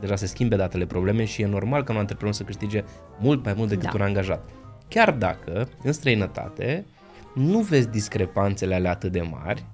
deja 0.00 0.16
se 0.16 0.26
schimbe 0.26 0.56
datele 0.56 0.86
probleme 0.86 1.24
și 1.24 1.42
e 1.42 1.46
normal 1.46 1.84
ca 1.84 1.92
un 1.92 1.98
antreprenor 1.98 2.34
să 2.34 2.42
câștige 2.42 2.84
mult 3.18 3.44
mai 3.44 3.54
mult 3.56 3.68
decât 3.68 3.84
Da. 3.84 3.90
un 3.94 4.00
angajat. 4.00 4.50
Chiar 4.88 5.10
dacă, 5.12 5.68
în 5.82 5.92
străinătate, 5.92 6.84
nu 7.36 7.58
vezi 7.58 7.88
discrepanțele 7.88 8.74
alea 8.74 8.90
atât 8.90 9.12
de 9.12 9.20
mari, 9.30 9.66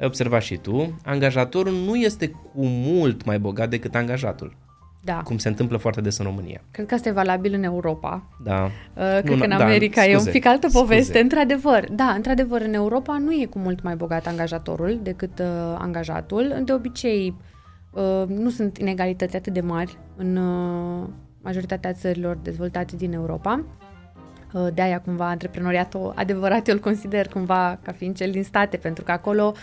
ai 0.00 0.06
observat 0.06 0.42
și 0.42 0.56
tu, 0.56 0.98
angajatorul 1.04 1.72
nu 1.72 1.96
este 1.96 2.28
cu 2.28 2.64
mult 2.64 3.24
mai 3.24 3.38
bogat 3.38 3.70
decât 3.70 3.94
angajatul, 3.94 4.56
Da. 5.04 5.20
cum 5.24 5.38
se 5.38 5.48
întâmplă 5.48 5.76
foarte 5.76 6.00
des 6.00 6.18
în 6.18 6.24
România. 6.24 6.60
Cred 6.70 6.86
că 6.86 6.94
asta 6.94 7.08
e 7.08 7.12
valabil 7.12 7.54
în 7.54 7.62
Europa. 7.62 8.22
Da. 8.44 8.64
Uh, 8.64 8.70
cred 8.94 9.24
Nu, 9.24 9.36
că 9.36 9.42
în 9.42 9.48
da, 9.58 9.64
America 9.64 10.04
e 10.04 10.12
un 10.12 10.18
scuze, 10.18 10.30
pic 10.30 10.46
altă 10.46 10.68
scuze. 10.68 10.84
poveste, 10.84 11.18
într-adevăr. 11.20 11.88
Da, 11.92 12.04
într-adevăr, 12.04 12.60
în 12.60 12.74
Europa 12.74 13.18
nu 13.18 13.32
e 13.32 13.44
cu 13.44 13.58
mult 13.58 13.82
mai 13.82 13.96
bogat 13.96 14.26
angajatorul 14.26 15.00
decât 15.02 15.38
uh, 15.38 15.46
angajatul. 15.78 16.60
De 16.64 16.72
obicei, 16.72 17.34
uh, 17.90 18.22
nu 18.26 18.50
sunt 18.50 18.78
inegalități 18.78 19.36
atât 19.36 19.52
de 19.52 19.60
mari 19.60 19.98
în 20.16 20.36
uh, 20.36 21.08
majoritatea 21.42 21.92
țărilor 21.92 22.36
dezvoltate 22.36 22.96
din 22.96 23.12
Europa. 23.12 23.64
Uh, 24.52 24.66
de 24.74 24.82
aia, 24.82 25.00
cumva, 25.00 25.28
antreprenoriatul 25.28 26.12
adevărat 26.16 26.68
eu 26.68 26.74
îl 26.74 26.80
consider 26.80 27.28
cumva 27.28 27.78
ca 27.82 27.92
fiind 27.92 28.16
cel 28.16 28.30
din 28.30 28.44
state, 28.44 28.76
pentru 28.76 29.04
că 29.04 29.12
acolo 29.12 29.54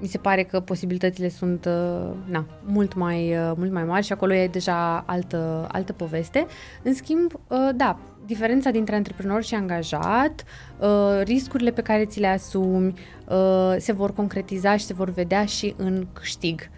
mi 0.00 0.06
se 0.06 0.18
pare 0.18 0.42
că 0.42 0.60
posibilitățile 0.60 1.28
sunt 1.28 1.64
uh, 1.64 2.10
na, 2.24 2.46
mult, 2.64 2.94
mai, 2.94 3.36
uh, 3.36 3.52
mult 3.56 3.72
mai 3.72 3.84
mari 3.84 4.04
și 4.04 4.12
acolo 4.12 4.34
e 4.34 4.46
deja 4.46 5.04
altă, 5.06 5.68
altă 5.72 5.92
poveste. 5.92 6.46
În 6.82 6.94
schimb, 6.94 7.32
uh, 7.32 7.68
da, 7.74 7.98
diferența 8.26 8.70
dintre 8.70 8.94
antreprenor 8.94 9.42
și 9.42 9.54
angajat, 9.54 10.44
uh, 10.78 11.20
riscurile 11.22 11.70
pe 11.70 11.82
care 11.82 12.04
ți 12.04 12.20
le 12.20 12.26
asumi, 12.26 12.94
uh, 13.28 13.74
se 13.78 13.92
vor 13.92 14.12
concretiza 14.12 14.76
și 14.76 14.84
se 14.84 14.94
vor 14.94 15.10
vedea 15.10 15.44
și 15.44 15.74
în 15.76 16.06
câștig. 16.12 16.70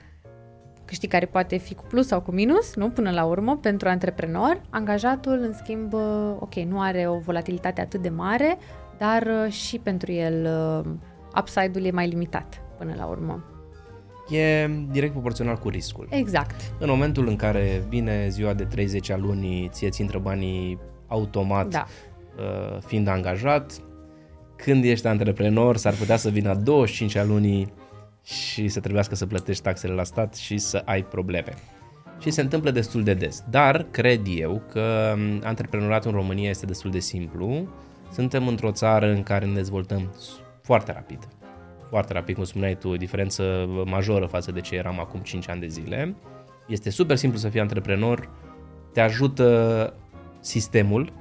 Câștig 0.87 1.11
care 1.11 1.27
poate 1.27 1.57
fi 1.57 1.75
cu 1.75 1.85
plus 1.89 2.07
sau 2.07 2.21
cu 2.21 2.31
minus, 2.31 2.75
nu? 2.75 2.91
Până 2.91 3.11
la 3.11 3.25
urmă, 3.25 3.57
pentru 3.57 3.89
antreprenor. 3.89 4.61
Angajatul, 4.71 5.39
în 5.43 5.53
schimb, 5.53 5.93
uh, 5.93 6.37
ok, 6.39 6.55
nu 6.55 6.81
are 6.81 7.09
o 7.09 7.19
volatilitate 7.19 7.81
atât 7.81 8.03
de 8.03 8.09
mare, 8.09 8.59
dar 8.99 9.23
uh, 9.45 9.53
și 9.53 9.79
pentru 9.79 10.13
el 10.13 10.47
uh, 10.85 10.91
upside-ul 11.39 11.85
e 11.85 11.91
mai 11.91 12.09
limitat 12.09 12.63
până 12.79 12.95
la 12.97 13.05
urmă. 13.07 13.45
E 14.29 14.69
direct 14.91 15.13
proporțional 15.13 15.57
cu 15.57 15.69
riscul. 15.69 16.07
Exact. 16.11 16.61
În 16.79 16.89
momentul 16.89 17.29
în 17.29 17.37
care 17.37 17.85
vine 17.89 18.29
ziua 18.29 18.55
de 18.55 18.65
30 18.65 19.11
a 19.11 19.17
lunii, 19.17 19.69
ție 19.73 19.89
ți 19.89 20.01
intră 20.01 20.19
banii 20.19 20.79
automat 21.07 21.69
Da. 21.69 21.87
uh, 22.39 22.79
fiind 22.87 23.09
angajat, 23.09 23.73
când 24.57 24.85
ești 24.85 25.07
antreprenor 25.07 25.77
s-ar 25.77 25.95
putea 25.95 26.17
să 26.17 26.29
vină 26.31 26.51
a 26.51 26.55
25 26.55 27.17
a 27.17 27.25
lunii 27.25 27.73
și 28.27 28.69
să 28.69 28.81
trebuiască 28.81 29.15
să 29.15 29.27
plătești 29.27 29.63
taxele 29.63 29.93
la 29.93 30.03
stat 30.05 30.35
și 30.35 30.59
să 30.59 30.83
ai 30.85 31.03
probleme. 31.05 31.55
Și 32.21 32.31
se 32.31 32.41
întâmplă 32.41 32.71
destul 32.71 33.03
de 33.03 33.15
des. 33.15 33.45
Dar 33.51 33.87
cred 33.91 34.21
eu 34.29 34.63
că 34.71 35.15
um, 35.17 35.41
antreprenoriatul 35.45 36.11
în 36.11 36.17
România 36.17 36.49
este 36.51 36.67
destul 36.67 36.91
de 36.91 36.99
simplu. 36.99 37.69
Suntem 38.13 38.47
într-o 38.49 38.71
țară 38.73 39.07
în 39.11 39.23
care 39.23 39.45
ne 39.45 39.53
dezvoltăm 39.55 40.13
s- 40.19 40.31
foarte 40.63 40.93
rapid. 40.93 41.19
Foarte 41.89 42.13
rapid, 42.13 42.35
cum 42.35 42.45
spuneai 42.45 42.77
tu, 42.77 42.89
o 42.89 42.97
diferență 42.97 43.69
majoră 43.85 44.27
față 44.27 44.53
de 44.53 44.61
ce 44.61 44.75
eram 44.75 45.01
acum 45.01 45.21
5 45.21 45.49
ani 45.49 45.61
de 45.61 45.67
zile. 45.67 46.15
Este 46.67 46.91
super 46.91 47.17
simplu 47.17 47.39
să 47.39 47.49
fii 47.49 47.61
antreprenor, 47.61 48.31
te 48.93 49.01
ajută 49.01 49.95
sistemul, 50.41 51.13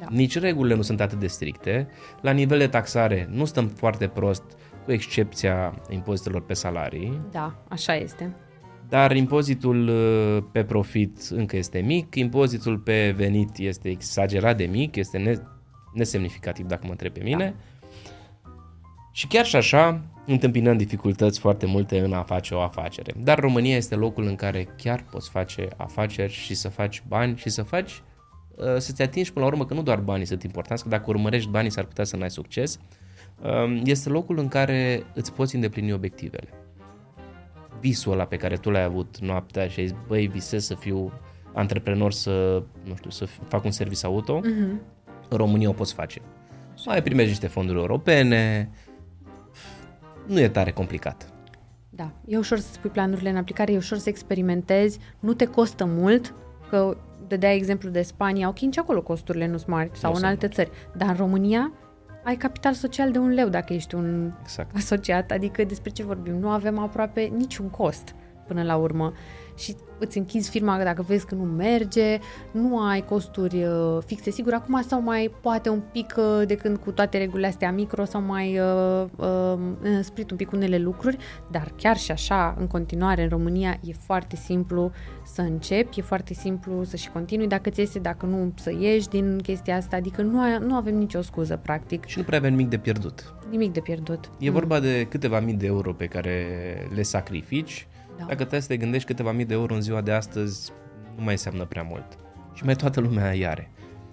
Da. 0.00 0.06
nici 0.10 0.38
regulile 0.38 0.74
nu 0.74 0.82
sunt 0.82 1.00
atât 1.00 1.18
de 1.18 1.26
stricte. 1.26 1.88
La 2.20 2.30
nivel 2.30 2.58
de 2.58 2.66
taxare 2.66 3.28
nu 3.30 3.44
stăm 3.44 3.68
foarte 3.68 4.06
prost, 4.06 4.42
cu 4.84 4.92
excepția 4.92 5.74
impozitelor 5.88 6.42
pe 6.42 6.54
salarii, 6.54 7.20
Da, 7.30 7.54
așa 7.68 7.94
este. 7.94 8.36
dar 8.88 9.16
impozitul 9.16 9.88
uh, 9.88 10.44
pe 10.52 10.64
profit 10.64 11.18
încă 11.30 11.56
este 11.56 11.78
mic, 11.78 12.14
impozitul 12.14 12.78
pe 12.78 13.10
venit 13.16 13.58
este 13.58 13.88
exagerat 13.88 14.56
de 14.56 14.64
mic, 14.64 14.96
este 14.96 15.18
ne- 15.18 15.38
nesemnificativ 15.94 16.66
dacă 16.66 16.82
mă 16.84 16.90
întreb 16.90 17.12
pe 17.12 17.22
mine. 17.22 17.54
Și 19.12 19.26
chiar 19.26 19.44
și 19.44 19.56
așa 19.56 20.00
întâmpinăm 20.26 20.76
dificultăți 20.76 21.38
foarte 21.40 21.66
multe 21.66 21.98
în 22.00 22.12
a 22.12 22.22
face 22.22 22.54
o 22.54 22.60
afacere. 22.60 23.12
Dar 23.16 23.38
România 23.38 23.76
este 23.76 23.94
locul 23.94 24.24
în 24.26 24.34
care 24.34 24.68
chiar 24.76 25.04
poți 25.10 25.30
face 25.30 25.68
afaceri 25.76 26.32
și 26.32 26.54
să 26.54 26.68
faci 26.68 27.02
bani 27.08 27.36
și 27.36 27.48
să 27.48 27.62
faci 27.62 28.02
uh, 28.56 28.76
să-ți 28.78 29.02
atingi 29.02 29.32
până 29.32 29.44
la 29.44 29.50
urmă 29.50 29.64
că 29.64 29.74
nu 29.74 29.82
doar 29.82 29.98
banii 29.98 30.26
sunt 30.26 30.42
importanți, 30.42 30.82
că 30.82 30.88
dacă 30.88 31.04
urmărești 31.06 31.50
banii 31.50 31.70
s-ar 31.70 31.84
putea 31.84 32.04
să 32.04 32.16
n-ai 32.16 32.30
succes. 32.30 32.78
Um, 33.42 33.80
Este 33.84 34.08
locul 34.08 34.38
în 34.38 34.48
care 34.48 35.04
îți 35.14 35.32
poți 35.32 35.54
îndeplini 35.54 35.92
obiectivele 35.92 36.48
visul 37.80 38.12
ăla 38.12 38.24
pe 38.24 38.36
care 38.36 38.56
tu 38.56 38.70
l-ai 38.70 38.82
avut 38.82 39.18
noaptea 39.18 39.68
și 39.68 39.80
ai 39.80 39.86
zis, 39.86 39.96
băi, 40.06 40.26
visez 40.26 40.64
să 40.64 40.74
fiu 40.74 41.12
antreprenor, 41.52 42.12
să, 42.12 42.62
nu 42.84 42.94
știu, 42.96 43.10
să 43.10 43.26
f- 43.26 43.48
fac 43.48 43.64
un 43.64 43.70
service 43.70 44.06
auto, 44.06 44.38
Mhm. 44.44 44.80
în 45.28 45.36
România 45.36 45.68
o 45.68 45.72
poți 45.72 45.94
face. 45.94 46.20
Mai 46.86 47.02
primești 47.02 47.28
niște 47.30 47.46
fonduri 47.46 47.78
europene, 47.78 48.70
nu 50.26 50.40
e 50.40 50.48
tare 50.48 50.70
complicat. 50.70 51.32
Da, 51.90 52.10
e 52.26 52.38
ușor 52.38 52.58
să 52.58 52.72
spui 52.72 52.90
planurile 52.90 53.30
în 53.30 53.36
aplicare, 53.36 53.72
e 53.72 53.76
ușor 53.76 53.98
să 53.98 54.08
experimentezi, 54.08 54.98
nu 55.20 55.34
te 55.34 55.44
costă 55.44 55.84
mult, 55.84 56.34
că 56.68 56.96
dădea 57.28 57.52
exemplu 57.52 57.88
de 57.90 58.02
Spania, 58.02 58.48
ok, 58.48 58.58
nici 58.58 58.78
acolo 58.78 59.02
costurile 59.02 59.46
nu 59.46 59.56
sunt 59.56 59.68
mari, 59.70 59.90
sau 59.92 60.10
Nu 60.10 60.16
în 60.16 60.22
sunt 60.22 60.30
alte 60.32 60.48
țări, 60.54 60.70
dar 60.96 61.08
în 61.08 61.16
România 61.16 61.72
ai 62.24 62.36
capital 62.36 62.72
social 62.72 63.10
de 63.12 63.18
un 63.18 63.28
leu 63.28 63.48
dacă 63.48 63.72
ești 63.72 63.94
un 63.94 64.32
Exact. 64.42 64.76
asociat, 64.76 65.30
adică 65.30 65.64
despre 65.64 65.90
ce 65.90 66.02
vorbim? 66.02 66.34
Nu 66.38 66.48
avem 66.48 66.78
aproape 66.78 67.22
niciun 67.36 67.68
cost 67.68 68.14
până 68.46 68.62
la 68.62 68.76
urmă 68.76 69.12
și 69.56 69.76
îți 69.98 70.18
închizi 70.18 70.50
firma 70.50 70.82
dacă 70.82 71.02
vezi 71.02 71.26
că 71.26 71.34
nu 71.34 71.42
merge, 71.42 72.18
nu 72.52 72.80
ai 72.80 73.04
costuri 73.04 73.64
uh, 73.64 73.98
fixe. 74.06 74.30
Sigur, 74.30 74.52
acum 74.52 74.82
sau 74.82 75.00
mai 75.00 75.34
poate 75.40 75.68
un 75.68 75.82
pic 75.92 76.14
uh, 76.18 76.46
de 76.46 76.54
când 76.54 76.76
cu 76.76 76.92
toate 76.92 77.18
regulile 77.18 77.46
astea 77.46 77.72
micro 77.72 78.04
sau 78.04 78.20
mai 78.20 78.58
uh, 78.58 79.04
uh, 79.16 79.58
însprit 79.82 80.30
un 80.30 80.36
pic 80.36 80.52
unele 80.52 80.78
lucruri, 80.78 81.16
dar 81.50 81.72
chiar 81.76 81.96
și 81.96 82.10
așa, 82.10 82.56
în 82.58 82.66
continuare, 82.66 83.22
în 83.22 83.28
România 83.28 83.78
e 83.84 83.92
foarte 83.92 84.36
simplu 84.36 84.92
să 85.24 85.40
începi, 85.40 85.98
e 85.98 86.02
foarte 86.02 86.34
simplu 86.34 86.84
să 86.84 86.96
și 86.96 87.10
continui 87.10 87.46
dacă 87.46 87.70
ți 87.70 87.80
este, 87.80 87.98
dacă 87.98 88.26
nu 88.26 88.52
să 88.56 88.72
ieși 88.78 89.08
din 89.08 89.38
chestia 89.42 89.76
asta, 89.76 89.96
adică 89.96 90.22
nu, 90.22 90.40
ai, 90.40 90.58
nu 90.58 90.74
avem 90.74 90.94
nicio 90.94 91.22
scuză, 91.22 91.56
practic, 91.62 92.04
Și 92.04 92.18
nu 92.18 92.24
prea 92.24 92.38
avem 92.38 92.50
nimic 92.50 92.68
de 92.68 92.78
pierdut. 92.78 93.34
nimic 93.50 93.72
de 93.72 93.80
pierdut. 93.80 94.30
E 94.38 94.50
vorba 94.50 94.80
de 94.80 95.06
câteva 95.08 95.40
mii 95.40 95.54
de 95.54 95.66
euro 95.66 95.92
pe 95.92 96.06
care 96.06 96.46
le 96.94 97.02
sacrifici. 97.02 97.86
Da. 98.18 98.24
Dacă 98.24 98.34
trebuie 98.34 98.60
să 98.60 98.66
te 98.68 98.76
gândești 98.76 99.06
câteva 99.06 99.32
mii 99.32 99.44
de 99.44 99.54
euro 99.54 99.74
în 99.74 99.80
ziua 99.80 100.00
de 100.00 100.12
astăzi, 100.12 100.72
nu 101.16 101.22
mai 101.22 101.32
înseamnă 101.32 101.64
prea 101.64 101.82
mult. 101.82 102.18
Și 102.52 102.64
mai 102.64 102.74
toată 102.74 103.00
lumea 103.00 103.30
îi 103.30 103.46
are. 103.46 103.70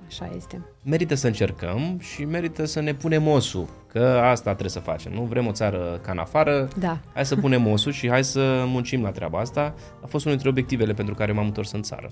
Așa 0.07 0.29
este. 0.35 0.65
merită 0.83 1.15
să 1.15 1.27
încercăm 1.27 1.97
și 1.99 2.25
merită 2.25 2.65
să 2.65 2.79
ne 2.79 2.93
punem 2.93 3.27
osul, 3.27 3.67
că 3.87 3.99
asta 4.23 4.49
trebuie 4.49 4.69
să 4.69 4.79
facem. 4.79 5.11
Nu 5.11 5.21
vrem 5.23 5.47
o 5.47 5.51
țară 5.51 5.99
ca 6.03 6.11
în 6.11 6.17
afară, 6.17 6.67
Da. 6.79 6.99
hai 7.13 7.25
să 7.25 7.35
punem 7.35 7.67
osul 7.67 7.91
și 7.91 8.09
hai 8.09 8.23
să 8.23 8.63
muncim 8.67 9.01
la 9.01 9.11
treaba 9.11 9.39
asta. 9.39 9.73
A 10.01 10.05
fost 10.07 10.25
unul 10.25 10.37
dintre 10.37 10.49
obiectivele 10.49 10.93
pentru 10.93 11.13
care 11.13 11.31
m-am 11.31 11.45
întors 11.45 11.71
în 11.71 11.81
țară. 11.81 12.09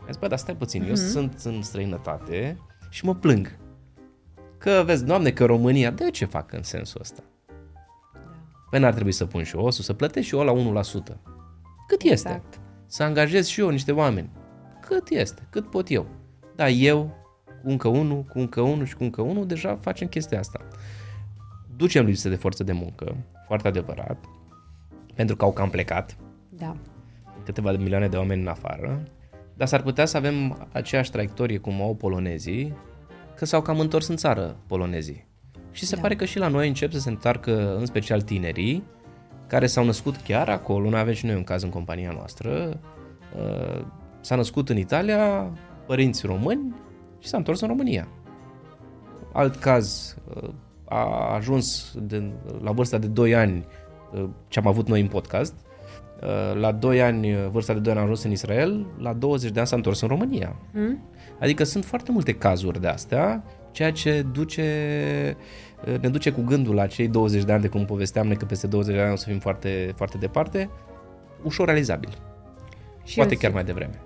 Am 0.00 0.04
zis, 0.06 0.16
bă, 0.16 0.26
dar 0.26 0.38
stai 0.38 0.54
puțin, 0.56 0.84
eu 0.88 0.94
sunt 0.94 1.40
în 1.44 1.62
străinătate 1.62 2.58
și 2.90 3.04
mă 3.04 3.14
plâng. 3.14 3.58
Că 4.58 4.82
vezi, 4.86 5.04
doamne, 5.04 5.30
că 5.30 5.44
România, 5.44 5.90
de 5.90 6.10
ce 6.10 6.24
fac 6.24 6.52
în 6.52 6.62
sensul 6.62 7.00
ăsta? 7.00 7.22
Păi 8.70 8.80
n-ar 8.80 8.92
trebui 8.94 9.12
să 9.12 9.26
pun 9.26 9.42
și 9.42 9.56
eu 9.56 9.64
osul, 9.64 9.84
să 9.84 9.92
plătesc 9.92 10.26
și 10.26 10.34
eu 10.34 10.42
la 10.42 10.82
1%. 10.82 11.16
Cât 11.86 12.02
este? 12.02 12.28
Exact. 12.28 12.60
Să 12.86 13.02
angajez 13.02 13.46
și 13.46 13.60
eu 13.60 13.68
niște 13.68 13.92
oameni. 13.92 14.30
Cât 14.80 15.08
este? 15.08 15.46
Cât 15.50 15.70
pot 15.70 15.90
eu? 15.90 16.06
Da, 16.56 16.68
eu, 16.68 17.16
cu 17.62 17.68
încă 17.68 17.88
unul, 17.88 18.22
cu 18.22 18.38
încă 18.38 18.60
unul 18.60 18.84
și 18.86 18.96
cu 18.96 19.02
încă 19.02 19.22
unul, 19.22 19.46
deja 19.46 19.78
facem 19.80 20.08
chestia 20.08 20.38
asta. 20.38 20.60
Ducem 21.76 22.04
lipsă 22.04 22.28
de 22.28 22.34
forță 22.34 22.64
de 22.64 22.72
muncă, 22.72 23.16
foarte 23.46 23.68
adevărat, 23.68 24.24
pentru 25.14 25.36
că 25.36 25.44
au 25.44 25.52
cam 25.52 25.70
plecat 25.70 26.16
Da. 26.48 26.76
câteva 27.44 27.70
de 27.70 27.76
milioane 27.76 28.08
de 28.08 28.16
oameni 28.16 28.40
în 28.40 28.48
afară, 28.48 29.02
dar 29.54 29.68
s-ar 29.68 29.82
putea 29.82 30.06
să 30.06 30.16
avem 30.16 30.68
aceeași 30.72 31.10
traiectorie 31.10 31.58
cum 31.58 31.82
au 31.82 31.94
polonezii, 31.94 32.74
că 33.36 33.44
s-au 33.44 33.62
cam 33.62 33.80
întors 33.80 34.08
în 34.08 34.16
țară 34.16 34.56
polonezii. 34.66 35.27
Și 35.70 35.86
se 35.86 35.94
Da. 35.94 36.00
pare 36.00 36.16
că 36.16 36.24
și 36.24 36.38
la 36.38 36.48
noi 36.48 36.68
încep 36.68 36.92
să 36.92 36.98
se 36.98 37.08
întoarcă, 37.08 37.76
în 37.76 37.86
special 37.86 38.20
tinerii, 38.20 38.82
care 39.46 39.66
s-au 39.66 39.84
născut 39.84 40.16
chiar 40.16 40.48
acolo, 40.48 40.90
noi 40.90 41.00
avem 41.00 41.14
și 41.14 41.26
noi 41.26 41.34
un 41.34 41.44
caz 41.44 41.62
în 41.62 41.68
compania 41.68 42.10
noastră, 42.12 42.80
uh, 43.36 43.84
s-a 44.20 44.36
născut 44.36 44.68
în 44.68 44.76
Italia, 44.76 45.50
părinți 45.86 46.26
români 46.26 46.74
și 47.18 47.28
s-a 47.28 47.36
întors 47.36 47.60
în 47.60 47.68
România. 47.68 48.08
Alt 49.32 49.56
caz, 49.56 50.16
uh, 50.42 50.48
a 50.84 51.34
ajuns 51.34 51.94
de, 52.02 52.30
la 52.62 52.70
vârsta 52.70 52.98
de 52.98 53.06
2 53.06 53.34
ani, 53.34 53.66
uh, 54.12 54.24
ce 54.48 54.58
am 54.58 54.66
avut 54.66 54.88
noi 54.88 55.00
în 55.00 55.06
podcast, 55.08 55.54
uh, 56.22 56.60
la 56.60 56.72
2 56.72 57.02
ani, 57.02 57.32
uh, 57.32 57.46
vârsta 57.50 57.72
de 57.72 57.78
2 57.78 57.90
ani 57.92 58.00
a 58.00 58.04
ajuns 58.04 58.22
în 58.22 58.30
Israel, 58.30 58.86
la 58.98 59.12
20 59.12 59.50
de 59.50 59.58
ani 59.58 59.68
s-a 59.68 59.76
întors 59.76 60.00
în 60.00 60.08
România. 60.08 60.56
Hmm? 60.72 61.02
Adică 61.40 61.64
sunt 61.64 61.84
foarte 61.84 62.12
multe 62.12 62.32
cazuri 62.34 62.80
de 62.80 62.86
astea, 62.88 63.44
ceea 63.70 63.92
ce 63.92 64.26
duce, 64.32 65.36
ne 66.00 66.08
duce 66.08 66.30
cu 66.30 66.42
gândul 66.42 66.74
la 66.74 66.86
cei 66.86 67.08
20 67.08 67.44
de 67.44 67.52
ani 67.52 67.62
de 67.62 67.68
cum 67.68 67.84
povesteam 67.84 68.26
noi 68.26 68.36
că 68.36 68.44
peste 68.44 68.66
20 68.66 68.94
de 68.94 69.00
ani 69.00 69.12
o 69.12 69.16
să 69.16 69.28
fim 69.28 69.38
foarte, 69.38 69.92
foarte 69.96 70.18
departe, 70.18 70.70
ușor 71.42 71.66
realizabil. 71.66 72.10
Și 73.04 73.16
Poate 73.16 73.32
eu 73.32 73.38
chiar 73.38 73.50
zic- 73.50 73.54
mai 73.54 73.64
devreme. 73.64 74.00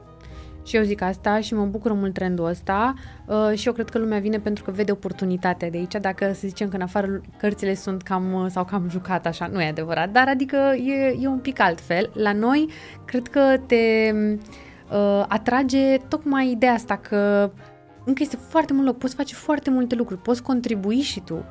Și 0.64 0.76
eu 0.76 0.82
zic 0.82 1.02
asta 1.02 1.40
și 1.40 1.55
mă 1.55 1.64
bucură 1.64 1.94
mult 1.94 2.14
trendul 2.14 2.44
ăsta 2.47 2.94
uh, 3.26 3.59
și 3.59 3.66
eu 3.66 3.72
cred 3.72 3.89
că 3.90 3.98
lumea 3.98 4.18
vine 4.18 4.39
pentru 4.39 4.64
că 4.64 4.70
vede 4.70 4.93
oportunitatea 4.93 5.70
de 5.70 5.76
aici, 5.78 5.94
dacă 6.01 6.32
să 6.32 6.47
zicem 6.47 6.68
că 6.68 6.76
în 6.76 6.82
afară 6.82 7.20
cărțile 7.39 7.74
sunt 7.74 8.02
cam 8.02 8.32
uh, 8.32 8.47
sau 8.51 8.64
cam 8.64 8.89
jucat 8.90 9.26
așa, 9.26 9.47
nu 9.47 9.62
e 9.62 9.68
adevărat, 9.68 10.10
dar 10.10 10.28
adică 10.28 10.56
e, 10.86 11.16
e 11.20 11.26
un 11.26 11.39
pic 11.39 11.60
altfel. 11.60 12.10
La 12.14 12.32
noi 12.32 12.68
cred 13.05 13.28
că 13.28 13.56
te 13.66 14.12
uh, 14.93 15.24
atrage 15.28 15.97
tocmai 16.09 16.51
ideea 16.51 16.72
asta 16.72 16.97
că 16.97 17.51
încă 18.04 18.22
este 18.22 18.36
foarte 18.36 18.72
mult 18.72 18.86
loc, 18.86 18.98
poți 18.98 19.14
face 19.14 19.34
foarte 19.34 19.70
multe 19.70 19.94
lucruri, 19.94 20.20
poți 20.20 20.42
contribui 20.42 21.00
și 21.00 21.20
tu. 21.20 21.44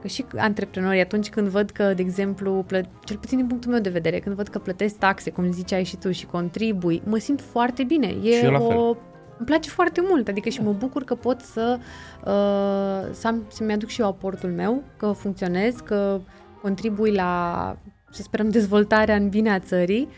Că 0.00 0.08
și 0.08 0.24
antreprenorii 0.36 1.00
atunci 1.00 1.28
când 1.28 1.48
văd 1.48 1.70
că, 1.70 1.94
de 1.94 2.02
exemplu, 2.02 2.64
plă- 2.66 2.88
cel 3.04 3.16
puțin 3.16 3.38
din 3.38 3.46
punctul 3.46 3.70
meu 3.70 3.80
de 3.80 3.88
vedere, 3.88 4.18
când 4.18 4.34
văd 4.34 4.48
că 4.48 4.58
plătesc 4.58 4.96
taxe, 4.96 5.30
cum 5.30 5.52
ziceai 5.52 5.84
și 5.84 5.96
tu, 5.96 6.10
și 6.10 6.26
contribui, 6.26 7.02
mă 7.04 7.18
simt 7.18 7.40
foarte 7.40 7.84
bine. 7.84 8.06
E 8.22 8.30
Și 8.30 8.44
eu 8.44 8.50
la 8.50 8.58
o... 8.58 8.68
fel. 8.68 8.96
Îmi 9.38 9.46
place 9.46 9.70
foarte 9.70 10.00
mult, 10.04 10.28
adică 10.28 10.48
și 10.48 10.62
mă 10.62 10.72
bucur 10.72 11.04
că 11.04 11.14
pot 11.14 11.40
să, 11.40 11.78
uh, 12.20 13.12
să 13.12 13.26
am, 13.26 13.42
să-mi 13.48 13.72
aduc 13.72 13.88
și 13.88 14.00
eu 14.00 14.06
aportul 14.06 14.50
meu, 14.50 14.82
că 14.96 15.12
funcționez, 15.12 15.74
că 15.74 16.20
contribui 16.62 17.12
la, 17.12 17.76
să 18.10 18.22
sperăm, 18.22 18.48
dezvoltarea 18.48 19.16
în 19.16 19.28
bine 19.28 19.50
a 19.50 19.58
țării. 19.58 20.08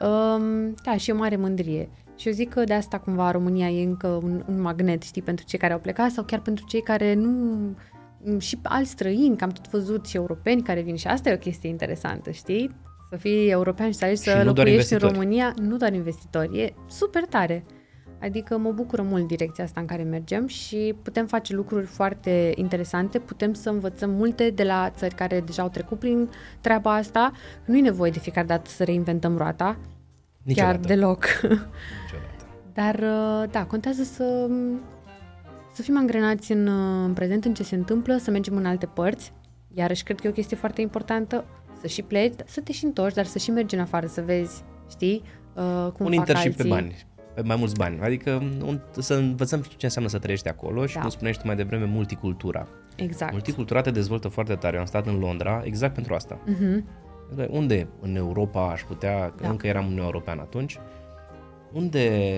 Um, 0.00 0.74
da, 0.84 0.96
și 0.96 1.10
e 1.10 1.12
o 1.12 1.16
mare 1.16 1.36
mândrie. 1.36 1.88
Și 2.20 2.28
eu 2.28 2.32
zic 2.32 2.48
că 2.48 2.64
de 2.64 2.74
asta 2.74 2.98
cumva 2.98 3.30
România 3.30 3.68
e 3.68 3.84
încă 3.84 4.06
un, 4.06 4.44
un 4.48 4.60
magnet, 4.60 5.02
știi, 5.02 5.22
pentru 5.22 5.44
cei 5.44 5.58
care 5.58 5.72
au 5.72 5.78
plecat 5.78 6.10
sau 6.10 6.24
chiar 6.24 6.40
pentru 6.40 6.64
cei 6.68 6.82
care 6.82 7.14
nu 7.14 7.76
și 8.38 8.58
alți 8.62 8.90
străini, 8.90 9.36
că 9.36 9.44
am 9.44 9.50
tot 9.50 9.68
văzut 9.68 10.06
și 10.06 10.16
europeni 10.16 10.62
care 10.62 10.80
vin 10.80 10.96
și 10.96 11.06
asta 11.06 11.30
e 11.30 11.34
o 11.34 11.36
chestie 11.36 11.68
interesantă, 11.68 12.30
știi? 12.30 12.76
Să 13.10 13.16
fii 13.16 13.50
european 13.50 13.90
și 13.90 13.96
să 13.96 14.04
alegi 14.04 14.22
Și 14.22 14.28
să 14.28 14.36
nu 14.36 14.52
doar 14.52 14.56
locuiești 14.56 14.92
în 14.92 14.98
investitori. 14.98 15.12
România, 15.12 15.54
nu 15.62 15.76
doar 15.76 15.92
investitori, 15.92 16.60
e 16.60 16.74
super 16.88 17.24
tare. 17.24 17.64
Adică 18.20 18.58
mă 18.58 18.70
bucură 18.70 19.02
mult 19.02 19.26
direcția 19.26 19.64
asta 19.64 19.80
în 19.80 19.86
care 19.86 20.02
mergem 20.02 20.46
și 20.46 20.94
putem 21.02 21.26
face 21.26 21.54
lucruri 21.54 21.86
foarte 21.86 22.52
interesante, 22.54 23.18
putem 23.18 23.52
să 23.52 23.70
învățăm 23.70 24.10
multe 24.10 24.50
de 24.50 24.62
la 24.62 24.90
țări 24.96 25.14
care 25.14 25.40
deja 25.40 25.62
au 25.62 25.68
trecut 25.68 25.98
prin 25.98 26.28
treaba 26.60 26.94
asta. 26.94 27.32
Nu 27.64 27.76
e 27.76 27.80
nevoie 27.80 28.10
de 28.10 28.18
fiecare 28.18 28.46
dată 28.46 28.70
să 28.70 28.84
reinventăm 28.84 29.36
roata, 29.36 29.78
Niciodată. 30.42 30.76
chiar 30.76 30.86
deloc. 30.86 31.24
Niciodată. 31.42 32.44
Dar, 32.74 32.94
uh, 32.94 33.50
da, 33.50 33.64
contează 33.64 34.02
să, 34.02 34.48
să 35.72 35.82
fim 35.82 35.96
angrenați 35.96 36.52
în, 36.52 36.66
uh, 36.66 37.04
în 37.06 37.12
prezent, 37.12 37.44
în 37.44 37.54
ce 37.54 37.62
se 37.62 37.74
întâmplă, 37.74 38.16
să 38.16 38.30
mergem 38.30 38.56
în 38.56 38.66
alte 38.66 38.86
părți. 38.86 39.32
Iarăși, 39.74 40.02
cred 40.02 40.20
că 40.20 40.26
e 40.26 40.30
o 40.30 40.32
chestie 40.32 40.56
foarte 40.56 40.80
importantă 40.80 41.44
să 41.80 41.86
și 41.86 42.02
pleci, 42.02 42.34
să 42.46 42.60
te 42.60 42.72
și 42.72 42.84
întorci, 42.84 43.14
dar 43.14 43.24
să 43.24 43.38
și 43.38 43.50
mergi 43.50 43.74
în 43.74 43.80
afară, 43.80 44.06
să 44.06 44.22
vezi, 44.22 44.62
știi, 44.90 45.22
uh, 45.54 45.62
cum 45.92 46.06
un 46.06 46.12
fac 46.12 46.14
internship 46.14 46.46
alții. 46.46 46.62
pe 46.62 46.68
bani, 46.68 46.96
pe 47.34 47.42
mai 47.42 47.56
mulți 47.56 47.74
bani. 47.74 48.00
Adică 48.00 48.30
un, 48.64 48.80
să 48.98 49.14
învățăm 49.14 49.60
ce 49.76 49.84
înseamnă 49.84 50.10
să 50.10 50.18
trăiești 50.18 50.48
acolo 50.48 50.86
și 50.86 50.94
Da. 50.94 51.00
cum 51.00 51.10
spuneai 51.10 51.32
și 51.32 51.40
tu 51.40 51.46
mai 51.46 51.56
devreme, 51.56 51.84
multicultura. 51.84 52.68
Exact. 52.96 53.32
Multicultura 53.32 53.80
te 53.80 53.90
dezvoltă 53.90 54.28
foarte 54.28 54.54
tare. 54.54 54.74
Eu 54.74 54.80
am 54.80 54.86
stat 54.86 55.06
în 55.06 55.18
Londra 55.18 55.60
exact 55.64 55.94
pentru 55.94 56.14
asta. 56.14 56.38
Mhm. 56.46 56.84
Bă, 57.34 57.48
Unde 57.50 57.88
în 58.00 58.16
Europa 58.16 58.70
aș 58.70 58.82
putea, 58.82 59.32
că 59.36 59.42
Da. 59.42 59.48
încă 59.48 59.66
eram 59.66 59.86
în 59.86 59.98
European 59.98 60.38
atunci, 60.38 60.78
unde 61.72 62.32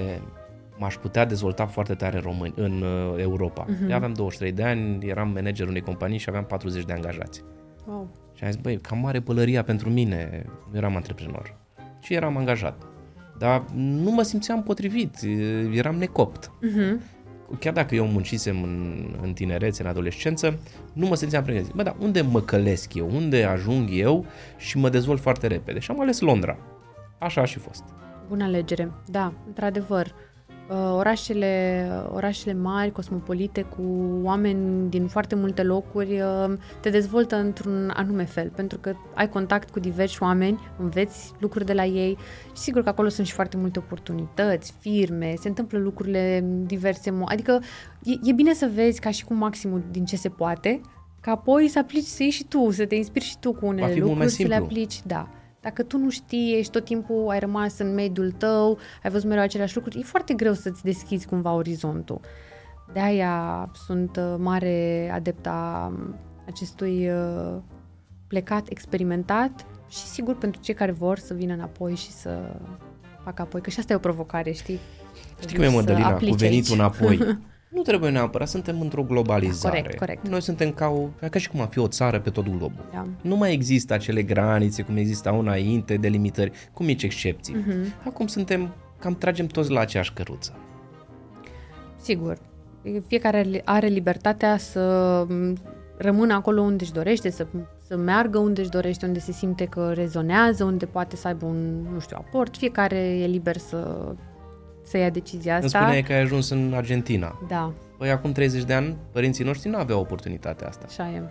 m-aș 0.78 0.96
putea 0.96 1.24
dezvolta 1.24 1.66
foarte 1.66 1.94
tare 1.94 2.18
români, 2.18 2.52
în 2.56 2.82
uh, 2.82 3.14
Europa. 3.20 3.66
Mhm. 3.68 3.88
Eu 3.90 3.96
aveam 3.96 4.12
23 4.12 4.52
de 4.52 4.62
ani, 4.62 5.06
eram 5.08 5.28
manager 5.28 5.68
unei 5.68 5.80
companii 5.80 6.18
și 6.18 6.26
aveam 6.28 6.44
40 6.44 6.84
de 6.84 6.92
angajați. 6.92 7.42
Wow. 7.86 8.08
Și 8.34 8.44
am 8.44 8.50
zis, 8.50 8.60
băi, 8.60 8.78
cam 8.78 8.98
mare 8.98 9.20
pălăria 9.20 9.62
pentru 9.62 9.90
mine, 9.90 10.44
nu 10.70 10.76
eram 10.76 10.96
antreprenor. 10.96 11.56
Și 12.00 12.14
eram 12.14 12.36
angajat. 12.36 12.82
Dar 13.38 13.64
nu 13.74 14.10
mă 14.10 14.22
simțeam 14.22 14.62
potrivit, 14.62 15.16
eram 15.72 15.94
necopt. 15.96 16.50
Mhm. 16.60 17.00
Chiar 17.58 17.72
dacă 17.72 17.94
eu 17.94 18.06
muncisem 18.06 18.62
în, 18.62 19.04
în 19.22 19.32
tinerețe, 19.32 19.82
în 19.82 19.88
adolescență, 19.88 20.58
nu 20.92 21.06
mă 21.06 21.14
simțeam 21.14 21.44
pregătit. 21.44 21.72
Bă, 21.72 21.82
dar 21.82 21.96
unde 21.98 22.20
mă 22.20 22.40
călesc 22.40 22.94
eu? 22.94 23.10
Unde 23.14 23.44
ajung 23.44 23.88
eu 23.92 24.26
și 24.56 24.78
mă 24.78 24.88
dezvolt 24.88 25.20
foarte 25.20 25.46
repede? 25.46 25.78
Și 25.78 25.90
am 25.90 26.00
ales 26.00 26.20
Londra. 26.20 26.58
Așa 27.18 27.40
a 27.40 27.44
și 27.44 27.58
fost. 27.58 27.82
Bună 28.28 28.44
alegere. 28.44 28.92
Da, 29.06 29.32
într-adevăr. 29.46 30.06
Uh, 30.06 30.31
Orașele, 30.96 31.86
orașele 32.12 32.54
mari, 32.54 32.92
cosmopolite, 32.92 33.62
cu 33.62 33.82
oameni 34.22 34.90
din 34.90 35.06
foarte 35.06 35.34
multe 35.34 35.62
locuri, 35.62 36.20
uh, 36.20 36.52
te 36.80 36.90
dezvoltă 36.90 37.36
într-un 37.36 37.92
anume 37.96 38.24
fel, 38.24 38.52
pentru 38.56 38.78
că 38.78 38.94
ai 39.14 39.28
contact 39.28 39.70
cu 39.70 39.80
diversi 39.80 40.22
oameni, 40.22 40.58
înveți 40.78 41.32
lucruri 41.38 41.64
de 41.64 41.72
la 41.72 41.84
ei 41.84 42.16
și 42.46 42.62
sigur 42.62 42.82
că 42.82 42.88
acolo 42.88 43.08
sunt 43.08 43.26
și 43.26 43.32
foarte 43.32 43.56
multe 43.56 43.78
oportunități, 43.78 44.74
firme, 44.80 45.34
se 45.40 45.48
întâmplă 45.48 45.78
lucrurile 45.78 46.38
în 46.38 46.66
diverse 46.66 47.10
mo- 47.10 47.24
Adică 47.24 47.60
e, 48.02 48.12
e 48.22 48.32
bine 48.32 48.54
să 48.54 48.70
vezi 48.74 49.00
ca 49.00 49.10
și 49.10 49.24
cu 49.24 49.34
maximul 49.34 49.82
din 49.90 50.04
ce 50.04 50.16
se 50.16 50.28
poate, 50.28 50.80
ca 51.20 51.30
apoi 51.30 51.68
să 51.68 51.78
aplici, 51.78 52.04
să 52.04 52.22
iei 52.22 52.30
și 52.32 52.44
tu, 52.44 52.70
să 52.70 52.86
te 52.86 52.94
inspiri 52.94 53.24
și 53.24 53.38
tu 53.38 53.52
cu 53.52 53.66
unele 53.66 53.92
fi 53.92 54.00
mult 54.00 54.16
mai 54.16 54.26
lucruri, 54.26 54.30
să 54.30 54.42
le 54.42 54.54
simplu. 54.54 54.64
aplici, 54.64 55.00
da. 55.06 55.28
Dacă 55.62 55.82
tu 55.82 55.98
nu 55.98 56.10
știi, 56.10 56.58
ești 56.58 56.72
tot 56.72 56.84
timpul, 56.84 57.28
ai 57.28 57.38
rămas 57.38 57.78
în 57.78 57.94
mediul 57.94 58.30
tău, 58.30 58.78
ai 59.02 59.10
văzut 59.10 59.28
mereu 59.28 59.42
aceleași 59.42 59.74
lucruri, 59.74 59.98
e 59.98 60.02
foarte 60.02 60.34
greu 60.34 60.52
să-ți 60.52 60.82
deschizi 60.84 61.26
cumva 61.26 61.52
orizontul. 61.52 62.20
De 62.92 63.00
aia 63.00 63.70
sunt 63.86 64.16
uh, 64.16 64.34
mare 64.38 65.10
adepta 65.14 65.92
acestui 66.46 67.08
uh, 67.10 67.56
plecat, 68.26 68.68
experimentat 68.68 69.66
și 69.88 69.98
sigur 69.98 70.36
pentru 70.36 70.60
cei 70.60 70.74
care 70.74 70.92
vor 70.92 71.18
să 71.18 71.34
vină 71.34 71.52
înapoi 71.52 71.94
și 71.94 72.10
să 72.10 72.56
facă 73.24 73.42
apoi, 73.42 73.60
că 73.60 73.70
și 73.70 73.78
asta 73.78 73.92
e 73.92 73.96
o 73.96 73.98
provocare, 73.98 74.52
știi? 74.52 74.78
Știi 75.40 75.54
cum 75.56 75.64
e, 75.64 75.68
Să 75.68 75.74
Mădălina, 75.74 76.06
cu 76.08 76.12
aplici 76.12 76.38
venitul 76.38 76.80
aici. 76.80 76.98
înapoi. 76.98 77.18
Nu 77.72 77.82
trebuie 77.82 78.10
neapărat, 78.10 78.48
suntem 78.48 78.80
într-o 78.80 79.02
globalizare. 79.02 79.74
Da, 79.74 79.82
corect, 79.82 79.98
corect. 79.98 80.28
Noi 80.28 80.42
suntem 80.42 80.70
ca, 80.70 80.88
o, 80.88 81.08
ca 81.30 81.38
și 81.38 81.48
cum 81.48 81.60
am 81.60 81.68
fi 81.68 81.78
o 81.78 81.86
țară 81.86 82.20
pe 82.20 82.30
tot 82.30 82.44
globul. 82.44 82.84
Da. 82.92 83.06
Nu 83.20 83.36
mai 83.36 83.52
există 83.52 83.94
acele 83.94 84.22
granițe 84.22 84.82
cum 84.82 84.96
existau 84.96 85.38
înainte, 85.38 85.96
delimitări, 85.96 86.52
cu 86.72 86.82
mici 86.82 87.02
excepții. 87.02 87.54
Mhm. 87.54 87.94
Acum 88.04 88.26
suntem, 88.26 88.74
cam 88.98 89.14
tragem 89.14 89.46
toți 89.46 89.70
la 89.70 89.80
aceeași 89.80 90.12
căruță. 90.12 90.52
Sigur. 92.00 92.38
Fiecare 93.06 93.62
are 93.64 93.86
libertatea 93.86 94.56
să 94.56 95.24
m, 95.28 95.56
rămână 95.96 96.34
acolo 96.34 96.60
unde 96.60 96.82
își 96.82 96.92
dorește, 96.92 97.30
să, 97.30 97.46
să 97.86 97.96
meargă 97.96 98.38
unde 98.38 98.60
își 98.60 98.70
dorește, 98.70 99.06
unde 99.06 99.18
se 99.18 99.32
simte 99.32 99.64
că 99.64 99.92
rezonează, 99.94 100.64
unde 100.64 100.86
poate 100.86 101.16
să 101.16 101.26
aibă 101.26 101.46
un, 101.46 101.82
nu 101.92 101.98
știu, 102.00 102.16
aport. 102.18 102.56
Fiecare 102.56 102.98
e 102.98 103.26
liber 103.26 103.56
să, 103.56 104.12
să 104.92 104.98
ia 104.98 105.10
decizia 105.10 105.54
Îmi 105.56 105.64
asta. 105.64 105.78
spuneai 105.78 106.02
că 106.02 106.12
ai 106.12 106.20
ajuns 106.20 106.48
în 106.50 106.72
Argentina. 106.74 107.38
Da, 107.48 107.72
Păi 107.98 108.10
acum 108.10 108.32
30 108.32 108.62
de 108.64 108.72
ani, 108.74 108.96
părinții 109.12 109.44
noștri 109.44 109.68
nu 109.70 109.78
aveau 109.78 110.00
oportunitatea 110.00 110.68
asta. 110.68 110.84
așa 110.88 111.10
e. 111.10 111.22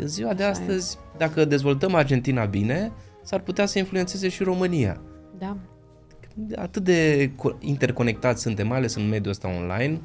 În 0.00 0.06
ziua 0.06 0.34
de 0.34 0.42
Așa 0.42 0.60
e. 0.60 0.62
astăzi, 0.62 0.98
dacă 1.16 1.44
dezvoltăm 1.44 1.94
Argentina 1.94 2.44
bine, 2.44 2.92
s-ar 3.22 3.40
putea 3.40 3.66
să 3.66 3.78
influențeze 3.78 4.28
și 4.28 4.42
România. 4.42 5.00
Da. 5.38 5.56
atât 6.56 6.82
de 6.84 7.30
interconectați 7.58 8.42
suntem, 8.42 8.66
mai 8.66 8.76
ales 8.76 8.94
în 8.94 9.08
mediul 9.08 9.30
ăsta 9.30 9.48
online, 9.48 10.00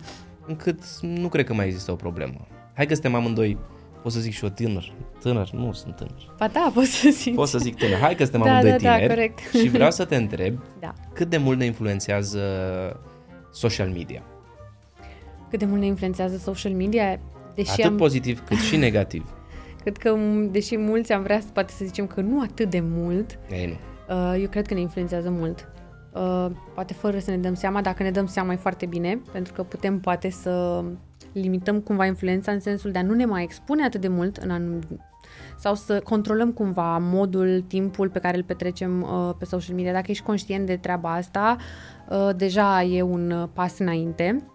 încât 0.48 0.80
nu 1.02 1.28
cred 1.28 1.45
că 1.45 1.53
mai 1.53 1.66
există 1.68 1.91
o 1.91 1.95
problemă. 1.95 2.48
Hai 2.74 2.86
că 2.86 2.94
suntem 2.94 3.16
amândoi 3.16 3.57
pot 4.06 4.14
să 4.14 4.19
zic 4.19 4.34
și 4.34 4.44
o 4.44 4.49
tânăr. 4.49 4.94
Tânăr? 5.19 5.49
Nu 5.52 5.72
sunt 5.72 5.95
tânăr. 5.95 6.34
Ba 6.38 6.48
da, 6.48 6.72
pot 6.73 6.84
să 6.84 7.10
zic. 7.10 7.36
Pot 7.36 7.48
să 7.48 7.57
zic 7.57 7.76
tânăr. 7.76 7.98
Hai 7.99 8.15
că 8.15 8.23
suntem 8.23 8.41
da, 8.41 8.49
amândoi 8.49 8.72
da, 8.72 8.77
tineri. 8.77 9.07
Da, 9.07 9.14
corect. 9.14 9.40
Și 9.61 9.68
vreau 9.68 9.91
să 9.91 10.06
te 10.06 10.15
întreb 10.15 10.60
da. 10.80 10.94
cât 11.14 11.30
de 11.30 11.38
mult 11.38 11.57
ne 11.57 11.65
influențează 11.65 12.40
social 13.52 13.90
media? 13.90 14.23
Cât 15.49 15.60
de 15.60 15.65
mult 15.65 15.80
ne 15.80 15.86
influențează 15.86 16.38
social 16.38 16.72
media? 16.72 17.19
Deși 17.56 17.72
Atât 17.72 17.86
am... 17.86 17.95
pozitiv 17.95 18.44
cât 18.48 18.57
și 18.57 18.76
negativ. 18.76 19.34
Cred 19.82 19.98
că, 19.98 20.18
deși 20.52 20.77
mulți 20.77 21.11
am 21.11 21.22
vrea, 21.22 21.41
poate 21.53 21.73
să 21.77 21.86
zicem 21.86 22.07
că 22.07 22.22
nu 22.22 22.41
atât 22.41 22.69
de 22.69 22.80
mult, 22.84 23.40
Ei, 23.52 23.65
nu. 23.65 24.15
Uh, 24.15 24.41
eu 24.41 24.48
cred 24.48 24.68
că 24.68 24.73
ne 24.73 24.80
influențează 24.80 25.30
mult. 25.30 25.69
Uh, 26.14 26.48
poate 26.73 26.94
fără 26.94 27.19
să 27.19 27.32
ne 27.32 27.38
dăm 27.38 27.53
seama, 27.53 27.82
dacă 27.82 28.03
ne 28.03 28.11
dăm 28.11 28.26
seama 28.26 28.53
e 28.53 28.56
foarte 28.56 28.86
bine, 28.86 29.22
pentru 29.32 29.53
că 29.53 29.64
putem 29.64 29.99
poate 29.99 30.30
să 30.30 30.84
limităm 31.41 31.80
cumva 31.80 32.06
influența 32.06 32.52
în 32.52 32.60
sensul 32.60 32.91
de 32.91 32.98
a 32.98 33.03
nu 33.03 33.14
ne 33.14 33.26
mai 33.26 33.44
expune 33.44 33.84
atât 33.84 34.02
de 34.02 34.07
mult 34.07 34.38
în 34.38 34.49
anum- 34.49 34.99
sau 35.57 35.76
să 35.76 35.99
controlăm 35.99 36.52
cumva 36.52 36.98
modul, 36.98 37.64
timpul 37.68 38.10
pe 38.10 38.20
care 38.20 38.38
îl 38.38 38.44
petrecem 38.44 39.02
uh, 39.02 39.36
pe 39.40 39.45
social 39.45 39.76
media. 39.76 39.91
Dacă 39.91 40.12
ești 40.12 40.24
conștient 40.24 40.66
de 40.66 40.76
treaba 40.76 41.14
asta, 41.14 41.57
uh, 42.10 42.30
deja 42.36 42.84
e 42.84 43.02
un 43.02 43.32
uh, 43.32 43.48
pas 43.53 43.80
înainte. 43.80 44.45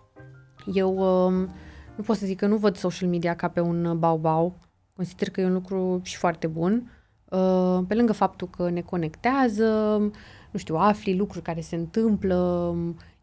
Eu 0.75 0.95
uh, 0.95 1.49
nu 1.97 2.03
pot 2.05 2.17
să 2.17 2.27
zic 2.27 2.39
că 2.39 2.47
nu 2.47 2.57
văd 2.57 2.77
social 2.77 3.09
media 3.09 3.35
ca 3.35 3.49
pe 3.49 3.61
un 3.61 3.99
bau-bau. 3.99 4.59
Consider 4.97 5.31
că 5.31 5.41
e 5.41 5.45
un 5.45 5.53
lucru 5.53 6.01
și 6.03 6.17
foarte 6.17 6.47
bun. 6.47 6.91
Uh, 7.31 7.79
pe 7.89 7.95
lângă 7.95 8.13
faptul 8.13 8.49
că 8.49 8.71
ne 8.71 8.81
conectează, 8.81 9.99
nu 10.51 10.59
știu, 10.59 10.75
afli 10.77 11.17
lucruri 11.17 11.45
care 11.45 11.61
se 11.61 11.77
întâmplă, 11.77 12.75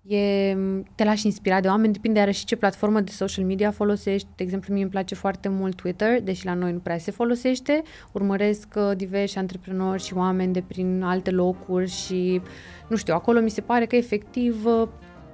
e, 0.08 0.58
te 0.96 1.04
lași 1.04 1.26
inspirat 1.26 1.62
de 1.62 1.68
oameni, 1.68 1.94
depinde 1.94 2.20
iarăși 2.20 2.46
ce 2.46 2.56
platformă 2.56 3.00
de 3.00 3.12
social 3.12 3.46
media 3.46 3.72
folosești. 3.72 4.28
De 4.36 4.44
exemplu, 4.44 4.74
mie 4.74 4.82
îmi 4.82 4.92
place 4.92 5.16
foarte 5.16 5.50
mult 5.50 5.76
Twitter, 5.76 6.22
deși 6.22 6.46
la 6.46 6.54
noi 6.54 6.72
nu 6.72 6.80
prea 6.80 6.98
se 6.98 7.12
folosește. 7.12 7.82
Urmăresc 8.12 8.68
uh, 8.76 8.92
diversi 8.96 9.38
antreprenori 9.38 10.04
și 10.04 10.14
oameni 10.14 10.54
de 10.54 10.64
prin 10.68 11.02
alte 11.04 11.32
locuri 11.32 11.90
și, 11.90 12.42
nu 12.88 12.96
știu, 12.96 13.14
acolo 13.14 13.40
mi 13.40 13.50
se 13.50 13.62
pare 13.62 13.86
că 13.86 13.96
efectiv 13.96 14.66
uh, 14.66 14.88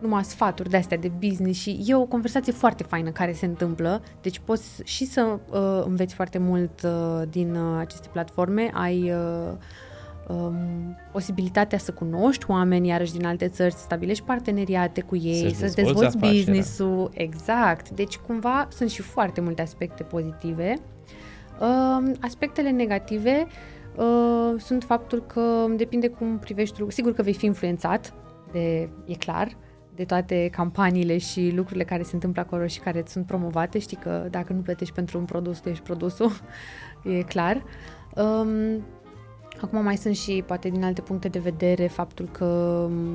numai 0.04 0.24
sfaturi 0.24 0.70
de 0.70 0.78
astea 0.78 0.98
de 0.98 1.12
business 1.20 1.60
și 1.60 1.84
e 1.86 1.96
o 1.96 2.06
conversație 2.06 2.54
foarte 2.54 2.84
faină 2.84 3.10
care 3.10 3.34
se 3.34 3.46
întâmplă, 3.46 4.04
deci 4.22 4.40
poți 4.40 4.82
și 4.84 5.06
să 5.06 5.40
uh, 5.50 5.84
înveți 5.86 6.14
foarte 6.14 6.38
mult 6.38 6.82
uh, 6.84 7.22
din 7.30 7.56
uh, 7.56 7.78
aceste 7.80 8.08
platforme, 8.12 8.72
ai 8.74 9.12
uh, 9.12 9.54
um, 10.28 10.98
posibilitatea 11.12 11.78
să 11.78 11.92
cunoști 11.92 12.46
oameni 12.48 12.88
iarăși 12.88 13.12
din 13.12 13.26
alte 13.26 13.48
țări, 13.48 13.74
să 13.74 13.80
stabilești 13.80 14.24
parteneriate 14.24 15.02
cu 15.02 15.16
ei, 15.16 15.54
să, 15.54 15.68
să 15.68 15.82
dezvolți 15.82 16.18
business-ul. 16.18 17.10
Exact. 17.14 17.90
Deci 17.90 18.18
cumva 18.18 18.68
sunt 18.72 18.90
și 18.90 19.02
foarte 19.02 19.42
multe 19.42 19.62
aspecte 19.62 20.04
pozitive. 20.04 20.74
Uh, 21.60 22.12
aspectele 22.22 22.70
negative 22.70 23.48
uh, 23.96 24.60
sunt 24.60 24.84
faptul 24.84 25.24
că 25.26 25.66
depinde 25.76 26.08
cum 26.08 26.40
privești 26.40 26.84
Sigur 26.88 27.14
că 27.14 27.22
vei 27.22 27.34
fi 27.34 27.46
influențat, 27.46 28.14
de, 28.52 28.90
e 29.06 29.14
clar, 29.14 29.58
de 29.96 30.04
toate 30.04 30.50
campaniile 30.52 31.18
și 31.18 31.52
lucrurile 31.56 31.84
care 31.84 32.04
se 32.04 32.12
întâmplă 32.14 32.42
acolo 32.42 32.68
și 32.68 32.80
care 32.80 33.04
sunt 33.08 33.26
promovate. 33.26 33.80
Știi 33.80 33.98
că 33.98 34.28
dacă 34.30 34.54
nu 34.54 34.60
plătești 34.62 34.94
pentru 34.94 35.18
un 35.18 35.26
produs, 35.26 35.60
tu 35.60 35.70
ești 35.70 35.84
produsul, 35.84 36.32
e 37.18 37.22
clar. 37.22 37.64
Um, 38.16 38.84
Acum 39.64 39.84
mai 39.84 39.98
sunt 39.98 40.16
și, 40.16 40.44
poate 40.48 40.70
din 40.70 40.84
alte 40.84 41.02
puncte 41.02 41.28
de 41.28 41.40
vedere, 41.40 41.88
faptul 41.88 42.30
că, 42.32 42.46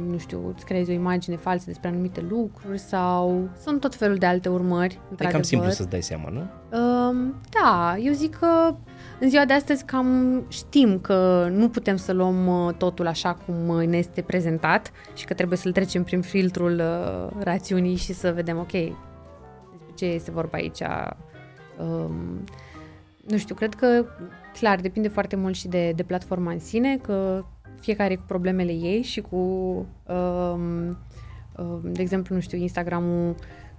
nu 0.06 0.18
știu, 0.18 0.52
îți 0.54 0.64
creezi 0.64 0.90
o 0.90 0.92
imagine 0.92 1.36
falsă 1.36 1.64
despre 1.66 1.88
anumite 1.88 2.26
lucruri 2.28 2.78
sau 2.78 3.48
sunt 3.62 3.80
tot 3.80 3.94
felul 3.94 4.16
de 4.16 4.26
alte 4.26 4.48
urmări. 4.48 5.00
E 5.18 5.26
cam 5.26 5.42
simplu 5.42 5.70
să-ți 5.70 5.88
dai 5.88 6.02
seama, 6.02 6.28
nu? 6.28 6.40
Um, 6.78 7.34
da, 7.62 7.96
eu 7.98 8.12
zic 8.12 8.36
că 8.36 8.74
în 9.20 9.28
ziua 9.28 9.44
de 9.44 9.52
astăzi 9.52 9.84
cam 9.84 10.42
știm 10.48 10.98
că 10.98 11.48
nu 11.50 11.68
putem 11.68 11.96
să 11.96 12.12
luăm 12.12 12.46
uh, 12.46 12.74
totul 12.74 13.06
așa 13.06 13.34
cum 13.34 13.68
uh, 13.68 13.86
ne 13.86 13.96
este 13.96 14.20
prezentat 14.20 14.92
și 15.14 15.24
că 15.24 15.34
trebuie 15.34 15.58
să-l 15.58 15.72
trecem 15.72 16.02
prin 16.02 16.20
filtrul 16.20 16.80
uh, 16.80 17.42
rațiunii 17.42 17.96
și 17.96 18.12
să 18.12 18.32
vedem, 18.32 18.58
ok, 18.58 18.70
despre 18.70 19.94
ce 19.94 20.04
este 20.04 20.30
vorba 20.30 20.56
aici. 20.56 20.80
Um, 21.80 22.44
nu 23.26 23.36
știu, 23.36 23.54
cred 23.54 23.74
că 23.74 24.04
clar, 24.58 24.80
depinde 24.80 25.08
foarte 25.08 25.36
mult 25.36 25.54
și 25.54 25.68
de, 25.68 25.92
de 25.96 26.02
platforma 26.02 26.50
în 26.50 26.58
sine, 26.58 26.96
că 26.96 27.44
fiecare 27.80 28.14
cu 28.16 28.22
problemele 28.26 28.72
ei 28.72 29.02
și 29.02 29.20
cu, 29.20 29.36
um, 29.36 30.98
um, 31.56 31.80
de 31.82 32.02
exemplu, 32.02 32.34
nu 32.34 32.40
știu, 32.40 32.58
Instagramul 32.58 33.34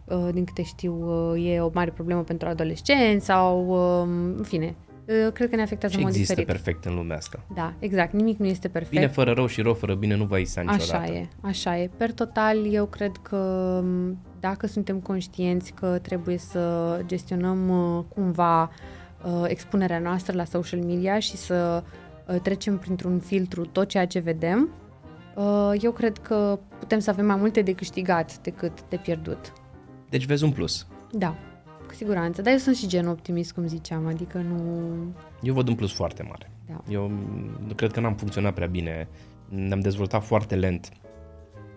uh, 0.06 0.30
din 0.34 0.44
câte 0.44 0.64
știu, 0.64 0.94
uh, 1.34 1.52
e 1.52 1.60
o 1.60 1.70
mare 1.74 1.92
problemă 1.92 2.22
pentru 2.22 2.48
adolescenți 2.48 3.26
sau, 3.26 3.68
um, 3.68 4.10
în 4.38 4.44
fine, 4.44 4.76
uh, 5.06 5.32
cred 5.34 5.50
că 5.50 5.56
ne 5.56 5.62
afectează 5.62 5.96
în 5.96 6.02
mod 6.02 6.12
există 6.12 6.34
diferit. 6.34 6.62
perfect 6.62 6.86
în 6.86 6.96
lumea 6.96 7.18
asta. 7.18 7.46
Da, 7.56 7.74
exact, 7.80 8.14
nimic 8.14 8.38
nu 8.38 8.46
este 8.46 8.68
perfect. 8.68 8.94
Bine 8.94 9.08
fără 9.08 9.32
rău 9.32 9.46
și 9.46 9.62
rău 9.62 9.74
fără 9.74 9.96
bine 9.96 10.16
nu 10.16 10.26
va 10.26 10.38
exista 10.38 10.62
niciodată. 10.62 10.96
Așa 10.96 11.14
e, 11.14 11.28
așa 11.42 11.78
e. 11.78 11.90
Per 11.98 12.12
total, 12.12 12.74
eu 12.74 12.86
cred 12.86 13.12
că 13.22 13.38
um, 13.84 14.18
dacă 14.40 14.68
suntem 14.68 15.00
conștienți 15.00 15.72
că 15.72 16.00
trebuie 16.02 16.38
să 16.38 17.00
gestionăm 17.06 17.70
uh, 17.70 18.04
cumva 18.14 18.62
uh, 18.64 18.70
uh, 18.70 18.99
expunerea 19.48 20.00
noastră 20.00 20.36
la 20.36 20.44
social 20.44 20.80
media 20.80 21.20
și 21.20 21.36
să 21.36 21.84
uh, 22.26 22.36
trecem 22.42 22.78
printr-un 22.78 23.20
filtru 23.20 23.66
tot 23.66 23.88
ceea 23.88 24.08
ce 24.08 24.20
vedem, 24.20 24.70
uh, 25.36 25.72
eu 25.82 25.92
cred 25.92 26.18
că 26.18 26.60
putem 26.80 27.00
să 27.00 27.10
avem 27.10 27.26
mai 27.26 27.36
multe 27.36 27.62
de 27.62 27.74
câștigat 27.74 28.38
decât 28.38 28.90
de 28.90 28.96
pierdut. 28.96 29.54
Deci 30.10 30.26
vezi 30.26 30.44
un 30.44 30.52
plus. 30.52 30.88
Da, 31.12 31.36
cu 31.88 31.94
siguranță. 31.94 32.42
Dar 32.42 32.52
eu 32.52 32.60
sunt 32.60 32.76
și 32.76 32.88
gen 32.88 33.08
optimist, 33.08 33.52
cum 33.52 33.68
ziceam, 33.68 34.08
adică 34.08 34.38
nu... 34.38 34.94
Eu 35.42 35.54
văd 35.54 35.68
un 35.68 35.76
plus 35.76 35.92
foarte 35.92 36.24
mare. 36.24 36.52
Da. 36.68 36.82
Eu 36.90 37.12
cred 37.76 37.92
că 37.92 38.00
n-am 38.00 38.16
funcționat 38.16 38.54
prea 38.54 38.68
bine, 38.68 39.08
ne-am 39.50 39.80
dezvoltat 39.80 40.24
foarte 40.24 40.56
lent 40.56 40.90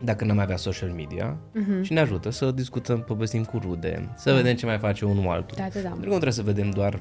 dacă 0.04 0.24
n-am 0.24 0.38
avea 0.38 0.56
social 0.56 0.90
media 0.90 1.36
uh-huh. 1.36 1.82
și 1.82 1.92
ne 1.92 2.00
ajută 2.00 2.30
să 2.30 2.50
discutăm, 2.50 3.02
povestim 3.02 3.44
cu 3.44 3.58
rude, 3.58 4.08
să 4.16 4.30
da. 4.30 4.36
vedem 4.36 4.54
ce 4.54 4.66
mai 4.66 4.78
face 4.78 5.04
unul 5.04 5.28
altul. 5.28 5.56
Da, 5.56 5.68
da, 5.72 5.80
da. 5.80 5.88
Pentru 5.88 6.00
că 6.00 6.06
nu 6.06 6.10
trebuie 6.10 6.32
să 6.32 6.42
vedem 6.42 6.70
doar 6.70 7.00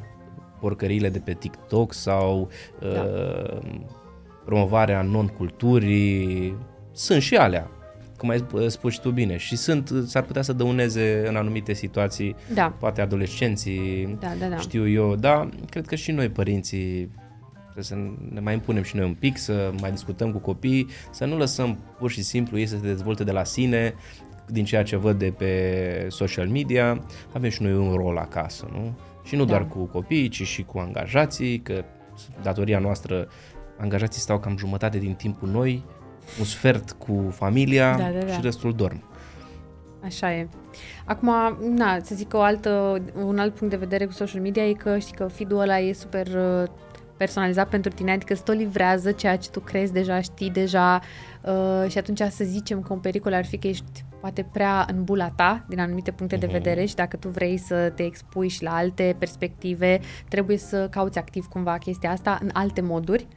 porcăriile 0.62 1.10
de 1.10 1.20
pe 1.20 1.34
TikTok 1.34 1.94
sau 1.94 2.50
da. 2.80 2.88
uh, 2.88 3.60
promovarea 4.46 5.02
non-culturii. 5.02 6.56
Sunt 6.92 7.22
și 7.22 7.36
alea, 7.36 7.70
cum 8.18 8.30
ai 8.30 8.46
spus 8.68 8.94
și 8.94 9.02
tu 9.02 9.10
bine, 9.10 9.38
și 9.38 9.56
sunt, 9.56 9.92
s-ar 10.06 10.24
putea 10.24 10.42
să 10.42 10.54
dăuneze 10.54 11.24
în 11.28 11.36
anumite 11.36 11.74
situații, 11.74 12.36
da. 12.54 12.74
poate 12.80 13.02
adolescenții, 13.02 14.18
da, 14.20 14.32
da, 14.40 14.46
da. 14.46 14.58
știu 14.58 14.90
eu, 14.90 15.16
da, 15.16 15.50
cred 15.70 15.86
că 15.86 15.96
și 15.96 16.12
noi 16.12 16.30
părinții 16.30 17.10
trebuie 17.64 17.84
să 17.84 17.96
ne 18.34 18.40
mai 18.40 18.54
impunem 18.54 18.84
și 18.84 18.96
noi 18.96 19.06
un 19.06 19.14
pic, 19.14 19.38
să 19.38 19.72
mai 19.80 19.92
discutăm 19.92 20.32
cu 20.32 20.38
copiii, 20.38 20.88
să 21.12 21.26
nu 21.26 21.38
lăsăm 21.38 21.78
pur 22.00 22.12
și 22.12 22.24
simplu 22.24 22.58
ei 22.60 22.66
să 22.66 22.76
se 22.76 22.88
dezvolte 22.88 23.24
de 23.24 23.32
la 23.32 23.44
sine, 23.44 23.94
din 24.48 24.66
ceea 24.66 24.84
ce 24.84 24.96
văd 24.96 25.20
de 25.20 25.34
pe 25.38 26.06
social 26.10 26.48
media, 26.48 27.04
avem 27.34 27.50
și 27.50 27.62
noi 27.62 27.74
un 27.74 27.94
rol 27.94 28.18
acasă, 28.18 28.68
nu? 28.72 28.94
Și 29.32 29.38
nu 29.38 29.46
da. 29.46 29.50
doar 29.50 29.68
cu 29.68 29.80
copiii, 29.80 30.28
ci 30.30 30.44
și 30.44 30.64
cu 30.64 30.78
angajații, 30.78 31.60
că 31.60 31.84
datoria 32.42 32.80
noastră, 32.80 33.28
angajații 33.78 34.22
stau 34.22 34.40
cam 34.40 34.58
jumătate 34.58 34.98
din 34.98 35.14
timpul 35.14 35.50
noi, 35.50 35.84
un 36.40 36.46
sfert 36.46 36.92
cu 36.92 37.28
familia 37.30 37.96
da, 37.98 38.10
da, 38.20 38.26
da. 38.26 38.32
și 38.32 38.40
restul 38.42 38.74
dorm. 38.74 39.04
Așa 40.04 40.34
e. 40.34 40.48
Acum, 41.06 41.30
na, 41.76 42.00
să 42.04 42.16
zic 42.16 42.34
o 42.34 42.42
altă, 42.42 43.02
un 43.24 43.40
alt 43.40 43.54
punct 43.54 43.74
de 43.74 43.80
vedere 43.80 44.06
cu 44.06 44.12
social 44.12 44.42
media 44.42 44.68
e 44.68 44.74
că 44.74 44.98
știi 44.98 45.16
că 45.16 45.28
feed-ul 45.28 45.60
ăla 45.60 45.80
e 45.80 45.94
super 45.94 46.28
uh, 46.28 46.70
personalizat 47.18 47.70
pentru 47.70 47.92
tine, 47.92 48.12
adică 48.12 48.34
îți 48.34 48.44
tot 48.44 48.56
livrează 48.56 49.12
ceea 49.12 49.38
ce 49.38 49.50
tu 49.50 49.60
crezi 49.60 49.94
deja, 49.94 50.22
știi 50.22 50.50
deja 50.50 51.02
uh, 51.42 51.90
și 51.90 51.98
atunci 51.98 52.22
să 52.30 52.44
zicem 52.44 52.82
că 52.82 52.94
un 52.94 53.00
pericol 53.00 53.34
ar 53.34 53.46
fi 53.46 53.58
că 53.58 53.68
ești 53.68 54.04
poate 54.22 54.48
prea 54.52 54.86
în 54.90 55.04
bula 55.04 55.30
ta 55.30 55.66
din 55.68 55.80
anumite 55.80 56.12
puncte 56.12 56.36
uh-huh. 56.36 56.40
de 56.40 56.46
mhm. 56.46 56.56
vedere 56.56 56.86
și 56.86 56.96
dacă 56.96 57.18
tu 57.18 57.28
vrei 57.28 57.58
să 57.58 57.90
te 57.96 58.04
expui 58.04 58.48
și 58.48 58.64
la 58.64 58.76
alte 58.76 59.16
perspective, 59.20 60.00
trebuie 60.30 60.58
să 60.58 60.88
cauți 60.90 61.18
activ 61.18 61.46
cumva 61.46 61.78
chestia 61.78 62.12
asta 62.12 62.38
în 62.42 62.50
alte 62.54 62.82
moduri 62.82 63.28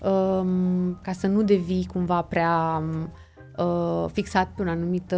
um, 0.00 0.98
ca 1.02 1.12
să 1.12 1.26
nu 1.26 1.42
devii 1.42 1.88
cumva 1.92 2.22
prea 2.22 2.82
um, 2.82 3.12
uh, 3.56 4.10
fixat 4.12 4.48
pe 4.56 4.62
o 4.62 4.70
anumită, 4.70 5.16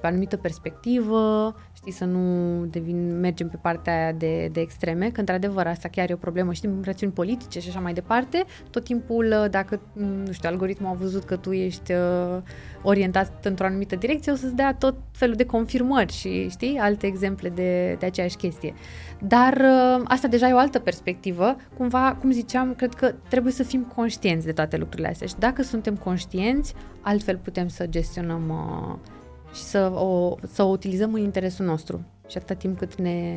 pe 0.00 0.06
o 0.06 0.08
anumită 0.08 0.36
perspectivă, 0.36 1.54
știi, 1.80 1.92
să 1.92 2.04
nu 2.04 2.64
devin, 2.64 3.20
mergem 3.20 3.48
pe 3.48 3.56
partea 3.56 4.02
aia 4.02 4.12
de, 4.12 4.48
de 4.52 4.60
extreme, 4.60 5.10
că 5.10 5.20
într-adevăr 5.20 5.66
asta 5.66 5.88
chiar 5.88 6.10
e 6.10 6.12
o 6.12 6.16
problemă, 6.16 6.52
știm, 6.52 6.80
rațiuni 6.84 7.12
politice 7.12 7.60
și 7.60 7.68
așa 7.68 7.80
mai 7.80 7.92
departe, 7.92 8.44
tot 8.70 8.84
timpul, 8.84 9.34
uh, 9.42 9.50
dacă, 9.50 9.80
nu 10.24 10.32
știu, 10.32 10.48
algoritmul 10.48 10.90
a 10.90 10.94
văzut 10.94 11.24
că 11.24 11.36
tu 11.36 11.52
ești 11.52 11.92
uh, 11.92 12.38
orientat 12.82 13.44
într-o 13.44 13.66
anumită 13.66 13.96
direcție, 13.96 14.32
o 14.32 14.34
să-ți 14.34 14.54
dea 14.54 14.74
tot 14.74 14.94
felul 15.12 15.34
de 15.34 15.44
confirmări 15.44 16.12
și, 16.12 16.48
știi, 16.48 16.78
alte 16.78 17.06
exemple 17.06 17.48
de, 17.48 17.96
de 17.98 18.06
aceeași 18.06 18.36
chestie. 18.36 18.74
Dar 19.18 19.52
uh, 19.52 20.02
asta 20.04 20.28
deja 20.28 20.48
e 20.48 20.52
o 20.52 20.58
altă 20.58 20.78
perspectivă, 20.78 21.56
cumva, 21.76 22.16
cum 22.20 22.30
ziceam, 22.30 22.74
cred 22.74 22.94
că 22.94 23.14
trebuie 23.28 23.52
să 23.52 23.62
fim 23.62 23.92
conștienți 23.94 24.46
de 24.46 24.52
toate 24.52 24.76
lucrurile 24.76 25.08
astea 25.08 25.26
și 25.26 25.34
dacă 25.38 25.62
suntem 25.62 25.96
conștienți, 25.96 26.74
altfel 27.00 27.36
putem 27.36 27.60
putem 27.60 27.68
să 27.68 27.86
gestionăm 27.86 28.48
uh, 28.48 28.96
și 29.54 29.60
să 29.60 29.90
o, 29.94 30.36
să 30.52 30.62
o 30.62 30.66
utilizăm 30.66 31.14
în 31.14 31.20
interesul 31.20 31.64
nostru 31.64 32.04
și 32.28 32.36
atâta 32.36 32.54
timp 32.54 32.78
cât 32.78 32.94
ne, 32.94 33.36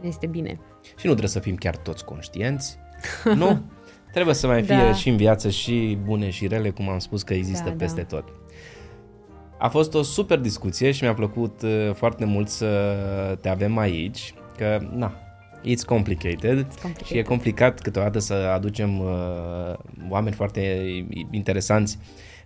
ne 0.00 0.08
este 0.08 0.26
bine. 0.26 0.60
Și 0.82 1.06
nu 1.06 1.10
trebuie 1.10 1.28
să 1.28 1.38
fim 1.38 1.54
chiar 1.54 1.76
toți 1.76 2.04
conștienți, 2.04 2.78
nu? 3.36 3.60
Trebuie 4.12 4.34
să 4.34 4.46
mai 4.46 4.62
fie 4.62 4.76
Da. 4.76 4.92
și 4.92 5.08
în 5.08 5.16
viață 5.16 5.50
și 5.50 5.98
bune 6.04 6.30
și 6.30 6.46
rele, 6.46 6.70
cum 6.70 6.88
am 6.88 6.98
spus 6.98 7.22
că 7.22 7.34
există 7.34 7.68
Da, 7.68 7.74
peste 7.74 8.06
da. 8.08 8.16
tot. 8.16 8.32
A 9.58 9.68
fost 9.68 9.94
o 9.94 10.02
super 10.02 10.38
discuție 10.38 10.90
și 10.90 11.02
mi-a 11.02 11.14
plăcut 11.14 11.62
uh, 11.62 11.90
foarte 11.94 12.24
mult 12.24 12.48
să 12.48 12.96
te 13.40 13.48
avem 13.48 13.78
aici, 13.78 14.34
că, 14.56 14.88
na, 14.92 15.12
it's 15.60 15.84
complicated, 15.86 16.66
complicated. 16.82 17.04
și 17.06 17.18
e 17.18 17.22
complicat 17.22 17.80
câteodată 17.80 18.18
să 18.18 18.34
aducem 18.34 18.98
uh, 18.98 19.06
oameni 20.08 20.34
foarte 20.34 20.82
interesanți 21.30 21.98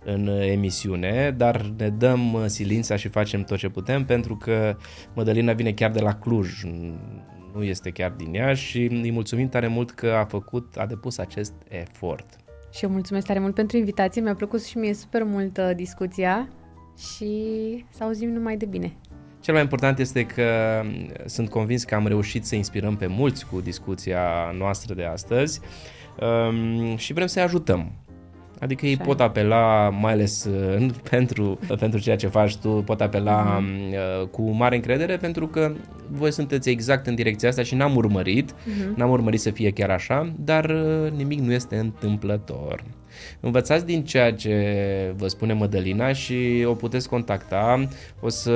în 0.05 0.27
uh, 0.27 0.47
emisiune, 0.47 1.33
dar 1.37 1.61
ne 1.77 1.89
dăm 1.89 2.33
uh, 2.33 2.43
silința 2.45 2.95
și 2.95 3.07
facem 3.07 3.43
tot 3.43 3.57
ce 3.57 3.69
putem 3.69 4.05
pentru 4.05 4.35
că 4.35 4.75
Mădălina 5.13 5.53
vine 5.53 5.71
chiar 5.71 5.91
de 5.91 5.99
la 5.99 6.15
Cluj, 6.15 6.63
nu 7.53 7.63
este 7.63 7.89
chiar 7.89 8.11
din 8.11 8.35
ea 8.35 8.53
și 8.53 8.83
îi 8.85 9.11
mulțumim 9.11 9.49
tare 9.49 9.67
mult 9.67 9.91
că 9.91 10.11
a 10.11 10.25
făcut, 10.25 10.75
a 10.77 10.85
depus 10.85 11.17
acest 11.17 11.53
efort. 11.67 12.25
Și 12.73 12.83
eu 12.83 12.89
mulțumesc 12.89 13.25
tare 13.25 13.39
mult 13.39 13.53
pentru 13.53 13.77
invitație, 13.77 14.21
mi-a 14.21 14.35
plăcut 14.35 14.63
și 14.63 14.77
mie 14.77 14.93
super 14.93 15.23
mult 15.23 15.57
uh, 15.57 15.71
discuția 15.75 16.49
și 16.97 17.85
să 17.89 18.03
auzim 18.03 18.29
numai 18.29 18.57
de 18.57 18.65
bine. 18.65 18.95
Cel 19.39 19.53
mai 19.53 19.63
important 19.63 19.99
este 19.99 20.25
că 20.25 20.43
m, 20.83 21.11
sunt 21.25 21.49
convins 21.49 21.83
că 21.83 21.95
am 21.95 22.07
reușit 22.07 22.45
să 22.45 22.55
inspirăm 22.55 22.95
pe 22.95 23.07
mulți 23.07 23.45
cu 23.45 23.61
discuția 23.61 24.21
noastră 24.57 24.93
de 24.93 25.03
astăzi 25.03 25.59
um, 26.19 26.95
și 26.95 27.13
vrem 27.13 27.27
să-i 27.27 27.41
ajutăm. 27.41 27.91
Adică 28.59 28.85
ei 28.85 28.93
Așa 28.93 29.03
e. 29.03 29.05
pot 29.05 29.19
apela, 29.19 29.89
mai 29.89 30.11
ales 30.11 30.45
uh, 30.45 30.85
pentru, 31.09 31.59
pentru 31.79 31.99
ceea 31.99 32.15
ce 32.15 32.27
faci 32.27 32.57
tu, 32.57 32.69
pot 32.69 33.01
apela 33.01 33.63
uh, 33.91 34.27
cu 34.27 34.49
mare 34.49 34.75
încredere 34.75 35.17
pentru 35.17 35.47
că 35.47 35.71
voi 36.07 36.31
sunteți 36.31 36.69
exact 36.69 37.07
în 37.07 37.15
direcția 37.15 37.49
asta 37.49 37.63
și 37.63 37.75
n-am 37.75 37.95
urmărit, 37.95 38.55
n-am 38.95 39.09
urmărit 39.09 39.39
să 39.39 39.51
fie 39.51 39.71
chiar 39.71 39.89
așa, 39.89 40.33
dar 40.39 40.65
uh, 40.65 41.11
nimic 41.11 41.39
nu 41.39 41.51
este 41.51 41.75
întâmplător. 41.75 42.83
Învățați 43.39 43.85
din 43.85 44.03
ceea 44.03 44.33
ce 44.33 44.53
vă 45.15 45.27
spune 45.27 45.53
Mădălina 45.53 46.13
și 46.13 46.63
o 46.65 46.73
puteți 46.73 47.09
contacta. 47.09 47.87
O 48.19 48.29
să 48.29 48.51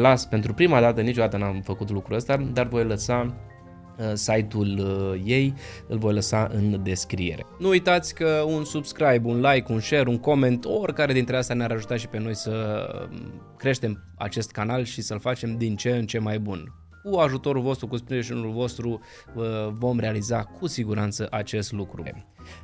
las 0.00 0.26
pentru 0.26 0.54
prima 0.54 0.80
dată, 0.80 1.00
niciodată 1.00 1.36
n-am 1.36 1.60
făcut 1.64 1.90
lucrul 1.90 2.16
ăsta, 2.16 2.36
dar 2.52 2.66
voi 2.66 2.84
lăsa 2.84 3.26
uh, 3.26 3.32
site-ul 4.14 4.78
uh, 4.78 5.22
ei, 5.24 5.54
îl 5.86 5.98
voi 5.98 6.12
lăsa 6.12 6.50
în 6.52 6.82
descriere. 6.82 7.46
Nu 7.58 7.68
uitați 7.68 8.14
că 8.14 8.44
un 8.46 8.64
subscribe, 8.64 9.20
un 9.22 9.40
like, 9.40 9.72
un 9.72 9.80
share, 9.80 10.08
un 10.08 10.18
comment, 10.18 10.64
oricare 10.64 11.12
dintre 11.12 11.36
astea 11.36 11.54
ne-ar 11.54 11.70
ajuta 11.70 11.96
și 11.96 12.08
pe 12.08 12.18
noi 12.18 12.34
să 12.34 12.86
um, 13.10 13.42
creștem 13.56 14.04
acest 14.16 14.50
canal 14.50 14.84
și 14.84 15.02
să-l 15.02 15.20
facem 15.20 15.56
din 15.56 15.76
ce 15.76 15.90
în 15.90 16.06
ce 16.06 16.18
mai 16.18 16.38
bun. 16.38 16.72
Cu 17.02 17.16
ajutorul 17.16 17.62
vostru, 17.62 17.86
cu 17.86 17.96
sprijinul 17.96 18.50
vostru 18.50 19.00
uh, 19.34 19.44
vom 19.70 19.98
realiza 19.98 20.42
cu 20.42 20.66
siguranță 20.66 21.26
acest 21.30 21.72
lucru. 21.72 22.02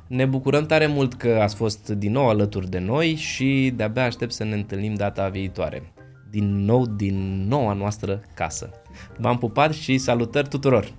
Ne 0.07 0.25
bucurăm 0.25 0.65
tare 0.65 0.87
mult 0.87 1.13
că 1.13 1.39
ați 1.41 1.55
fost 1.55 1.89
din 1.89 2.11
nou 2.11 2.29
alături 2.29 2.69
de 2.69 2.79
noi 2.79 3.15
și 3.15 3.73
de-abia 3.75 4.03
aștept 4.03 4.31
să 4.31 4.43
ne 4.43 4.55
întâlnim 4.55 4.93
data 4.93 5.29
viitoare. 5.29 5.93
Din 6.29 6.65
nou 6.65 6.85
din 6.85 7.45
noua 7.47 7.73
noastră 7.73 8.21
casă. 8.33 8.69
V-am 9.17 9.37
pupat 9.37 9.73
și 9.73 9.97
salutări 9.97 10.47
tuturor! 10.47 10.93